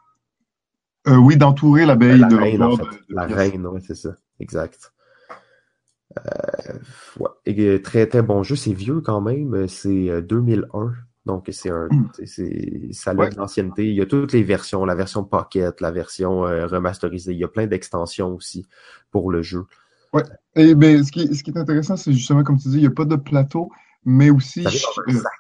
Euh, 1.07 1.17
oui, 1.17 1.37
d'entourer 1.37 1.85
l'abeille 1.85 2.21
de 2.27 2.37
l'autre 2.37 2.85
joueur. 2.85 3.05
la 3.11 3.27
reine, 3.27 3.67
oui, 3.67 3.83
c'est 3.87 3.95
ça. 3.95 4.15
Exact. 4.41 4.95
Euh, 6.19 6.73
ouais. 7.21 7.29
Et, 7.45 7.83
très, 7.83 8.07
très 8.07 8.23
bon 8.23 8.43
jeu. 8.43 8.57
C'est 8.57 8.73
vieux 8.73 9.03
quand 9.03 9.21
même. 9.21 9.69
C'est 9.69 10.23
2001. 10.23 10.67
Euh, 10.75 10.91
Donc, 11.27 11.51
c'est 11.53 11.69
un, 11.69 11.89
hmm. 11.91 12.09
c'est, 12.25 12.89
ça 12.93 13.11
a 13.11 13.15
de 13.15 13.37
l'ancienneté. 13.37 13.87
Il 13.87 13.95
y 13.95 14.01
a 14.01 14.07
toutes 14.07 14.33
les 14.33 14.43
versions, 14.43 14.87
la 14.87 14.95
version 14.95 15.23
Pocket, 15.23 15.83
la 15.83 15.91
version 15.91 16.41
remasterisée. 16.41 17.33
Il 17.33 17.39
y 17.39 17.45
a 17.45 17.49
plein 17.49 17.67
d'extensions 17.67 18.35
aussi 18.35 18.67
pour 19.11 19.31
le 19.31 19.43
jeu. 19.43 19.67
Ouais. 20.15 20.23
Et 20.55 20.75
ben, 20.75 21.05
ce 21.05 21.13
qui, 21.13 21.35
ce 21.35 21.43
qui 21.43 21.51
est 21.51 21.59
intéressant, 21.59 21.99
c'est 21.99 22.15
justement, 22.15 22.43
comme 22.43 22.57
tu 22.57 22.69
dis, 22.69 22.77
il 22.77 22.81
n'y 22.81 22.87
a 22.87 22.91
pas 22.91 23.05
de 23.05 23.17
plateau 23.17 23.71
mais 24.07 24.31
aussi. 24.31 24.63
Ça 24.63 24.71
dans 24.71 25.13
un 25.13 25.15
sac. 25.19 25.33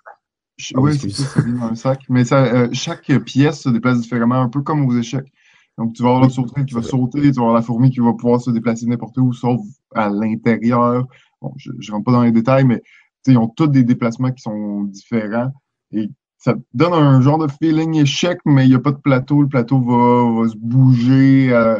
Ah 0.74 0.80
oui, 0.80 0.98
c'est 0.98 1.10
ça, 1.10 1.24
ça 1.24 1.42
dans 1.42 1.64
un 1.64 1.74
sac. 1.74 2.00
Mais 2.10 2.24
ça, 2.24 2.44
euh, 2.44 2.68
chaque 2.72 3.10
pièce 3.24 3.62
se 3.62 3.68
déplace 3.70 4.00
différemment, 4.00 4.42
un 4.42 4.48
peu 4.48 4.60
comme 4.60 4.84
aux 4.84 4.98
échecs. 4.98 5.32
Donc, 5.78 5.94
tu 5.94 6.02
vas 6.02 6.10
avoir 6.10 6.24
le 6.24 6.30
sauter 6.30 6.64
qui 6.64 6.74
va 6.74 6.82
sauter, 6.82 7.20
tu 7.20 7.32
vas 7.32 7.42
avoir 7.42 7.54
la 7.54 7.62
fourmi 7.62 7.90
qui 7.90 8.00
va 8.00 8.12
pouvoir 8.12 8.40
se 8.40 8.50
déplacer 8.50 8.86
n'importe 8.86 9.16
où, 9.18 9.32
sauf 9.32 9.60
à 9.94 10.08
l'intérieur. 10.08 11.06
Bon, 11.40 11.52
je 11.56 11.70
ne 11.70 11.92
rentre 11.92 12.04
pas 12.04 12.12
dans 12.12 12.22
les 12.22 12.32
détails, 12.32 12.64
mais 12.64 12.82
ils 13.26 13.38
ont 13.38 13.48
tous 13.48 13.66
des 13.66 13.84
déplacements 13.84 14.32
qui 14.32 14.42
sont 14.42 14.84
différents. 14.84 15.52
Et 15.92 16.08
ça 16.38 16.54
donne 16.72 16.94
un 16.94 17.20
genre 17.20 17.38
de 17.38 17.48
feeling 17.48 17.94
échec, 17.96 18.38
mais 18.46 18.64
il 18.64 18.70
n'y 18.70 18.74
a 18.74 18.80
pas 18.80 18.92
de 18.92 18.98
plateau. 18.98 19.42
Le 19.42 19.48
plateau 19.48 19.80
va, 19.80 20.40
va 20.40 20.48
se 20.48 20.56
bouger 20.56 21.52
euh, 21.52 21.78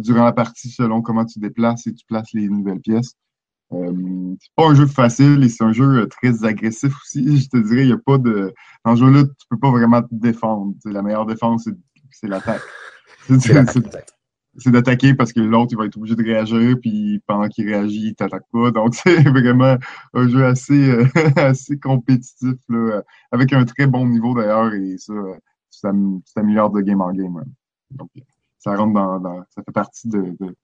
durant 0.00 0.24
la 0.24 0.32
partie 0.32 0.70
selon 0.70 1.00
comment 1.00 1.24
tu 1.24 1.38
déplaces 1.38 1.86
et 1.86 1.94
tu 1.94 2.04
places 2.06 2.32
les 2.32 2.48
nouvelles 2.48 2.80
pièces. 2.80 3.14
Euh, 3.72 4.34
c'est 4.40 4.54
pas 4.54 4.68
un 4.68 4.74
jeu 4.74 4.86
facile 4.86 5.42
et 5.42 5.48
c'est 5.48 5.64
un 5.64 5.72
jeu 5.72 6.02
euh, 6.02 6.06
très 6.06 6.44
agressif 6.44 6.92
aussi. 7.02 7.36
Je 7.42 7.48
te 7.48 7.56
dirais, 7.56 7.82
il 7.82 7.88
y 7.88 7.92
a 7.92 7.98
pas 7.98 8.18
de. 8.18 8.54
Dans 8.84 8.96
ce 8.96 9.04
jeu-là, 9.04 9.24
tu 9.24 9.46
peux 9.50 9.58
pas 9.58 9.70
vraiment 9.70 10.02
te 10.02 10.08
défendre. 10.12 10.74
la 10.84 11.02
meilleure 11.02 11.26
défense, 11.26 11.68
c'est 12.10 12.28
l'attaque. 12.28 12.62
C'est 14.58 14.70
d'attaquer 14.70 15.12
parce 15.12 15.34
que 15.34 15.40
l'autre, 15.40 15.72
il 15.72 15.76
va 15.76 15.84
être 15.84 15.98
obligé 15.98 16.16
de 16.16 16.24
réagir, 16.24 16.78
puis 16.80 17.22
pendant 17.26 17.46
qu'il 17.46 17.66
réagit, 17.68 18.06
il 18.06 18.14
t'attaque 18.14 18.44
pas. 18.50 18.70
Donc, 18.70 18.94
c'est 19.04 19.20
vraiment 19.28 19.76
un 20.14 20.28
jeu 20.28 20.46
assez, 20.46 20.88
euh, 20.88 21.04
assez 21.36 21.78
compétitif, 21.78 22.54
là, 22.70 23.02
avec 23.32 23.52
un 23.52 23.66
très 23.66 23.86
bon 23.86 24.06
niveau 24.06 24.34
d'ailleurs, 24.34 24.72
et 24.72 24.96
ça, 24.96 25.12
ça 25.68 25.92
s'améliore 26.24 26.70
de 26.70 26.80
game 26.80 27.02
en 27.02 27.12
game. 27.12 27.44
Donc, 27.90 28.08
ça 28.58 28.74
rentre 28.76 28.94
dans, 28.94 29.44
ça 29.50 29.62
fait 29.62 29.72
partie 29.72 30.08
de 30.08 30.34
de 30.40 30.56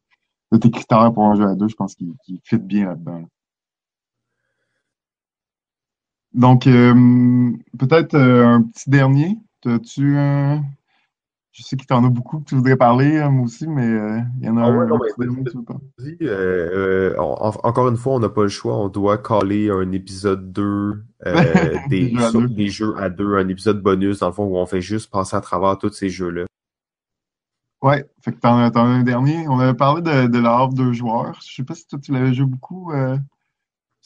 tes 0.59 0.71
critères 0.71 1.13
pour 1.13 1.25
un 1.25 1.35
jeu 1.35 1.47
à 1.47 1.55
deux, 1.55 1.69
je 1.69 1.77
pense 1.77 1.95
qu'il 1.95 2.15
fit 2.45 2.59
bien 2.59 2.87
là-dedans. 2.87 3.25
Donc, 6.35 6.67
euh, 6.67 7.53
peut-être 7.79 8.15
euh, 8.15 8.47
un 8.47 8.63
petit 8.63 8.89
dernier. 8.89 9.37
As-tu 9.67 10.17
un. 10.17 10.63
Je 11.53 11.63
sais 11.63 11.77
qu'il 11.77 11.87
t'en 11.87 12.03
a 12.03 12.09
beaucoup 12.09 12.41
que 12.41 12.47
tu 12.47 12.55
voudrais 12.55 12.77
parler, 12.77 13.19
hein, 13.19 13.29
moi 13.29 13.45
aussi, 13.45 13.69
mais 13.69 13.87
euh, 13.87 14.19
il 14.41 14.47
y 14.47 14.49
en 14.49 14.57
a 14.57 14.63
ah 14.63 14.69
un, 14.69 14.87
dernier 14.87 15.43
encore 17.63 17.89
une 17.89 17.99
fois, 17.99 18.15
on 18.15 18.21
n'a 18.21 18.31
pas 18.31 18.45
le 18.45 18.49
choix. 18.49 18.79
On 18.79 18.89
doit 18.89 19.19
caler 19.19 19.69
un 19.69 19.93
épisode 19.93 20.51
2 20.51 21.05
des, 21.91 22.15
des, 22.49 22.69
jeux 22.69 22.95
à 22.97 23.11
deux, 23.11 23.37
un 23.37 23.49
épisode 23.49 23.83
bonus, 23.83 24.21
dans 24.21 24.29
le 24.29 24.33
fond, 24.33 24.45
où 24.45 24.57
on 24.57 24.65
fait 24.65 24.81
juste 24.81 25.11
passer 25.11 25.37
à 25.37 25.43
travers 25.43 25.77
tous 25.77 25.93
ces 25.93 26.09
jeux-là. 26.09 26.47
Ouais, 27.83 28.05
fait 28.21 28.33
que 28.33 28.39
t'en, 28.39 28.59
as 28.59 28.79
un 28.79 29.03
dernier. 29.03 29.49
On 29.49 29.59
avait 29.59 29.77
parlé 29.77 30.03
de, 30.03 30.29
de 30.29 30.39
la 30.39 30.57
Havre 30.57 30.73
deux 30.73 30.93
joueurs. 30.93 31.39
Je 31.45 31.53
sais 31.53 31.65
pas 31.65 31.75
si 31.75 31.87
toi 31.89 31.99
tu 31.99 32.13
l'avais 32.13 32.33
joué 32.33 32.47
beaucoup. 32.47 32.93
Euh, 32.93 33.19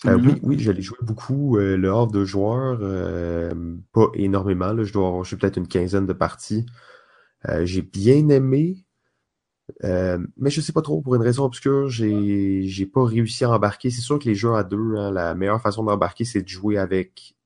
euh 0.06 0.18
oui, 0.18 0.40
oui, 0.42 0.58
j'allais 0.58 0.80
jouer 0.80 0.98
beaucoup 1.02 1.58
euh, 1.58 1.76
le 1.76 1.90
Havre 1.90 2.10
deux 2.10 2.24
joueurs. 2.24 2.78
Euh, 2.80 3.76
pas 3.92 4.08
énormément. 4.14 4.72
Là. 4.72 4.82
Je 4.82 4.92
dois 4.94 5.06
avoir 5.08 5.24
joué 5.24 5.38
peut-être 5.38 5.58
une 5.58 5.68
quinzaine 5.68 6.06
de 6.06 6.14
parties. 6.14 6.64
j'ai 7.64 7.82
bien 7.82 8.28
aimé. 8.30 8.86
mais 9.82 10.50
je 10.50 10.60
sais 10.62 10.72
pas 10.72 10.82
trop, 10.82 11.02
pour 11.02 11.14
une 11.14 11.22
raison 11.22 11.44
obscure, 11.44 11.90
j'ai 11.90 12.62
j'ai 12.62 12.86
pas 12.86 13.04
réussi 13.04 13.44
à 13.44 13.50
embarquer. 13.50 13.90
C'est 13.90 14.00
sûr 14.00 14.18
que 14.18 14.24
les 14.24 14.34
jeux 14.34 14.54
à 14.54 14.64
deux, 14.64 14.96
hein, 14.96 15.10
la 15.12 15.34
meilleure 15.34 15.60
façon 15.60 15.84
d'embarquer, 15.84 16.24
c'est 16.24 16.42
de 16.42 16.48
jouer 16.48 16.78
avec 16.78 17.36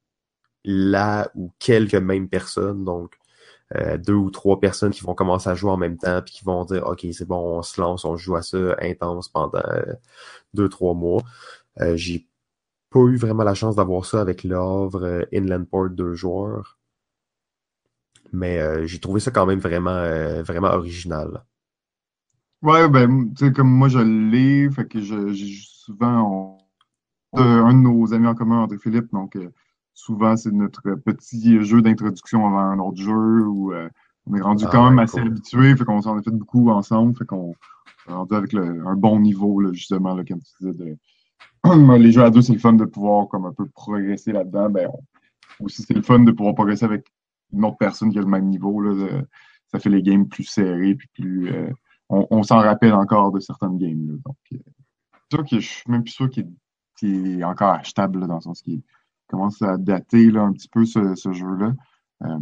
la 0.64 1.28
ou 1.34 1.50
quelques 1.58 1.94
mêmes 1.96 2.28
personnes. 2.28 2.84
Donc, 2.84 3.19
euh, 3.76 3.98
deux 3.98 4.14
ou 4.14 4.30
trois 4.30 4.58
personnes 4.60 4.92
qui 4.92 5.02
vont 5.02 5.14
commencer 5.14 5.48
à 5.48 5.54
jouer 5.54 5.70
en 5.70 5.76
même 5.76 5.96
temps 5.96 6.20
puis 6.22 6.34
qui 6.34 6.44
vont 6.44 6.64
dire 6.64 6.86
ok 6.86 7.06
c'est 7.12 7.26
bon 7.26 7.58
on 7.58 7.62
se 7.62 7.80
lance 7.80 8.04
on 8.04 8.16
joue 8.16 8.34
à 8.34 8.42
ça 8.42 8.76
intense 8.80 9.28
pendant 9.28 9.62
euh, 9.64 9.94
deux 10.54 10.68
trois 10.68 10.94
mois. 10.94 11.22
Euh, 11.80 11.96
j'ai 11.96 12.26
pas 12.90 13.00
eu 13.00 13.16
vraiment 13.16 13.44
la 13.44 13.54
chance 13.54 13.76
d'avoir 13.76 14.04
ça 14.04 14.20
avec 14.20 14.44
l'œuvre 14.44 15.26
Inland 15.32 15.64
Port 15.64 15.90
deux 15.90 16.14
joueurs. 16.14 16.78
Mais 18.32 18.86
j'ai 18.86 19.00
trouvé 19.00 19.18
ça 19.20 19.32
quand 19.32 19.46
même 19.46 19.58
vraiment 19.58 20.02
vraiment 20.42 20.68
original. 20.68 21.44
Ouais, 22.62 22.88
ben, 22.88 23.32
tu 23.34 23.46
sais, 23.46 23.52
comme 23.52 23.70
moi, 23.70 23.88
je 23.88 23.98
l'ai, 23.98 24.70
fait 24.70 24.86
que 24.86 25.00
je, 25.00 25.32
souvent, 25.32 26.58
on, 27.32 27.38
un 27.40 27.72
de 27.72 27.78
nos 27.78 28.12
amis 28.12 28.26
en 28.26 28.34
commun, 28.34 28.62
André 28.62 28.78
Philippe, 28.78 29.10
donc 29.12 29.36
euh, 29.36 29.50
souvent, 30.00 30.36
c'est 30.36 30.50
notre 30.52 30.82
petit 30.94 31.62
jeu 31.64 31.82
d'introduction 31.82 32.46
avant 32.46 32.58
un 32.58 32.78
autre 32.78 33.00
jeu 33.00 33.46
où 33.46 33.72
euh, 33.72 33.88
on 34.26 34.34
est 34.34 34.40
rendu 34.40 34.64
Ah 34.66 34.70
quand 34.72 34.84
même 34.88 34.98
ouais, 34.98 35.04
assez 35.04 35.18
cool. 35.20 35.28
habitué, 35.28 35.76
fait 35.76 35.84
qu'on 35.84 36.02
s'en 36.02 36.18
a 36.18 36.22
fait 36.22 36.30
beaucoup 36.30 36.70
ensemble, 36.70 37.16
fait 37.16 37.24
qu'on 37.26 37.54
est 38.08 38.12
rendu 38.12 38.34
avec 38.34 38.52
le- 38.52 38.86
un 38.86 38.96
bon 38.96 39.20
niveau, 39.20 39.60
là, 39.60 39.72
justement, 39.72 40.14
là, 40.14 40.24
comme 40.24 40.40
tu 40.40 40.52
disais, 40.60 40.72
de, 40.74 40.96
les 41.98 42.12
jeux 42.12 42.22
à 42.24 42.30
deux, 42.30 42.42
c'est 42.42 42.52
le 42.52 42.58
fun 42.58 42.72
de 42.72 42.84
pouvoir 42.84 43.28
comme 43.28 43.44
un 43.46 43.52
peu 43.52 43.66
progresser 43.66 44.32
là-dedans, 44.32 44.70
ben, 44.70 44.88
on- 44.92 45.64
aussi, 45.64 45.82
c'est 45.82 45.94
le 45.94 46.02
fun 46.02 46.20
de 46.20 46.32
pouvoir 46.32 46.54
progresser 46.54 46.84
avec 46.86 47.06
une 47.52 47.64
autre 47.64 47.76
personne 47.78 48.10
qui 48.10 48.18
a 48.18 48.22
le 48.22 48.26
même 48.26 48.46
niveau, 48.46 48.80
là, 48.80 48.94
de- 48.94 49.26
ça 49.66 49.78
fait 49.78 49.90
les 49.90 50.02
games 50.02 50.26
plus 50.26 50.44
serrés, 50.44 50.94
puis 50.94 51.08
plus, 51.14 51.52
euh, 51.52 51.68
on, 52.08 52.26
on 52.30 52.42
s'en 52.42 52.58
rappelle 52.58 52.94
encore 52.94 53.30
de 53.32 53.40
certaines 53.40 53.76
games. 53.78 54.06
Là. 54.08 54.14
Donc, 54.24 54.36
euh, 54.52 55.44
je 55.52 55.66
suis 55.66 55.90
même 55.90 56.02
plus 56.02 56.12
sûr 56.12 56.28
qu'il 56.30 56.48
est, 57.02 57.44
encore 57.44 57.70
achetable, 57.74 58.26
dans 58.26 58.34
le 58.36 58.40
sens 58.40 58.62
qu'il 58.62 58.82
commence 59.30 59.62
à 59.62 59.76
dater 59.76 60.30
là, 60.30 60.42
un 60.42 60.52
petit 60.52 60.68
peu 60.68 60.84
ce, 60.84 61.14
jeu-là. 61.32 61.72
Euh, 62.22 62.38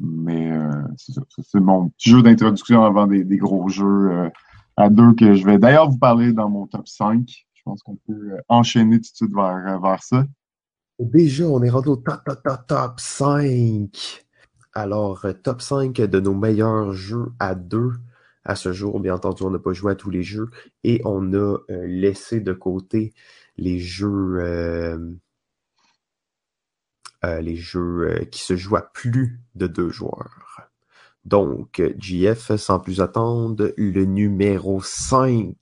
mais 0.00 0.50
euh, 0.50 0.82
c'est 0.96 1.60
mon 1.60 1.90
petit 1.90 2.10
jeu 2.10 2.22
d'introduction 2.22 2.82
avant 2.82 3.06
des, 3.06 3.36
gros 3.36 3.68
jeux 3.68 4.10
euh, 4.10 4.28
à 4.76 4.88
deux 4.88 5.12
que 5.14 5.34
je 5.34 5.44
vais 5.44 5.58
d'ailleurs 5.58 5.90
vous 5.90 5.98
parler 5.98 6.32
dans 6.32 6.48
mon 6.48 6.66
top 6.66 6.88
5. 6.88 7.22
Je 7.52 7.62
pense 7.64 7.82
qu'on 7.82 7.96
peut 7.96 8.38
enchaîner 8.48 8.96
tout 8.96 9.10
de 9.12 9.16
suite 9.16 9.34
vers, 9.34 9.80
vers 9.80 10.02
ça. 10.02 10.24
Déjà, 10.98 11.44
on 11.44 11.62
est 11.62 11.70
rendu 11.70 11.90
au 11.90 11.96
top, 11.96 12.24
top, 12.24 12.42
top, 12.42 12.66
top 12.66 13.00
5. 13.00 14.24
Alors, 14.72 15.26
top 15.44 15.60
5 15.60 15.92
de 15.94 16.20
nos 16.20 16.34
meilleurs 16.34 16.92
jeux 16.92 17.32
à 17.38 17.54
deux. 17.54 17.92
À 18.44 18.54
ce 18.56 18.72
jour, 18.72 18.98
bien 19.00 19.14
entendu, 19.14 19.42
on 19.42 19.50
n'a 19.50 19.58
pas 19.58 19.74
joué 19.74 19.92
à 19.92 19.94
tous 19.94 20.10
les 20.10 20.22
jeux 20.22 20.48
et 20.82 21.02
on 21.04 21.34
a 21.34 21.58
laissé 21.68 22.40
de 22.40 22.54
côté 22.54 23.12
les 23.58 23.78
jeux, 23.78 25.18
les 27.22 27.56
jeux 27.56 28.10
euh, 28.10 28.24
qui 28.24 28.42
se 28.42 28.56
jouent 28.56 28.76
à 28.76 28.82
plus 28.82 29.40
de 29.54 29.66
deux 29.66 29.90
joueurs. 29.90 30.70
Donc, 31.24 31.80
euh, 31.80 31.92
JF, 31.98 32.56
sans 32.56 32.78
plus 32.80 33.00
attendre, 33.00 33.72
le 33.76 34.04
numéro 34.04 34.80
5. 34.80 35.54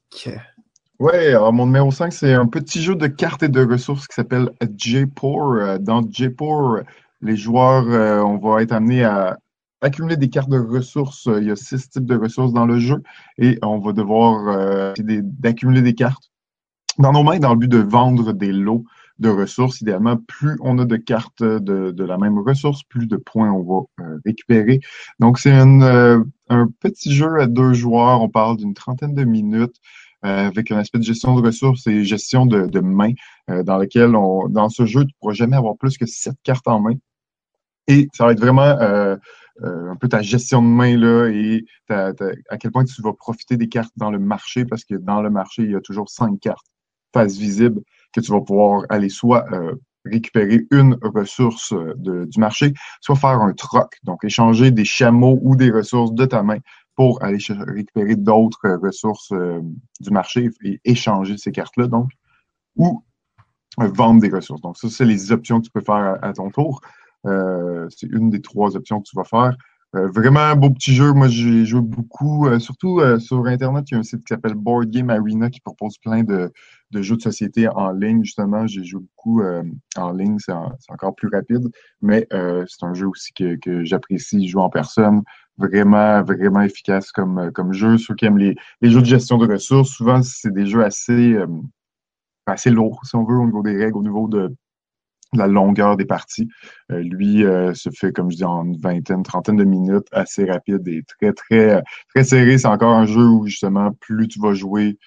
Ouais, 1.01 1.29
alors 1.29 1.53
mon 1.53 1.67
numéro 1.67 1.91
5, 1.91 2.13
c'est 2.13 2.33
un 2.33 2.47
petit 2.47 2.83
jeu 2.83 2.95
de 2.95 3.07
cartes 3.07 3.43
et 3.43 3.49
de 3.49 3.65
ressources 3.65 4.07
qui 4.07 4.15
s'appelle 4.15 4.51
J-Pour. 4.77 5.55
Euh, 5.55 5.79
Dans 5.79 6.03
J-Pour, 6.09 6.79
les 7.21 7.37
joueurs, 7.37 7.87
euh, 7.89 8.21
on 8.21 8.39
va 8.39 8.63
être 8.63 8.73
amené 8.73 9.05
à 9.05 9.39
accumuler 9.81 10.17
des 10.17 10.29
cartes 10.29 10.51
de 10.51 10.59
ressources. 10.59 11.29
Il 11.41 11.45
y 11.45 11.51
a 11.51 11.57
six 11.57 11.89
types 11.91 12.07
de 12.07 12.17
ressources 12.17 12.53
dans 12.53 12.67
le 12.67 12.79
jeu 12.79 13.03
et 13.39 13.59
on 13.63 13.79
va 13.79 13.93
devoir 13.93 14.49
euh, 14.49 14.95
d'accumuler 14.99 15.83
des 15.83 15.95
cartes 15.95 16.31
dans 16.99 17.13
nos 17.13 17.23
mains 17.23 17.39
dans 17.39 17.53
le 17.53 17.59
but 17.59 17.69
de 17.69 17.79
vendre 17.79 18.33
des 18.33 18.53
lots 18.53 18.85
de 19.19 19.29
ressources. 19.29 19.81
Idéalement, 19.81 20.17
plus 20.17 20.57
on 20.61 20.79
a 20.79 20.85
de 20.85 20.97
cartes 20.97 21.43
de, 21.43 21.91
de 21.91 22.05
la 22.05 22.19
même 22.19 22.39
ressource, 22.39 22.83
plus 22.85 23.07
de 23.07 23.17
points 23.17 23.51
on 23.51 23.63
va 23.63 24.05
euh, 24.05 24.19
récupérer. 24.25 24.81
Donc, 25.19 25.39
c'est 25.39 25.53
euh, 25.53 26.23
un 26.49 26.69
petit 26.81 27.15
jeu 27.15 27.41
à 27.41 27.47
deux 27.47 27.73
joueurs. 27.73 28.23
On 28.23 28.29
parle 28.29 28.57
d'une 28.57 28.75
trentaine 28.75 29.15
de 29.15 29.25
minutes. 29.25 29.77
Euh, 30.25 30.49
avec 30.49 30.73
un 30.73 30.79
aspect 30.79 30.99
de 30.99 31.05
gestion 31.05 31.37
de 31.37 31.47
ressources 31.47 31.87
et 31.87 32.03
gestion 32.03 32.45
de, 32.45 32.67
de 32.67 32.81
main, 32.81 33.13
euh, 33.51 33.63
dans 33.63 33.79
lequel 33.79 34.17
on, 34.17 34.49
dans 34.49 34.69
ce 34.69 34.85
jeu, 34.85 35.03
tu 35.03 35.07
ne 35.07 35.19
pourras 35.21 35.35
jamais 35.35 35.55
avoir 35.55 35.77
plus 35.77 35.97
que 35.97 36.07
sept 36.07 36.35
cartes 36.43 36.67
en 36.67 36.81
main. 36.81 36.95
Et 37.87 38.09
ça 38.13 38.27
va 38.27 38.33
être 38.33 38.41
vraiment 38.41 38.63
euh, 38.63 39.17
un 39.63 39.95
peu 39.95 40.09
ta 40.09 40.21
gestion 40.21 40.61
de 40.61 40.67
main 40.67 40.97
là 40.97 41.29
et 41.29 41.65
à 41.89 42.57
quel 42.59 42.73
point 42.73 42.83
tu 42.83 43.01
vas 43.01 43.13
profiter 43.13 43.57
des 43.57 43.69
cartes 43.69 43.93
dans 43.97 44.11
le 44.11 44.19
marché, 44.19 44.65
parce 44.65 44.85
que 44.85 44.97
dans 44.97 45.23
le 45.23 45.31
marché, 45.31 45.63
il 45.63 45.71
y 45.71 45.77
a 45.77 45.81
toujours 45.81 46.09
cinq 46.09 46.41
cartes 46.41 46.67
face 47.15 47.37
visible 47.37 47.81
que 48.13 48.21
tu 48.21 48.33
vas 48.33 48.41
pouvoir 48.41 48.85
aller 48.89 49.09
soit 49.09 49.45
euh, 49.53 49.75
récupérer 50.05 50.67
une 50.71 50.97
ressource 51.03 51.73
de, 51.73 52.25
du 52.25 52.41
marché, 52.41 52.73
soit 53.01 53.17
faire 53.17 53.41
un 53.41 53.53
troc, 53.53 53.97
donc 54.05 54.25
échanger 54.25 54.71
des 54.71 54.85
chameaux 54.85 55.39
ou 55.43 55.57
des 55.57 55.71
ressources 55.71 56.13
de 56.13 56.25
ta 56.25 56.43
main 56.43 56.59
pour 56.99 57.23
aller 57.23 57.39
récupérer 57.49 58.17
d'autres 58.17 58.71
ressources 58.83 59.31
euh, 59.33 59.61
du 60.01 60.11
marché 60.11 60.51
et 60.65 60.81
échanger 60.85 61.39
ces 61.39 61.53
cartes-là, 61.53 61.87
donc, 61.87 62.11
ou 62.75 63.05
euh, 63.81 63.87
vendre 63.87 64.21
des 64.21 64.31
ressources. 64.31 64.61
Donc, 64.63 64.77
ça, 64.77 64.89
c'est 64.89 65.05
les 65.05 65.31
options 65.31 65.61
que 65.61 65.67
tu 65.67 65.71
peux 65.71 65.81
faire 65.81 66.19
à, 66.21 66.33
ton 66.33 66.51
tour. 66.51 66.81
Euh, 67.25 67.87
c'est 67.91 68.09
une 68.09 68.31
des 68.31 68.41
trois 68.41 68.77
options 68.77 69.01
que 69.01 69.09
tu 69.09 69.17
vas 69.17 69.23
faire. 69.23 69.57
Euh, 69.97 70.09
vraiment 70.09 70.41
un 70.41 70.55
beau 70.55 70.71
petit 70.71 70.95
jeu. 70.95 71.13
Moi, 71.13 71.29
j'ai 71.29 71.65
joué 71.65 71.81
beaucoup, 71.81 72.47
euh, 72.47 72.59
surtout 72.59 73.01
sur 73.19 73.47
Internet. 73.47 73.87
Il 73.91 73.95
y 73.95 73.97
a 73.97 74.01
un 74.01 74.03
site 74.03 74.21
qui 74.21 74.35
s'appelle 74.35 74.55
Board 74.55 74.91
Game 74.91 75.11
Arena 75.11 75.49
qui 75.49 75.61
propose 75.61 75.97
plein 75.99 76.23
de, 76.23 76.53
de, 76.91 77.03
jeux 77.03 77.17
de 77.17 77.23
société 77.23 77.69
en 77.69 77.93
ligne. 77.93 78.23
Justement, 78.23 78.67
j'ai 78.67 78.85
joué 78.85 79.01
beaucoup 79.01 79.43
euh, 79.43 79.63
en 79.97 80.13
ligne. 80.13 80.39
C'est 80.39 80.53
encore 80.53 81.15
plus 81.15 81.29
rapide, 81.29 81.69
mais 82.03 82.27
euh, 82.33 82.65
c'est 82.69 82.85
un 82.85 82.95
jeu 82.95 83.07
aussi 83.07 83.33
que, 83.33 83.57
que 83.57 83.85
j'apprécie 83.85 84.47
jouer 84.49 84.63
en 84.63 84.71
personne 84.71 85.23
vraiment, 85.57 86.23
vraiment 86.23 86.63
efficace 86.63 87.11
comme, 87.13 87.51
comme 87.53 87.73
jeu. 87.73 87.99
Ceux 87.99 88.15
qui 88.15 88.27
aiment 88.27 88.39
les, 88.39 88.55
les 88.81 88.91
jeux 88.91 89.01
de 89.01 89.07
gestion 89.07 89.39
de 89.39 89.47
ressources, 89.47 89.91
souvent, 89.91 90.23
c'est 90.23 90.53
des 90.53 90.67
jeux 90.67 90.85
assez, 90.85 91.35
euh, 91.35 91.47
assez 92.47 92.71
lourds, 92.71 93.01
si 93.05 93.17
on 93.17 93.25
veut, 93.25 93.37
au 93.37 93.47
niveau 93.47 93.63
des 93.63 93.77
règles, 93.77 93.97
au 93.97 94.03
niveau 94.03 94.29
de 94.29 94.55
la 95.35 95.47
longueur 95.47 95.97
des 95.97 96.05
parties. 96.05 96.49
Euh, 96.91 97.01
lui 97.01 97.45
euh, 97.45 97.75
se 97.75 97.91
fait, 97.91 98.13
comme 98.13 98.31
je 98.31 98.37
dis, 98.37 98.45
en 98.45 98.65
une 98.65 98.79
vingtaine, 98.79 99.23
trentaine 99.23 99.57
de 99.57 99.65
minutes, 99.65 100.07
assez 100.13 100.45
rapide 100.45 100.87
et 100.89 101.03
très, 101.03 101.33
très, 101.33 101.83
très 102.15 102.25
serré. 102.25 102.59
C'est 102.59 102.69
encore 102.69 102.95
un 102.95 103.07
jeu 103.07 103.27
où, 103.27 103.47
justement, 103.47 103.93
plus 104.01 104.29
tu 104.29 104.41
vas 104.41 104.55
jouer, 104.55 104.99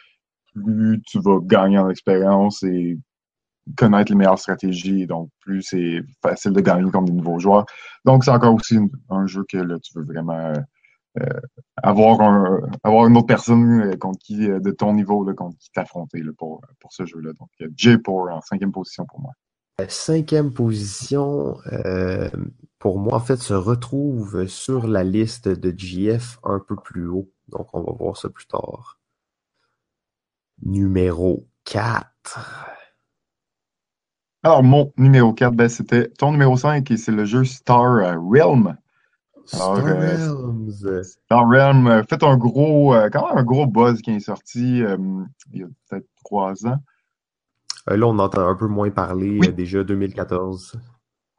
plus 0.54 1.02
tu 1.06 1.20
vas 1.20 1.40
gagner 1.42 1.80
en 1.80 1.90
expérience 1.90 2.64
et 2.64 2.98
connaître 3.78 4.12
les 4.12 4.18
meilleures 4.18 4.40
stratégies, 4.40 5.06
donc 5.06 5.30
plus 5.40 5.62
c'est 5.62 6.02
facile 6.22 6.52
de 6.52 6.62
gagner 6.62 6.90
contre 6.92 7.06
des 7.06 7.18
nouveaux 7.18 7.40
joueurs. 7.40 7.66
Donc, 8.06 8.24
c'est 8.24 8.32
encore 8.32 8.56
aussi 8.56 8.78
un 9.10 9.28
jeu 9.28 9.46
que 9.50 9.58
là, 9.58 9.78
tu 9.80 9.94
veux 9.96 10.04
vraiment 10.04 10.54
euh, 11.20 11.26
avoir, 11.84 12.22
un, 12.22 12.62
avoir 12.84 13.08
une 13.08 13.18
autre 13.18 13.28
personne 13.28 13.82
euh, 13.82 13.98
contre 13.98 14.20
qui, 14.20 14.50
euh, 14.50 14.60
de 14.60 14.72
ton 14.72 14.94
niveau, 14.94 15.26
là, 15.26 15.34
contre 15.34 15.58
qui 15.58 15.70
t'affronter 15.72 16.22
pour, 16.38 16.62
pour 16.80 16.94
ce 16.94 17.06
jeu-là. 17.06 17.34
Donc, 17.34 17.50
J 17.76 17.98
pour 17.98 18.30
en 18.32 18.40
cinquième 18.42 18.72
position 18.72 19.06
pour 19.06 19.20
moi. 19.20 19.34
Cinquième 19.88 20.54
position, 20.54 21.58
euh, 21.72 22.30
pour 22.78 23.00
moi, 23.00 23.16
en 23.16 23.20
fait, 23.20 23.38
se 23.38 23.54
retrouve 23.54 24.46
sur 24.48 24.88
la 24.88 25.04
liste 25.04 25.48
de 25.48 25.74
GF 25.76 26.40
un 26.44 26.60
peu 26.60 26.76
plus 26.76 27.08
haut. 27.08 27.32
Donc, 27.48 27.68
on 27.74 27.82
va 27.82 27.92
voir 27.92 28.16
ça 28.16 28.30
plus 28.30 28.46
tard. 28.46 29.00
Numéro 30.64 31.48
4. 31.66 32.08
Alors, 34.44 34.64
mon 34.64 34.92
numéro 34.98 35.34
4, 35.34 35.54
ben, 35.54 35.70
c'était 35.70 36.10
ton 36.10 36.32
numéro 36.32 36.58
5 36.58 36.90
et 36.90 36.98
c'est 36.98 37.12
le 37.12 37.26
jeu 37.26 37.44
Star 37.44 38.20
Realm. 38.20 38.76
Alors, 39.54 39.78
Star 39.78 39.84
Realms. 39.84 40.72
Euh, 40.86 41.04
Star 41.04 41.48
Realm, 41.48 41.88
euh, 41.88 42.04
fait 42.04 42.24
un 42.24 42.38
gros, 42.38 42.96
euh, 42.96 43.10
quand 43.12 43.28
même 43.28 43.38
un 43.38 43.44
gros 43.44 43.68
buzz 43.68 44.02
qui 44.02 44.12
est 44.12 44.20
sorti 44.20 44.82
euh, 44.84 44.98
il 45.54 45.60
y 45.60 45.64
a 45.64 45.68
peut-être 45.90 46.08
trois 46.24 46.66
ans. 46.66 46.78
Euh, 47.90 47.98
là, 47.98 48.08
on 48.08 48.20
entend 48.20 48.48
un 48.48 48.56
peu 48.56 48.68
moins 48.68 48.90
parler 48.90 49.38
oui. 49.40 49.54
déjà 49.54 49.84
2014. 49.84 50.80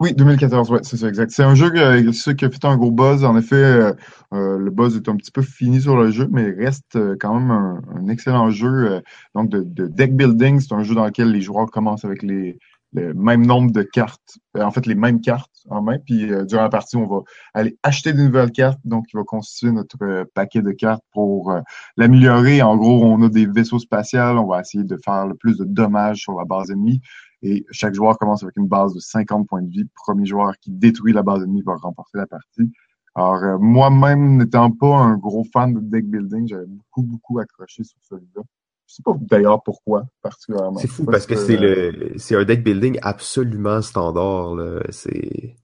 Oui, 0.03 0.14
2014, 0.14 0.70
ouais, 0.72 0.80
c'est 0.82 0.97
ça, 0.97 1.09
exact. 1.09 1.30
C'est 1.30 1.45
un 1.45 1.55
jeu 1.55 1.70
euh, 1.76 2.11
qui 2.36 2.45
a 2.45 2.51
fait 2.51 2.64
un 2.64 2.76
gros 2.76 2.90
buzz. 2.90 3.24
En 3.24 3.36
effet, 3.36 3.55
euh, 3.55 3.93
euh, 4.34 4.59
le 4.59 4.70
buzz 4.72 4.97
est 4.97 5.09
un 5.09 5.14
petit 5.14 5.30
peu 5.30 5.43
fini 5.43 5.80
sur 5.80 5.97
le 5.97 6.11
jeu, 6.11 6.26
mais 6.28 6.49
il 6.49 6.64
reste 6.64 6.97
euh, 6.97 7.14
quand 7.20 7.38
même 7.38 7.53
un, 7.53 7.80
un 7.95 8.09
excellent 8.09 8.51
jeu. 8.51 9.01
donc, 9.36 9.49
de, 9.49 9.62
de, 9.62 9.86
deck 9.86 10.16
building, 10.16 10.59
c'est 10.59 10.74
un 10.74 10.82
jeu 10.82 10.97
dans 10.97 11.05
lequel 11.05 11.30
les 11.30 11.40
joueurs 11.40 11.70
commencent 11.70 12.05
avec 12.05 12.24
les, 12.24 12.59
le 12.93 13.14
même 13.14 13.47
nombre 13.47 13.72
de 13.72 13.82
cartes, 13.82 14.38
en 14.59 14.70
fait, 14.70 14.86
les 14.86 14.95
mêmes 14.95 15.20
cartes 15.20 15.51
en 15.70 15.82
main. 15.82 15.99
Puis, 16.05 16.30
durant 16.47 16.62
la 16.62 16.68
partie, 16.68 16.97
on 16.97 17.07
va 17.07 17.22
aller 17.55 17.78
acheter 17.82 18.12
de 18.12 18.20
nouvelles 18.22 18.53
cartes. 18.53 18.80
Donc, 18.84 19.07
il 19.12 19.16
va 19.16 19.24
constituer 19.24 19.72
notre 19.72 20.24
paquet 20.34 20.61
de 20.61 20.72
cartes 20.72 21.05
pour 21.12 21.55
l'améliorer. 21.97 22.61
En 22.61 22.76
gros, 22.76 23.05
on 23.05 23.22
a 23.22 23.28
des 23.28 23.47
vaisseaux 23.47 23.78
spatials. 23.78 24.36
On 24.36 24.47
va 24.47 24.61
essayer 24.61 24.84
de 24.84 24.99
faire 25.03 25.26
le 25.26 25.34
plus 25.34 25.57
de 25.57 25.64
dommages 25.64 26.20
sur 26.20 26.34
la 26.34 26.45
base 26.45 26.70
ennemie. 26.70 27.01
Et 27.43 27.64
chaque 27.70 27.95
joueur 27.95 28.18
commence 28.18 28.43
avec 28.43 28.57
une 28.57 28.68
base 28.68 28.95
de 28.95 29.01
50 29.01 29.49
points 29.49 29.62
de 29.62 29.70
vie. 29.70 29.84
Premier 30.07 30.26
joueur 30.26 30.57
qui 30.59 30.70
détruit 30.70 31.12
la 31.12 31.22
base 31.22 31.43
ennemie 31.43 31.62
va 31.62 31.74
remporter 31.76 32.18
la 32.18 32.26
partie. 32.26 32.70
Alors, 33.14 33.43
euh, 33.43 33.59
moi-même, 33.59 34.38
n'étant 34.38 34.70
pas 34.70 34.97
un 34.97 35.16
gros 35.16 35.45
fan 35.53 35.74
de 35.74 35.80
deck 35.80 36.07
building, 36.07 36.49
j'avais 36.49 36.66
beaucoup, 36.66 37.03
beaucoup 37.03 37.38
accroché 37.40 37.84
sur 37.84 37.99
celui-là. 38.03 38.43
Je 38.87 38.97
sais 38.97 39.03
pas 39.05 39.12
d'ailleurs 39.20 39.62
pourquoi, 39.62 40.05
particulièrement. 40.22 40.78
C'est 40.78 40.89
fou 40.89 41.05
parce 41.05 41.26
que, 41.26 41.35
que 41.35 41.41
c'est 41.41 41.57
le 41.57 42.12
c'est 42.16 42.37
un 42.37 42.45
deck 42.45 42.62
building 42.62 42.99
absolument 43.03 43.80
standard. 43.80 44.83
C'est. 44.91 45.57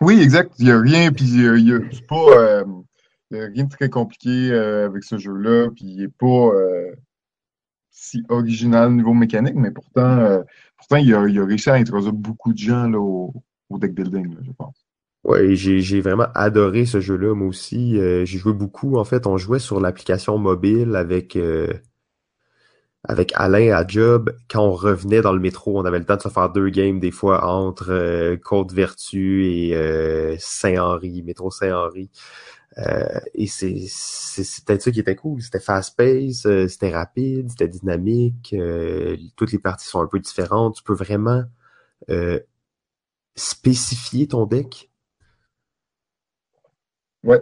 Oui, 0.00 0.20
exact. 0.20 0.52
Il 0.58 0.66
n'y 0.66 0.72
a 0.72 0.80
rien, 0.80 1.12
puis 1.12 1.26
il 1.26 1.68
y 1.68 1.72
a, 1.72 1.78
pas. 2.08 2.38
Euh, 2.38 2.64
il 3.30 3.38
y 3.38 3.40
a 3.40 3.44
rien 3.46 3.64
de 3.64 3.70
très 3.70 3.88
compliqué 3.88 4.50
euh, 4.50 4.86
avec 4.86 5.04
ce 5.04 5.18
jeu-là, 5.18 5.70
puis 5.70 5.84
il 5.84 5.96
n'est 5.98 6.08
pas 6.08 6.50
si 8.00 8.24
original 8.28 8.88
au 8.88 8.92
niveau 8.92 9.14
mécanique, 9.14 9.54
mais 9.56 9.70
pourtant, 9.70 10.18
euh, 10.18 10.42
pourtant 10.78 10.96
il, 10.96 11.14
a, 11.14 11.26
il 11.28 11.38
a 11.38 11.44
réussi 11.44 11.70
à 11.70 11.74
introduire 11.74 12.12
beaucoup 12.12 12.52
de 12.52 12.58
gens 12.58 12.88
là, 12.88 12.98
au, 12.98 13.34
au 13.68 13.78
deck 13.78 13.94
building, 13.94 14.34
là, 14.34 14.40
je 14.42 14.52
pense. 14.52 14.86
Ouais, 15.22 15.54
j'ai 15.54 15.80
j'ai 15.80 16.00
vraiment 16.00 16.28
adoré 16.34 16.86
ce 16.86 16.98
jeu-là, 16.98 17.34
moi 17.34 17.48
aussi. 17.48 17.98
Euh, 17.98 18.24
j'ai 18.24 18.38
joué 18.38 18.54
beaucoup. 18.54 18.96
En 18.96 19.04
fait, 19.04 19.26
on 19.26 19.36
jouait 19.36 19.58
sur 19.58 19.78
l'application 19.78 20.38
mobile 20.38 20.96
avec 20.96 21.36
euh, 21.36 21.68
avec 23.04 23.32
Alain 23.34 23.72
à 23.74 23.86
Job. 23.86 24.34
Quand 24.50 24.64
on 24.66 24.72
revenait 24.72 25.22
dans 25.22 25.32
le 25.32 25.40
métro, 25.40 25.78
on 25.78 25.84
avait 25.84 25.98
le 25.98 26.04
temps 26.04 26.16
de 26.16 26.22
se 26.22 26.28
faire 26.28 26.50
deux 26.50 26.68
games 26.70 27.00
des 27.00 27.10
fois 27.10 27.44
entre 27.46 27.90
euh, 27.90 28.36
Côte-Vertu 28.36 29.46
et 29.46 29.74
euh, 29.76 30.36
Saint-Henri, 30.38 31.22
métro 31.22 31.50
Saint-Henri. 31.50 32.10
Euh, 32.78 33.20
et 33.34 33.46
c'était 33.46 34.78
ça 34.78 34.90
qui 34.92 35.00
était 35.00 35.16
cool. 35.16 35.42
C'était 35.42 35.60
fast-paced, 35.60 36.46
euh, 36.46 36.68
c'était 36.68 36.90
rapide, 36.94 37.50
c'était 37.50 37.68
dynamique. 37.68 38.54
euh, 38.54 39.16
toutes 39.36 39.52
les 39.52 39.58
parties 39.58 39.86
sont 39.86 40.00
un 40.00 40.06
peu 40.06 40.20
différentes. 40.20 40.76
Tu 40.76 40.82
peux 40.82 40.94
vraiment 40.94 41.44
euh, 42.10 42.40
spécifier 43.36 44.28
ton 44.28 44.46
deck? 44.46 44.90
Ouais, 47.22 47.40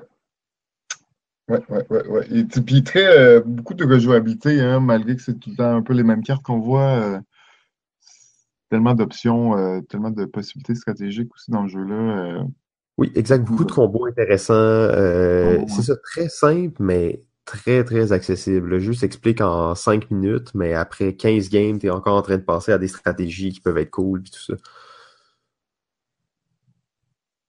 ouais, 1.49 1.61
ouais, 1.69 1.87
ouais, 1.91 2.07
ouais. 2.09 2.27
Et 2.31 2.45
puis 2.45 2.83
très, 2.83 3.07
euh, 3.07 3.41
beaucoup 3.45 3.75
de 3.75 3.85
rejouabilité, 3.85 4.61
hein, 4.61 4.81
malgré 4.81 5.17
que 5.17 5.23
c'est 5.23 5.39
tout 5.39 5.51
le 5.51 5.57
temps 5.57 5.77
un 5.77 5.83
peu 5.83 5.93
les 5.93 6.03
mêmes 6.03 6.23
cartes 6.23 6.43
qu'on 6.43 6.61
voit. 6.61 6.91
euh, 6.91 7.21
tellement 8.71 8.95
d'options, 8.95 9.57
euh, 9.57 9.81
tellement 9.81 10.11
de 10.11 10.27
possibilités 10.27 10.75
stratégiques 10.75 11.35
aussi 11.35 11.51
dans 11.51 11.63
le 11.63 11.69
jeu-là. 11.69 12.45
Oui, 12.99 13.11
exact. 13.15 13.45
Beaucoup 13.45 13.65
de 13.65 13.73
combos 13.73 14.07
intéressants. 14.07 14.89
C'est 15.69 15.83
ça, 15.83 15.97
très 15.97 16.29
simple, 16.29 16.77
mais 16.81 17.23
très, 17.47 17.83
très 17.83 18.13
accessible. 18.13 18.69
Le 18.69 18.79
jeu 18.79 18.93
s'explique 18.93 19.41
en 19.41 19.75
5 19.75 20.11
minutes, 20.11 20.55
mais 20.55 20.75
après 20.75 21.15
15 21.15 21.49
games, 21.49 21.79
t'es 21.79 21.89
encore 21.89 22.17
en 22.17 22.23
train 22.23 22.37
de 22.37 22.43
penser 22.43 22.73
à 22.73 22.79
des 22.79 22.89
stratégies 22.89 23.53
qui 23.53 23.61
peuvent 23.61 23.79
être 23.79 23.91
cool, 23.91 24.21
puis 24.21 24.33
tout 24.33 24.43
ça. 24.43 24.55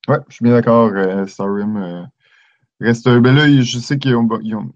Ouais, 0.08 0.20
je 0.30 0.36
suis 0.36 0.43
bien 0.43 0.54
d'accord. 0.54 0.91
Star 1.28 1.54
Rim 1.54 2.08
reste. 2.86 3.10
Ben 3.10 3.36
là, 3.36 3.48
je 3.50 3.80
sais 3.80 3.98
qu'ils 3.98 4.16
ont, 4.16 4.28
ils 4.42 4.56
ont, 4.56 4.72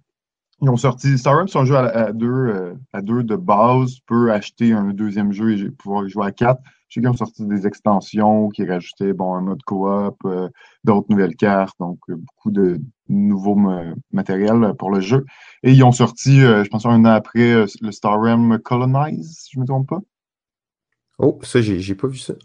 ils 0.62 0.70
ont 0.70 0.78
sorti. 0.78 1.18
Star 1.18 1.48
c'est 1.48 1.60
un 1.60 1.66
jeu 1.66 1.76
à, 1.78 2.12
deux, 2.14 2.28
euh, 2.28 2.74
à 2.94 3.02
deux 3.02 3.24
de 3.24 3.36
base. 3.36 3.96
Tu 3.96 4.02
peux 4.06 4.32
acheter 4.32 4.74
un 4.74 4.94
deuxième 4.94 5.32
jeu 5.34 5.58
et 5.58 5.70
pouvoir 5.72 6.08
jouer 6.08 6.28
à 6.28 6.32
quatre. 6.32 6.62
Je 6.88 6.96
sais 6.96 7.02
qu'ils 7.02 7.10
ont 7.10 7.18
sorti 7.18 7.46
des 7.48 7.66
extensions 7.66 8.50
qui 8.50 8.66
rajoutaient 8.66 9.14
bon, 9.14 9.34
un 9.34 9.42
mode 9.42 9.64
coop, 9.64 10.16
euh, 10.26 10.48
d'autres 10.84 11.08
nouvelles 11.10 11.36
cartes, 11.36 11.76
donc 11.80 11.98
euh, 12.10 12.16
beaucoup 12.16 12.52
de 12.52 12.80
nouveaux 13.10 13.56
ma- 13.56 13.96
matériel 14.12 14.74
pour 14.78 14.92
le 14.92 15.02
jeu. 15.02 15.26
Et 15.64 15.72
ils 15.74 15.84
ont 15.84 15.92
sorti, 15.92 16.44
euh, 16.44 16.64
je 16.64 16.70
pense 16.70 16.86
un 16.86 17.04
an 17.04 17.06
après, 17.06 17.52
euh, 17.52 17.66
le 17.82 17.92
Star 17.92 18.22
Rim 18.22 18.60
Colonize, 18.60 19.40
si 19.40 19.52
je 19.56 19.60
me 19.60 19.66
trompe 19.66 19.90
pas. 19.90 20.02
Oh, 21.18 21.40
ça, 21.42 21.62
j'ai 21.62 21.96
pas 21.96 22.08
vu 22.08 22.18
ça. 22.18 22.36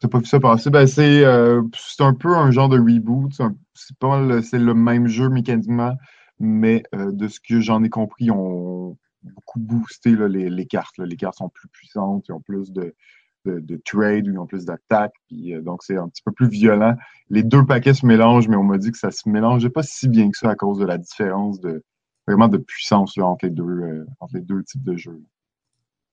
T'as 0.00 0.08
pas 0.08 0.18
vu 0.18 0.24
ça 0.26 0.40
passer? 0.40 0.70
Ben, 0.70 0.86
c'est 0.86 1.24
euh, 1.24 1.62
c'est 1.76 2.02
un 2.02 2.14
peu 2.14 2.34
un 2.34 2.50
genre 2.50 2.68
de 2.70 2.78
reboot. 2.78 3.32
C'est 3.74 3.96
pas 3.98 4.20
le- 4.20 4.40
c'est 4.42 4.58
le 4.58 4.72
même 4.74 5.06
jeu 5.06 5.28
mécaniquement, 5.28 5.94
mais 6.38 6.82
euh, 6.94 7.12
de 7.12 7.28
ce 7.28 7.38
que 7.40 7.60
j'en 7.60 7.82
ai 7.84 7.90
compris, 7.90 8.24
ils 8.26 8.30
ont 8.32 8.96
beaucoup 9.22 9.60
boosté 9.60 10.16
là, 10.16 10.26
les, 10.28 10.48
les 10.48 10.66
cartes. 10.66 10.96
là. 10.96 11.04
Les 11.04 11.16
cartes 11.16 11.36
sont 11.36 11.50
plus 11.50 11.68
puissantes, 11.68 12.24
ils 12.28 12.32
ont 12.32 12.40
plus 12.40 12.72
de, 12.72 12.94
de, 13.44 13.60
de 13.60 13.80
trade, 13.84 14.24
ils 14.26 14.38
ont 14.38 14.46
plus 14.46 14.64
d'attaque, 14.64 15.12
puis 15.28 15.54
euh, 15.54 15.60
donc 15.60 15.82
c'est 15.82 15.98
un 15.98 16.08
petit 16.08 16.22
peu 16.22 16.32
plus 16.32 16.48
violent. 16.48 16.94
Les 17.28 17.42
deux 17.42 17.66
paquets 17.66 17.92
se 17.94 18.06
mélangent, 18.06 18.48
mais 18.48 18.56
on 18.56 18.64
m'a 18.64 18.78
dit 18.78 18.92
que 18.92 18.98
ça 18.98 19.10
se 19.10 19.28
mélangeait 19.28 19.68
pas 19.70 19.82
si 19.82 20.08
bien 20.08 20.30
que 20.30 20.38
ça 20.38 20.48
à 20.50 20.54
cause 20.56 20.78
de 20.78 20.86
la 20.86 20.96
différence 20.96 21.60
de 21.60 21.82
vraiment 22.26 22.48
de 22.48 22.56
puissance 22.58 23.18
là, 23.18 23.26
entre 23.26 23.44
les 23.44 23.50
deux 23.50 23.64
euh, 23.64 24.06
entre 24.20 24.34
les 24.36 24.40
deux 24.42 24.62
types 24.64 24.82
de 24.84 24.96
jeux. 24.96 25.20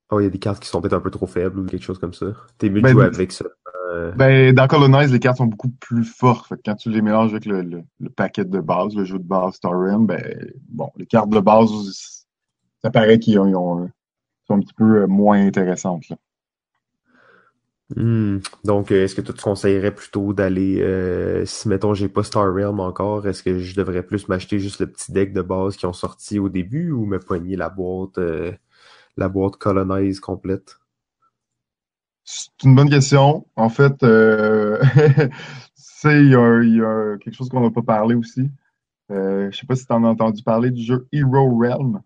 Oh, 0.10 0.22
il 0.22 0.24
y 0.24 0.28
a 0.28 0.30
des 0.30 0.40
cartes 0.40 0.62
qui 0.64 0.70
sont 0.70 0.80
peut-être 0.82 0.94
un 0.94 1.02
peu 1.02 1.12
trop 1.12 1.28
faibles 1.28 1.60
ou 1.60 1.66
quelque 1.66 1.84
chose 1.84 2.00
comme 2.00 2.14
ça. 2.14 2.28
T'es 2.58 2.70
mieux 2.70 2.78
de 2.80 2.84
Ben, 2.84 2.92
jouer 2.94 3.04
avec 3.06 3.32
ça. 3.34 3.46
Euh, 3.88 4.12
Ben, 4.12 4.54
dans 4.54 4.68
Colonize, 4.68 5.14
les 5.14 5.20
cartes 5.20 5.38
sont 5.38 5.46
beaucoup 5.46 5.70
plus 5.70 6.04
fortes. 6.04 6.48
Fait 6.48 6.56
que 6.56 6.62
quand 6.66 6.76
tu 6.76 6.90
les 6.90 7.02
mélanges 7.02 7.32
avec 7.32 7.46
le, 7.46 7.62
le, 7.62 7.84
le 8.00 8.10
paquet 8.10 8.44
de 8.44 8.60
base, 8.60 8.96
le 8.96 9.06
jeu 9.06 9.18
de 9.18 9.24
base 9.24 9.56
Star 9.56 9.80
Rim, 9.80 10.06
ben, 10.06 10.22
bon, 10.70 10.92
les 10.98 11.06
cartes 11.06 11.30
de 11.30 11.40
base, 11.40 12.26
ça 12.82 12.90
paraît 12.90 13.20
qu'ils 13.20 13.40
ont, 13.40 13.48
ils 13.48 13.56
ont, 13.56 13.90
sont 14.48 14.56
un 14.56 14.60
petit 14.60 14.74
peu 14.74 15.04
euh, 15.04 15.08
moins 15.08 15.46
intéressantes. 15.46 16.10
Là. 16.10 16.18
hmm. 17.96 18.40
Donc, 18.66 18.92
euh, 18.92 19.04
est-ce 19.04 19.16
que 19.16 19.22
toi, 19.22 19.34
tu 19.34 19.42
conseillerais 19.42 19.94
plutôt 19.94 20.34
d'aller, 20.34 20.82
euh, 20.82 21.46
si 21.46 21.70
mettons, 21.70 21.94
j'ai 21.94 22.10
pas 22.10 22.24
Star 22.24 22.54
Realm 22.54 22.80
encore, 22.80 23.28
est-ce 23.28 23.44
que 23.44 23.60
je 23.60 23.76
devrais 23.76 24.04
plus 24.04 24.28
m'acheter 24.28 24.60
juste 24.60 24.82
le 24.82 24.88
petit 24.88 25.12
deck 25.12 25.34
de 25.34 25.42
base 25.42 25.78
qui 25.78 25.86
ont 25.86 25.94
sorti 25.94 26.40
au 26.40 26.50
début 26.50 26.92
ou 26.92 27.06
me 27.06 27.20
poigner 27.20 27.56
la 27.56 27.70
boîte, 27.70 28.18
euh, 28.18 28.52
la 29.16 29.30
boîte 29.30 29.56
Colonize 29.56 30.20
complète? 30.20 30.78
C'est 32.30 32.50
une 32.66 32.76
bonne 32.76 32.90
question. 32.90 33.46
En 33.56 33.70
fait, 33.70 34.04
euh, 34.04 34.78
c'est, 35.76 36.20
il 36.22 36.30
y 36.30 36.36
a, 36.36 36.62
il 36.62 36.76
y 36.76 36.82
a 36.82 37.18
quelque 37.20 37.34
chose 37.34 37.48
qu'on 37.48 37.62
n'a 37.62 37.72
pas 37.72 37.82
parlé 37.82 38.16
aussi. 38.16 38.52
Euh, 39.12 39.50
je 39.50 39.58
sais 39.58 39.66
pas 39.66 39.78
si 39.78 39.86
tu 39.86 39.94
en 39.94 40.04
as 40.04 40.10
entendu 40.10 40.44
parler 40.44 40.70
du 40.70 40.84
jeu 40.84 41.08
Hero 41.14 41.58
Realm. 41.58 42.02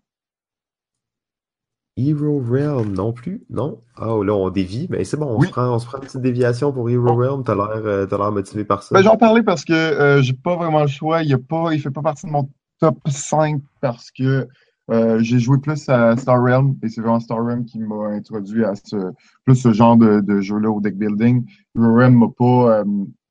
Hero 1.96 2.40
Realm 2.40 2.92
non 2.92 3.12
plus? 3.12 3.42
Non? 3.50 3.80
Ah, 3.96 4.06
là, 4.24 4.32
on 4.32 4.48
dévie, 4.50 4.86
mais 4.90 5.02
c'est 5.02 5.16
bon, 5.16 5.26
on 5.26 5.38
Oui. 5.40 5.48
se 5.48 5.52
prend, 5.52 5.74
on 5.74 5.78
se 5.80 5.86
prend 5.86 5.98
une 5.98 6.04
petite 6.04 6.20
déviation 6.22 6.72
pour 6.72 6.88
Hero 6.88 7.16
Realm. 7.16 7.42
T'as 7.42 7.56
l'air, 7.56 7.70
euh, 7.84 8.06
l'air 8.06 8.30
motivé 8.30 8.64
par 8.64 8.84
ça. 8.84 8.94
Ben, 8.94 9.02
j'en 9.02 9.16
parlais 9.16 9.42
parce 9.42 9.64
que 9.64 9.72
euh, 9.72 10.22
j'ai 10.22 10.34
pas 10.34 10.54
vraiment 10.54 10.82
le 10.82 10.86
choix. 10.86 11.24
Il 11.24 11.36
pas, 11.36 11.74
il 11.74 11.80
fait 11.80 11.90
pas 11.90 12.00
partie 12.00 12.26
de 12.26 12.30
mon 12.30 12.48
top 12.78 12.96
5 13.08 13.60
parce 13.80 14.12
que 14.12 14.46
euh, 14.90 15.18
j'ai 15.20 15.38
joué 15.38 15.58
plus 15.58 15.88
à 15.88 16.16
Star 16.16 16.42
Realm 16.42 16.76
et 16.82 16.88
c'est 16.88 17.00
vraiment 17.00 17.20
Star 17.20 17.38
Realm 17.44 17.64
qui 17.64 17.78
m'a 17.78 18.08
introduit 18.08 18.64
à 18.64 18.74
ce 18.74 18.96
plus 19.44 19.54
ce 19.56 19.72
genre 19.72 19.96
de, 19.96 20.20
de 20.20 20.40
jeu-là 20.40 20.70
au 20.70 20.80
deck 20.80 20.96
building. 20.96 21.44
Hero 21.76 21.94
Realm 21.94 22.14
m'a 22.18 22.28
pas. 22.36 22.80
euh, 22.80 22.84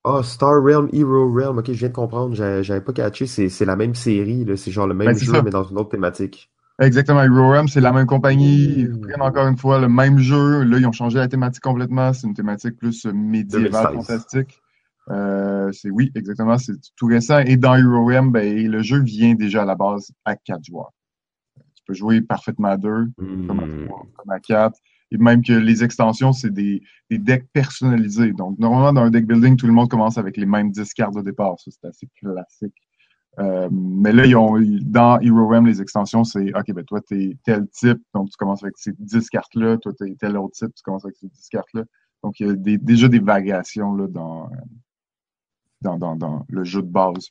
Ah, 0.04 0.22
Star 0.24 0.62
Realm, 0.64 0.90
Hero 0.94 1.32
Realm, 1.34 1.58
ok, 1.58 1.66
je 1.68 1.72
viens 1.74 1.88
de 1.90 1.94
comprendre, 1.94 2.36
j'avais 2.36 2.82
pas 2.82 2.94
catché, 2.94 3.26
c'est 3.28 3.66
la 3.66 3.76
même 3.76 3.96
série, 3.96 4.46
c'est 4.58 4.72
genre 4.72 4.88
le 4.88 4.94
même 4.96 5.14
Ben, 5.14 5.18
jeu, 5.18 5.42
ça. 5.42 5.42
mais 5.42 5.50
dans 5.52 5.64
une 5.64 5.78
autre 5.80 5.90
thématique. 5.90 6.52
exactement, 6.82 7.24
Hero 7.24 7.50
Realm, 7.50 7.68
c'est 7.68 7.82
la 7.82 7.92
même 7.92 8.06
compagnie. 8.08 8.82
Ils 8.82 8.92
Ouh. 8.92 8.94
reprennent 8.94 9.22
encore 9.22 9.48
une 9.48 9.58
fois 9.58 9.80
le 9.80 9.88
même 9.90 10.18
jeu. 10.20 10.64
Là, 10.64 10.78
ils 10.80 10.86
ont 10.88 10.92
changé 10.92 11.18
la 11.18 11.28
thématique 11.28 11.64
complètement. 11.64 12.14
C'est 12.14 12.28
une 12.28 12.34
thématique 12.34 12.78
plus 12.78 13.06
euh, 13.06 13.14
médiévale, 13.14 13.92
2016. 13.92 13.92
fantastique. 13.92 14.62
Euh, 15.12 15.72
c'est 15.74 15.90
oui, 15.92 16.12
exactement, 16.16 16.58
c'est 16.58 16.74
tout 16.96 17.08
récent. 17.08 17.40
Et 17.40 17.58
dans 17.58 17.76
Hero 17.76 18.06
Realm, 18.06 18.32
ben, 18.32 18.68
le 18.70 18.82
jeu 18.84 19.02
vient 19.02 19.36
déjà 19.36 19.64
à 19.64 19.66
la 19.66 19.76
base 19.76 20.12
à 20.26 20.36
quatre 20.36 20.64
joueurs. 20.66 20.92
Tu 21.82 21.86
peux 21.88 21.94
jouer 21.94 22.22
parfaitement 22.22 22.70
à 22.70 22.78
deux. 22.78 23.10
comme 23.18 23.60
à 23.60 23.66
Hmm. 23.66 23.86
trois, 23.88 24.06
comme 24.16 24.30
à 24.32 24.40
quatre. 24.40 24.80
Et 25.12 25.18
même 25.18 25.44
que 25.44 25.52
les 25.54 25.84
extensions, 25.84 26.32
c'est 26.32 26.52
des, 26.54 26.82
des 27.10 27.18
decks 27.18 27.48
personnalisés. 27.52 28.32
Donc, 28.32 28.58
normalement, 28.60 28.94
dans 28.94 29.02
un 29.02 29.10
deck 29.10 29.28
building, 29.28 29.58
tout 29.58 29.68
le 29.68 29.74
monde 29.74 29.90
commence 29.90 30.18
avec 30.18 30.38
les 30.38 30.46
mêmes 30.46 30.72
10 30.72 30.94
cartes 30.94 31.16
de 31.16 31.22
départ. 31.22 31.60
Ça, 31.60 31.70
c'est 31.72 31.88
assez 31.88 32.08
classique. 32.16 32.76
Euh, 33.40 33.68
mais 33.72 34.12
là, 34.14 34.26
ils 34.26 34.36
ont, 34.36 34.58
dans 34.82 35.18
les 35.18 35.82
extensions, 35.82 36.24
c'est 36.24 36.54
OK, 36.54 36.72
ben 36.74 36.84
toi, 36.86 37.02
t'es 37.02 37.38
tel 37.44 37.68
type, 37.70 38.02
donc 38.14 38.30
tu 38.30 38.38
commences 38.38 38.64
avec 38.64 38.78
ces 38.78 38.94
10 38.98 39.30
cartes-là. 39.30 39.78
Toi, 39.78 39.94
t'es 39.98 40.16
tel 40.20 40.38
autre 40.38 40.54
type, 40.54 40.74
tu 40.76 40.84
commences 40.84 41.06
avec 41.06 41.18
ces 41.18 41.28
10 41.28 41.50
cartes-là. 41.50 41.84
Donc, 42.24 42.40
il 42.40 42.48
y 42.48 42.50
a 42.50 42.54
des, 42.54 42.78
déjà 42.78 43.08
des 43.08 43.20
variations 43.20 43.94
là, 43.96 44.08
dans, 44.08 44.50
dans, 45.82 45.98
dans, 45.98 46.16
dans 46.16 46.46
le 46.48 46.64
jeu 46.64 46.82
de 46.82 46.88
base. 46.90 47.30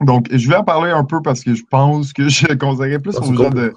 Donc, 0.00 0.28
je 0.32 0.48
vais 0.48 0.56
en 0.56 0.64
parler 0.64 0.90
un 0.90 1.04
peu 1.04 1.22
parce 1.22 1.42
que 1.42 1.54
je 1.54 1.62
pense 1.70 2.12
que 2.12 2.28
je 2.28 2.52
conseillerais 2.54 2.98
plus 2.98 3.16
aux 3.16 3.34
gens 3.34 3.50
de, 3.50 3.72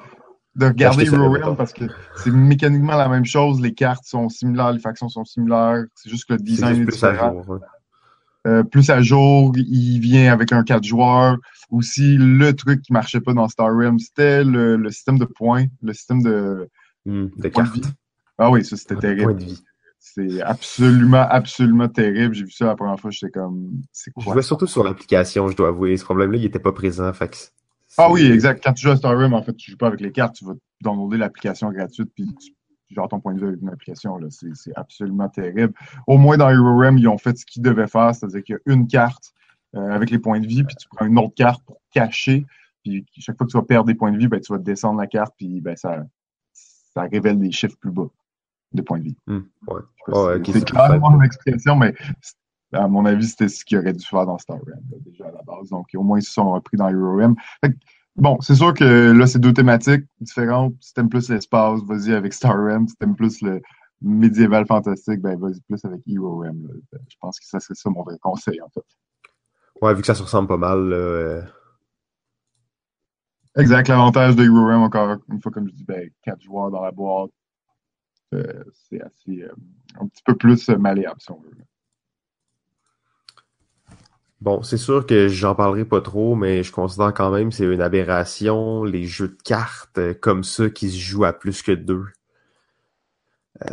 de 0.56 0.66
regarder. 0.66 1.08
Realm 1.10 1.56
parce 1.56 1.74
que 1.74 1.86
c'est 2.18 2.32
mécaniquement 2.32 2.96
la 2.98 3.08
même 3.10 3.26
chose. 3.26 3.62
Les 3.62 3.74
cartes 3.74 4.06
sont 4.06 4.28
similaires, 4.30 4.72
les 4.74 4.80
factions 4.80 5.10
sont 5.10 5.26
similaires. 5.26 5.84
C'est 5.96 6.10
juste 6.10 6.26
que 6.28 6.34
le 6.34 6.40
design 6.40 6.82
est 6.82 6.86
plus 6.86 7.04
à 7.04 7.14
jour. 7.14 7.50
ouais. 7.50 7.60
Euh, 8.46 8.64
plus 8.64 8.90
à 8.90 9.02
jour, 9.02 9.52
il 9.58 10.00
vient 10.00 10.32
avec 10.32 10.54
un 10.54 10.64
4 10.64 10.84
joueurs. 10.84 11.38
Aussi, 11.70 12.16
le 12.18 12.54
truc 12.54 12.82
qui 12.82 12.94
marchait 12.94 13.20
pas 13.20 13.34
dans 13.34 13.48
Star 13.50 13.68
Realm, 13.76 14.00
c'était 14.00 14.44
le, 14.46 14.78
le 14.78 14.90
système 14.90 15.20
de 15.20 15.26
points, 15.26 15.66
le 15.82 15.94
système 15.94 16.22
de, 16.24 16.70
Hmm, 17.06 17.26
de 17.38 17.48
points 17.50 17.64
de 17.64 17.70
cartes. 17.70 17.76
vie. 17.76 17.82
Ah 18.38 18.50
oui, 18.52 18.64
ça 18.64 18.78
c'était 18.78 18.94
Ah, 18.94 18.96
de 18.98 19.02
terrible. 19.02 19.38
C'est 20.14 20.42
absolument, 20.42 21.26
absolument 21.30 21.88
terrible. 21.88 22.34
J'ai 22.34 22.46
vu 22.46 22.52
ça 22.52 22.66
la 22.66 22.76
première 22.76 23.00
fois, 23.00 23.12
j'étais 23.12 23.32
comme, 23.32 23.82
c'est 23.92 24.12
Je 24.18 24.24
quoi? 24.24 24.34
Jouais 24.34 24.42
ça? 24.42 24.48
surtout 24.48 24.68
sur 24.68 24.84
l'application, 24.84 25.48
je 25.48 25.56
dois 25.56 25.70
avouer. 25.70 25.98
Ce 25.98 26.04
problème-là, 26.04 26.38
il 26.38 26.46
était 26.46 26.60
pas 26.60 26.72
présent, 26.72 27.12
fait 27.14 27.30
que 27.30 27.38
Ah 27.98 28.12
oui, 28.12 28.26
exact. 28.26 28.64
Quand 28.64 28.74
tu 28.74 28.84
joues 28.84 28.92
à 28.92 28.98
Star 28.98 29.18
Realm, 29.18 29.34
en 29.34 29.44
fait, 29.44 29.56
tu 29.56 29.72
joues 29.72 29.78
pas 29.78 29.88
avec 29.88 30.02
les 30.02 30.12
cartes, 30.12 30.36
tu 30.36 30.46
vas 30.46 30.54
downloader 30.82 31.18
l'application 31.18 31.72
gratuite, 31.72 32.10
puis 32.16 32.34
tu, 32.36 32.54
gères 32.90 33.08
ton 33.10 33.20
point 33.20 33.34
de 33.34 33.40
vue 33.40 33.48
avec 33.48 33.62
une 33.62 33.70
application. 33.70 34.18
là. 34.18 34.28
C'est 34.30 34.56
c'est 34.56 34.74
absolument 34.76 35.30
terrible. 35.30 35.74
Au 36.08 36.18
moins, 36.18 36.38
dans 36.38 36.50
Hero 36.50 36.78
Realm, 36.78 36.98
ils 36.98 37.08
ont 37.08 37.18
fait 37.18 37.38
ce 37.38 37.46
qu'ils 37.46 37.62
devaient 37.62 37.88
faire, 37.88 38.16
c'est-à-dire 38.16 38.44
qu'il 38.44 38.54
y 38.54 38.58
a 38.58 38.74
une 38.74 38.88
carte 38.88 39.34
euh, 39.76 39.92
avec 39.92 40.10
les 40.10 40.20
points 40.20 40.40
de 40.40 40.48
vie, 40.48 40.64
puis 40.64 40.76
tu 40.76 40.88
prends 40.90 41.06
une 41.06 41.20
autre 41.20 41.36
carte 41.36 41.64
pour 41.66 41.82
cacher, 41.92 42.46
puis 42.84 43.06
chaque 43.20 43.38
fois 43.38 43.46
que 43.46 43.52
tu 43.52 43.58
vas 43.58 43.64
perdre 43.64 43.88
des 43.88 43.96
points 43.96 44.12
de 44.12 44.18
vie, 44.18 44.28
ben, 44.28 44.40
tu 44.40 44.54
vas 44.54 44.60
descendre 44.60 45.00
la 45.00 45.08
carte, 45.08 45.34
puis 45.38 45.60
ben, 45.60 45.76
ça, 45.76 46.04
ça 46.54 47.02
révèle 47.02 47.38
des 47.38 47.52
chiffres 47.52 47.78
plus 47.78 47.92
bas 47.92 48.10
de 48.74 48.82
points 48.82 49.00
de 49.00 49.10
ouais. 49.28 49.82
Si 50.06 50.12
ok, 50.12 50.42
c'est 50.46 50.52
c'est 50.54 50.66
clair, 50.66 50.90
plus 50.90 51.00
mon 51.00 51.22
expression, 51.22 51.76
mais 51.76 51.94
à 52.74 52.88
mon 52.88 53.06
avis, 53.06 53.28
c'était 53.28 53.48
ce 53.48 53.64
qu'ils 53.64 53.78
auraient 53.78 53.94
dû 53.94 54.06
faire 54.06 54.26
dans 54.26 54.38
Star 54.38 54.58
Realm, 54.58 54.82
là, 54.92 54.98
déjà 55.06 55.26
à 55.28 55.32
la 55.32 55.42
base. 55.44 55.70
Donc, 55.70 55.88
au 55.96 56.04
moins, 56.04 56.20
ils 56.20 56.24
se 56.24 56.34
sont 56.34 56.52
repris 56.52 56.78
dans 56.78 56.90
Hero 56.90 57.16
Realm. 57.16 57.36
Fait 57.64 57.72
que, 57.72 57.78
bon, 58.16 58.40
c'est 58.42 58.56
sûr 58.56 58.74
que 58.74 59.12
là, 59.12 59.28
c'est 59.28 59.40
deux 59.40 59.54
thématiques 59.54 60.06
différentes. 60.20 60.76
Si 60.82 60.94
t'aimes 60.94 61.10
plus 61.10 61.30
l'espace, 61.30 61.82
vas-y 61.84 62.14
avec 62.14 62.34
Star 62.34 62.56
Realm. 62.58 62.88
Si 62.88 62.96
t'aimes 62.98 63.16
plus 63.16 63.42
le 63.42 63.62
médiéval 64.02 64.66
fantastique, 64.68 65.22
ben 65.22 65.40
vas-y 65.40 65.62
plus 65.62 65.84
avec 65.86 66.02
Hero 66.06 66.40
Realm. 66.40 66.68
là. 66.68 67.00
Je 67.08 67.16
pense 67.22 67.40
que 67.40 67.46
ça 67.46 67.60
serait 67.60 67.76
ça 67.76 67.90
mon 67.90 68.04
vrai 68.04 68.18
conseil, 68.22 68.62
en 68.62 68.70
fait. 68.70 68.86
Ouais, 69.82 69.94
vu 69.94 70.02
que 70.02 70.08
ça 70.08 70.16
se 70.16 70.24
ressemble 70.24 70.48
pas 70.48 70.58
mal, 70.58 70.90
là, 70.90 70.96
euh, 70.96 71.42
Exact. 73.58 73.88
L'avantage 73.88 74.36
de 74.36 74.44
HeroRam, 74.44 74.84
encore 74.84 75.18
une 75.32 75.42
fois, 75.42 75.52
comme 75.52 75.68
je 75.68 75.74
dis, 75.74 75.84
ben, 75.84 76.10
quatre 76.22 76.42
joueurs 76.42 76.70
dans 76.70 76.84
la 76.84 76.92
boîte, 76.92 77.32
c'est 78.32 79.02
assez 79.02 79.44
euh, 79.44 79.54
un 80.00 80.08
petit 80.08 80.24
peu 80.24 80.36
plus 80.36 80.70
euh, 80.70 80.78
malléable, 80.78 81.20
si 81.20 81.32
on 81.32 81.40
veut. 81.40 81.52
Bon, 84.40 84.62
c'est 84.62 84.78
sûr 84.78 85.06
que 85.06 85.28
j'en 85.30 85.56
parlerai 85.56 85.84
pas 85.84 86.02
trop, 86.02 86.36
mais 86.36 86.62
je 86.62 86.72
considère 86.72 87.14
quand 87.14 87.32
même 87.32 87.50
que 87.50 87.56
c'est 87.56 87.66
une 87.66 87.82
aberration, 87.82 88.84
les 88.84 89.06
jeux 89.06 89.30
de 89.30 89.42
cartes 89.44 89.98
euh, 89.98 90.14
comme 90.14 90.44
ça 90.44 90.70
qui 90.70 90.92
se 90.92 90.98
jouent 90.98 91.26
à 91.26 91.34
plus 91.34 91.64
que 91.64 91.72
deux. 91.72 92.06
Euh, 93.66 93.70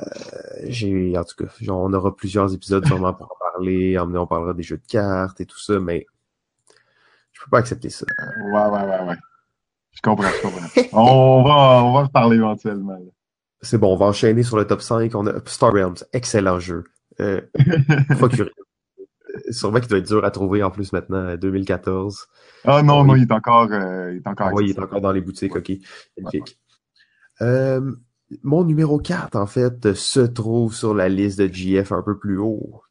j'ai, 0.65 1.19
en 1.19 1.25
tout 1.25 1.45
cas, 1.45 1.53
on 1.69 1.93
aura 1.93 2.17
plusieurs 2.17 2.55
épisodes 2.55 2.87
sûrement 2.87 3.13
pour 3.13 3.27
en 3.27 3.53
parler, 3.53 3.99
emmener, 3.99 4.19
on 4.19 4.27
parlera 4.27 4.55
des 4.55 4.63
jeux 4.63 4.79
de 4.79 4.87
cartes 4.87 5.41
et 5.43 5.47
tout 5.47 5.59
ça, 5.59 5.79
mais 5.79 6.07
je 7.33 7.43
peux 7.45 7.51
pas 7.51 7.59
accepter 7.59 7.91
ça. 7.91 8.07
Ouais, 8.47 8.53
ouais, 8.53 8.85
ouais, 8.87 9.05
ouais. 9.09 9.17
Je 9.93 10.01
comprends, 10.01 10.31
je 10.31 10.43
comprends. 10.43 10.83
on 10.99 11.43
va, 11.43 11.85
on 11.85 11.93
va 11.93 12.03
reparler 12.05 12.37
éventuellement. 12.37 12.95
là. 12.95 13.14
C'est 13.65 13.79
bon, 13.79 13.93
on 13.95 13.97
va 13.97 14.07
enchaîner 14.07 14.43
sur 14.43 14.57
le 14.57 14.67
top 14.67 14.83
5. 14.83 15.15
On 15.15 15.27
a 15.27 15.33
Star 15.47 15.73
Realms, 15.73 15.97
excellent 16.13 16.59
jeu. 16.61 16.85
Euh, 17.21 17.41
procuré. 18.19 18.51
Euh, 18.59 19.05
Sûrement 19.51 19.81
qu'il 19.81 19.89
doit 19.89 19.99
être 19.99 20.07
dur 20.07 20.25
à 20.25 20.31
trouver 20.31 20.63
en 20.63 20.71
plus 20.71 20.93
maintenant, 20.93 21.17
euh, 21.19 21.37
2014. 21.37 22.29
Ah 22.65 22.83
non, 22.83 23.01
Oui. 23.01 23.07
non, 23.09 23.17
il 23.17 23.23
est 23.23 23.33
encore, 23.33 23.69
euh, 23.73 24.13
il 24.13 24.19
est 24.19 24.27
encore 24.29 24.49
Ah 24.49 24.55
oui, 24.55 24.67
il 24.71 24.77
est 24.77 24.79
encore 24.79 25.01
dans 25.01 25.13
les 25.13 25.21
boutiques, 25.21 25.57
ok. 25.57 25.73
Magnifique. 26.19 26.59
Euh, 27.41 27.93
mon 28.43 28.65
numéro 28.65 28.99
4, 28.99 29.35
en 29.37 29.47
fait, 29.47 29.95
se 29.95 30.21
trouve 30.21 30.75
sur 30.75 30.95
la 30.95 31.09
liste 31.09 31.39
de 31.41 31.47
GF 31.53 31.91
un 31.93 32.03
peu 32.03 32.17
plus 32.19 32.39
haut. 32.39 32.83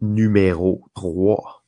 Numéro 0.00 0.84
3. 0.94 1.64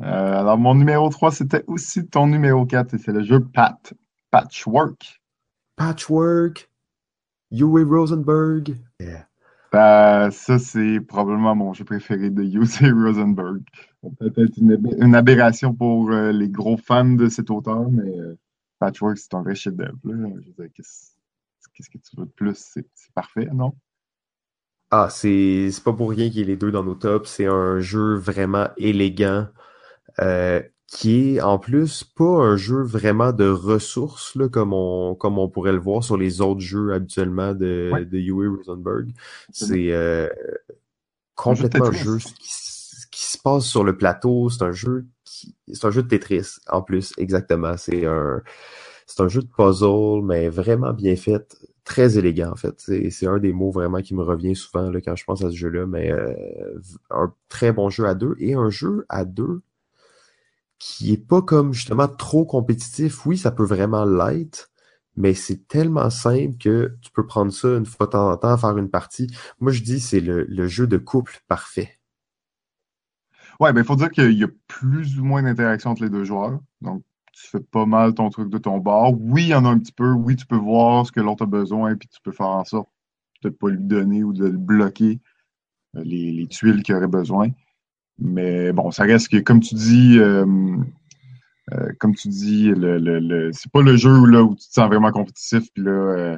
Euh, 0.00 0.04
alors, 0.04 0.58
mon 0.58 0.74
numéro 0.74 1.08
3, 1.08 1.32
c'était 1.32 1.64
aussi 1.66 2.06
ton 2.06 2.26
numéro 2.26 2.66
4, 2.66 2.94
et 2.94 2.98
c'est 2.98 3.12
le 3.12 3.22
jeu 3.22 3.40
Pat, 3.40 3.94
Patchwork. 4.30 5.21
Patchwork. 5.76 6.68
Uwe 7.52 7.84
Rosenberg. 7.84 8.76
Yeah. 9.00 9.26
Euh, 9.74 10.30
ça, 10.30 10.58
c'est 10.58 11.00
probablement 11.00 11.54
mon 11.54 11.72
jeu 11.72 11.84
préféré 11.84 12.30
de 12.30 12.42
Yusei 12.42 12.90
Rosenberg. 12.92 13.62
Peut-être 14.18 14.56
une, 14.58 14.72
ab- 14.72 14.94
une 14.98 15.14
aberration 15.14 15.74
pour 15.74 16.10
euh, 16.10 16.32
les 16.32 16.48
gros 16.48 16.76
fans 16.76 17.04
de 17.14 17.28
cet 17.28 17.50
auteur, 17.50 17.90
mais 17.90 18.18
euh, 18.18 18.34
Patchwork, 18.78 19.16
c'est 19.18 19.34
un 19.34 19.42
vrai 19.42 19.54
chef-d'œuvre. 19.54 19.98
là. 20.04 20.28
Je 20.40 20.50
veux 20.58 20.68
dire, 20.68 20.84
Qu'est-ce 21.74 21.88
que 21.90 21.98
tu 21.98 22.16
veux 22.16 22.26
de 22.26 22.30
plus? 22.30 22.54
C'est 22.56 22.86
parfait, 23.14 23.46
non? 23.52 23.72
Ah, 24.90 25.08
c'est 25.10 25.70
c'est 25.70 25.82
pas 25.82 25.92
pour 25.94 26.10
rien 26.10 26.28
qu'il 26.28 26.40
y 26.40 26.42
ait 26.42 26.44
les 26.44 26.56
deux 26.56 26.70
dans 26.70 26.84
nos 26.84 26.94
tops. 26.94 27.28
C'est 27.30 27.46
un 27.46 27.80
jeu 27.80 28.14
vraiment 28.14 28.68
élégant, 28.76 29.48
euh, 30.20 30.62
qui 30.92 31.36
est 31.36 31.40
en 31.40 31.58
plus 31.58 32.04
pas 32.04 32.24
un 32.24 32.56
jeu 32.56 32.82
vraiment 32.82 33.32
de 33.32 33.48
ressources, 33.48 34.36
là, 34.36 34.48
comme 34.50 34.74
on, 34.74 35.14
comme 35.14 35.38
on 35.38 35.48
pourrait 35.48 35.72
le 35.72 35.78
voir 35.78 36.04
sur 36.04 36.18
les 36.18 36.42
autres 36.42 36.60
jeux 36.60 36.92
habituellement 36.92 37.54
de, 37.54 37.90
Ouais. 37.90 38.04
de 38.04 38.18
Uwe 38.18 38.58
Rosenberg. 38.58 39.10
C'est 39.50 39.90
euh, 39.92 40.28
complètement 41.34 41.86
un 41.86 41.92
jeu 41.92 42.18
qui, 42.18 43.24
se 43.24 43.38
passe 43.38 43.64
sur 43.64 43.84
le 43.84 43.96
plateau. 43.96 44.50
C'est 44.50 44.64
un 44.64 44.72
jeu 44.72 45.06
qui, 45.24 45.56
c'est 45.72 45.86
un 45.86 45.90
jeu 45.90 46.02
de 46.02 46.08
Tetris 46.08 46.58
en 46.68 46.82
plus, 46.82 47.14
exactement. 47.16 47.78
C'est 47.78 48.04
un, 48.04 48.42
c'est 49.06 49.22
un 49.22 49.28
jeu 49.28 49.40
de 49.40 49.48
puzzle, 49.48 50.22
mais 50.22 50.50
vraiment 50.50 50.92
bien 50.92 51.16
fait, 51.16 51.56
très 51.84 52.18
élégant 52.18 52.50
en 52.52 52.56
fait. 52.56 52.74
C'est, 52.76 53.08
c'est 53.08 53.26
un 53.26 53.38
des 53.38 53.54
mots 53.54 53.70
vraiment 53.70 54.02
qui 54.02 54.14
me 54.14 54.22
revient 54.22 54.54
souvent 54.54 54.90
là, 54.90 55.00
quand 55.00 55.16
je 55.16 55.24
pense 55.24 55.42
à 55.42 55.50
ce 55.50 55.56
jeu-là, 55.56 55.86
mais 55.86 56.12
euh, 56.12 56.34
un 57.10 57.32
très 57.48 57.72
bon 57.72 57.88
jeu 57.88 58.04
à 58.04 58.14
deux 58.14 58.36
et 58.38 58.52
un 58.52 58.68
jeu 58.68 59.06
à 59.08 59.24
deux 59.24 59.62
qui 60.82 61.12
est 61.12 61.28
pas 61.28 61.42
comme 61.42 61.72
justement 61.72 62.08
trop 62.08 62.44
compétitif. 62.44 63.24
Oui, 63.24 63.38
ça 63.38 63.52
peut 63.52 63.64
vraiment 63.64 64.04
l'être, 64.04 64.72
mais 65.14 65.32
c'est 65.32 65.68
tellement 65.68 66.10
simple 66.10 66.56
que 66.58 66.96
tu 67.02 67.12
peux 67.12 67.24
prendre 67.24 67.52
ça 67.52 67.68
une 67.76 67.86
fois 67.86 68.06
de 68.06 68.10
temps 68.10 68.32
en 68.32 68.36
temps, 68.36 68.58
faire 68.58 68.76
une 68.76 68.90
partie. 68.90 69.28
Moi, 69.60 69.70
je 69.70 69.82
dis 69.84 70.00
c'est 70.00 70.18
le, 70.18 70.42
le 70.42 70.66
jeu 70.66 70.88
de 70.88 70.96
couple 70.96 71.38
parfait. 71.46 72.00
Ouais, 73.60 73.72
ben, 73.72 73.82
il 73.82 73.86
faut 73.86 73.94
dire 73.94 74.10
qu'il 74.10 74.32
y 74.32 74.42
a 74.42 74.48
plus 74.66 75.20
ou 75.20 75.24
moins 75.24 75.44
d'interaction 75.44 75.90
entre 75.90 76.02
les 76.02 76.10
deux 76.10 76.24
joueurs. 76.24 76.58
Donc, 76.80 77.04
tu 77.32 77.46
fais 77.46 77.60
pas 77.60 77.86
mal 77.86 78.14
ton 78.14 78.28
truc 78.30 78.50
de 78.50 78.58
ton 78.58 78.78
bord. 78.78 79.14
Oui, 79.20 79.44
il 79.44 79.48
y 79.50 79.54
en 79.54 79.64
a 79.64 79.68
un 79.68 79.78
petit 79.78 79.92
peu. 79.92 80.10
Oui, 80.10 80.34
tu 80.34 80.46
peux 80.46 80.56
voir 80.56 81.06
ce 81.06 81.12
que 81.12 81.20
l'autre 81.20 81.44
a 81.44 81.46
besoin, 81.46 81.94
puis 81.94 82.08
tu 82.08 82.20
peux 82.24 82.32
faire 82.32 82.48
en 82.48 82.64
sorte 82.64 82.88
de 83.44 83.50
ne 83.50 83.54
pas 83.54 83.68
lui 83.68 83.84
donner 83.84 84.24
ou 84.24 84.32
de 84.32 84.46
le 84.46 84.58
bloquer 84.58 85.20
euh, 85.94 86.02
les, 86.02 86.32
les 86.32 86.48
tuiles 86.48 86.82
qu'il 86.82 86.96
aurait 86.96 87.06
besoin. 87.06 87.50
Mais 88.18 88.72
bon, 88.72 88.90
ça 88.90 89.04
reste 89.04 89.28
que, 89.28 89.38
comme 89.38 89.60
tu 89.60 89.74
dis, 89.74 90.18
euh, 90.18 90.44
euh, 91.72 91.88
comme 91.98 92.14
tu 92.14 92.28
dis, 92.28 92.68
le, 92.68 92.98
le, 92.98 93.18
le- 93.18 93.52
c'est 93.52 93.70
pas 93.72 93.82
le 93.82 93.96
jeu 93.96 94.10
où, 94.16 94.26
là, 94.26 94.42
où 94.42 94.54
tu 94.54 94.66
te 94.68 94.72
sens 94.72 94.86
vraiment 94.88 95.10
compétitif, 95.12 95.64
puis 95.74 95.82
là, 95.84 95.90
euh, 95.90 96.36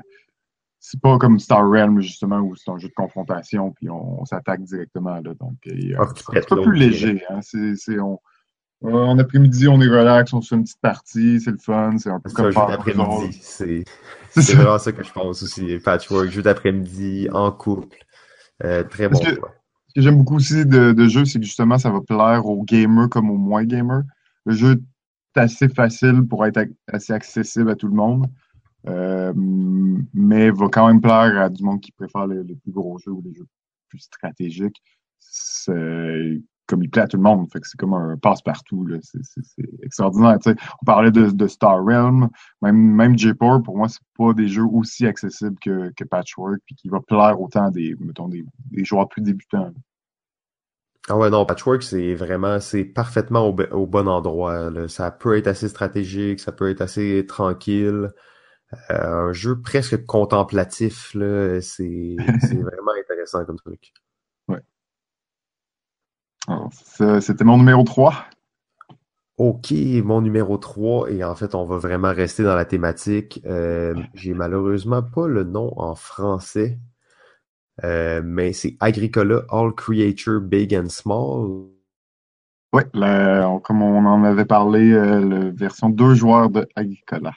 c'est 0.81 1.01
pas 1.01 1.18
comme 1.18 1.39
Star 1.39 1.68
Realm, 1.68 2.01
justement, 2.01 2.39
où 2.41 2.55
c'est 2.57 2.70
un 2.70 2.79
jeu 2.79 2.89
de 2.89 2.95
confrontation, 2.95 3.72
puis 3.72 3.89
on, 3.91 4.20
on 4.20 4.25
s'attaque 4.25 4.62
directement, 4.62 5.14
là. 5.16 5.33
Donc, 5.41 5.55
Ah, 5.66 6.05
c'est 6.14 6.37
un 6.37 6.41
peu 6.57 6.62
plus 6.62 6.77
léger, 6.79 7.22
hein. 7.31 7.41
C'est, 7.43 7.75
c'est, 7.77 7.99
on, 7.99 8.18
en 8.83 9.18
après-midi, 9.18 9.66
on 9.66 9.81
est 9.81 9.89
relax, 9.89 10.33
on 10.35 10.43
se 10.43 10.49
fait 10.49 10.57
une 10.57 10.64
petite 10.64 10.81
partie, 10.81 11.41
c'est 11.41 11.53
le 11.53 11.59
fun, 11.59 11.97
c'est 11.97 12.11
un 12.11 12.20
peu 12.20 12.29
comme 12.31 12.47
un 12.47 12.51
jeu 12.51 12.55
faire 12.55 12.66
d'après-midi. 12.68 13.41
C'est 14.37 14.43
ça. 14.43 14.57
vraiment 14.57 14.79
ça 14.79 14.91
que 14.93 15.03
je 15.05 15.12
pense 15.12 15.43
aussi. 15.45 15.79
Patchwork, 15.79 16.29
jeu 16.29 16.43
d'après-midi, 16.43 17.29
en 17.33 17.51
couple. 17.53 17.97
Euh, 18.64 18.83
très 18.83 19.09
bon 19.09 19.18
que-. 19.20 19.41
Que 19.95 20.01
j'aime 20.01 20.18
beaucoup 20.18 20.36
aussi 20.36 20.66
de, 20.66 20.92
de 20.92 21.09
jeu, 21.09 21.24
c'est 21.24 21.38
que 21.38 21.45
justement, 21.45 21.78
ça 21.78 21.90
va 21.90 22.01
plaire 22.01 22.47
aux 22.47 22.64
gamers 22.64 23.09
comme 23.09 23.30
aux 23.30 23.36
moins 23.36 23.64
gamers. 23.64 24.03
Le 24.45 24.55
jeu 24.55 24.82
est 25.36 25.40
assez 25.40 25.68
facile 25.68 26.26
pour 26.28 26.45
être 26.47 26.61
assez 26.88 27.12
accessible 27.12 27.70
à 27.70 27.76
tout 27.76 27.88
le 27.88 27.95
monde, 27.95 28.26
euh, 28.88 29.32
mais 29.36 30.51
va 30.51 30.68
quand 30.68 30.88
même 30.88 31.01
plaire 31.01 31.38
à 31.38 31.49
du 31.49 31.62
monde 31.62 31.80
qui 31.80 31.92
préfère 31.92 32.26
les, 32.26 32.42
les 32.42 32.57
plus 32.57 32.72
gros 32.72 32.99
jeux 32.99 33.12
ou 33.12 33.22
les 33.22 33.34
jeux 33.34 33.47
plus 33.88 34.01
stratégiques. 34.01 34.82
Comme 36.67 36.83
il 36.83 36.91
plaît 36.91 37.03
à 37.03 37.07
tout 37.07 37.19
le 37.19 37.23
monde. 37.23 37.47
Fait 37.53 37.61
que 37.61 37.69
c'est 37.69 37.77
comme 37.79 37.93
un 37.93 38.17
passe-partout. 38.17 38.89
C'est 39.03 39.21
extraordinaire. 39.83 40.39
On 40.47 40.85
parlait 40.87 41.11
de, 41.11 41.31
de 41.31 41.47
Star 41.47 41.85
Realm, 41.85 42.29
même, 42.62 42.77
même 42.77 43.19
J-Port, 43.19 43.62
pour 43.62 43.77
moi, 43.77 43.89
c'est 43.89 44.01
pas 44.17 44.33
des 44.33 44.49
jeux 44.49 44.65
aussi 44.65 45.07
accessibles 45.07 45.57
que, 45.61 45.93
que 45.95 46.05
Patchwork, 46.05 46.61
puis 46.65 46.75
qui 46.75 46.89
va 46.89 47.01
plaire 47.01 47.41
autant 47.41 47.67
à 47.67 47.71
des, 47.71 47.95
mettons, 48.01 48.29
des, 48.29 48.45
des 48.71 48.85
joueurs 48.85 49.09
plus 49.09 49.21
débutants. 49.21 49.73
Ah 51.09 51.19
ouais, 51.19 51.29
non, 51.29 51.45
Patchwork, 51.45 51.83
c'est 51.83 52.15
vraiment, 52.15 52.61
c'est 52.61 52.85
parfaitement 52.85 53.47
au, 53.47 53.55
au 53.73 53.87
bon 53.87 54.09
endroit. 54.09 54.71
là. 54.71 54.89
Ça 54.89 55.11
peut 55.11 55.37
être 55.37 55.49
assez 55.49 55.69
stratégique, 55.69 56.41
ça 56.41 56.51
peut 56.51 56.71
être 56.71 56.81
assez 56.81 57.27
tranquille. 57.27 58.11
Euh, 58.91 59.29
un 59.29 59.33
jeu 59.33 59.61
presque 59.61 60.05
contemplatif, 60.07 61.11
c'est 61.12 62.17
vraiment 62.19 62.93
intéressant 62.99 63.45
comme 63.45 63.59
truc. 63.59 63.93
C'était 67.20 67.45
mon 67.45 67.59
numéro 67.59 67.82
3. 67.82 68.26
Ok, 69.36 69.72
mon 70.05 70.20
numéro 70.20 70.59
3, 70.59 71.11
et 71.11 71.24
en 71.24 71.34
fait, 71.34 71.57
on 71.57 71.64
va 71.64 71.78
vraiment 71.78 72.12
rester 72.12 72.45
dans 72.45 72.55
la 72.55 72.64
thématique. 72.64 73.40
Euh, 73.47 73.95
j'ai 74.14 74.32
malheureusement 74.32 75.03
pas 75.03 75.26
le 75.26 75.42
nom 75.42 75.72
en 75.76 75.97
français, 75.97 76.78
euh, 77.82 78.22
mais 78.24 78.53
c'est 78.53 78.76
Agricola 78.78 79.42
All 79.51 79.74
Creature 79.74 80.40
Big 80.40 80.72
and 80.72 80.88
Small. 80.88 81.66
Oui, 82.72 82.82
comme 82.92 83.82
on 83.82 84.07
en 84.07 84.24
avait 84.24 84.45
parlé, 84.45 84.92
euh, 84.92 85.20
la 85.20 85.51
version 85.51 85.88
deux 85.88 86.14
joueurs 86.14 86.51
de 86.51 86.68
Agricola. 86.76 87.32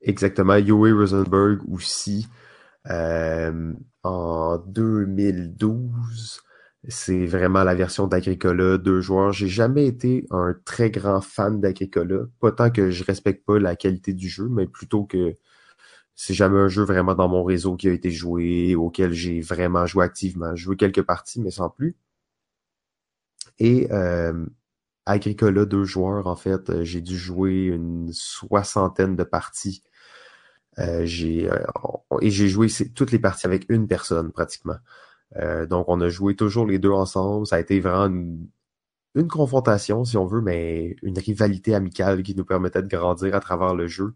Exactement, 0.00 0.56
Uwe 0.56 0.92
Rosenberg 0.96 1.60
aussi. 1.70 2.28
Euh, 2.90 3.72
en 4.04 4.58
2012, 4.58 6.40
c'est 6.88 7.26
vraiment 7.26 7.64
la 7.64 7.74
version 7.74 8.06
d'Agricola, 8.06 8.78
deux 8.78 9.00
joueurs. 9.00 9.32
J'ai 9.32 9.48
jamais 9.48 9.86
été 9.86 10.26
un 10.30 10.54
très 10.64 10.90
grand 10.90 11.20
fan 11.20 11.60
d'Agricola. 11.60 12.26
Pas 12.40 12.52
tant 12.52 12.70
que 12.70 12.90
je 12.90 13.04
respecte 13.04 13.44
pas 13.44 13.58
la 13.58 13.76
qualité 13.76 14.14
du 14.14 14.28
jeu, 14.28 14.48
mais 14.48 14.66
plutôt 14.66 15.04
que 15.04 15.36
c'est 16.16 16.34
jamais 16.34 16.58
un 16.60 16.68
jeu 16.68 16.84
vraiment 16.84 17.14
dans 17.14 17.28
mon 17.28 17.44
réseau 17.44 17.76
qui 17.76 17.88
a 17.88 17.92
été 17.92 18.10
joué, 18.10 18.74
auquel 18.76 19.12
j'ai 19.12 19.40
vraiment 19.40 19.86
joué 19.86 20.04
activement. 20.04 20.54
J'ai 20.56 20.64
joué 20.64 20.76
quelques 20.76 21.02
parties, 21.02 21.40
mais 21.40 21.50
sans 21.50 21.70
plus. 21.70 21.96
Et 23.58 23.88
euh, 23.92 24.46
Agricola, 25.06 25.64
deux 25.66 25.84
joueurs, 25.84 26.26
en 26.26 26.36
fait, 26.36 26.70
euh, 26.70 26.84
j'ai 26.84 27.00
dû 27.00 27.16
jouer 27.16 27.64
une 27.66 28.12
soixantaine 28.12 29.16
de 29.16 29.24
parties. 29.24 29.82
Euh, 30.78 31.06
j'ai 31.06 31.48
et 32.20 32.30
j'ai 32.30 32.48
joué 32.48 32.68
toutes 32.94 33.12
les 33.12 33.18
parties 33.18 33.46
avec 33.46 33.66
une 33.70 33.88
personne 33.88 34.32
pratiquement. 34.32 34.76
Euh, 35.36 35.66
donc 35.66 35.86
on 35.88 36.00
a 36.00 36.08
joué 36.08 36.36
toujours 36.36 36.66
les 36.66 36.78
deux 36.78 36.90
ensemble. 36.90 37.46
Ça 37.46 37.56
a 37.56 37.60
été 37.60 37.80
vraiment 37.80 38.06
une, 38.06 38.48
une 39.16 39.28
confrontation, 39.28 40.04
si 40.04 40.16
on 40.16 40.26
veut, 40.26 40.42
mais 40.42 40.96
une 41.02 41.18
rivalité 41.18 41.74
amicale 41.74 42.22
qui 42.22 42.34
nous 42.34 42.44
permettait 42.44 42.82
de 42.82 42.88
grandir 42.88 43.34
à 43.34 43.40
travers 43.40 43.74
le 43.74 43.86
jeu. 43.88 44.14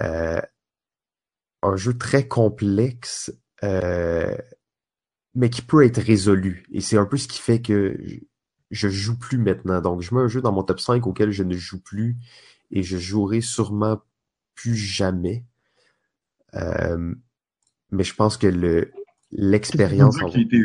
Euh, 0.00 0.40
un 1.62 1.76
jeu 1.76 1.96
très 1.96 2.28
complexe, 2.28 3.32
euh, 3.64 4.36
mais 5.34 5.50
qui 5.50 5.62
peut 5.62 5.84
être 5.84 5.98
résolu. 6.00 6.66
Et 6.72 6.80
c'est 6.80 6.98
un 6.98 7.06
peu 7.06 7.16
ce 7.16 7.28
qui 7.28 7.40
fait 7.40 7.62
que 7.62 7.96
je 8.70 8.88
joue 8.88 9.18
plus 9.18 9.38
maintenant. 9.38 9.80
Donc, 9.80 10.02
je 10.02 10.14
mets 10.14 10.20
un 10.20 10.28
jeu 10.28 10.42
dans 10.42 10.52
mon 10.52 10.62
top 10.64 10.80
5 10.80 11.06
auquel 11.06 11.30
je 11.30 11.42
ne 11.42 11.56
joue 11.56 11.80
plus 11.80 12.16
et 12.70 12.82
je 12.82 12.98
jouerai 12.98 13.40
sûrement 13.40 14.00
plus 14.54 14.76
jamais. 14.76 15.44
Euh, 16.54 17.14
mais 17.90 18.04
je 18.04 18.14
pense 18.14 18.36
que 18.36 18.46
le 18.46 18.92
l'expérience. 19.36 20.16
qui 20.16 20.24
a 20.24 20.40
été. 20.40 20.58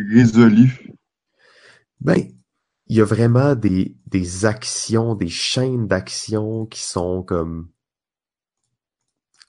Ben, 2.00 2.18
il 2.88 2.98
y 2.98 3.02
a 3.02 3.06
vraiment 3.06 3.56
des, 3.56 3.96
des 4.08 4.46
actions, 4.46 5.16
des 5.16 5.30
chaînes 5.30 5.88
d'actions 5.88 6.66
qui 6.66 6.82
sont 6.82 7.22
comme 7.22 7.70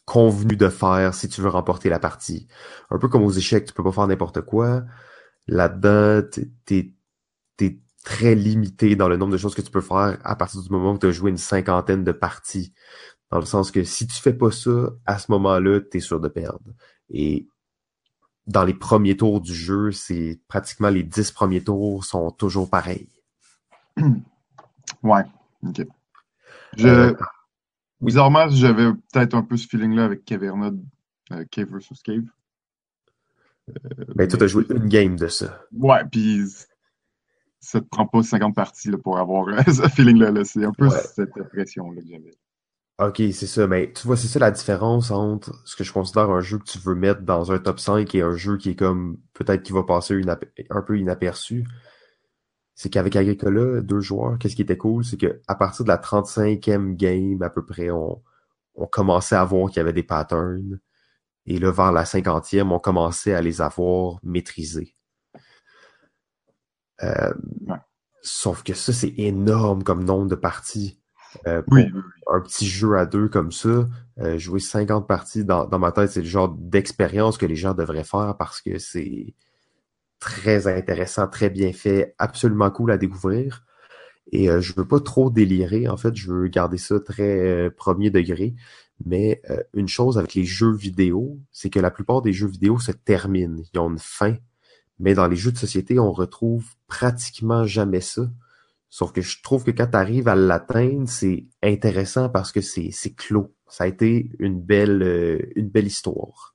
convenues 0.05 0.57
de 0.57 0.69
faire 0.69 1.15
si 1.15 1.29
tu 1.29 1.41
veux 1.41 1.49
remporter 1.49 1.89
la 1.89 1.99
partie. 1.99 2.49
Un 2.91 2.99
peu 2.99 3.09
comme 3.09 3.23
aux 3.23 3.31
échecs, 3.31 3.65
tu 3.65 3.73
peux 3.73 3.85
pas 3.85 3.93
faire 3.93 4.07
n'importe 4.07 4.43
quoi. 4.43 4.85
Là-dedans, 5.47 6.29
t'es 6.67 6.95
es 7.61 7.79
très 8.05 8.35
limité 8.35 8.97
dans 8.97 9.09
le 9.09 9.17
nombre 9.17 9.33
de 9.33 9.39
choses 9.39 9.55
que 9.55 9.63
tu 9.63 9.71
peux 9.71 9.81
faire 9.81 10.19
à 10.25 10.35
partir 10.35 10.61
du 10.61 10.69
moment 10.71 10.93
où 10.93 10.99
tu 10.99 11.07
as 11.07 11.13
joué 11.13 11.31
une 11.31 11.37
cinquantaine 11.37 12.03
de 12.03 12.13
parties. 12.13 12.75
Dans 13.31 13.39
le 13.39 13.47
sens 13.47 13.71
que 13.71 13.85
si 13.85 14.07
tu 14.07 14.21
fais 14.21 14.33
pas 14.35 14.51
ça, 14.51 14.91
à 15.07 15.19
ce 15.19 15.31
moment-là, 15.31 15.81
tu 15.81 15.99
es 15.99 16.01
sûr 16.01 16.21
de 16.21 16.29
perdre. 16.29 16.73
Et 17.09 17.47
dans 18.47 18.65
les 18.65 18.75
premiers 18.75 19.17
tours 19.17 19.41
du 19.41 19.55
jeu, 19.55 19.93
c'est 19.93 20.41
pratiquement 20.49 20.89
les 20.89 21.03
dix 21.03 21.31
premiers 21.31 21.63
tours 21.63 22.05
sont 22.05 22.31
toujours 22.31 22.69
pareils. 22.69 23.09
Ouais, 25.03 25.23
ok. 25.67 25.87
Je... 26.77 26.89
Euh, 26.89 27.15
bizarrement, 28.01 28.49
j'avais 28.49 28.93
peut-être 28.93 29.35
un 29.35 29.43
peu 29.43 29.57
ce 29.57 29.67
feeling-là 29.67 30.05
avec 30.05 30.25
Caverna, 30.25 30.71
euh, 31.33 31.45
Cave 31.51 31.69
vs 31.69 32.03
Cave. 32.05 32.25
Euh, 33.71 34.05
ben, 34.15 34.29
tu 34.29 34.43
as 34.43 34.47
joué 34.47 34.65
une 34.71 34.89
game 34.89 35.17
de 35.17 35.29
ça. 35.29 35.61
Ouais, 35.73 36.05
puis 36.11 36.43
ça 37.61 37.81
te 37.81 37.87
prend 37.87 38.07
pas 38.07 38.23
50 38.23 38.55
parties 38.55 38.91
là, 38.91 38.99
pour 38.99 39.19
avoir 39.19 39.47
ce 39.67 39.89
feeling-là. 39.89 40.45
C'est 40.45 40.65
un 40.65 40.73
peu 40.73 40.91
cette 40.91 41.37
impression-là 41.39 42.01
que 42.01 42.09
j'avais. 42.09 42.35
Ok, 43.03 43.17
c'est 43.33 43.47
ça. 43.47 43.67
Mais 43.67 43.93
tu 43.93 44.07
vois, 44.07 44.17
c'est 44.17 44.29
ça 44.29 44.39
la 44.39 44.53
différence 44.53 45.11
entre 45.11 45.53
ce 45.65 45.75
que 45.75 45.83
je 45.83 45.93
considère 45.93 46.31
un 46.31 46.41
jeu 46.41 46.59
que 46.59 46.65
tu 46.65 46.79
veux 46.79 46.95
mettre 46.95 47.23
dans 47.23 47.51
un 47.51 47.59
top 47.59 47.81
5 47.81 48.15
et 48.15 48.23
un 48.23 48.37
jeu 48.37 48.57
qui 48.59 48.71
est 48.71 48.77
comme 48.77 49.19
peut-être 49.35 49.63
qui 49.65 49.73
va 49.73 49.83
passer 49.83 50.21
un 50.71 50.83
peu 50.83 50.99
inaperçu. 50.99 51.65
C'est 52.75 52.91
qu'avec 52.91 53.17
Agricola, 53.17 53.81
deux 53.81 54.01
joueurs, 54.01 54.39
qu'est-ce 54.39 54.55
qui 54.57 54.63
était 54.63 54.77
cool, 54.77 55.05
c'est 55.05 55.17
qu'à 55.17 55.55
partir 55.57 55.85
de 55.85 55.89
la 55.89 55.99
35e 55.99 56.95
game 56.95 57.43
à 57.43 57.51
peu 57.51 57.65
près, 57.65 57.91
on, 57.91 58.23
on 58.77 58.87
commençait 58.87 59.37
à 59.37 59.45
voir 59.45 59.69
qu'il 59.69 59.79
y 59.79 59.81
avait 59.81 59.93
des 59.93 60.03
patterns. 60.05 60.79
Et 61.47 61.59
là, 61.59 61.73
vers 61.73 61.93
la 61.93 62.05
50e, 62.05 62.71
on 62.71 62.79
commençait 62.79 63.35
à 63.35 63.43
les 63.43 63.61
avoir 63.61 64.21
maîtrisés. 64.23 64.97
Euh, 67.03 67.35
sauf 68.23 68.63
que 68.63 68.75
ça, 68.75 68.93
c'est 68.93 69.15
énorme 69.19 69.83
comme 69.83 70.05
nombre 70.05 70.29
de 70.29 70.37
parties. 70.37 71.02
Euh, 71.47 71.63
oui, 71.69 71.87
Un 72.31 72.41
petit 72.41 72.67
jeu 72.67 72.97
à 72.97 73.07
deux 73.07 73.29
comme 73.29 73.53
ça, 73.53 73.87
euh, 74.19 74.39
jouer 74.39 74.61
50 74.61 75.07
parties 75.07 75.45
dans, 75.45 75.67
dans 75.67 75.79
ma 75.79 75.93
tête, 75.93 76.11
c'est 76.11 76.21
le 76.21 76.27
genre 76.27 76.49
d'expérience 76.49 77.39
que 77.39 77.47
les 77.47 77.57
gens 77.57 77.75
devraient 77.75 78.05
faire 78.05 78.37
parce 78.39 78.61
que 78.61 78.79
c'est 78.79 79.35
très 80.19 80.67
intéressant, 80.67 81.27
très 81.29 81.51
bien 81.51 81.73
fait, 81.73 82.15
absolument 82.19 82.71
cool 82.71 82.93
à 82.93 82.99
découvrir. 82.99 83.65
Et 84.31 84.49
euh, 84.49 84.61
je 84.61 84.73
veux 84.75 84.87
pas 84.87 85.01
trop 85.01 85.31
délirer, 85.31 85.89
en 85.89 85.97
fait, 85.97 86.15
je 86.15 86.33
veux 86.33 86.49
garder 86.49 86.79
ça 86.79 87.01
très 87.01 87.71
premier 87.77 88.11
degré. 88.11 88.55
Mais 89.05 89.43
une 89.75 89.89
chose 89.89 90.17
avec 90.17 90.35
les 90.35 90.45
jeux 90.45 90.73
vidéo, 90.73 91.41
c'est 91.51 91.71
que 91.71 91.81
la 91.81 91.91
plupart 91.91 92.23
des 92.23 92.33
jeux 92.33 92.47
vidéo 92.47 92.79
se 92.79 92.93
terminent. 92.93 93.61
Ils 93.75 93.79
ont 93.81 93.91
une 93.91 93.99
fin. 93.99 94.37
Mais 95.01 95.15
dans 95.15 95.27
les 95.27 95.35
jeux 95.35 95.51
de 95.51 95.59
société, 95.59 95.99
on 95.99 96.13
retrouve 96.13 96.65
pratiquement 96.87 97.65
jamais 97.65 98.01
ça. 98.01 98.23
Sauf 98.93 99.11
que 99.13 99.23
je 99.23 99.41
trouve 99.43 99.65
que 99.65 99.71
quand 99.71 99.87
tu 99.87 99.97
arrives 99.97 100.29
à 100.29 100.35
l'atteindre, 100.35 101.09
c'est 101.09 101.47
intéressant 101.63 102.29
parce 102.29 102.53
que 102.53 102.61
c'est 102.61 102.93
clos. 103.17 103.55
Ça 103.67 103.85
a 103.85 103.87
été 103.87 104.31
une 104.39 104.61
belle, 104.61 105.03
euh, 105.03 105.39
une 105.57 105.71
belle 105.71 105.87
histoire. 105.87 106.55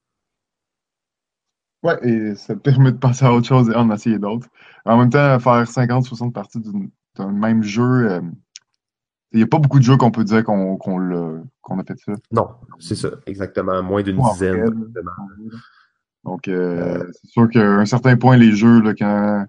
Ouais, 1.81 1.97
et 2.07 2.35
ça 2.35 2.53
te 2.53 2.59
permet 2.69 2.91
de 2.91 2.97
passer 2.97 3.25
à 3.25 3.33
autre 3.33 3.47
chose 3.47 3.71
et 3.71 3.75
en 3.75 3.91
essayer 3.91 4.19
d'autres. 4.19 4.47
En 4.85 4.97
même 4.99 5.09
temps, 5.09 5.39
faire 5.39 5.63
50-60 5.63 6.31
parties 6.31 6.61
d'un 7.15 7.31
même 7.31 7.63
jeu, 7.63 8.11
euh, 8.11 8.21
il 9.31 9.37
n'y 9.37 9.43
a 9.43 9.47
pas 9.47 9.57
beaucoup 9.57 9.79
de 9.79 9.83
jeux 9.83 9.97
qu'on 9.97 10.11
peut 10.11 10.23
dire 10.23 10.43
qu'on 10.43 10.77
a 10.77 11.83
fait 11.87 11.97
ça. 11.97 12.11
Non, 12.31 12.49
c'est 12.77 12.93
ça, 12.93 13.09
exactement. 13.25 13.81
Moins 13.81 14.03
d'une 14.03 14.21
dizaine. 14.33 14.93
Donc, 16.23 16.47
euh, 16.47 17.03
c'est 17.13 17.31
sûr 17.31 17.49
qu'à 17.49 17.67
un 17.67 17.85
certain 17.85 18.15
point, 18.15 18.37
les 18.37 18.51
jeux, 18.51 18.79
là, 18.79 18.93
quand 18.93 19.47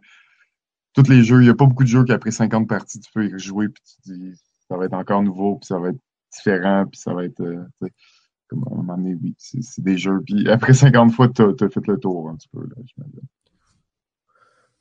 tous 1.03 1.11
les 1.11 1.23
jeux, 1.23 1.41
il 1.41 1.45
n'y 1.45 1.51
a 1.51 1.55
pas 1.55 1.67
beaucoup 1.67 1.85
de 1.85 1.89
jeux 1.89 2.05
qu'après 2.05 2.31
50 2.31 2.69
parties, 2.69 3.01
tu 3.01 3.11
peux 3.13 3.25
y 3.25 3.39
jouer, 3.39 3.69
puis 3.69 3.83
tu 4.05 4.13
dis, 4.13 4.33
ça 4.69 4.77
va 4.77 4.87
être 4.87 4.95
encore 4.95 5.23
nouveau, 5.23 5.57
puis 5.57 5.67
ça 5.67 5.79
va 5.79 5.91
être 5.91 5.99
différent, 6.33 6.87
puis 6.91 7.01
ça 7.01 7.15
va 7.15 7.25
être, 7.25 7.41
euh, 7.41 7.65
comme 8.49 8.65
à 8.65 8.73
un 8.73 8.77
moment 8.77 8.97
donné, 8.97 9.15
oui, 9.23 9.35
c'est 9.39 9.83
des 9.83 9.97
jeux. 9.97 10.21
Puis 10.27 10.49
après 10.51 10.75
50 10.75 11.13
fois, 11.13 11.29
tu 11.29 11.43
as, 11.43 11.69
fait 11.69 11.87
le 11.87 11.99
tour 11.99 12.29
un 12.31 12.37
petit 12.37 12.49
peu, 12.49 12.61
là, 12.61 13.05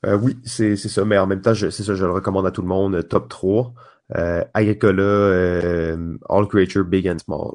euh, 0.06 0.16
oui, 0.16 0.38
c'est 0.44 0.76
ça, 0.76 1.04
mais 1.04 1.18
en 1.18 1.26
même 1.26 1.40
temps, 1.40 1.54
c'est 1.54 1.70
ça, 1.70 1.94
je 1.94 2.04
le 2.04 2.12
recommande 2.12 2.46
à 2.46 2.50
tout 2.50 2.62
le 2.62 2.68
monde, 2.68 3.06
top 3.08 3.28
3. 3.28 3.74
Euh, 4.16 4.44
Agricola, 4.54 5.02
euh, 5.02 6.16
All 6.28 6.46
Creature 6.46 6.84
Big 6.84 7.08
and 7.08 7.18
Small. 7.18 7.52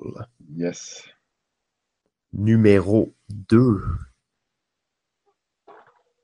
Yes. 0.56 1.04
Numéro 2.34 3.14
2. 3.30 3.82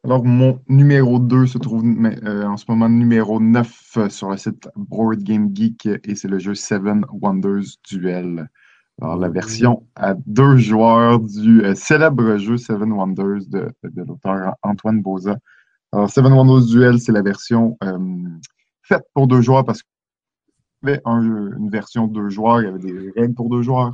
Alors, 0.05 0.23
mon 0.23 0.61
numéro 0.69 1.19
2 1.19 1.45
se 1.45 1.57
trouve 1.57 1.83
euh, 1.83 2.45
en 2.45 2.55
ce 2.55 2.63
moment 2.69 2.87
numéro 2.87 3.41
9 3.41 3.97
euh, 3.97 4.09
sur 4.09 4.29
le 4.29 4.37
site 4.37 4.69
Board 4.77 5.21
Game 5.23 5.53
Geek 5.53 5.89
et 6.05 6.15
c'est 6.15 6.29
le 6.29 6.39
jeu 6.39 6.55
Seven 6.55 7.05
Wonders 7.11 7.75
Duel. 7.89 8.49
Alors, 9.01 9.17
la 9.17 9.27
version 9.27 9.85
à 9.95 10.13
deux 10.25 10.55
joueurs 10.55 11.19
du 11.19 11.63
euh, 11.65 11.75
célèbre 11.75 12.37
jeu 12.37 12.55
Seven 12.55 12.93
Wonders 12.93 13.45
de, 13.49 13.73
l'auteur 13.93 14.55
Antoine 14.61 15.01
Boza. 15.01 15.37
Alors, 15.91 16.09
Seven 16.09 16.31
Wonders 16.31 16.67
Duel, 16.67 17.01
c'est 17.01 17.11
la 17.11 17.21
version 17.21 17.77
faite 18.83 19.03
pour 19.13 19.27
deux 19.27 19.41
joueurs 19.41 19.65
parce 19.65 19.83
qu'il 19.83 19.91
y 20.83 20.91
avait 20.91 21.01
une 21.05 21.69
version 21.69 22.07
deux 22.07 22.29
joueurs, 22.29 22.61
il 22.61 22.65
y 22.65 22.69
avait 22.69 22.79
des 22.79 23.11
règles 23.17 23.33
pour 23.33 23.49
deux 23.49 23.63
joueurs 23.63 23.93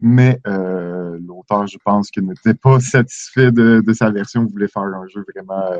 mais 0.00 0.40
euh, 0.46 1.18
l'auteur, 1.26 1.66
je 1.66 1.78
pense 1.84 2.10
qu'il 2.10 2.26
n'était 2.26 2.54
pas 2.54 2.80
satisfait 2.80 3.50
de, 3.50 3.82
sa 3.92 4.10
version, 4.10 4.44
il 4.46 4.52
voulait 4.52 4.68
faire 4.68 4.82
un 4.82 5.06
jeu 5.08 5.24
vraiment 5.34 5.72
euh, 5.72 5.78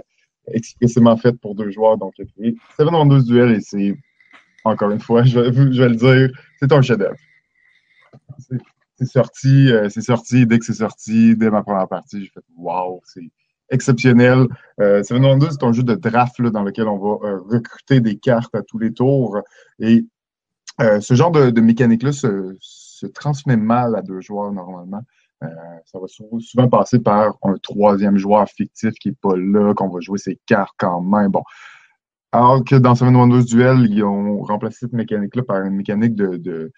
expressément 0.49 1.17
fait 1.17 1.33
pour 1.33 1.55
deux 1.55 1.71
joueurs, 1.71 1.99
donc 1.99 2.15
il 2.19 2.23
a 2.23 2.27
créé 2.27 2.57
Seven 2.77 2.95
Wonders 2.95 3.25
Duel 3.25 3.53
et 3.53 3.61
c'est, 3.61 3.97
encore 4.65 4.91
une 4.91 5.01
fois, 5.01 5.23
je, 5.25 5.39
vais 5.39 5.89
le 5.89 5.95
dire, 5.95 6.31
c'est 6.59 6.73
un 6.73 6.83
chef-d'œuvre. 6.83 7.17
C'est 8.97 9.07
sorti, 9.07 9.71
euh, 9.71 9.89
c'est 9.89 10.01
sorti, 10.01 10.47
dès 10.47 10.59
que 10.59 10.65
c'est 10.65 10.75
sorti, 10.75 11.37
dès 11.37 11.51
ma 11.51 11.63
première 11.63 11.87
partie, 11.87 12.25
j'ai 12.25 12.31
fait 12.31 12.41
Wow, 12.57 13.01
c'est 13.05 13.31
exceptionnel. 13.71 14.47
Euh, 14.81 15.05
Seven 15.05 15.25
Wonders, 15.25 15.53
c'est 15.53 15.63
un 15.63 15.73
jeu 15.73 15.85
de 15.85 15.95
draft 15.95 16.41
dans 16.43 16.65
lequel 16.65 16.89
on 16.89 16.99
va 16.99 17.39
recruter 17.49 18.01
des 18.01 18.17
cartes 18.17 18.55
à 18.55 18.63
tous 18.63 18.79
les 18.79 18.93
tours. 18.93 19.39
Et 19.79 20.05
ce 20.81 21.15
genre 21.15 21.31
de, 21.31 21.51
de 21.51 21.61
mécanique-là 21.61 22.13
se, 22.13 22.57
se 22.99 23.07
transmet 23.07 23.57
mal 23.57 23.97
à 23.97 24.03
deux 24.03 24.21
joueurs 24.21 24.53
normalement. 24.53 25.03
Euh, 25.45 25.49
ça 25.87 26.01
va 26.01 26.07
souvent, 26.09 26.69
passer 26.69 26.99
par 26.99 27.37
un 27.43 27.55
troisième 27.63 28.17
joueur 28.17 28.49
fictif 28.49 28.93
qui 28.95 29.09
n'est 29.09 29.15
pas 29.15 29.37
là, 29.37 29.73
qu'on 29.75 29.89
va 29.89 30.01
jouer 30.01 30.19
ses 30.19 30.39
cartes 30.47 30.75
quand 30.79 31.01
même. 31.01 31.31
Bon. 31.31 31.45
Alors 32.33 32.65
que 32.65 32.75
dans 32.75 32.95
Seven 32.95 33.17
Wonders 33.17 33.45
Duel, 33.45 33.87
ils 33.89 34.03
ont 34.03 34.43
remplacé 34.43 34.79
cette 34.81 34.93
mécanique-là 34.93 35.43
par 35.45 35.63
une 35.63 35.77
mécanique 35.77 36.15
de, 36.15 36.73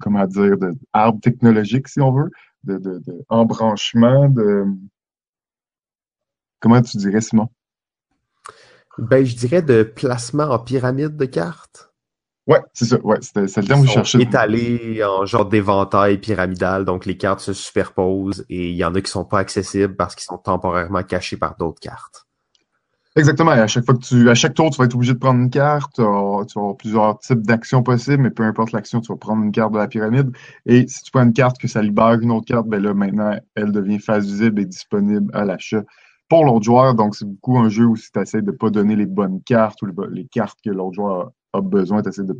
comment 0.00 0.26
dire, 0.26 0.58
de 0.58 0.72
arbre 0.92 1.20
technologique, 1.20 1.88
si 1.88 2.00
on 2.00 2.12
veut, 2.12 2.30
de, 2.64 2.76
de, 2.78 2.98
de 2.98 3.24
embranchement, 3.28 4.28
de. 4.28 4.66
Comment 6.60 6.82
tu 6.82 6.96
dirais, 6.98 7.20
Simon? 7.20 7.48
Ben, 8.98 9.24
je 9.24 9.36
dirais 9.36 9.62
de 9.62 9.82
placement 9.82 10.50
en 10.50 10.58
pyramide 10.58 11.16
de 11.16 11.24
cartes. 11.24 11.87
Ouais, 12.48 12.60
c'est 12.72 12.86
ça. 12.86 12.98
Ouais, 13.02 13.18
c'est 13.20 13.36
le 13.36 13.66
terme 13.66 13.82
que 13.82 13.88
je 13.88 13.92
cherchais. 13.92 14.22
Étalés 14.22 15.04
en 15.04 15.26
genre 15.26 15.44
d'éventail 15.44 16.16
pyramidal, 16.16 16.86
donc 16.86 17.04
les 17.04 17.18
cartes 17.18 17.40
se 17.40 17.52
superposent 17.52 18.46
et 18.48 18.70
il 18.70 18.74
y 18.74 18.84
en 18.84 18.94
a 18.94 19.02
qui 19.02 19.10
sont 19.10 19.26
pas 19.26 19.38
accessibles 19.38 19.94
parce 19.94 20.14
qu'ils 20.14 20.24
sont 20.24 20.38
temporairement 20.38 21.02
cachés 21.02 21.36
par 21.36 21.56
d'autres 21.56 21.78
cartes. 21.78 22.26
Exactement. 23.16 23.52
Et 23.52 23.58
à 23.58 23.66
chaque 23.66 23.84
fois 23.84 23.94
que 23.94 24.00
tu, 24.00 24.30
à 24.30 24.34
chaque 24.34 24.54
tour, 24.54 24.70
tu 24.70 24.78
vas 24.78 24.84
être 24.84 24.94
obligé 24.94 25.12
de 25.12 25.18
prendre 25.18 25.40
une 25.40 25.50
carte. 25.50 25.96
Tu 25.96 26.02
vas, 26.02 26.44
avoir 26.56 26.76
plusieurs 26.76 27.18
types 27.18 27.42
d'actions 27.42 27.82
possibles, 27.82 28.22
mais 28.22 28.30
peu 28.30 28.44
importe 28.44 28.72
l'action, 28.72 29.02
tu 29.02 29.12
vas 29.12 29.18
prendre 29.18 29.42
une 29.42 29.52
carte 29.52 29.72
de 29.72 29.78
la 29.78 29.88
pyramide. 29.88 30.30
Et 30.64 30.86
si 30.88 31.02
tu 31.02 31.10
prends 31.10 31.24
une 31.24 31.34
carte 31.34 31.58
que 31.58 31.68
ça 31.68 31.82
libère 31.82 32.18
une 32.20 32.30
autre 32.30 32.46
carte, 32.46 32.66
ben 32.66 32.82
là, 32.82 32.94
maintenant, 32.94 33.38
elle 33.56 33.72
devient 33.72 33.98
face 33.98 34.24
visible 34.24 34.62
et 34.62 34.64
disponible 34.64 35.30
à 35.34 35.44
l'achat 35.44 35.82
pour 36.30 36.46
l'autre 36.46 36.64
joueur. 36.64 36.94
Donc, 36.94 37.14
c'est 37.14 37.26
beaucoup 37.26 37.58
un 37.58 37.68
jeu 37.68 37.84
où 37.84 37.96
si 37.96 38.10
tu 38.10 38.20
essaies 38.20 38.40
de 38.40 38.52
pas 38.52 38.70
donner 38.70 38.96
les 38.96 39.06
bonnes 39.06 39.42
cartes 39.42 39.82
ou 39.82 39.86
les 40.10 40.26
cartes 40.26 40.58
que 40.64 40.70
l'autre 40.70 40.94
joueur 40.94 41.32
a 41.52 41.60
besoin, 41.60 42.02
d'essayer 42.02 42.26
de 42.26 42.38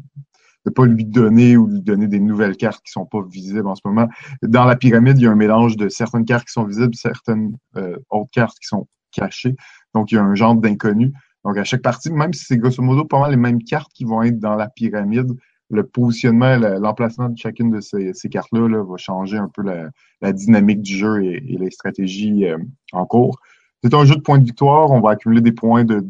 ne 0.66 0.70
pas 0.70 0.86
lui 0.86 1.04
donner 1.04 1.56
ou 1.56 1.66
lui 1.66 1.80
donner 1.80 2.08
des 2.08 2.20
nouvelles 2.20 2.56
cartes 2.56 2.84
qui 2.84 2.92
sont 2.92 3.06
pas 3.06 3.22
visibles 3.22 3.66
en 3.66 3.74
ce 3.74 3.82
moment. 3.84 4.08
Dans 4.42 4.64
la 4.64 4.76
pyramide, 4.76 5.18
il 5.18 5.24
y 5.24 5.26
a 5.26 5.30
un 5.30 5.36
mélange 5.36 5.76
de 5.76 5.88
certaines 5.88 6.24
cartes 6.24 6.46
qui 6.46 6.52
sont 6.52 6.64
visibles, 6.64 6.94
certaines 6.94 7.56
euh, 7.76 7.96
autres 8.10 8.30
cartes 8.32 8.58
qui 8.58 8.66
sont 8.66 8.86
cachées. 9.12 9.56
Donc, 9.94 10.12
il 10.12 10.16
y 10.16 10.18
a 10.18 10.22
un 10.22 10.34
genre 10.34 10.54
d'inconnu. 10.54 11.12
Donc, 11.44 11.56
à 11.56 11.64
chaque 11.64 11.82
partie, 11.82 12.10
même 12.10 12.32
si 12.32 12.44
c'est 12.44 12.58
grosso 12.58 12.82
modo 12.82 13.04
pas 13.04 13.20
mal 13.20 13.30
les 13.30 13.36
mêmes 13.36 13.62
cartes 13.62 13.92
qui 13.94 14.04
vont 14.04 14.22
être 14.22 14.38
dans 14.38 14.56
la 14.56 14.68
pyramide, 14.68 15.32
le 15.70 15.86
positionnement, 15.86 16.56
l'emplacement 16.56 17.28
de 17.28 17.36
chacune 17.36 17.70
de 17.70 17.80
ces, 17.80 18.28
cartes-là 18.30 18.68
là, 18.68 18.82
va 18.82 18.96
changer 18.96 19.36
un 19.36 19.48
peu 19.48 19.62
la, 19.62 20.32
dynamique 20.32 20.80
du 20.80 20.96
jeu 20.96 21.24
et, 21.24 21.40
les 21.40 21.70
stratégies 21.70 22.46
euh, 22.46 22.58
en 22.92 23.06
cours. 23.06 23.38
C'est 23.82 23.94
un 23.94 24.04
jeu 24.04 24.16
de 24.16 24.20
points 24.20 24.38
de 24.38 24.44
victoire. 24.44 24.90
On 24.90 25.00
va 25.00 25.10
accumuler 25.10 25.40
des 25.40 25.52
points 25.52 25.84
de 25.84 26.04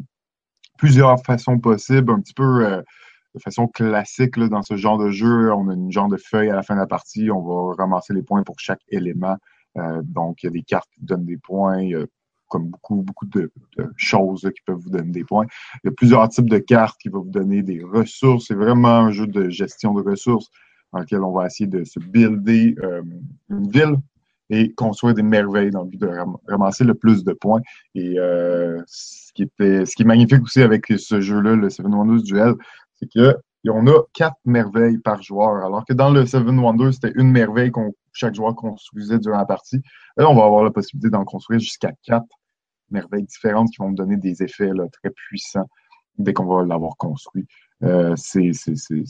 plusieurs 0.78 1.22
façons 1.24 1.58
possibles, 1.58 2.10
un 2.12 2.20
petit 2.20 2.34
peu 2.34 2.64
euh, 2.64 2.82
de 3.34 3.40
façon 3.40 3.66
classique 3.68 4.38
dans 4.38 4.62
ce 4.62 4.76
genre 4.76 4.98
de 4.98 5.10
jeu. 5.10 5.52
On 5.52 5.68
a 5.68 5.74
une 5.74 5.92
genre 5.92 6.08
de 6.08 6.16
feuille 6.16 6.50
à 6.50 6.54
la 6.54 6.62
fin 6.62 6.74
de 6.74 6.80
la 6.80 6.86
partie. 6.86 7.30
On 7.30 7.42
va 7.42 7.74
ramasser 7.76 8.14
les 8.14 8.22
points 8.22 8.42
pour 8.42 8.58
chaque 8.58 8.80
élément. 8.88 9.36
Euh, 9.76 10.00
donc, 10.04 10.42
il 10.42 10.46
y 10.46 10.48
a 10.48 10.52
des 10.52 10.62
cartes 10.62 10.88
qui 10.94 11.04
donnent 11.04 11.26
des 11.26 11.36
points 11.36 11.82
comme 12.48 12.68
beaucoup, 12.68 12.96
beaucoup 13.02 13.26
de, 13.26 13.52
choses 13.96 14.50
qui 14.54 14.62
peuvent 14.64 14.78
vous 14.78 14.90
donner 14.90 15.12
des 15.12 15.24
points. 15.24 15.46
Il 15.84 15.88
y 15.88 15.90
a 15.90 15.92
plusieurs 15.92 16.28
types 16.28 16.48
de 16.48 16.58
cartes 16.58 16.98
qui 17.00 17.08
vont 17.08 17.20
vous 17.20 17.30
donner 17.30 17.62
des 17.62 17.82
ressources. 17.82 18.46
C'est 18.48 18.54
vraiment 18.54 18.96
un 18.96 19.12
jeu 19.12 19.26
de 19.26 19.48
gestion 19.48 19.94
de 19.94 20.02
ressources 20.02 20.48
dans 20.92 21.00
lequel 21.00 21.22
on 21.22 21.32
va 21.32 21.46
essayer 21.46 21.68
de 21.68 21.84
se 21.84 22.00
builder 22.00 22.74
euh, 22.82 23.02
une 23.50 23.70
ville 23.70 23.96
et 24.51 24.72
construire 24.74 25.14
des 25.14 25.22
merveilles 25.22 25.70
dans 25.70 25.82
le 25.82 25.88
but 25.88 26.01
de 26.01 26.11
ramasser 26.49 26.84
le 26.84 26.94
plus 26.94 27.24
de 27.24 27.32
points. 27.32 27.61
Et 27.94 28.18
euh, 28.18 28.80
ce, 28.86 29.32
qui 29.34 29.42
était, 29.42 29.84
ce 29.84 29.94
qui 29.94 30.03
est 30.03 30.07
magnifique 30.07 30.42
aussi 30.42 30.62
avec 30.62 30.86
ce 30.86 31.20
jeu-là, 31.20 31.55
le 31.57 31.68
Seven 31.70 31.94
Wonders 31.94 32.22
Duel, 32.22 32.55
c'est 32.94 33.09
que 33.12 33.36
on 33.70 33.86
a 33.86 34.03
quatre 34.14 34.38
merveilles 34.44 34.99
par 34.99 35.22
joueur. 35.22 35.64
Alors 35.64 35.84
que 35.84 35.92
dans 35.92 36.11
le 36.11 36.24
Seven 36.26 36.59
Wonders, 36.59 36.94
c'était 36.94 37.12
une 37.16 37.30
merveille 37.30 37.70
qu'on 37.70 37.92
chaque 38.12 38.34
joueur 38.34 38.55
construisait 38.55 39.18
durant 39.18 39.38
la 39.38 39.44
partie. 39.44 39.80
Là, 40.16 40.28
on 40.28 40.34
va 40.34 40.44
avoir 40.44 40.64
la 40.64 40.70
possibilité 40.70 41.11
d'en 41.11 41.24
construire 41.24 41.61
jusqu'à 41.61 41.92
quatre 42.03 42.26
merveilles 42.90 43.24
différentes 43.24 43.68
qui 43.70 43.76
vont 43.78 43.90
me 43.90 43.94
donner 43.94 44.16
des 44.16 44.42
effets 44.42 44.72
là, 44.74 44.84
très 44.90 45.11
puissants 45.11 45.68
dès 46.16 46.32
qu'on 46.32 46.46
va 46.46 46.64
l'avoir 46.64 46.96
construit. 46.96 47.46
Euh, 47.84 48.14
c'est, 48.16 48.53
c'est, 48.53 48.74
c'est, 48.76 49.05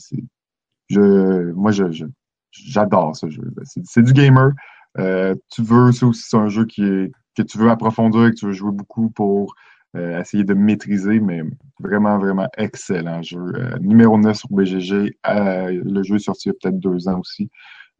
je, 0.89 1.51
moi, 1.53 1.71
je, 1.71 2.05
j'adore 2.51 3.15
ce 3.15 3.29
jeu. 3.29 3.43
C'est, 3.63 4.03
du 4.03 4.13
gamer. 4.13 4.51
Euh, 4.97 5.35
tu 5.51 5.63
veux, 5.63 5.91
c'est 5.91 6.05
aussi 6.05 6.35
un 6.35 6.49
jeu 6.49 6.65
qui 6.65 7.11
que 7.35 7.43
tu 7.43 7.57
veux 7.57 7.69
approfondir, 7.69 8.31
que 8.31 8.35
tu 8.35 8.47
veux 8.47 8.53
jouer 8.53 8.71
beaucoup 8.71 9.09
pour 9.11 9.55
euh, 9.95 10.19
essayer 10.19 10.43
de 10.43 10.53
maîtriser, 10.53 11.19
mais 11.19 11.41
vraiment, 11.79 12.17
vraiment 12.17 12.49
excellent 12.57 13.21
jeu. 13.21 13.39
Euh, 13.55 13.77
numéro 13.79 14.17
9 14.17 14.35
sur 14.35 14.49
BGG. 14.49 15.17
le 15.25 16.03
jeu 16.03 16.15
est 16.15 16.19
sorti 16.19 16.49
il 16.49 16.51
y 16.51 16.55
a 16.55 16.57
peut-être 16.61 16.79
deux 16.79 17.07
ans 17.07 17.19
aussi. 17.19 17.49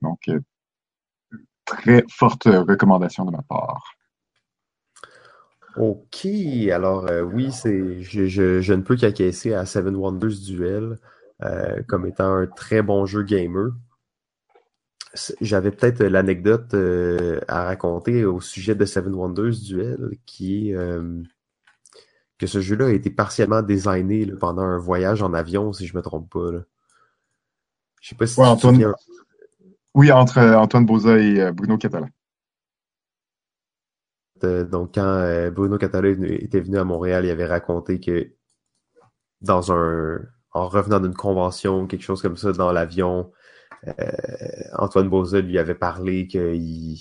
Donc, 0.01 0.29
très 1.65 2.03
forte 2.09 2.45
recommandation 2.45 3.25
de 3.25 3.31
ma 3.31 3.43
part. 3.43 3.93
Ok, 5.77 6.25
alors 6.71 7.07
oui, 7.31 7.51
c'est 7.51 8.01
je, 8.01 8.25
je, 8.25 8.73
ne 8.73 8.81
peux 8.81 8.97
qu'acquiescer 8.97 9.53
à 9.53 9.65
Seven 9.65 9.95
Wonders 9.95 10.39
Duel 10.45 10.97
comme 11.87 12.05
étant 12.07 12.33
un 12.33 12.47
très 12.47 12.81
bon 12.81 13.05
jeu 13.05 13.23
gamer. 13.23 13.71
J'avais 15.41 15.71
peut-être 15.71 16.03
l'anecdote 16.03 16.73
euh, 16.75 17.39
à 17.47 17.63
raconter 17.63 18.25
au 18.25 18.41
sujet 18.41 18.75
de 18.75 18.85
Seven 18.85 19.13
Wonders 19.13 19.59
Duel, 19.65 20.17
qui 20.25 20.69
est 20.69 20.77
que 22.37 22.47
ce 22.47 22.61
jeu-là 22.61 22.85
a 22.85 22.91
été 22.91 23.09
partiellement 23.09 23.61
designé 23.61 24.25
pendant 24.27 24.61
un 24.61 24.77
voyage 24.77 25.21
en 25.21 25.33
avion, 25.33 25.73
si 25.73 25.87
je 25.87 25.97
me 25.97 26.01
trompe 26.01 26.31
pas. 26.31 26.51
Là. 26.51 26.59
Je 28.01 28.09
sais 28.09 28.15
pas 28.15 28.27
si 28.27 28.39
Oui, 29.93 30.11
entre 30.11 30.39
Antoine 30.39 30.85
Boza 30.85 31.17
et 31.17 31.51
Bruno 31.51 31.77
Catalan. 31.77 32.07
Euh, 34.43 34.63
donc, 34.63 34.95
quand 34.95 35.01
euh, 35.03 35.51
Bruno 35.51 35.77
Catala 35.77 36.09
était 36.09 36.61
venu 36.61 36.77
à 36.77 36.83
Montréal, 36.83 37.25
il 37.25 37.31
avait 37.31 37.45
raconté 37.45 37.99
que 37.99 38.31
dans 39.41 39.71
un 39.71 40.19
en 40.51 40.67
revenant 40.67 40.99
d'une 40.99 41.13
convention, 41.13 41.85
quelque 41.85 42.01
chose 42.01 42.21
comme 42.21 42.37
ça, 42.37 42.51
dans 42.51 42.71
l'avion, 42.71 43.19
euh, 43.19 43.38
Antoine 44.77 45.09
Boza 45.09 45.41
lui 45.41 45.57
avait 45.57 45.75
parlé 45.75 46.27
qu'il 46.27 46.97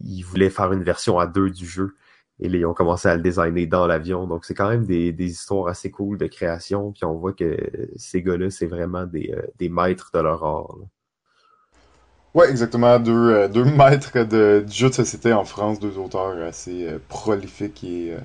il 0.00 0.22
voulait 0.22 0.50
faire 0.50 0.72
une 0.72 0.84
version 0.84 1.18
à 1.18 1.26
deux 1.26 1.50
du 1.50 1.66
jeu. 1.66 1.96
Et 2.40 2.46
ils 2.46 2.66
ont 2.66 2.74
commencé 2.74 3.08
à 3.08 3.16
le 3.16 3.22
designer 3.22 3.66
dans 3.66 3.86
l'avion. 3.88 4.26
Donc, 4.28 4.44
c'est 4.44 4.54
quand 4.54 4.68
même 4.68 4.86
des, 4.86 5.12
histoires 5.18 5.66
assez 5.66 5.90
cool 5.90 6.18
de 6.18 6.26
création. 6.26 6.92
Puis 6.92 7.04
on 7.04 7.14
voit 7.14 7.32
que 7.32 7.56
ces 7.96 8.22
gars-là, 8.22 8.50
c'est 8.50 8.66
vraiment 8.66 9.06
des, 9.06 9.34
des 9.58 9.68
maîtres 9.68 10.10
de 10.14 10.20
leur 10.20 10.44
art. 10.44 10.76
Ouais, 12.34 12.50
exactement. 12.50 12.98
Deux, 13.00 13.30
euh, 13.30 13.64
maîtres 13.76 14.24
de, 14.24 14.64
du 14.66 14.72
jeu 14.72 14.88
de 14.88 14.94
société 14.94 15.32
en 15.32 15.44
France, 15.44 15.80
deux 15.80 15.98
auteurs 15.98 16.40
assez 16.42 16.86
euh, 16.86 16.98
prolifiques 17.08 17.82
et 17.84 18.12
euh, 18.14 18.20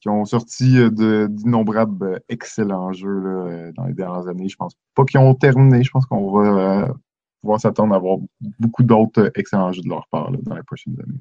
qui 0.00 0.08
ont 0.08 0.24
sorti 0.24 0.90
d'innombrables 0.90 2.20
excellents 2.28 2.92
jeux 2.92 3.20
là, 3.20 3.72
dans 3.72 3.84
les 3.86 3.94
dernières 3.94 4.28
années. 4.28 4.48
Je 4.48 4.56
pense 4.56 4.74
pas 4.94 5.04
qu'ils 5.04 5.20
ont 5.20 5.34
terminé. 5.34 5.82
Je 5.82 5.90
pense 5.90 6.06
qu'on 6.06 6.30
va 6.30 6.92
pouvoir 7.40 7.60
s'attendre 7.60 7.94
à 7.94 7.96
avoir 7.96 8.18
beaucoup 8.58 8.82
d'autres 8.82 9.30
excellents 9.34 9.72
jeux 9.72 9.82
de 9.82 9.88
leur 9.88 10.06
part 10.08 10.30
dans 10.30 10.54
les 10.54 10.62
prochaines 10.62 10.96
années. 11.00 11.18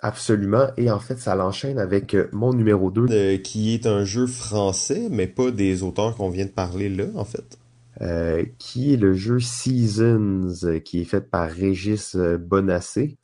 Absolument. 0.00 0.68
Et 0.76 0.90
en 0.90 0.98
fait, 0.98 1.18
ça 1.18 1.34
l'enchaîne 1.34 1.78
avec 1.78 2.16
mon 2.32 2.52
numéro 2.54 2.90
2, 2.90 3.36
qui 3.38 3.74
est 3.74 3.86
un 3.86 4.04
jeu 4.04 4.26
français, 4.26 5.08
mais 5.10 5.26
pas 5.26 5.50
des 5.50 5.82
auteurs 5.82 6.16
qu'on 6.16 6.30
vient 6.30 6.46
de 6.46 6.50
parler 6.50 6.88
là, 6.88 7.06
en 7.16 7.24
fait. 7.24 7.58
Euh, 8.02 8.46
qui 8.58 8.94
est 8.94 8.96
le 8.96 9.12
jeu 9.12 9.40
Seasons, 9.40 10.64
euh, 10.64 10.78
qui 10.78 11.02
est 11.02 11.04
fait 11.04 11.20
par 11.20 11.50
Régis 11.50 12.14
euh, 12.14 12.38
Bonassé. 12.38 13.18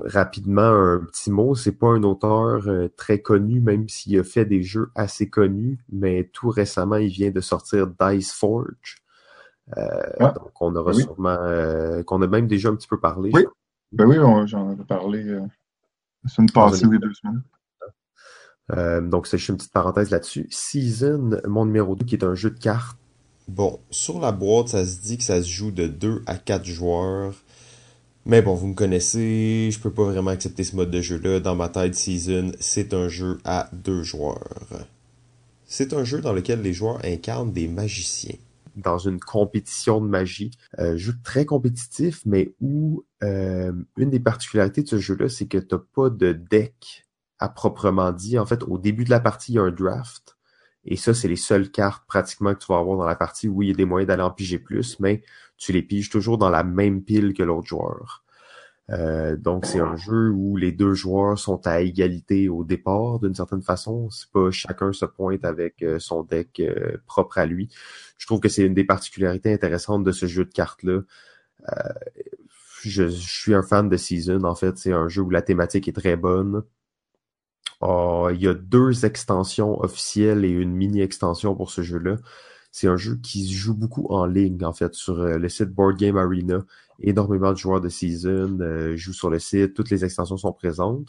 Rapidement, 0.00 0.62
un 0.62 1.00
petit 1.00 1.30
mot, 1.30 1.54
c'est 1.54 1.72
pas 1.72 1.88
un 1.88 2.02
auteur 2.02 2.66
très 2.96 3.20
connu, 3.20 3.60
même 3.60 3.88
s'il 3.88 4.18
a 4.18 4.24
fait 4.24 4.44
des 4.44 4.62
jeux 4.62 4.90
assez 4.94 5.28
connus, 5.28 5.78
mais 5.90 6.30
tout 6.32 6.48
récemment, 6.48 6.96
il 6.96 7.10
vient 7.10 7.30
de 7.30 7.40
sortir 7.40 7.86
Dice 7.86 8.32
Forge. 8.32 9.02
Ah, 9.76 10.32
donc, 10.32 10.52
on 10.60 10.74
aura 10.74 10.94
sûrement, 10.94 11.36
qu'on 12.06 12.22
a 12.22 12.26
même 12.26 12.46
déjà 12.46 12.70
un 12.70 12.74
petit 12.74 12.88
peu 12.88 12.98
parlé. 12.98 13.30
Oui, 13.34 13.44
ben 13.92 14.06
oui, 14.06 14.16
j'en 14.46 14.70
avais 14.70 14.84
parlé 14.84 15.24
la 15.24 16.30
semaine 16.30 16.50
passée 16.50 16.86
ou 16.86 16.98
deux 16.98 17.12
semaines. 17.12 19.10
donc, 19.10 19.26
c'est 19.26 19.36
juste 19.36 19.50
une 19.50 19.56
petite 19.56 19.72
parenthèse 19.72 20.10
là-dessus. 20.10 20.46
Season, 20.50 21.38
mon 21.46 21.66
numéro 21.66 21.96
2, 21.96 22.06
qui 22.06 22.14
est 22.14 22.24
un 22.24 22.34
jeu 22.34 22.50
de 22.50 22.58
cartes 22.58 22.98
Bon, 23.48 23.80
sur 23.90 24.20
la 24.20 24.32
boîte, 24.32 24.68
ça 24.68 24.86
se 24.86 25.00
dit 25.00 25.18
que 25.18 25.24
ça 25.24 25.42
se 25.42 25.48
joue 25.48 25.72
de 25.72 25.86
2 25.86 26.22
à 26.26 26.36
4 26.36 26.64
joueurs. 26.64 27.34
Mais 28.24 28.40
bon, 28.40 28.54
vous 28.54 28.68
me 28.68 28.74
connaissez, 28.74 29.70
je 29.72 29.80
peux 29.80 29.90
pas 29.90 30.04
vraiment 30.04 30.30
accepter 30.30 30.62
ce 30.62 30.76
mode 30.76 30.90
de 30.90 31.00
jeu-là. 31.00 31.40
Dans 31.40 31.56
ma 31.56 31.68
tête, 31.68 31.94
Season, 31.94 32.52
c'est 32.60 32.94
un 32.94 33.08
jeu 33.08 33.38
à 33.44 33.68
2 33.72 34.02
joueurs. 34.04 34.86
C'est 35.64 35.92
un 35.92 36.04
jeu 36.04 36.20
dans 36.20 36.32
lequel 36.32 36.62
les 36.62 36.72
joueurs 36.72 37.00
incarnent 37.04 37.52
des 37.52 37.66
magiciens. 37.66 38.36
Dans 38.76 38.98
une 38.98 39.18
compétition 39.18 40.00
de 40.00 40.06
magie. 40.06 40.52
Euh, 40.78 40.96
jeu 40.96 41.14
très 41.24 41.44
compétitif, 41.44 42.22
mais 42.24 42.54
où 42.60 43.04
euh, 43.24 43.72
une 43.96 44.10
des 44.10 44.20
particularités 44.20 44.82
de 44.82 44.88
ce 44.88 44.98
jeu-là, 44.98 45.28
c'est 45.28 45.46
que 45.46 45.58
t'as 45.58 45.80
pas 45.94 46.08
de 46.08 46.32
deck 46.32 47.04
à 47.40 47.48
proprement 47.48 48.12
dit. 48.12 48.38
En 48.38 48.46
fait, 48.46 48.62
au 48.62 48.78
début 48.78 49.04
de 49.04 49.10
la 49.10 49.20
partie, 49.20 49.52
il 49.52 49.54
y 49.56 49.58
a 49.58 49.62
un 49.62 49.72
draft. 49.72 50.31
Et 50.84 50.96
ça, 50.96 51.14
c'est 51.14 51.28
les 51.28 51.36
seules 51.36 51.70
cartes 51.70 52.04
pratiquement 52.06 52.54
que 52.54 52.58
tu 52.58 52.66
vas 52.66 52.78
avoir 52.78 52.96
dans 52.98 53.04
la 53.04 53.14
partie 53.14 53.48
où 53.48 53.62
il 53.62 53.68
y 53.68 53.72
a 53.72 53.74
des 53.74 53.84
moyens 53.84 54.08
d'aller 54.08 54.22
en 54.22 54.30
piger 54.30 54.58
plus, 54.58 54.98
mais 55.00 55.22
tu 55.56 55.72
les 55.72 55.82
piges 55.82 56.10
toujours 56.10 56.38
dans 56.38 56.50
la 56.50 56.64
même 56.64 57.02
pile 57.04 57.34
que 57.34 57.42
l'autre 57.42 57.68
joueur. 57.68 58.24
Euh, 58.90 59.36
donc 59.36 59.64
c'est 59.64 59.78
un 59.80 59.96
jeu 59.96 60.30
où 60.30 60.56
les 60.56 60.72
deux 60.72 60.92
joueurs 60.92 61.38
sont 61.38 61.66
à 61.66 61.80
égalité 61.80 62.48
au 62.48 62.64
départ 62.64 63.20
d'une 63.20 63.34
certaine 63.34 63.62
façon. 63.62 64.10
C'est 64.10 64.30
pas 64.30 64.50
chacun 64.50 64.92
se 64.92 65.04
pointe 65.04 65.44
avec 65.44 65.82
euh, 65.82 65.98
son 65.98 66.24
deck 66.24 66.60
euh, 66.60 66.98
propre 67.06 67.38
à 67.38 67.46
lui. 67.46 67.68
Je 68.18 68.26
trouve 68.26 68.40
que 68.40 68.48
c'est 68.48 68.64
une 68.64 68.74
des 68.74 68.84
particularités 68.84 69.52
intéressantes 69.52 70.04
de 70.04 70.12
ce 70.12 70.26
jeu 70.26 70.44
de 70.44 70.50
cartes 70.52 70.82
là. 70.82 71.00
Je, 72.82 73.08
je, 73.08 73.08
suis 73.08 73.54
un 73.54 73.62
fan 73.62 73.88
de 73.88 73.96
Season 73.96 74.42
en 74.42 74.56
fait. 74.56 74.76
C'est 74.78 74.92
un 74.92 75.08
jeu 75.08 75.22
où 75.22 75.30
la 75.30 75.42
thématique 75.42 75.86
est 75.88 75.92
très 75.92 76.16
bonne. 76.16 76.62
Ah, 77.82 78.28
il 78.32 78.40
y 78.40 78.48
a 78.48 78.54
deux 78.54 79.04
extensions 79.04 79.80
officielles 79.80 80.44
et 80.44 80.50
une 80.50 80.72
mini-extension 80.72 81.56
pour 81.56 81.70
ce 81.70 81.82
jeu-là. 81.82 82.16
C'est 82.70 82.86
un 82.88 82.96
jeu 82.96 83.16
qui 83.22 83.46
se 83.46 83.54
joue 83.54 83.74
beaucoup 83.74 84.06
en 84.10 84.24
ligne, 84.26 84.64
en 84.64 84.72
fait, 84.72 84.94
sur 84.94 85.20
euh, 85.20 85.38
le 85.38 85.48
site 85.48 85.70
Board 85.70 85.96
Game 85.98 86.16
Arena. 86.16 86.64
Énormément 87.00 87.52
de 87.52 87.58
joueurs 87.58 87.80
de 87.80 87.88
season 87.88 88.58
euh, 88.60 88.96
jouent 88.96 89.12
sur 89.12 89.30
le 89.30 89.38
site. 89.40 89.74
Toutes 89.74 89.90
les 89.90 90.04
extensions 90.04 90.36
sont 90.36 90.52
présentes. 90.52 91.08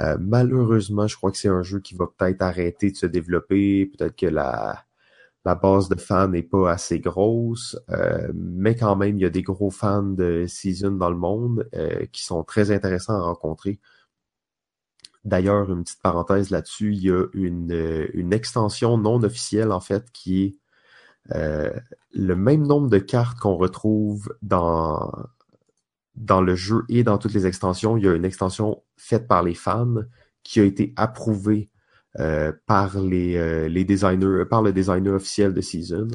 Euh, 0.00 0.16
malheureusement, 0.20 1.06
je 1.06 1.16
crois 1.16 1.30
que 1.32 1.38
c'est 1.38 1.48
un 1.48 1.62
jeu 1.62 1.80
qui 1.80 1.94
va 1.94 2.06
peut-être 2.06 2.42
arrêter 2.42 2.90
de 2.90 2.96
se 2.96 3.06
développer. 3.06 3.86
Peut-être 3.86 4.16
que 4.16 4.26
la, 4.26 4.84
la 5.44 5.54
base 5.54 5.88
de 5.88 5.96
fans 5.96 6.28
n'est 6.28 6.42
pas 6.42 6.72
assez 6.72 7.00
grosse, 7.00 7.78
mais 8.34 8.76
quand 8.76 8.96
même, 8.96 9.18
il 9.18 9.22
y 9.22 9.26
a 9.26 9.30
des 9.30 9.42
gros 9.42 9.70
fans 9.70 10.02
de 10.02 10.46
Season 10.48 10.92
dans 10.92 11.10
le 11.10 11.16
monde 11.16 11.68
qui 12.12 12.24
sont 12.24 12.44
très 12.44 12.70
intéressants 12.70 13.14
à 13.14 13.20
rencontrer. 13.22 13.80
D'ailleurs, 15.24 15.70
une 15.70 15.84
petite 15.84 16.02
parenthèse 16.02 16.50
là-dessus, 16.50 16.94
il 16.94 17.02
y 17.04 17.10
a 17.10 17.26
une, 17.32 17.72
euh, 17.72 18.08
une, 18.12 18.32
extension 18.32 18.98
non 18.98 19.22
officielle, 19.22 19.70
en 19.70 19.80
fait, 19.80 20.10
qui 20.12 20.42
est 20.44 20.54
euh, 21.36 21.72
le 22.12 22.34
même 22.34 22.66
nombre 22.66 22.88
de 22.88 22.98
cartes 22.98 23.38
qu'on 23.38 23.54
retrouve 23.54 24.34
dans, 24.42 25.12
dans 26.16 26.40
le 26.40 26.56
jeu 26.56 26.82
et 26.88 27.04
dans 27.04 27.18
toutes 27.18 27.34
les 27.34 27.46
extensions. 27.46 27.96
Il 27.96 28.04
y 28.04 28.08
a 28.08 28.14
une 28.14 28.24
extension 28.24 28.82
faite 28.96 29.28
par 29.28 29.44
les 29.44 29.54
fans 29.54 30.02
qui 30.42 30.58
a 30.60 30.64
été 30.64 30.92
approuvé 30.96 31.70
par 32.66 33.00
les, 33.00 33.68
les 33.70 33.84
designers, 33.84 34.44
par 34.44 34.60
le 34.60 34.70
designer 34.74 35.14
officiel 35.14 35.54
de 35.54 35.62
Season. 35.62 36.08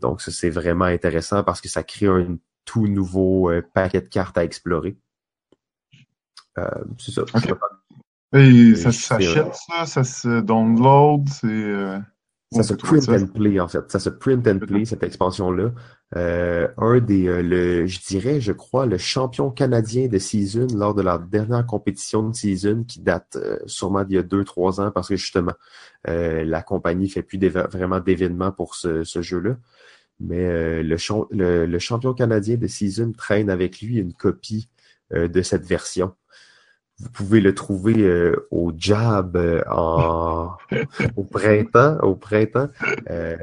donc 0.00 0.22
ça 0.22 0.30
c'est 0.30 0.48
vraiment 0.48 0.86
intéressant 0.86 1.44
parce 1.44 1.60
que 1.60 1.68
ça 1.68 1.82
crée 1.82 2.06
un 2.06 2.38
tout 2.64 2.86
nouveau 2.86 3.50
paquet 3.74 4.00
de 4.00 4.08
cartes 4.08 4.38
à 4.38 4.44
explorer. 4.44 4.96
c'est 6.98 7.10
ça. 7.12 7.24
Et 8.34 8.74
ça 8.76 8.92
s'achète, 8.92 9.54
ça, 9.54 9.86
ça 9.86 10.04
se 10.04 10.40
download, 10.40 11.28
c'est. 11.28 12.00
Ça 12.52 12.64
se 12.64 12.74
print 12.74 13.08
and 13.08 13.28
play, 13.28 13.60
en 13.60 13.68
fait. 13.68 13.90
Ça 13.92 14.00
se 14.00 14.10
print 14.10 14.46
and 14.48 14.58
play, 14.58 14.84
cette 14.84 15.04
expansion-là. 15.04 15.70
Euh, 16.16 16.66
un 16.78 16.98
des, 16.98 17.28
euh, 17.28 17.42
le, 17.42 17.86
je 17.86 18.00
dirais, 18.00 18.40
je 18.40 18.50
crois, 18.50 18.86
le 18.86 18.98
champion 18.98 19.52
canadien 19.52 20.08
de 20.08 20.18
Season 20.18 20.66
lors 20.74 20.92
de 20.92 21.02
la 21.02 21.18
dernière 21.18 21.64
compétition 21.64 22.28
de 22.28 22.34
Season 22.34 22.82
qui 22.82 23.00
date 23.00 23.36
euh, 23.36 23.58
sûrement 23.66 24.02
d'il 24.02 24.16
y 24.16 24.18
a 24.18 24.24
deux, 24.24 24.42
trois 24.42 24.80
ans 24.80 24.90
parce 24.90 25.08
que 25.08 25.16
justement, 25.16 25.52
la 26.04 26.62
compagnie 26.62 27.08
fait 27.08 27.22
plus 27.22 27.38
vraiment 27.38 28.00
d'événements 28.00 28.50
pour 28.50 28.74
ce, 28.74 29.04
ce 29.04 29.22
jeu-là. 29.22 29.56
Mais 30.18 30.82
le, 30.82 30.96
le, 31.30 31.66
le, 31.66 31.78
champion 31.78 32.14
canadien 32.14 32.56
de 32.56 32.66
Season 32.66 33.12
traîne 33.12 33.48
avec 33.48 33.80
lui 33.80 33.98
une 33.98 34.12
copie 34.12 34.68
de 35.12 35.42
cette 35.42 35.64
version. 35.64 36.14
Vous 37.00 37.08
pouvez 37.10 37.40
le 37.40 37.54
trouver 37.54 38.02
euh, 38.02 38.46
au 38.50 38.72
Jab 38.76 39.34
euh, 39.36 39.62
en, 39.70 40.50
au 41.16 41.24
printemps. 41.24 41.96
Au 42.02 42.14
printemps. 42.14 42.68
Euh, 43.08 43.36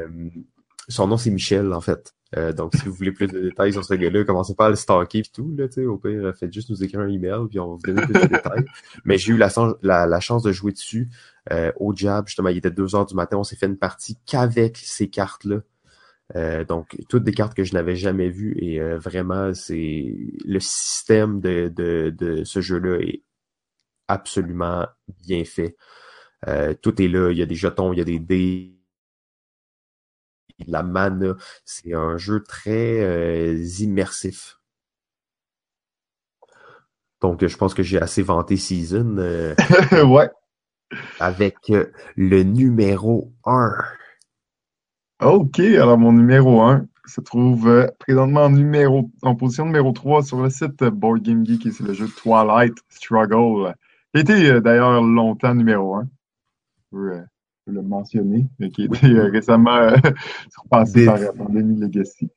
son 0.88 1.08
nom, 1.08 1.18
c'est 1.18 1.32
Michel, 1.32 1.74
en 1.74 1.82
fait. 1.82 2.14
donc, 2.56 2.76
si 2.76 2.86
vous 2.86 2.94
voulez 2.94 3.12
plus 3.12 3.26
de 3.28 3.40
détails 3.40 3.74
sur 3.74 3.84
ce 3.84 3.96
gars-là, 3.96 4.24
commencez 4.26 4.54
pas 4.54 4.68
à 4.68 4.70
le 4.70 4.76
stalker 4.76 5.20
et 5.20 5.24
tout. 5.34 5.56
Là, 5.58 5.66
au 5.88 5.98
pire, 5.98 6.34
faites 6.40 6.54
juste 6.54 6.70
nous 6.70 6.84
écrire 6.84 7.00
un 7.00 7.08
email 7.08 7.48
puis 7.50 7.60
on 7.60 7.72
va 7.72 7.76
vous 7.76 7.82
donner 7.82 8.04
plus 8.04 8.14
de 8.14 8.28
détails. 8.28 8.66
Mais 9.06 9.18
j'ai 9.18 9.34
eu 9.34 9.38
la, 9.38 9.50
la, 9.82 10.20
chance 10.20 10.44
de 10.44 10.52
jouer 10.52 10.72
dessus 10.72 11.10
au 11.78 11.96
Jab. 11.96 12.28
Justement, 12.28 12.50
il 12.50 12.58
était 12.58 12.72
2 12.72 12.96
heures 12.96 13.08
du 13.08 13.16
matin. 13.16 13.38
On 13.38 13.44
s'est 13.44 13.56
fait 13.56 13.66
une 13.66 13.78
partie 13.78 14.18
qu'avec 14.28 14.78
ces 14.78 15.10
cartes-là. 15.10 16.64
donc, 16.66 16.96
toutes 17.10 17.24
des 17.24 17.34
cartes 17.34 17.56
que 17.56 17.64
je 17.64 17.74
n'avais 17.74 17.96
jamais 17.96 18.30
vues 18.30 18.56
et 18.62 18.80
vraiment, 18.98 19.54
c'est 19.54 20.16
le 20.46 20.60
système 20.60 21.42
de, 21.42 21.72
de, 21.76 22.14
de 22.18 22.44
ce 22.44 22.62
jeu-là 22.62 23.00
est 23.02 23.24
absolument 24.08 24.88
bien 25.26 25.44
fait. 25.46 25.76
Euh, 26.48 26.74
tout 26.74 27.02
est 27.02 27.08
là, 27.08 27.32
il 27.32 27.38
y 27.38 27.42
a 27.42 27.46
des 27.46 27.56
jetons, 27.56 27.94
il 27.94 28.00
y 28.00 28.02
a 28.02 28.06
des 28.06 28.20
dés, 28.20 28.78
la 30.68 30.84
mana. 30.84 31.36
C'est 31.66 31.94
un 31.94 32.18
jeu 32.18 32.44
très 32.44 33.02
euh, 33.02 33.64
immersif. 33.80 34.60
Donc, 37.22 37.46
je 37.46 37.58
pense 37.58 37.74
que 37.74 37.84
j'ai 37.84 38.00
assez 38.00 38.22
vanté 38.22 38.58
Season. 38.58 39.18
Euh, 39.18 39.56
ouais. 40.06 40.30
Avec 41.20 41.58
le 42.16 42.44
numéro 42.44 43.34
1. 43.46 43.74
OK, 45.24 45.60
alors 45.60 45.98
mon 45.98 46.14
numéro 46.14 46.62
1 46.62 46.86
se 47.08 47.22
trouve 47.22 47.92
présentement 48.00 48.44
en, 48.46 48.50
numéro, 48.52 49.10
en 49.24 49.36
position 49.36 49.66
numéro 49.66 49.92
3 49.92 50.24
sur 50.24 50.42
le 50.42 50.50
site 50.50 50.84
Board 50.84 51.24
Game 51.24 51.46
Geek 51.46 51.66
et 51.66 51.72
c'est 51.72 51.84
le 51.84 51.94
jeu 51.94 52.08
Twilight 52.08 52.76
Struggle. 52.90 53.74
Qui 54.18 54.32
a 54.32 54.36
été 54.36 54.50
euh, 54.50 54.62
d'ailleurs 54.62 55.02
longtemps 55.02 55.54
numéro 55.54 55.96
un. 55.96 56.08
Je 56.92 56.98
veux, 56.98 57.12
euh, 57.12 57.22
le 57.68 57.82
mentionner, 57.84 58.48
mais 58.58 58.70
qui 58.70 58.84
a 58.84 58.86
été 58.86 59.06
euh, 59.06 59.30
récemment 59.30 59.90
surpassé 60.52 61.06
par 61.06 61.20
Pandémie 61.34 61.80
Legacy. 61.80 62.30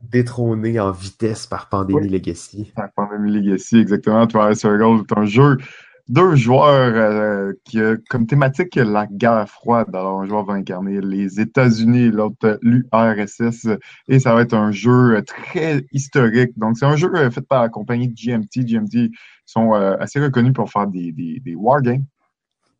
Détrôné 0.00 0.80
en 0.80 0.90
vitesse 0.90 1.46
par 1.46 1.68
Pandémie 1.68 2.08
Legacy. 2.08 2.72
Par 2.74 2.90
Pandémie 2.92 3.30
Legacy, 3.30 3.78
exactement. 3.78 4.26
Twilight 4.26 4.56
Circle 4.56 5.02
est 5.08 5.18
un 5.18 5.26
jeu 5.26 5.58
deux 6.08 6.34
joueurs 6.36 7.52
qui 7.64 7.80
a 7.80 7.96
comme 8.08 8.26
thématique 8.26 8.76
la 8.76 9.06
guerre 9.06 9.48
froide. 9.48 9.88
Alors, 9.94 10.20
un 10.20 10.26
joueur 10.26 10.44
va 10.44 10.54
incarner 10.54 11.00
les 11.00 11.40
États-Unis 11.40 12.10
l'autre 12.10 12.58
l'URSS. 12.62 13.68
Et 14.08 14.18
ça 14.18 14.34
va 14.34 14.42
être 14.42 14.54
un 14.54 14.72
jeu 14.72 15.22
très 15.26 15.84
historique. 15.92 16.58
Donc, 16.58 16.78
c'est 16.78 16.86
un 16.86 16.96
jeu 16.96 17.10
fait 17.30 17.46
par 17.46 17.62
la 17.62 17.68
compagnie 17.68 18.08
GMT. 18.08 18.64
GMT 18.64 19.10
sont 19.44 19.74
euh, 19.74 19.96
assez 19.98 20.20
reconnus 20.20 20.52
pour 20.52 20.70
faire 20.70 20.86
des, 20.86 21.12
des, 21.12 21.40
des 21.40 21.54
wargames. 21.54 22.04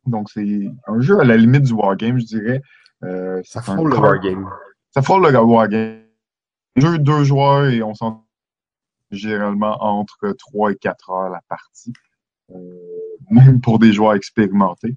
Donc, 0.05 0.29
c'est 0.29 0.71
un 0.87 0.99
jeu 0.99 1.19
à 1.19 1.23
la 1.23 1.37
limite 1.37 1.63
du 1.63 1.73
wargame, 1.73 2.19
je 2.19 2.25
dirais. 2.25 2.61
Euh, 3.03 3.41
ça 3.45 3.61
frôle 3.61 3.89
le 3.89 3.97
wargame. 3.97 4.49
Ça 4.91 5.01
frôle 5.01 5.31
le 5.31 5.39
wargame. 5.39 5.99
Jeu 6.75 6.97
deux 6.97 7.23
joueurs 7.23 7.65
et 7.65 7.83
on 7.83 7.93
s'en 7.93 8.25
généralement 9.11 9.77
entre 9.83 10.31
3 10.31 10.71
et 10.71 10.75
4 10.75 11.09
heures 11.09 11.29
la 11.29 11.41
partie. 11.47 11.93
Euh, 12.51 12.55
même 13.29 13.61
pour 13.61 13.79
des 13.79 13.93
joueurs 13.93 14.15
expérimentés. 14.15 14.95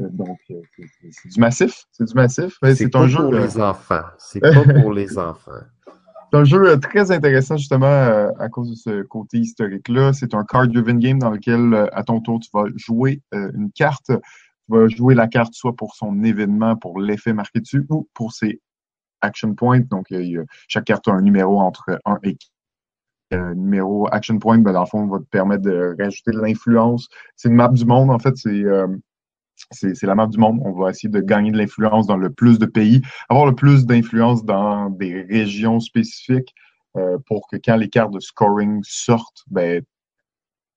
Euh, 0.00 0.08
donc, 0.10 0.38
c'est 0.48 1.28
du 1.28 1.40
massif. 1.40 1.84
C'est 1.92 2.04
du 2.04 2.14
massif. 2.14 2.58
C'est 2.74 2.96
un 2.96 3.06
jeu 3.06 3.22
pour 3.22 3.32
les 3.32 3.58
enfants. 3.60 4.04
C'est 4.18 4.40
pas 4.40 4.64
pour 4.80 4.92
les 4.92 5.18
enfants. 5.18 5.60
C'est 6.32 6.38
un 6.38 6.44
jeu 6.44 6.66
euh, 6.66 6.76
très 6.78 7.10
intéressant 7.10 7.58
justement 7.58 7.86
euh, 7.86 8.30
à 8.38 8.48
cause 8.48 8.70
de 8.70 8.74
ce 8.74 9.02
côté 9.02 9.38
historique-là. 9.38 10.14
C'est 10.14 10.32
un 10.32 10.44
card-driven 10.44 10.98
game 10.98 11.18
dans 11.18 11.30
lequel, 11.30 11.74
euh, 11.74 11.86
à 11.92 12.04
ton 12.04 12.20
tour, 12.20 12.40
tu 12.40 12.48
vas 12.54 12.64
jouer 12.74 13.20
une 13.32 13.70
carte. 13.70 14.06
Tu 14.06 14.14
vas 14.68 14.88
jouer 14.88 15.14
la 15.14 15.26
carte 15.26 15.52
soit 15.52 15.76
pour 15.76 15.94
son 15.94 16.24
événement, 16.24 16.76
pour 16.76 16.98
l'effet 16.98 17.34
marqué 17.34 17.60
dessus, 17.60 17.84
ou 17.90 18.08
pour 18.14 18.32
ses 18.32 18.62
action 19.20 19.54
points. 19.54 19.80
Donc, 19.80 20.06
chaque 20.68 20.84
carte 20.84 21.06
a 21.08 21.12
un 21.12 21.20
numéro 21.20 21.60
entre 21.60 22.00
1 22.06 22.18
et 22.22 22.38
un 23.32 23.54
numéro 23.54 24.08
action 24.12 24.38
point, 24.38 24.58
ben, 24.58 24.72
dans 24.72 24.80
le 24.80 24.86
fond, 24.86 25.06
va 25.06 25.18
te 25.18 25.24
permettre 25.24 25.62
de 25.62 25.94
rajouter 25.98 26.32
de 26.32 26.40
l'influence. 26.40 27.08
C'est 27.36 27.48
une 27.48 27.54
map 27.54 27.68
du 27.68 27.84
monde, 27.84 28.10
en 28.10 28.18
fait. 28.18 28.36
C'est 28.36 28.64
c'est 29.70 30.06
la 30.06 30.14
map 30.14 30.26
du 30.26 30.38
monde. 30.38 30.60
On 30.64 30.72
va 30.72 30.90
essayer 30.90 31.08
de 31.08 31.20
gagner 31.20 31.50
de 31.50 31.58
l'influence 31.58 32.06
dans 32.06 32.16
le 32.16 32.30
plus 32.30 32.58
de 32.58 32.66
pays, 32.66 33.02
avoir 33.28 33.46
le 33.46 33.54
plus 33.54 33.86
d'influence 33.86 34.44
dans 34.44 34.90
des 34.90 35.22
régions 35.22 35.80
spécifiques 35.80 36.54
euh, 36.96 37.18
pour 37.26 37.48
que 37.48 37.56
quand 37.56 37.76
les 37.76 37.88
cartes 37.88 38.12
de 38.12 38.20
scoring 38.20 38.80
sortent, 38.84 39.44
ben, 39.48 39.82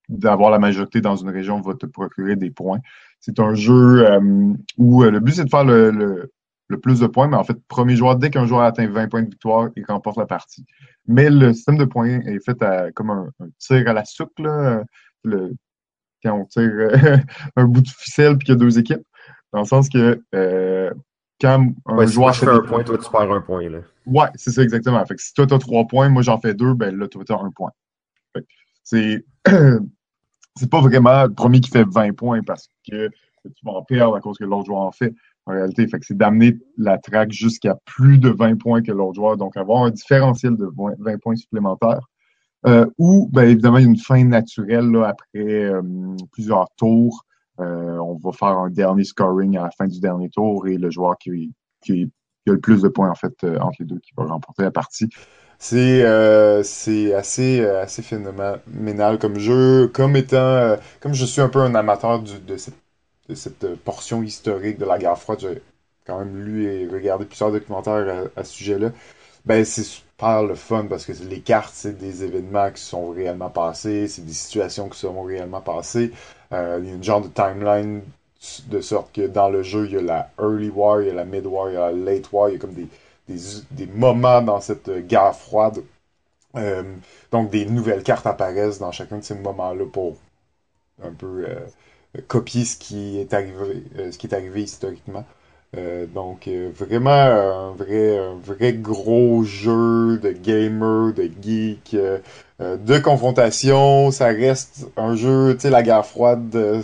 d'avoir 0.08 0.51
la 0.51 0.60
majorité 0.60 1.01
dans 1.01 1.16
une 1.16 1.30
région 1.30 1.62
va 1.62 1.74
te 1.74 1.86
procurer 1.86 2.36
des 2.36 2.51
points. 2.51 2.80
C'est 3.20 3.39
un 3.39 3.56
jeu 3.56 4.08
euh, 4.08 4.53
où 4.78 5.03
euh, 5.03 5.12
le 5.12 5.20
but, 5.20 5.34
c'est 5.34 5.45
de 5.45 5.49
faire 5.49 5.66
le, 5.66 5.89
le, 5.89 6.32
plus 6.82 6.99
de 6.99 7.07
points, 7.07 7.28
mais 7.28 7.38
en 7.38 7.43
fait, 7.43 7.57
premier 7.68 7.95
joueur, 7.95 8.16
dès 8.16 8.30
qu'un 8.30 8.45
joueur 8.45 8.61
atteint 8.61 8.88
20 8.88 9.07
points 9.07 9.24
de 9.24 9.30
victoire, 9.30 9.70
il 9.76 9.86
remporte 9.86 10.18
la 10.18 10.26
partie. 10.26 10.66
Mais 11.07 11.30
le 11.30 11.53
système 11.53 11.78
de 11.78 11.86
points 11.86 12.22
est 12.22 12.43
fait 12.43 12.57
comme 12.93 13.11
un, 13.11 13.30
tir 13.59 13.88
à 13.88 13.93
la 13.93 14.05
soupe. 14.05 14.38
Là. 14.39 14.84
Le, 15.24 15.53
quand 16.24 16.39
on 16.39 16.45
tire 16.45 16.72
euh, 16.74 17.18
un 17.55 17.66
bout 17.66 17.82
de 17.82 17.89
ficelle 17.89 18.38
puis 18.38 18.45
qu'il 18.45 18.55
y 18.55 18.57
a 18.57 18.59
deux 18.59 18.80
équipes. 18.80 19.05
Dans 19.53 19.59
le 19.59 19.66
sens 19.66 19.89
que 19.89 20.22
euh, 20.34 20.91
quand 21.39 21.68
un 21.86 22.05
joueur. 22.05 22.34
Si 22.34 22.41
fait 22.41 22.51
un 22.51 22.61
point, 22.61 22.84
toi, 22.84 22.97
tu 22.97 23.09
perds 23.09 23.32
un 23.32 23.41
point. 23.41 23.70
Là. 23.70 23.80
Ouais, 24.05 24.28
c'est 24.36 24.51
ça 24.51 24.63
exactement. 24.63 25.03
Fait 25.05 25.16
que 25.16 25.22
si 25.22 25.34
toi, 25.34 25.45
tu 25.45 25.53
as 25.53 25.59
trois 25.59 25.86
points, 25.86 26.09
moi, 26.09 26.22
j'en 26.22 26.39
fais 26.39 26.53
deux, 26.53 26.74
ben 26.74 26.97
là, 26.97 27.07
toi, 27.07 27.24
tu 27.24 27.32
as 27.34 27.39
un 27.39 27.51
point. 27.51 27.72
C'est. 28.84 29.26
c'est 30.57 30.70
pas 30.70 30.82
vraiment 30.82 31.24
le 31.26 31.34
premier 31.34 31.59
qui 31.59 31.70
fait 31.70 31.86
20 31.88 32.13
points 32.13 32.41
parce 32.43 32.70
que 32.89 33.09
tu 33.09 33.66
vas 33.66 33.74
en 33.74 33.84
perdre 33.84 34.16
à 34.16 34.22
cause 34.22 34.38
que 34.38 34.45
l'autre 34.45 34.66
joueur 34.66 34.82
en 34.82 34.91
fait. 34.91 35.13
En 35.48 35.54
réalité, 35.54 35.88
fait 35.88 36.00
que 36.00 36.06
c'est 36.06 36.18
d'amener 36.18 36.58
la 36.78 36.98
track 36.98 37.32
jusqu'à 37.32 37.76
plus 37.86 38.18
de 38.18 38.30
20 38.30 38.60
points 38.60 38.82
que 38.82 38.91
l'autre 38.91 39.14
joueur. 39.16 39.38
Donc, 39.38 39.58
avoir 39.58 39.84
un 39.84 39.91
différentiel 39.91 40.58
de 40.58 40.68
20 41.00 41.18
points 41.22 41.36
supplémentaires. 41.36 42.08
Euh, 42.66 42.88
ou, 42.98 43.30
ben, 43.32 43.43
évidemment, 43.43 43.78
il 43.78 43.84
y 43.84 43.86
a 43.86 43.89
une 43.89 43.98
fin 43.98 44.24
naturelle 44.24 44.89
là, 44.89 45.10
après 45.10 45.66
euh, 45.66 45.82
plusieurs 46.32 46.68
tours. 46.78 47.26
Euh, 47.60 47.98
on 48.00 48.18
va 48.18 48.32
faire 48.32 48.58
un 48.58 48.70
dernier 48.70 49.04
scoring 49.04 49.58
à 49.58 49.64
la 49.64 49.72
fin 49.72 49.88
du 49.88 50.00
dernier 50.00 50.30
tour 50.30 50.68
et 50.68 50.78
le 50.78 50.89
joueur 50.89 51.16
qui, 51.20 51.54
qui, 51.82 52.12
a 52.48 52.52
le 52.52 52.60
plus 52.60 52.82
de 52.82 52.89
points 52.89 53.10
en 53.10 53.16
fait 53.16 53.34
entre 53.62 53.78
les 53.80 53.86
deux 53.86 54.00
qui 54.00 54.12
va 54.18 54.26
remporter 54.26 54.64
la 54.64 54.72
partie. 54.72 55.10
C'est 55.58 56.04
euh, 56.04 56.60
assez 56.60 57.64
assez 57.64 58.02
phénoménal 58.02 59.20
comme 59.20 59.39
jeu, 59.39 59.88
comme 59.88 60.18
étant 60.18 60.76
comme 61.00 61.14
je 61.14 61.24
suis 61.24 61.41
un 61.41 61.48
peu 61.48 61.60
un 61.60 61.76
amateur 61.76 62.22
du, 62.22 62.39
de 62.39 62.58
cette 62.58 62.76
de 63.30 63.36
cette 63.36 63.76
portion 63.78 64.23
historique 64.23 64.78
de 64.78 64.86
la 64.86 64.97
guerre 64.97 65.17
froide, 65.17 65.39
j'ai 65.41 65.61
quand 66.05 66.19
même 66.19 66.38
lu 66.43 66.65
et 66.65 66.88
regardé 66.88 67.26
plusieurs 67.26 67.51
documentaires 67.51 68.28
à, 68.36 68.43
ce 68.43 68.53
sujet-là. 68.53 68.91
Ben 69.45 69.63
c'est 69.63 69.84
super 69.84 70.43
le 70.43 70.55
fun 70.55 70.86
parce 70.89 71.05
que 71.05 71.11
les 71.23 71.41
cartes, 71.41 71.73
c'est 71.73 71.97
des 71.97 72.23
événements 72.23 72.71
qui 72.71 72.82
sont 72.82 73.09
réellement 73.09 73.49
passés, 73.49 74.07
c'est 74.07 74.26
des 74.26 74.34
situations 74.34 74.89
qui 74.89 74.99
sont 74.99 75.21
réellement 75.23 75.61
passées. 75.61 76.11
Euh, 76.51 76.80
il 76.82 76.89
y 76.89 76.91
a 76.91 76.95
une 76.95 77.03
genre 77.03 77.21
de 77.21 77.28
timeline 77.28 78.01
de 78.67 78.82
sorte 78.82 79.11
que 79.13 79.28
dans 79.28 79.49
le 79.49 79.63
jeu, 79.63 79.86
il 79.88 79.93
y 79.93 79.97
a 79.97 80.01
la 80.01 80.30
early 80.39 80.69
war, 80.69 81.01
il 81.01 81.07
y 81.07 81.11
a 81.11 81.13
la 81.13 81.26
mid 81.26 81.45
war, 81.45 81.69
il 81.69 81.73
y 81.73 81.78
a 81.78 81.91
la 81.91 82.13
late 82.13 82.32
war, 82.32 82.49
il 82.49 82.53
y 82.53 82.55
a 82.55 82.59
comme 82.59 82.73
des, 82.73 83.88
moments 83.88 84.41
dans 84.41 84.61
cette 84.61 84.89
guerre 85.07 85.36
froide. 85.36 85.84
Euh, 86.55 86.84
donc 87.32 87.49
des 87.49 87.65
nouvelles 87.65 88.03
cartes 88.03 88.26
apparaissent 88.26 88.80
dans 88.80 88.91
chacun 88.91 89.17
de 89.17 89.23
ces 89.23 89.36
moments-là 89.36 89.86
pour 89.91 90.15
un 91.03 91.11
peu 91.11 91.45
euh, 91.47 91.59
copier 92.28 92.66
ce 92.66 92.78
qui 92.78 93.20
est 93.20 93.34
arrivé, 93.34 93.84
ce 94.11 94.18
qui 94.18 94.28
est 94.28 94.34
arrivé 94.34 94.63
historiquement. 94.63 95.26
Euh, 95.78 96.05
donc 96.05 96.47
euh, 96.47 96.72
vraiment 96.74 97.09
un 97.11 97.72
vrai, 97.72 98.18
un 98.18 98.36
vrai 98.36 98.74
gros 98.74 99.43
jeu 99.43 100.18
de 100.20 100.32
gamer, 100.32 101.13
de 101.13 101.30
geek, 101.41 101.95
euh, 101.95 102.20
de 102.59 102.97
confrontation. 102.99 104.11
Ça 104.11 104.28
reste 104.28 104.88
un 104.97 105.16
jeu, 105.16 105.55
tu 105.55 105.61
sais, 105.61 105.70
la 105.70 105.84
guerre 105.84 106.05
froide. 106.05 106.82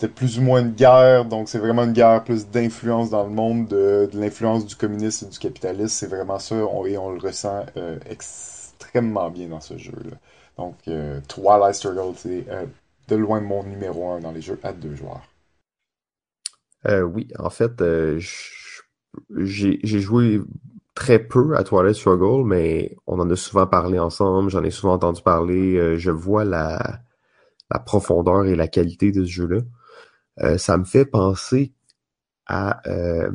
c'était 0.00 0.08
plus 0.08 0.38
ou 0.38 0.42
moins 0.42 0.60
une 0.60 0.72
guerre, 0.72 1.24
donc 1.26 1.48
c'est 1.48 1.58
vraiment 1.58 1.84
une 1.84 1.92
guerre 1.92 2.24
plus 2.24 2.48
d'influence 2.48 3.10
dans 3.10 3.24
le 3.24 3.30
monde, 3.30 3.66
de, 3.68 4.08
l'influence 4.14 4.64
du 4.64 4.76
communisme 4.76 5.26
et 5.26 5.30
du 5.30 5.38
capitalisme. 5.38 5.88
C'est 5.88 6.06
vraiment 6.06 6.38
ça, 6.38 6.54
et 6.56 6.96
on 6.98 7.10
le 7.10 7.18
ressent 7.18 7.66
euh, 7.76 7.98
extrêmement 8.08 9.30
bien 9.30 9.48
dans 9.48 9.60
ce 9.60 9.76
jeu-là. 9.76 10.16
Donc, 10.56 10.76
euh, 10.88 11.20
Twilight 11.28 11.74
Struggle, 11.74 12.14
c'est 12.16 12.44
euh, 12.48 12.64
de 13.08 13.16
loin 13.16 13.40
mon 13.40 13.64
numéro 13.64 14.10
un 14.10 14.20
dans 14.20 14.32
les 14.32 14.40
jeux 14.40 14.58
à 14.62 14.72
deux 14.72 14.94
joueurs. 14.94 15.22
oui, 16.86 17.28
en 17.38 17.50
fait, 17.50 17.82
j'ai 19.36 20.00
joué 20.00 20.40
très 20.94 21.18
peu 21.18 21.56
à 21.56 21.64
Twilight 21.64 21.96
Struggle, 21.96 22.46
mais 22.46 22.96
on 23.06 23.18
en 23.20 23.30
a 23.30 23.36
souvent 23.36 23.66
parlé 23.66 23.98
ensemble, 23.98 24.50
j'en 24.50 24.62
ai 24.64 24.70
souvent 24.70 24.94
entendu 24.94 25.22
parler, 25.22 25.98
je 25.98 26.10
vois 26.10 26.44
la, 26.44 27.00
la 27.70 27.78
profondeur 27.78 28.46
et 28.46 28.56
la 28.56 28.68
qualité 28.68 29.12
de 29.12 29.24
ce 29.24 29.30
jeu-là. 29.30 29.60
Euh, 30.42 30.58
ça 30.58 30.76
me 30.76 30.84
fait 30.84 31.04
penser 31.04 31.72
à 32.46 32.80
euh, 32.88 33.30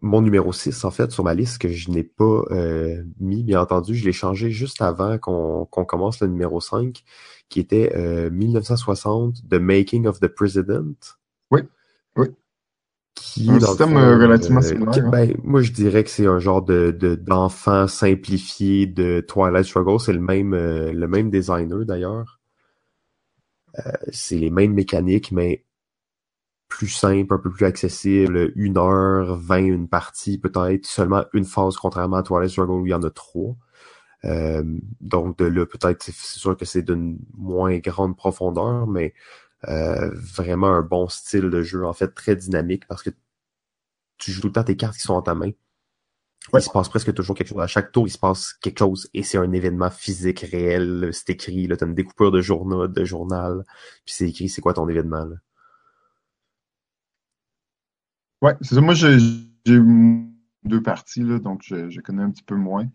mon 0.00 0.22
numéro 0.22 0.52
6, 0.52 0.84
en 0.84 0.90
fait, 0.90 1.10
sur 1.10 1.24
ma 1.24 1.34
liste 1.34 1.58
que 1.58 1.68
je 1.68 1.90
n'ai 1.90 2.04
pas 2.04 2.42
euh, 2.50 3.02
mis, 3.20 3.42
bien 3.42 3.60
entendu. 3.60 3.94
Je 3.94 4.04
l'ai 4.04 4.12
changé 4.12 4.50
juste 4.50 4.80
avant 4.80 5.18
qu'on 5.18 5.66
commence 5.66 6.20
le 6.20 6.28
numéro 6.28 6.60
5, 6.60 7.04
qui 7.48 7.60
était 7.60 8.30
1960, 8.30 9.48
The 9.48 9.54
Making 9.54 10.06
of 10.06 10.20
the 10.20 10.28
President. 10.28 10.96
Oui, 11.50 11.62
oui. 12.16 12.26
Qui 13.14 13.50
un 13.50 13.58
système 13.58 13.96
relativement 13.96 14.60
similaire. 14.60 15.04
Hein. 15.06 15.10
Ben, 15.10 15.34
moi, 15.42 15.62
je 15.62 15.72
dirais 15.72 16.04
que 16.04 16.10
c'est 16.10 16.26
un 16.26 16.38
genre 16.38 16.62
de 16.62 16.90
d'enfant 17.20 17.88
simplifié 17.88 18.86
de 18.86 19.24
Twilight 19.26 19.64
Struggle. 19.64 19.98
C'est 19.98 20.12
le 20.12 20.20
même 20.20 20.54
le 20.54 21.06
même 21.08 21.30
designer 21.30 21.84
d'ailleurs. 21.84 22.38
c'est 24.12 24.38
les 24.38 24.50
mêmes 24.50 24.74
mécaniques, 24.74 25.32
mais 25.32 25.64
plus 26.68 26.88
simple, 26.88 27.34
un 27.34 27.38
peu 27.38 27.50
plus 27.50 27.64
accessible, 27.64 28.52
une 28.54 28.76
heure, 28.76 29.36
vingt, 29.36 29.64
une 29.64 29.88
partie, 29.88 30.38
peut-être 30.38 30.86
seulement 30.86 31.24
une 31.32 31.46
phase, 31.46 31.76
contrairement 31.76 32.18
à 32.18 32.22
Twilight 32.22 32.50
Struggle 32.50 32.82
où 32.82 32.86
il 32.86 32.90
y 32.90 32.94
en 32.94 33.02
a 33.02 33.10
trois. 33.10 33.56
Euh, 34.24 34.64
donc 35.00 35.38
de 35.38 35.44
là, 35.44 35.66
peut-être 35.66 36.02
c'est 36.02 36.14
sûr 36.14 36.56
que 36.56 36.64
c'est 36.64 36.82
d'une 36.82 37.18
moins 37.36 37.78
grande 37.78 38.16
profondeur, 38.16 38.86
mais 38.86 39.14
euh, 39.68 40.10
vraiment 40.14 40.68
un 40.68 40.82
bon 40.82 41.08
style 41.08 41.50
de 41.50 41.62
jeu, 41.62 41.84
en 41.86 41.92
fait, 41.92 42.08
très 42.14 42.36
dynamique 42.36 42.86
parce 42.86 43.02
que 43.02 43.10
tu 44.18 44.32
joues 44.32 44.42
tout 44.42 44.48
le 44.48 44.52
temps 44.52 44.64
tes 44.64 44.76
cartes 44.76 44.96
qui 44.96 45.02
sont 45.02 45.14
en 45.14 45.22
ta 45.22 45.34
main. 45.34 45.50
Il 46.54 46.62
se 46.62 46.70
passe 46.70 46.88
presque 46.88 47.12
toujours 47.12 47.36
quelque 47.36 47.48
chose. 47.48 47.60
À 47.60 47.66
chaque 47.66 47.92
tour, 47.92 48.06
il 48.06 48.10
se 48.10 48.18
passe 48.18 48.54
quelque 48.54 48.78
chose 48.78 49.08
et 49.12 49.22
c'est 49.22 49.38
un 49.38 49.52
événement 49.52 49.90
physique 49.90 50.40
réel. 50.40 51.10
C'est 51.12 51.30
écrit, 51.30 51.66
là, 51.66 51.76
t'as 51.76 51.86
une 51.86 51.94
découpure 51.94 52.30
de 52.32 52.40
journal, 52.40 52.90
de 52.90 53.04
journal, 53.04 53.64
puis 54.04 54.14
c'est 54.14 54.28
écrit 54.28 54.48
c'est 54.48 54.62
quoi 54.62 54.74
ton 54.74 54.88
événement. 54.88 55.24
Là? 55.24 55.36
Ouais, 58.40 58.54
c'est 58.62 58.74
ça. 58.76 58.80
Moi, 58.80 58.94
j'ai 58.94 59.18
deux 59.66 60.82
parties, 60.82 61.22
là, 61.22 61.38
donc 61.38 61.62
je, 61.64 61.90
je, 61.90 62.00
connais 62.00 62.22
un 62.22 62.30
petit 62.30 62.42
peu 62.42 62.56
moins. 62.56 62.88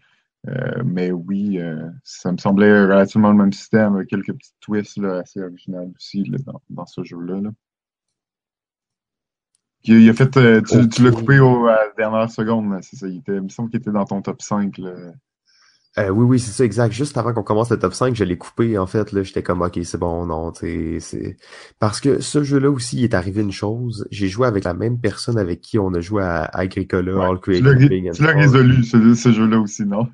Euh, 0.49 0.83
mais 0.83 1.11
oui, 1.11 1.57
euh, 1.59 1.89
ça 2.03 2.31
me 2.31 2.37
semblait 2.37 2.83
relativement 2.83 3.31
le 3.31 3.37
même 3.37 3.53
système, 3.53 3.95
avec 3.95 4.09
quelques 4.09 4.33
petits 4.33 4.53
twists 4.59 4.97
là, 4.97 5.19
assez 5.19 5.41
originaux 5.41 5.93
aussi 5.95 6.25
là, 6.25 6.37
dans, 6.45 6.61
dans, 6.69 6.85
ce 6.85 7.03
jeu-là. 7.03 7.39
Là. 7.39 7.49
Il, 9.85 10.09
a 10.09 10.13
fait, 10.13 10.35
euh, 10.37 10.61
tu, 10.61 10.87
tu 10.89 11.03
l'as 11.03 11.11
coupé 11.11 11.39
au, 11.39 11.67
à 11.67 11.75
la 11.75 11.91
dernière 11.97 12.29
seconde, 12.29 12.77
c'est 12.81 12.97
ça. 12.97 13.07
Il, 13.07 13.17
était, 13.17 13.35
il 13.35 13.41
me 13.41 13.49
semble 13.49 13.69
qu'il 13.69 13.79
était 13.79 13.91
dans 13.91 14.05
ton 14.05 14.21
top 14.21 14.41
5. 14.41 14.77
Là. 14.79 15.13
Euh, 15.99 16.09
oui, 16.09 16.25
oui, 16.25 16.39
c'est 16.39 16.51
ça, 16.51 16.65
exact. 16.65 16.91
Juste 16.91 17.17
avant 17.17 17.33
qu'on 17.33 17.43
commence 17.43 17.69
le 17.69 17.77
top 17.77 17.93
5, 17.93 18.15
je 18.15 18.23
l'ai 18.23 18.37
coupé, 18.37 18.77
en 18.79 18.87
fait, 18.87 19.11
là, 19.11 19.21
j'étais 19.21 19.43
comme, 19.43 19.61
ok, 19.61 19.79
c'est 19.83 19.99
bon, 19.99 20.25
non, 20.25 20.51
c'est... 20.53 21.37
Parce 21.77 22.01
que 22.01 22.19
ce 22.19 22.43
jeu-là 22.43 22.71
aussi, 22.71 22.97
il 22.97 23.03
est 23.03 23.13
arrivé 23.13 23.41
une 23.41 23.51
chose, 23.51 24.07
j'ai 24.09 24.27
joué 24.27 24.47
avec 24.47 24.63
la 24.63 24.73
même 24.73 24.99
personne 24.99 25.37
avec 25.37 25.61
qui 25.61 25.77
on 25.77 25.93
a 25.93 25.99
joué 25.99 26.23
à 26.23 26.45
Agricola, 26.45 27.27
All 27.27 27.39
Create 27.39 27.63
Tu 28.13 28.23
l'as 28.23 28.33
résolu, 28.33 28.83
ce, 28.83 29.13
ce 29.13 29.31
jeu-là 29.31 29.59
aussi, 29.59 29.85
non? 29.85 30.07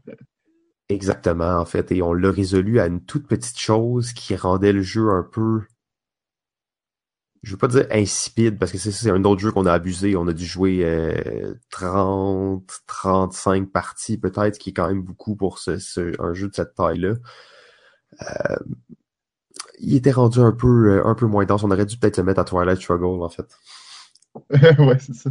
Exactement, 0.90 1.58
en 1.60 1.66
fait, 1.66 1.92
et 1.92 2.02
on 2.02 2.14
l'a 2.14 2.32
résolu 2.32 2.80
à 2.80 2.88
une 2.88 3.06
toute 3.06 3.28
petite 3.28 3.60
chose 3.60 4.12
qui 4.12 4.36
rendait 4.36 4.74
le 4.74 4.82
jeu 4.82 5.10
un 5.10 5.24
peu 5.24 5.62
je 7.42 7.52
veux 7.52 7.58
pas 7.58 7.68
dire 7.68 7.86
insipide 7.92 8.58
parce 8.60 8.72
que 8.72 8.78
c'est 8.78 9.10
un 9.10 9.24
autre 9.24 9.42
jeu 9.42 9.52
qu'on 9.52 9.66
a 9.66 9.74
abusé. 9.74 10.16
On 10.16 10.28
a 10.28 10.34
dû 10.34 10.46
jouer 10.46 10.82
euh, 10.84 11.54
30, 11.70 12.64
35 12.88 13.72
parties 13.72 14.18
peut-être, 14.18 14.58
qui 14.58 14.72
est 14.72 14.74
quand 14.74 14.88
même 14.88 15.04
beaucoup 15.04 15.36
pour 15.36 15.60
un 15.68 16.34
jeu 16.34 16.50
de 16.50 16.56
cette 16.56 16.76
taille-là. 16.76 17.14
Euh, 18.22 18.56
il 19.80 19.96
était 19.96 20.12
rendu 20.12 20.40
un 20.40 20.52
peu 20.52 20.98
euh, 20.98 21.06
un 21.06 21.16
peu 21.16 21.26
moins 21.26 21.46
dense. 21.46 21.64
On 21.64 21.72
aurait 21.72 21.86
dû 21.86 21.98
peut-être 21.98 22.18
se 22.18 22.22
mettre 22.22 22.42
à 22.42 22.44
Twilight 22.44 22.82
Struggle 22.82 23.24
en 23.24 23.30
fait. 23.30 23.48
ouais, 24.80 25.00
c'est 25.00 25.16
ça. 25.16 25.30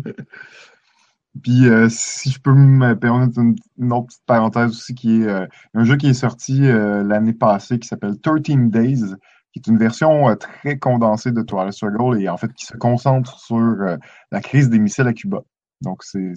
Puis 1.42 1.68
euh, 1.68 1.88
si 1.90 2.30
je 2.30 2.40
peux 2.40 2.54
me 2.54 2.94
permettre 2.94 3.38
une, 3.38 3.92
autre 3.92 4.06
petite 4.06 4.24
parenthèse 4.26 4.70
aussi, 4.70 4.94
qui 4.94 5.22
est 5.22 5.48
un 5.74 5.84
jeu 5.84 5.96
qui 5.96 6.08
est 6.08 6.14
sorti 6.14 6.60
l'année 6.60 7.34
passée 7.34 7.78
qui 7.78 7.86
s'appelle 7.86 8.18
13 8.20 8.70
Days 8.70 9.14
qui 9.52 9.60
est 9.60 9.66
une 9.66 9.78
version 9.78 10.28
euh, 10.28 10.34
très 10.34 10.78
condensée 10.78 11.32
de 11.32 11.42
Twilight 11.42 11.72
Struggle 11.72 12.20
et 12.20 12.28
en 12.28 12.36
fait 12.36 12.52
qui 12.52 12.66
se 12.66 12.76
concentre 12.76 13.38
sur 13.38 13.56
euh, 13.56 13.96
la 14.30 14.40
crise 14.40 14.68
des 14.68 14.78
missiles 14.78 15.06
à 15.06 15.12
Cuba. 15.12 15.42
Donc 15.80 16.02
c'est 16.02 16.34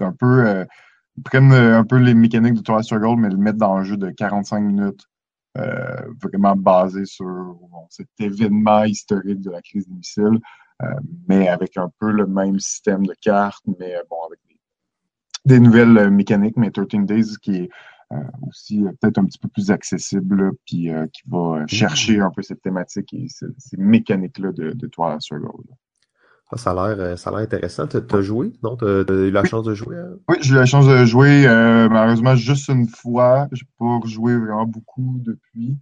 un 0.00 0.12
peu 0.12 0.46
euh, 0.46 0.64
ils 1.16 1.22
prennent 1.22 1.52
un 1.52 1.84
peu 1.84 1.96
les 1.96 2.14
mécaniques 2.14 2.54
de 2.54 2.60
Twilight 2.60 2.84
Struggle, 2.84 3.20
mais 3.20 3.28
le 3.28 3.36
mettent 3.36 3.56
dans 3.56 3.76
un 3.76 3.84
jeu 3.84 3.96
de 3.96 4.10
45 4.10 4.58
minutes, 4.58 5.06
vraiment 6.20 6.56
basé 6.56 7.04
sur 7.04 7.56
cet 7.88 8.08
événement 8.18 8.82
historique 8.82 9.40
de 9.40 9.52
la 9.52 9.62
crise 9.62 9.86
des 9.86 9.94
missiles, 9.94 10.40
mais 11.28 11.46
avec 11.46 11.76
un 11.76 11.88
peu 12.00 12.10
le 12.10 12.26
même 12.26 12.58
système 12.58 13.06
de 13.06 13.14
cartes, 13.20 13.62
mais 13.78 13.94
bon, 14.10 14.16
avec 14.26 14.40
des, 14.48 14.56
des 15.44 15.60
nouvelles 15.60 16.10
mécaniques, 16.10 16.56
mais 16.56 16.72
13 16.72 17.06
Days 17.06 17.36
qui 17.40 17.58
est 17.58 17.70
aussi 18.46 18.84
euh, 18.84 18.90
peut-être 19.00 19.18
un 19.18 19.24
petit 19.24 19.38
peu 19.38 19.48
plus 19.48 19.70
accessible, 19.70 20.52
puis 20.66 20.90
euh, 20.90 21.06
qui 21.12 21.22
va 21.26 21.66
chercher 21.66 22.20
un 22.20 22.30
peu 22.30 22.42
cette 22.42 22.62
thématique 22.62 23.12
et 23.14 23.26
ces, 23.28 23.76
mécaniques-là 23.76 24.52
de, 24.52 24.72
de 24.72 24.86
Twilight 24.86 25.22
Struggle. 25.22 25.64
Ah, 26.50 26.56
ça 26.56 26.70
a 26.72 26.94
l'air 26.94 27.18
ça 27.18 27.30
a 27.30 27.32
l'air 27.32 27.42
intéressant. 27.42 27.86
Tu 27.86 27.96
as 27.96 28.20
joué, 28.20 28.52
non? 28.62 28.76
Tu 28.76 28.84
as, 28.84 29.04
eu 29.08 29.30
la 29.30 29.44
chance 29.44 29.64
de 29.64 29.74
jouer? 29.74 29.96
Hein? 29.96 30.16
Oui, 30.28 30.36
j'ai 30.40 30.52
eu 30.52 30.56
la 30.56 30.66
chance 30.66 30.86
de 30.86 31.04
jouer 31.04 31.44
malheureusement 31.90 32.36
juste 32.36 32.68
une 32.68 32.86
fois. 32.86 33.48
J'ai 33.52 33.66
pas 33.78 33.98
rejoué 33.98 34.36
vraiment 34.36 34.66
beaucoup 34.66 35.20
depuis. 35.24 35.78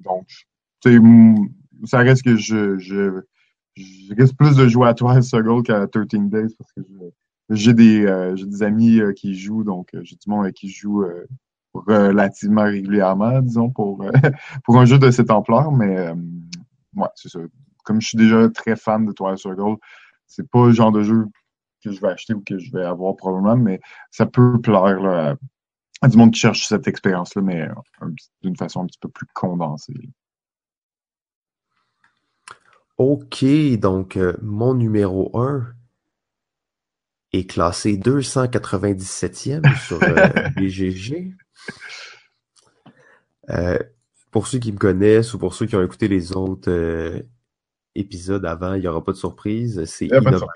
donc, 0.00 0.28
ça 1.84 1.98
reste 1.98 2.22
que 2.22 2.36
je, 2.36 2.78
je, 2.78 3.22
je 3.74 4.14
risque 4.14 4.36
plus 4.36 4.56
de 4.56 4.68
jouer 4.68 4.88
à 4.88 4.94
Twilight 4.94 5.24
Struggle 5.24 5.62
qu'à 5.62 5.86
13 5.86 6.06
Days 6.30 6.54
parce 6.56 6.72
que 6.72 6.82
je, 6.82 7.06
j'ai 7.50 7.74
des, 7.74 8.04
euh, 8.06 8.34
j'ai 8.36 8.46
des 8.46 8.62
amis 8.62 9.00
euh, 9.00 9.12
qui 9.12 9.34
jouent, 9.34 9.64
donc 9.64 9.94
euh, 9.94 10.00
j'ai 10.02 10.16
du 10.16 10.28
monde 10.28 10.50
qui 10.52 10.68
joue 10.68 11.04
relativement 11.74 12.64
régulièrement, 12.64 13.40
disons, 13.40 13.70
pour, 13.70 14.04
pour 14.64 14.78
un 14.78 14.86
jeu 14.86 14.98
de 14.98 15.10
cette 15.10 15.30
ampleur, 15.30 15.70
mais 15.72 16.10
ouais, 16.96 17.08
c'est 17.14 17.28
ça. 17.28 17.38
Comme 17.84 18.00
je 18.00 18.08
suis 18.08 18.18
déjà 18.18 18.48
très 18.48 18.76
fan 18.76 19.04
de 19.04 19.12
Twilight 19.12 19.38
Struggle, 19.38 19.76
c'est 20.26 20.48
pas 20.50 20.66
le 20.66 20.72
genre 20.72 20.90
de 20.90 21.02
jeu 21.02 21.26
que 21.84 21.92
je 21.92 22.00
vais 22.00 22.08
acheter 22.08 22.34
ou 22.34 22.40
que 22.40 22.58
je 22.58 22.72
vais 22.72 22.84
avoir 22.84 23.14
probablement, 23.14 23.56
mais 23.56 23.80
ça 24.10 24.26
peut 24.26 24.60
plaire 24.60 25.00
là, 25.00 25.36
à, 26.00 26.08
du 26.08 26.16
monde 26.16 26.32
qui 26.32 26.40
cherche 26.40 26.66
cette 26.66 26.88
expérience-là, 26.88 27.42
mais 27.42 27.68
d'une 28.42 28.56
façon 28.56 28.82
un 28.82 28.86
petit 28.86 28.98
peu 28.98 29.10
plus 29.10 29.26
condensée. 29.34 29.92
OK, 32.96 33.44
donc 33.78 34.18
mon 34.40 34.72
numéro 34.72 35.38
1, 35.38 35.66
est 37.36 37.44
classé 37.44 37.96
297e 37.96 39.76
sur 39.86 39.98
BGG. 40.56 41.34
Euh, 43.50 43.54
euh, 43.54 43.78
pour 44.30 44.46
ceux 44.46 44.58
qui 44.58 44.72
me 44.72 44.78
connaissent 44.78 45.32
ou 45.34 45.38
pour 45.38 45.54
ceux 45.54 45.66
qui 45.66 45.76
ont 45.76 45.82
écouté 45.82 46.08
les 46.08 46.36
autres 46.36 46.70
euh, 46.70 47.22
épisodes 47.94 48.44
avant, 48.44 48.74
il 48.74 48.80
n'y 48.80 48.88
aura 48.88 49.02
pas 49.02 49.12
de 49.12 49.16
surprise. 49.16 49.84
C'est 49.84 50.06
innovation. 50.06 50.48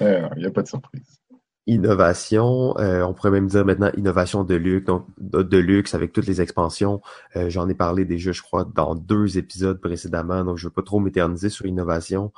Il 0.00 0.30
n'y 0.36 0.46
a 0.46 0.50
pas 0.50 0.62
de 0.62 0.68
surprise. 0.68 1.20
Innovation, 1.68 2.74
on 2.76 3.14
pourrait 3.14 3.30
même 3.30 3.46
dire 3.46 3.64
maintenant 3.64 3.92
innovation 3.96 4.42
de 4.42 4.56
luxe, 4.56 4.84
donc 4.84 5.06
de 5.18 5.58
luxe 5.58 5.94
avec 5.94 6.12
toutes 6.12 6.26
les 6.26 6.40
expansions. 6.40 7.00
J'en 7.36 7.68
ai 7.68 7.74
parlé 7.74 8.04
déjà, 8.04 8.32
je 8.32 8.42
crois, 8.42 8.64
dans 8.64 8.96
deux 8.96 9.38
épisodes 9.38 9.80
précédemment, 9.80 10.42
donc 10.42 10.58
je 10.58 10.66
ne 10.66 10.70
veux 10.70 10.74
pas 10.74 10.82
trop 10.82 10.98
m'éterniser 10.98 11.50
sur 11.50 11.66
innovation, 11.66 12.32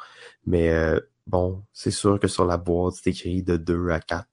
mais 0.45 0.71
Bon, 1.27 1.63
c'est 1.73 1.91
sûr 1.91 2.21
que 2.21 2.29
sur 2.29 2.45
la 2.45 2.57
boîte, 2.57 2.95
c'est 2.95 3.11
écrit 3.11 3.43
de 3.43 3.57
2 3.57 3.91
à 3.91 4.01
4. 4.01 4.27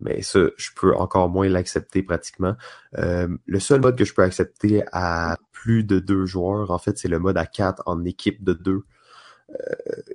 Mais 0.00 0.22
ça, 0.22 0.40
je 0.56 0.70
peux 0.76 0.94
encore 0.94 1.28
moins 1.28 1.48
l'accepter 1.48 2.02
pratiquement. 2.02 2.56
Euh, 2.98 3.28
le 3.46 3.60
seul 3.60 3.80
mode 3.80 3.96
que 3.96 4.04
je 4.04 4.12
peux 4.12 4.22
accepter 4.22 4.82
à 4.92 5.38
plus 5.52 5.84
de 5.84 5.98
deux 5.98 6.26
joueurs, 6.26 6.70
en 6.70 6.78
fait, 6.78 6.98
c'est 6.98 7.08
le 7.08 7.18
mode 7.18 7.38
à 7.38 7.46
4 7.46 7.82
en 7.86 8.04
équipe 8.04 8.44
de 8.44 8.52
2. 8.52 8.82
Euh, 9.50 9.54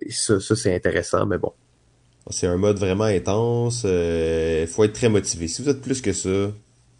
ça, 0.10 0.40
ça 0.40 0.56
c'est 0.56 0.76
intéressant, 0.76 1.26
mais 1.26 1.38
bon. 1.38 1.54
C'est 2.30 2.48
un 2.48 2.58
mode 2.58 2.78
vraiment 2.78 3.06
intense. 3.06 3.84
Il 3.84 3.90
euh, 3.90 4.68
faut 4.68 4.84
être 4.84 4.94
très 4.94 5.10
motivé. 5.10 5.48
Si 5.48 5.64
vous 5.64 5.70
êtes 5.70 5.82
plus 5.82 6.02
que 6.02 6.14
ça, 6.14 6.52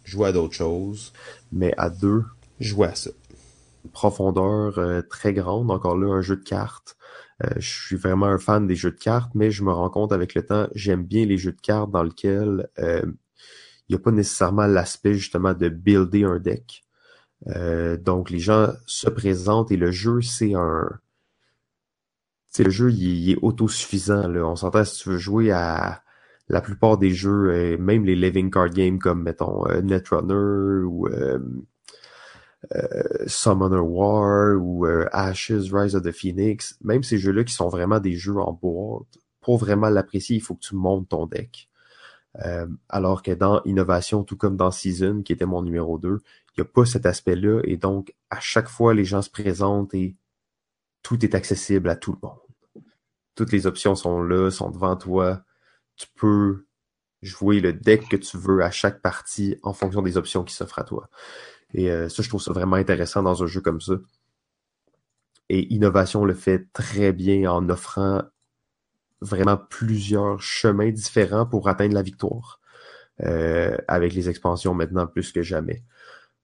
jouez 0.04 0.28
à 0.28 0.32
d'autres 0.32 0.54
choses. 0.54 1.12
Mais 1.52 1.72
à 1.76 1.90
deux, 1.90 2.24
jouez 2.58 2.88
à 2.88 2.94
ça. 2.94 3.10
profondeur 3.92 4.78
euh, 4.78 5.02
très 5.02 5.32
grande. 5.32 5.70
Encore 5.70 5.96
là, 5.96 6.12
un 6.12 6.22
jeu 6.22 6.36
de 6.36 6.42
cartes. 6.42 6.96
Euh, 7.42 7.48
je 7.58 7.86
suis 7.86 7.96
vraiment 7.96 8.26
un 8.26 8.38
fan 8.38 8.66
des 8.66 8.74
jeux 8.74 8.90
de 8.90 8.98
cartes, 8.98 9.32
mais 9.34 9.50
je 9.50 9.64
me 9.64 9.72
rends 9.72 9.90
compte 9.90 10.12
avec 10.12 10.34
le 10.34 10.44
temps, 10.44 10.68
j'aime 10.74 11.04
bien 11.04 11.24
les 11.26 11.38
jeux 11.38 11.52
de 11.52 11.60
cartes 11.60 11.90
dans 11.90 12.02
lesquels 12.02 12.68
il 12.78 13.14
n'y 13.90 13.96
a 13.96 13.98
pas 13.98 14.12
nécessairement 14.12 14.66
l'aspect 14.66 15.14
justement 15.14 15.54
de 15.54 15.68
builder 15.68 16.24
un 16.24 16.38
deck. 16.38 16.84
donc 18.04 18.30
les 18.30 18.38
gens 18.38 18.72
se 18.86 19.08
présentent 19.08 19.72
et 19.72 19.76
le 19.76 19.90
jeu, 19.90 20.20
c'est 20.22 20.54
un 20.54 20.88
c'est 22.50 22.64
le 22.64 22.70
jeu, 22.70 22.90
il, 22.92 23.30
est 23.30 23.38
autosuffisant. 23.42 24.28
Là. 24.28 24.44
On 24.44 24.56
s'entend 24.56 24.84
si 24.84 25.02
tu 25.02 25.10
veux 25.10 25.18
jouer 25.18 25.52
à 25.52 26.02
la 26.48 26.60
plupart 26.60 26.98
des 26.98 27.10
jeux, 27.12 27.50
euh, 27.50 27.78
même 27.78 28.04
les 28.04 28.16
living 28.16 28.50
card 28.50 28.70
games 28.70 28.98
comme 28.98 29.22
mettons 29.22 29.66
euh, 29.68 29.80
Netrunner 29.82 30.84
ou 30.84 31.06
euh, 31.06 31.38
Summoner 33.26 33.80
War 33.80 34.56
ou 34.60 34.86
Ashes, 35.12 35.72
Rise 35.72 35.94
of 35.96 36.02
the 36.02 36.12
Phoenix, 36.12 36.76
même 36.82 37.02
ces 37.02 37.18
jeux-là 37.18 37.44
qui 37.44 37.54
sont 37.54 37.68
vraiment 37.68 38.00
des 38.00 38.14
jeux 38.14 38.36
en 38.36 38.52
boîte, 38.52 39.18
pour 39.40 39.58
vraiment 39.58 39.88
l'apprécier, 39.88 40.36
il 40.36 40.42
faut 40.42 40.54
que 40.54 40.60
tu 40.60 40.74
montes 40.74 41.08
ton 41.08 41.26
deck. 41.26 41.70
alors 42.88 43.22
que 43.22 43.32
dans 43.32 43.62
Innovation, 43.64 44.22
tout 44.24 44.36
comme 44.36 44.56
dans 44.56 44.70
Season, 44.70 45.22
qui 45.22 45.32
était 45.32 45.46
mon 45.46 45.62
numéro 45.62 45.98
2, 45.98 46.20
il 46.56 46.60
n'y 46.60 46.62
a 46.62 46.64
pas 46.64 46.84
cet 46.84 47.06
aspect-là. 47.06 47.60
Et 47.64 47.76
donc, 47.76 48.14
à 48.30 48.40
chaque 48.40 48.68
fois, 48.68 48.94
les 48.94 49.04
gens 49.04 49.22
se 49.22 49.30
présentent 49.30 49.94
et 49.94 50.16
tout 51.02 51.24
est 51.24 51.34
accessible 51.34 51.88
à 51.88 51.96
tout 51.96 52.12
le 52.12 52.18
monde. 52.26 52.84
Toutes 53.34 53.52
les 53.52 53.66
options 53.66 53.94
sont 53.94 54.22
là, 54.22 54.50
sont 54.50 54.70
devant 54.70 54.96
toi. 54.96 55.42
Tu 55.96 56.06
peux 56.14 56.66
jouer 57.22 57.60
le 57.60 57.72
deck 57.72 58.08
que 58.08 58.16
tu 58.16 58.36
veux 58.36 58.62
à 58.62 58.70
chaque 58.70 59.00
partie 59.00 59.58
en 59.62 59.72
fonction 59.72 60.02
des 60.02 60.16
options 60.16 60.44
qui 60.44 60.54
s'offrent 60.54 60.78
à 60.78 60.84
toi. 60.84 61.08
Et 61.74 61.90
euh, 61.90 62.08
ça, 62.08 62.22
je 62.22 62.28
trouve 62.28 62.42
ça 62.42 62.52
vraiment 62.52 62.76
intéressant 62.76 63.22
dans 63.22 63.42
un 63.42 63.46
jeu 63.46 63.60
comme 63.60 63.80
ça. 63.80 63.94
Et 65.48 65.72
Innovation 65.74 66.24
le 66.24 66.34
fait 66.34 66.68
très 66.72 67.12
bien 67.12 67.50
en 67.50 67.68
offrant 67.68 68.22
vraiment 69.20 69.56
plusieurs 69.56 70.40
chemins 70.40 70.90
différents 70.90 71.46
pour 71.46 71.68
atteindre 71.68 71.94
la 71.94 72.02
victoire. 72.02 72.60
Euh, 73.22 73.76
avec 73.86 74.14
les 74.14 74.30
expansions 74.30 74.72
maintenant 74.72 75.06
plus 75.06 75.30
que 75.30 75.42
jamais. 75.42 75.82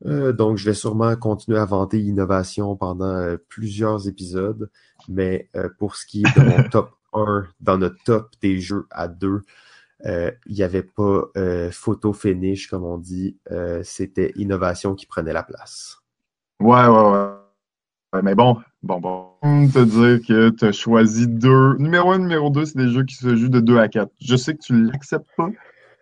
Euh, 0.04 0.32
donc, 0.32 0.58
je 0.58 0.66
vais 0.66 0.74
sûrement 0.74 1.16
continuer 1.16 1.58
à 1.58 1.64
vanter 1.64 2.00
innovation 2.00 2.76
pendant 2.76 3.14
euh, 3.16 3.36
plusieurs 3.48 4.08
épisodes, 4.08 4.70
mais 5.08 5.48
euh, 5.56 5.70
pour 5.78 5.96
ce 5.96 6.04
qui 6.04 6.20
est 6.22 6.38
de 6.38 6.44
mon 6.44 6.62
top 6.70 6.90
1, 7.14 7.46
dans 7.60 7.78
notre 7.78 7.96
top 8.04 8.30
des 8.42 8.60
jeux 8.60 8.86
à 8.90 9.08
deux, 9.08 9.40
il 10.04 10.32
n'y 10.48 10.62
avait 10.62 10.82
pas 10.82 11.22
photo 11.72 12.12
finish, 12.12 12.68
comme 12.68 12.84
on 12.84 12.98
dit, 12.98 13.38
c'était 13.82 14.32
innovation 14.36 14.94
qui 14.94 15.06
prenait 15.06 15.32
la 15.32 15.42
place. 15.42 15.98
Ouais, 16.60 16.86
ouais, 16.86 17.10
ouais. 18.14 18.22
Mais 18.22 18.34
bon, 18.34 18.56
bon, 18.82 18.98
bon. 18.98 19.26
Te 19.42 19.84
dire 19.84 20.26
que 20.26 20.48
tu 20.50 20.64
as 20.64 20.72
choisi 20.72 21.28
deux. 21.28 21.76
Numéro 21.76 22.12
1, 22.12 22.18
numéro 22.18 22.48
2, 22.50 22.64
c'est 22.64 22.78
des 22.78 22.88
jeux 22.88 23.04
qui 23.04 23.14
se 23.14 23.36
jouent 23.36 23.50
de 23.50 23.60
2 23.60 23.78
à 23.78 23.88
4. 23.88 24.10
Je 24.20 24.36
sais 24.36 24.54
que 24.54 24.62
tu 24.62 24.84
l'acceptes 24.84 25.28
pas. 25.36 25.50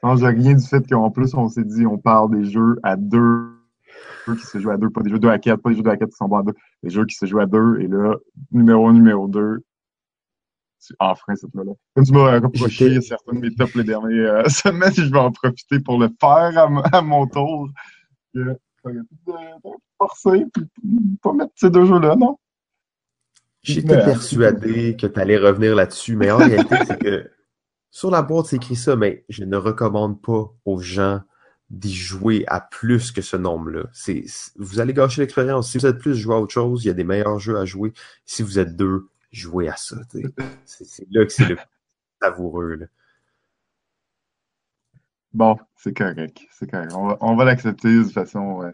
Non, 0.02 0.16
j'ai 0.16 0.26
rien 0.26 0.54
du 0.54 0.64
fait 0.64 0.86
qu'en 0.88 1.10
plus, 1.10 1.34
on 1.34 1.48
s'est 1.48 1.64
dit, 1.64 1.86
on 1.86 1.98
parle 1.98 2.30
des 2.36 2.44
jeux 2.44 2.78
à 2.82 2.96
deux 2.96 3.48
jeux 4.26 4.36
qui 4.36 4.46
se 4.46 4.58
jouent 4.58 4.70
à 4.70 4.76
deux, 4.76 4.90
pas 4.90 5.02
des 5.02 5.10
jeux 5.10 5.18
2 5.18 5.28
à 5.28 5.38
4, 5.38 5.60
pas 5.60 5.70
des 5.70 5.76
jeux 5.76 5.82
2 5.82 5.90
à 5.90 5.96
4 5.96 6.10
qui 6.10 6.16
sont 6.16 6.28
bons 6.28 6.38
à 6.38 6.42
deux, 6.42 6.54
des 6.82 6.90
jeux 6.90 7.04
qui 7.04 7.14
se 7.16 7.26
jouent 7.26 7.40
à 7.40 7.46
deux, 7.46 7.78
et 7.80 7.88
là, 7.88 8.16
numéro 8.52 8.86
1, 8.86 8.92
numéro 8.92 9.28
2, 9.28 9.64
tu 10.86 10.94
enfreins 10.98 11.34
cette. 11.36 11.50
Comme 11.52 12.04
tu 12.04 12.12
m'as 12.12 12.40
reproché 12.40 13.00
certains 13.00 13.34
de 13.34 13.40
mes 13.40 13.54
tops 13.54 13.74
les 13.74 13.84
dernières 13.84 14.34
euh, 14.34 14.44
semaines, 14.48 14.92
je 14.94 15.10
vais 15.10 15.18
en 15.18 15.32
profiter 15.32 15.80
pour 15.80 15.98
le 15.98 16.08
faire 16.20 16.70
à, 16.92 17.02
mon 17.02 17.26
tour. 17.26 17.68
Euh, 18.36 18.54
forcer, 19.98 20.44
puis 20.52 20.64
pas 21.22 21.32
mettre 21.32 21.52
ces 21.54 21.70
deux 21.70 21.86
jeux-là, 21.86 22.16
non? 22.16 22.38
J'étais 23.62 23.96
persuadé 23.96 24.96
que 24.96 25.06
tu 25.06 25.20
allais 25.20 25.38
revenir 25.38 25.74
là-dessus, 25.74 26.16
mais 26.16 26.30
en 26.30 26.36
réalité, 26.36 26.76
c'est 26.86 26.98
que 26.98 27.30
sur 27.90 28.10
la 28.10 28.22
boîte, 28.22 28.46
c'est 28.46 28.56
écrit 28.56 28.76
ça, 28.76 28.96
mais 28.96 29.24
je 29.28 29.44
ne 29.44 29.56
recommande 29.56 30.20
pas 30.20 30.52
aux 30.64 30.80
gens 30.80 31.22
d'y 31.70 31.94
jouer 31.94 32.44
à 32.46 32.60
plus 32.60 33.10
que 33.10 33.22
ce 33.22 33.36
nombre-là. 33.36 33.84
C'est, 33.92 34.24
vous 34.56 34.80
allez 34.80 34.92
gâcher 34.92 35.22
l'expérience. 35.22 35.70
Si 35.70 35.78
vous 35.78 35.86
êtes 35.86 35.98
plus, 35.98 36.14
jouer 36.14 36.34
à 36.34 36.38
autre 36.38 36.52
chose. 36.52 36.84
Il 36.84 36.88
y 36.88 36.90
a 36.90 36.94
des 36.94 37.04
meilleurs 37.04 37.38
jeux 37.38 37.56
à 37.56 37.64
jouer. 37.64 37.92
Si 38.26 38.42
vous 38.42 38.58
êtes 38.58 38.76
deux, 38.76 39.08
jouez 39.34 39.68
à 39.68 39.76
ça. 39.76 39.96
C'est, 40.64 41.06
là 41.10 41.24
que 41.24 41.32
c'est 41.32 41.48
le 41.48 41.56
savoureux. 42.22 42.88
Bon, 45.32 45.58
c'est 45.76 45.96
correct. 45.96 46.40
C'est 46.52 46.70
correct. 46.70 46.92
On 46.94 47.36
va, 47.36 47.44
l'accepter 47.44 47.96
de 47.96 48.02
toute 48.04 48.12
façon. 48.12 48.72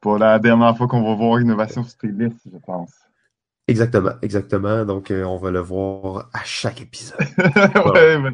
Pour 0.00 0.18
la 0.18 0.38
dernière 0.38 0.76
fois 0.76 0.86
qu'on 0.86 1.02
va 1.02 1.14
voir 1.14 1.40
Innovation 1.40 1.82
sur 1.82 1.98
tes 1.98 2.08
listes, 2.08 2.48
je 2.50 2.58
pense. 2.58 2.92
Exactement, 3.66 4.12
exactement. 4.20 4.84
Donc, 4.84 5.10
euh, 5.10 5.24
on 5.24 5.38
va 5.38 5.50
le 5.50 5.60
voir 5.60 6.28
à 6.34 6.44
chaque 6.44 6.82
épisode. 6.82 7.18
ouais, 7.94 8.18
mais... 8.18 8.30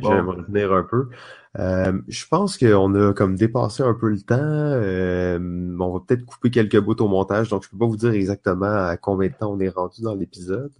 J'aimerais 0.00 0.36
revenir 0.36 0.72
un 0.72 0.82
peu. 0.82 1.10
Euh, 1.58 2.00
je 2.08 2.26
pense 2.26 2.56
qu'on 2.56 2.94
a 2.94 3.12
comme 3.12 3.36
dépassé 3.36 3.82
un 3.82 3.94
peu 3.94 4.08
le 4.08 4.20
temps. 4.22 4.36
Euh, 4.40 5.38
on 5.78 5.92
va 5.92 6.00
peut-être 6.00 6.24
couper 6.24 6.50
quelques 6.50 6.78
bouts 6.80 7.00
au 7.00 7.08
montage, 7.08 7.50
donc 7.50 7.64
je 7.64 7.70
peux 7.70 7.78
pas 7.78 7.86
vous 7.86 7.96
dire 7.96 8.12
exactement 8.12 8.66
à 8.66 8.96
combien 8.96 9.28
de 9.28 9.34
temps 9.34 9.52
on 9.52 9.60
est 9.60 9.68
rendu 9.68 10.02
dans 10.02 10.14
l'épisode. 10.14 10.72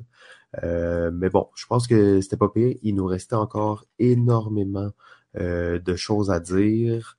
Euh, 0.62 1.11
mais 1.12 1.31
bon, 1.31 1.49
je 1.55 1.66
pense 1.66 1.86
que 1.86 2.20
c'était 2.20 2.36
pas 2.36 2.49
pire. 2.49 2.77
Il 2.82 2.94
nous 2.94 3.07
restait 3.07 3.35
encore 3.36 3.86
énormément 3.99 4.90
de 5.35 5.97
choses 5.97 6.31
à 6.31 6.40
dire. 6.40 7.16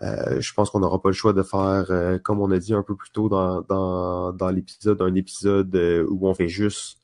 je 0.00 0.52
pense 0.54 0.70
qu'on 0.70 0.80
n'aura 0.80 1.02
pas 1.02 1.08
le 1.10 1.14
choix 1.14 1.32
de 1.32 1.42
faire, 1.42 2.20
comme 2.22 2.40
on 2.40 2.50
a 2.52 2.58
dit 2.58 2.74
un 2.74 2.82
peu 2.82 2.96
plus 2.96 3.10
tôt 3.10 3.28
dans, 3.28 3.62
dans, 3.62 4.32
dans 4.32 4.50
l'épisode, 4.50 5.02
un 5.02 5.14
épisode 5.14 5.74
où 6.08 6.28
on 6.28 6.34
fait 6.34 6.48
juste 6.48 6.99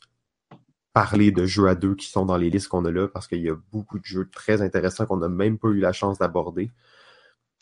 parler 0.96 1.30
de 1.30 1.44
jeux 1.44 1.68
à 1.68 1.74
deux 1.74 1.94
qui 1.94 2.06
sont 2.06 2.24
dans 2.24 2.38
les 2.38 2.48
listes 2.48 2.68
qu'on 2.68 2.86
a 2.86 2.90
là, 2.90 3.06
parce 3.06 3.28
qu'il 3.28 3.42
y 3.42 3.50
a 3.50 3.54
beaucoup 3.70 3.98
de 3.98 4.04
jeux 4.06 4.26
très 4.32 4.62
intéressants 4.62 5.04
qu'on 5.04 5.18
n'a 5.18 5.28
même 5.28 5.58
pas 5.58 5.68
eu 5.68 5.78
la 5.78 5.92
chance 5.92 6.16
d'aborder. 6.16 6.70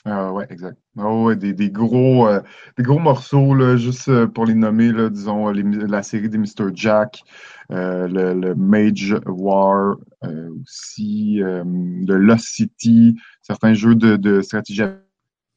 Ah 0.05 0.32
ouais, 0.32 0.47
exact. 0.51 0.78
Ah 0.97 1.12
ouais, 1.12 1.35
des, 1.35 1.52
des 1.52 1.69
gros, 1.69 2.28
euh, 2.28 2.40
des 2.77 2.85
gros 2.85 3.01
morceaux, 3.01 3.52
là, 3.56 3.77
juste 3.77 4.09
euh, 4.09 4.28
pour 4.28 4.47
les 4.47 4.55
nommer, 4.55 4.93
là, 4.93 5.09
disons, 5.11 5.48
la 5.51 6.05
série 6.05 6.28
des 6.28 6.39
Mr. 6.39 6.70
Jack, 6.74 7.24
euh, 7.73 8.06
le, 8.06 8.55
Mage 8.55 9.16
War, 9.27 9.97
aussi, 10.62 11.40
le 11.40 12.16
Lost 12.16 12.47
City, 12.47 13.16
certains 13.43 13.74
jeux 13.74 13.97
de, 13.97 14.15
de 14.15 14.43
stratégie 14.43 14.85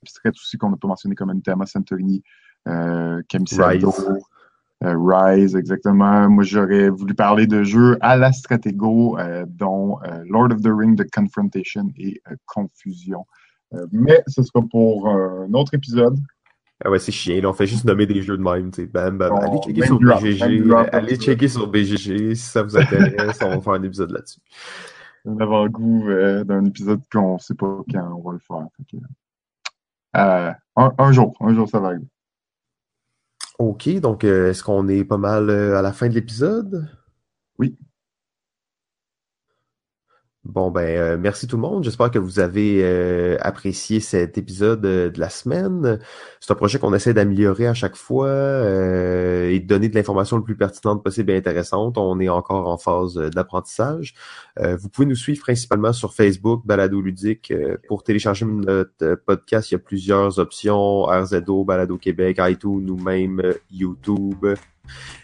abstraite 0.02 0.34
aussi 0.34 0.58
qu'on 0.58 0.72
n'a 0.72 0.78
pas 0.78 0.88
mentionné 0.88 1.14
comme 1.14 1.30
Antama 1.30 1.68
Santorini, 1.68 2.24
euh, 2.68 3.22
euh, 3.22 4.20
Rise, 4.82 5.56
exactement. 5.56 6.30
Moi, 6.30 6.44
j'aurais 6.44 6.90
voulu 6.90 7.16
parler 7.16 7.48
de 7.48 7.64
jeux 7.64 7.98
à 8.02 8.16
la 8.16 8.32
Stratego, 8.32 9.18
euh, 9.18 9.46
dont 9.48 10.00
euh, 10.04 10.24
Lord 10.30 10.52
of 10.52 10.62
the 10.62 10.70
Ring, 10.72 10.98
The 10.98 11.10
Confrontation 11.12 11.90
et 11.98 12.22
Confusion. 12.46 13.26
mais 13.92 14.24
ce 14.28 14.44
sera 14.44 14.64
pour 14.70 15.10
un 15.10 15.52
autre 15.54 15.74
épisode. 15.74 16.18
Ah 16.86 16.92
ouais, 16.92 17.00
c'est 17.00 17.12
chiant. 17.12 17.50
on 17.50 17.54
fait 17.54 17.66
juste 17.66 17.86
nommer 17.86 18.06
des 18.06 18.22
jeux 18.22 18.38
de 18.38 18.44
même. 18.44 18.70
Bam, 18.94 19.18
bam. 19.18 19.34
allez 19.34 19.58
checker 19.66 19.86
sur 19.88 20.00
BGG. 20.00 20.72
allez 20.92 21.16
checker 21.18 21.48
sur 21.48 21.68
BGG 21.68 22.36
si 22.36 22.44
ça 22.44 22.62
vous 22.62 22.78
intéresse. 22.78 23.40
on 23.42 23.50
va 23.50 23.62
faire 23.62 23.74
un 23.74 23.84
épisode 23.84 24.12
là-dessus. 24.12 24.40
Un 25.26 25.40
avant-goût 25.40 26.08
d'un 26.46 26.66
épisode 26.66 27.02
qu'on 27.12 27.34
ne 27.34 27.40
sait 27.40 27.56
pas 27.56 27.82
quand 27.92 28.14
on 28.16 28.22
va 28.22 28.34
le 28.34 28.40
faire. 28.40 28.68
un, 30.14 30.94
un, 30.98 31.12
jour, 31.12 31.36
un 31.40 31.54
jour, 31.56 31.68
ça 31.68 31.80
va 31.80 31.88
arriver. 31.88 32.06
OK, 33.60 33.90
donc 34.00 34.24
euh, 34.24 34.50
est-ce 34.52 34.64
qu'on 34.64 34.88
est 34.88 35.04
pas 35.04 35.18
mal 35.18 35.50
euh, 35.50 35.78
à 35.78 35.82
la 35.82 35.92
fin 35.94 36.08
de 36.08 36.14
l'épisode? 36.14 36.88
Oui. 37.60 37.78
Bon, 40.48 40.72
ben, 40.72 40.82
euh, 40.82 41.18
merci 41.20 41.46
tout 41.46 41.58
le 41.58 41.62
monde. 41.62 41.84
J'espère 41.84 42.10
que 42.10 42.20
vous 42.20 42.40
avez 42.40 42.80
euh, 42.82 43.36
apprécié 43.42 44.00
cet 44.00 44.38
épisode 44.38 44.86
euh, 44.86 45.10
de 45.10 45.20
la 45.20 45.30
semaine. 45.30 46.00
C'est 46.40 46.54
un 46.54 46.56
projet 46.56 46.80
qu'on 46.80 46.94
essaie 46.94 47.14
d'améliorer 47.14 47.68
à 47.68 47.74
chaque 47.74 47.98
fois 47.98 48.30
et 48.30 49.60
de 49.60 49.68
donner 49.68 49.90
de 49.90 49.96
l'information 49.96 50.38
le 50.38 50.44
plus 50.44 50.56
pertinente 50.56 51.04
possible 51.04 51.32
et 51.32 51.38
intéressante. 51.38 51.98
On 51.98 52.18
est 52.22 52.30
encore 52.30 52.70
en 52.70 52.78
phase 52.78 53.16
d'apprentissage. 53.16 54.14
vous 54.58 54.88
pouvez 54.88 55.06
nous 55.06 55.16
suivre 55.16 55.42
principalement 55.42 55.92
sur 55.92 56.14
Facebook, 56.14 56.66
Balado 56.66 57.02
Ludique. 57.02 57.54
pour 57.90 58.04
télécharger 58.04 58.46
notre 58.46 59.16
podcast, 59.26 59.72
il 59.72 59.74
y 59.74 59.76
a 59.76 59.80
plusieurs 59.80 60.40
options. 60.40 61.04
RZO, 61.04 61.66
Balado 61.66 61.98
Québec, 61.98 62.38
iTunes, 62.40 62.86
nous-mêmes, 62.86 63.42
YouTube. 63.70 64.46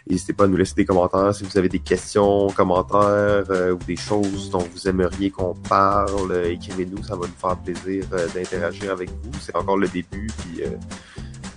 N'hésitez 0.08 0.34
pas 0.34 0.44
à 0.44 0.46
nous 0.46 0.56
laisser 0.56 0.74
des 0.74 0.84
commentaires 0.84 1.34
si 1.34 1.44
vous 1.44 1.58
avez 1.58 1.68
des 1.68 1.78
questions, 1.78 2.48
commentaires 2.48 3.44
euh, 3.50 3.72
ou 3.72 3.78
des 3.86 3.96
choses 3.96 4.50
dont 4.50 4.66
vous 4.72 4.88
aimeriez 4.88 5.30
qu'on 5.30 5.54
parle. 5.54 6.30
Euh, 6.30 6.50
écrivez-nous, 6.50 7.02
ça 7.02 7.16
va 7.16 7.26
nous 7.26 7.32
faire 7.40 7.56
plaisir 7.56 8.04
euh, 8.12 8.26
d'interagir 8.34 8.92
avec 8.92 9.10
vous. 9.10 9.30
C'est 9.40 9.56
encore 9.56 9.78
le 9.78 9.88
début, 9.88 10.26
puis 10.38 10.62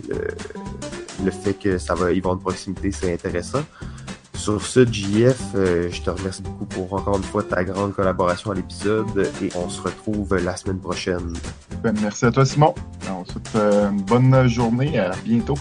le, 0.07 1.31
fait 1.31 1.53
que 1.53 1.77
ça 1.77 1.93
va 1.93 2.13
y 2.13 2.17
avoir 2.19 2.35
une 2.35 2.41
proximité, 2.41 2.91
c'est 2.91 3.13
intéressant. 3.13 3.63
Sur 4.34 4.61
ce, 4.61 4.85
JF, 4.85 5.38
je 5.55 6.01
te 6.01 6.09
remercie 6.09 6.41
beaucoup 6.41 6.65
pour 6.65 6.93
encore 6.93 7.17
une 7.17 7.23
fois 7.23 7.43
ta 7.43 7.65
grande 7.65 7.93
collaboration 7.93 8.51
à 8.51 8.55
l'épisode 8.55 9.29
et 9.41 9.49
on 9.55 9.67
se 9.67 9.81
retrouve 9.81 10.38
la 10.38 10.55
semaine 10.55 10.79
prochaine. 10.79 11.34
Ben, 11.84 11.93
merci 12.01 12.25
à 12.25 12.31
toi, 12.31 12.45
Simon. 12.45 12.73
On 13.09 13.25
souhaite 13.25 13.55
une 13.55 14.01
bonne 14.03 14.47
journée. 14.47 14.97
À 14.99 15.11
bientôt. 15.25 15.57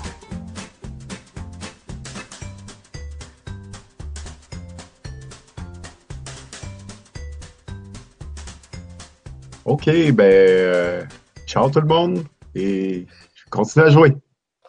OK, 9.67 9.87
ben, 10.13 10.23
euh, 10.23 11.03
ciao 11.45 11.69
tout 11.69 11.81
le 11.81 11.89
monde 11.89 12.25
et 12.55 13.05
continue 13.51 13.85
à 13.85 13.91
jouer. 13.91 14.15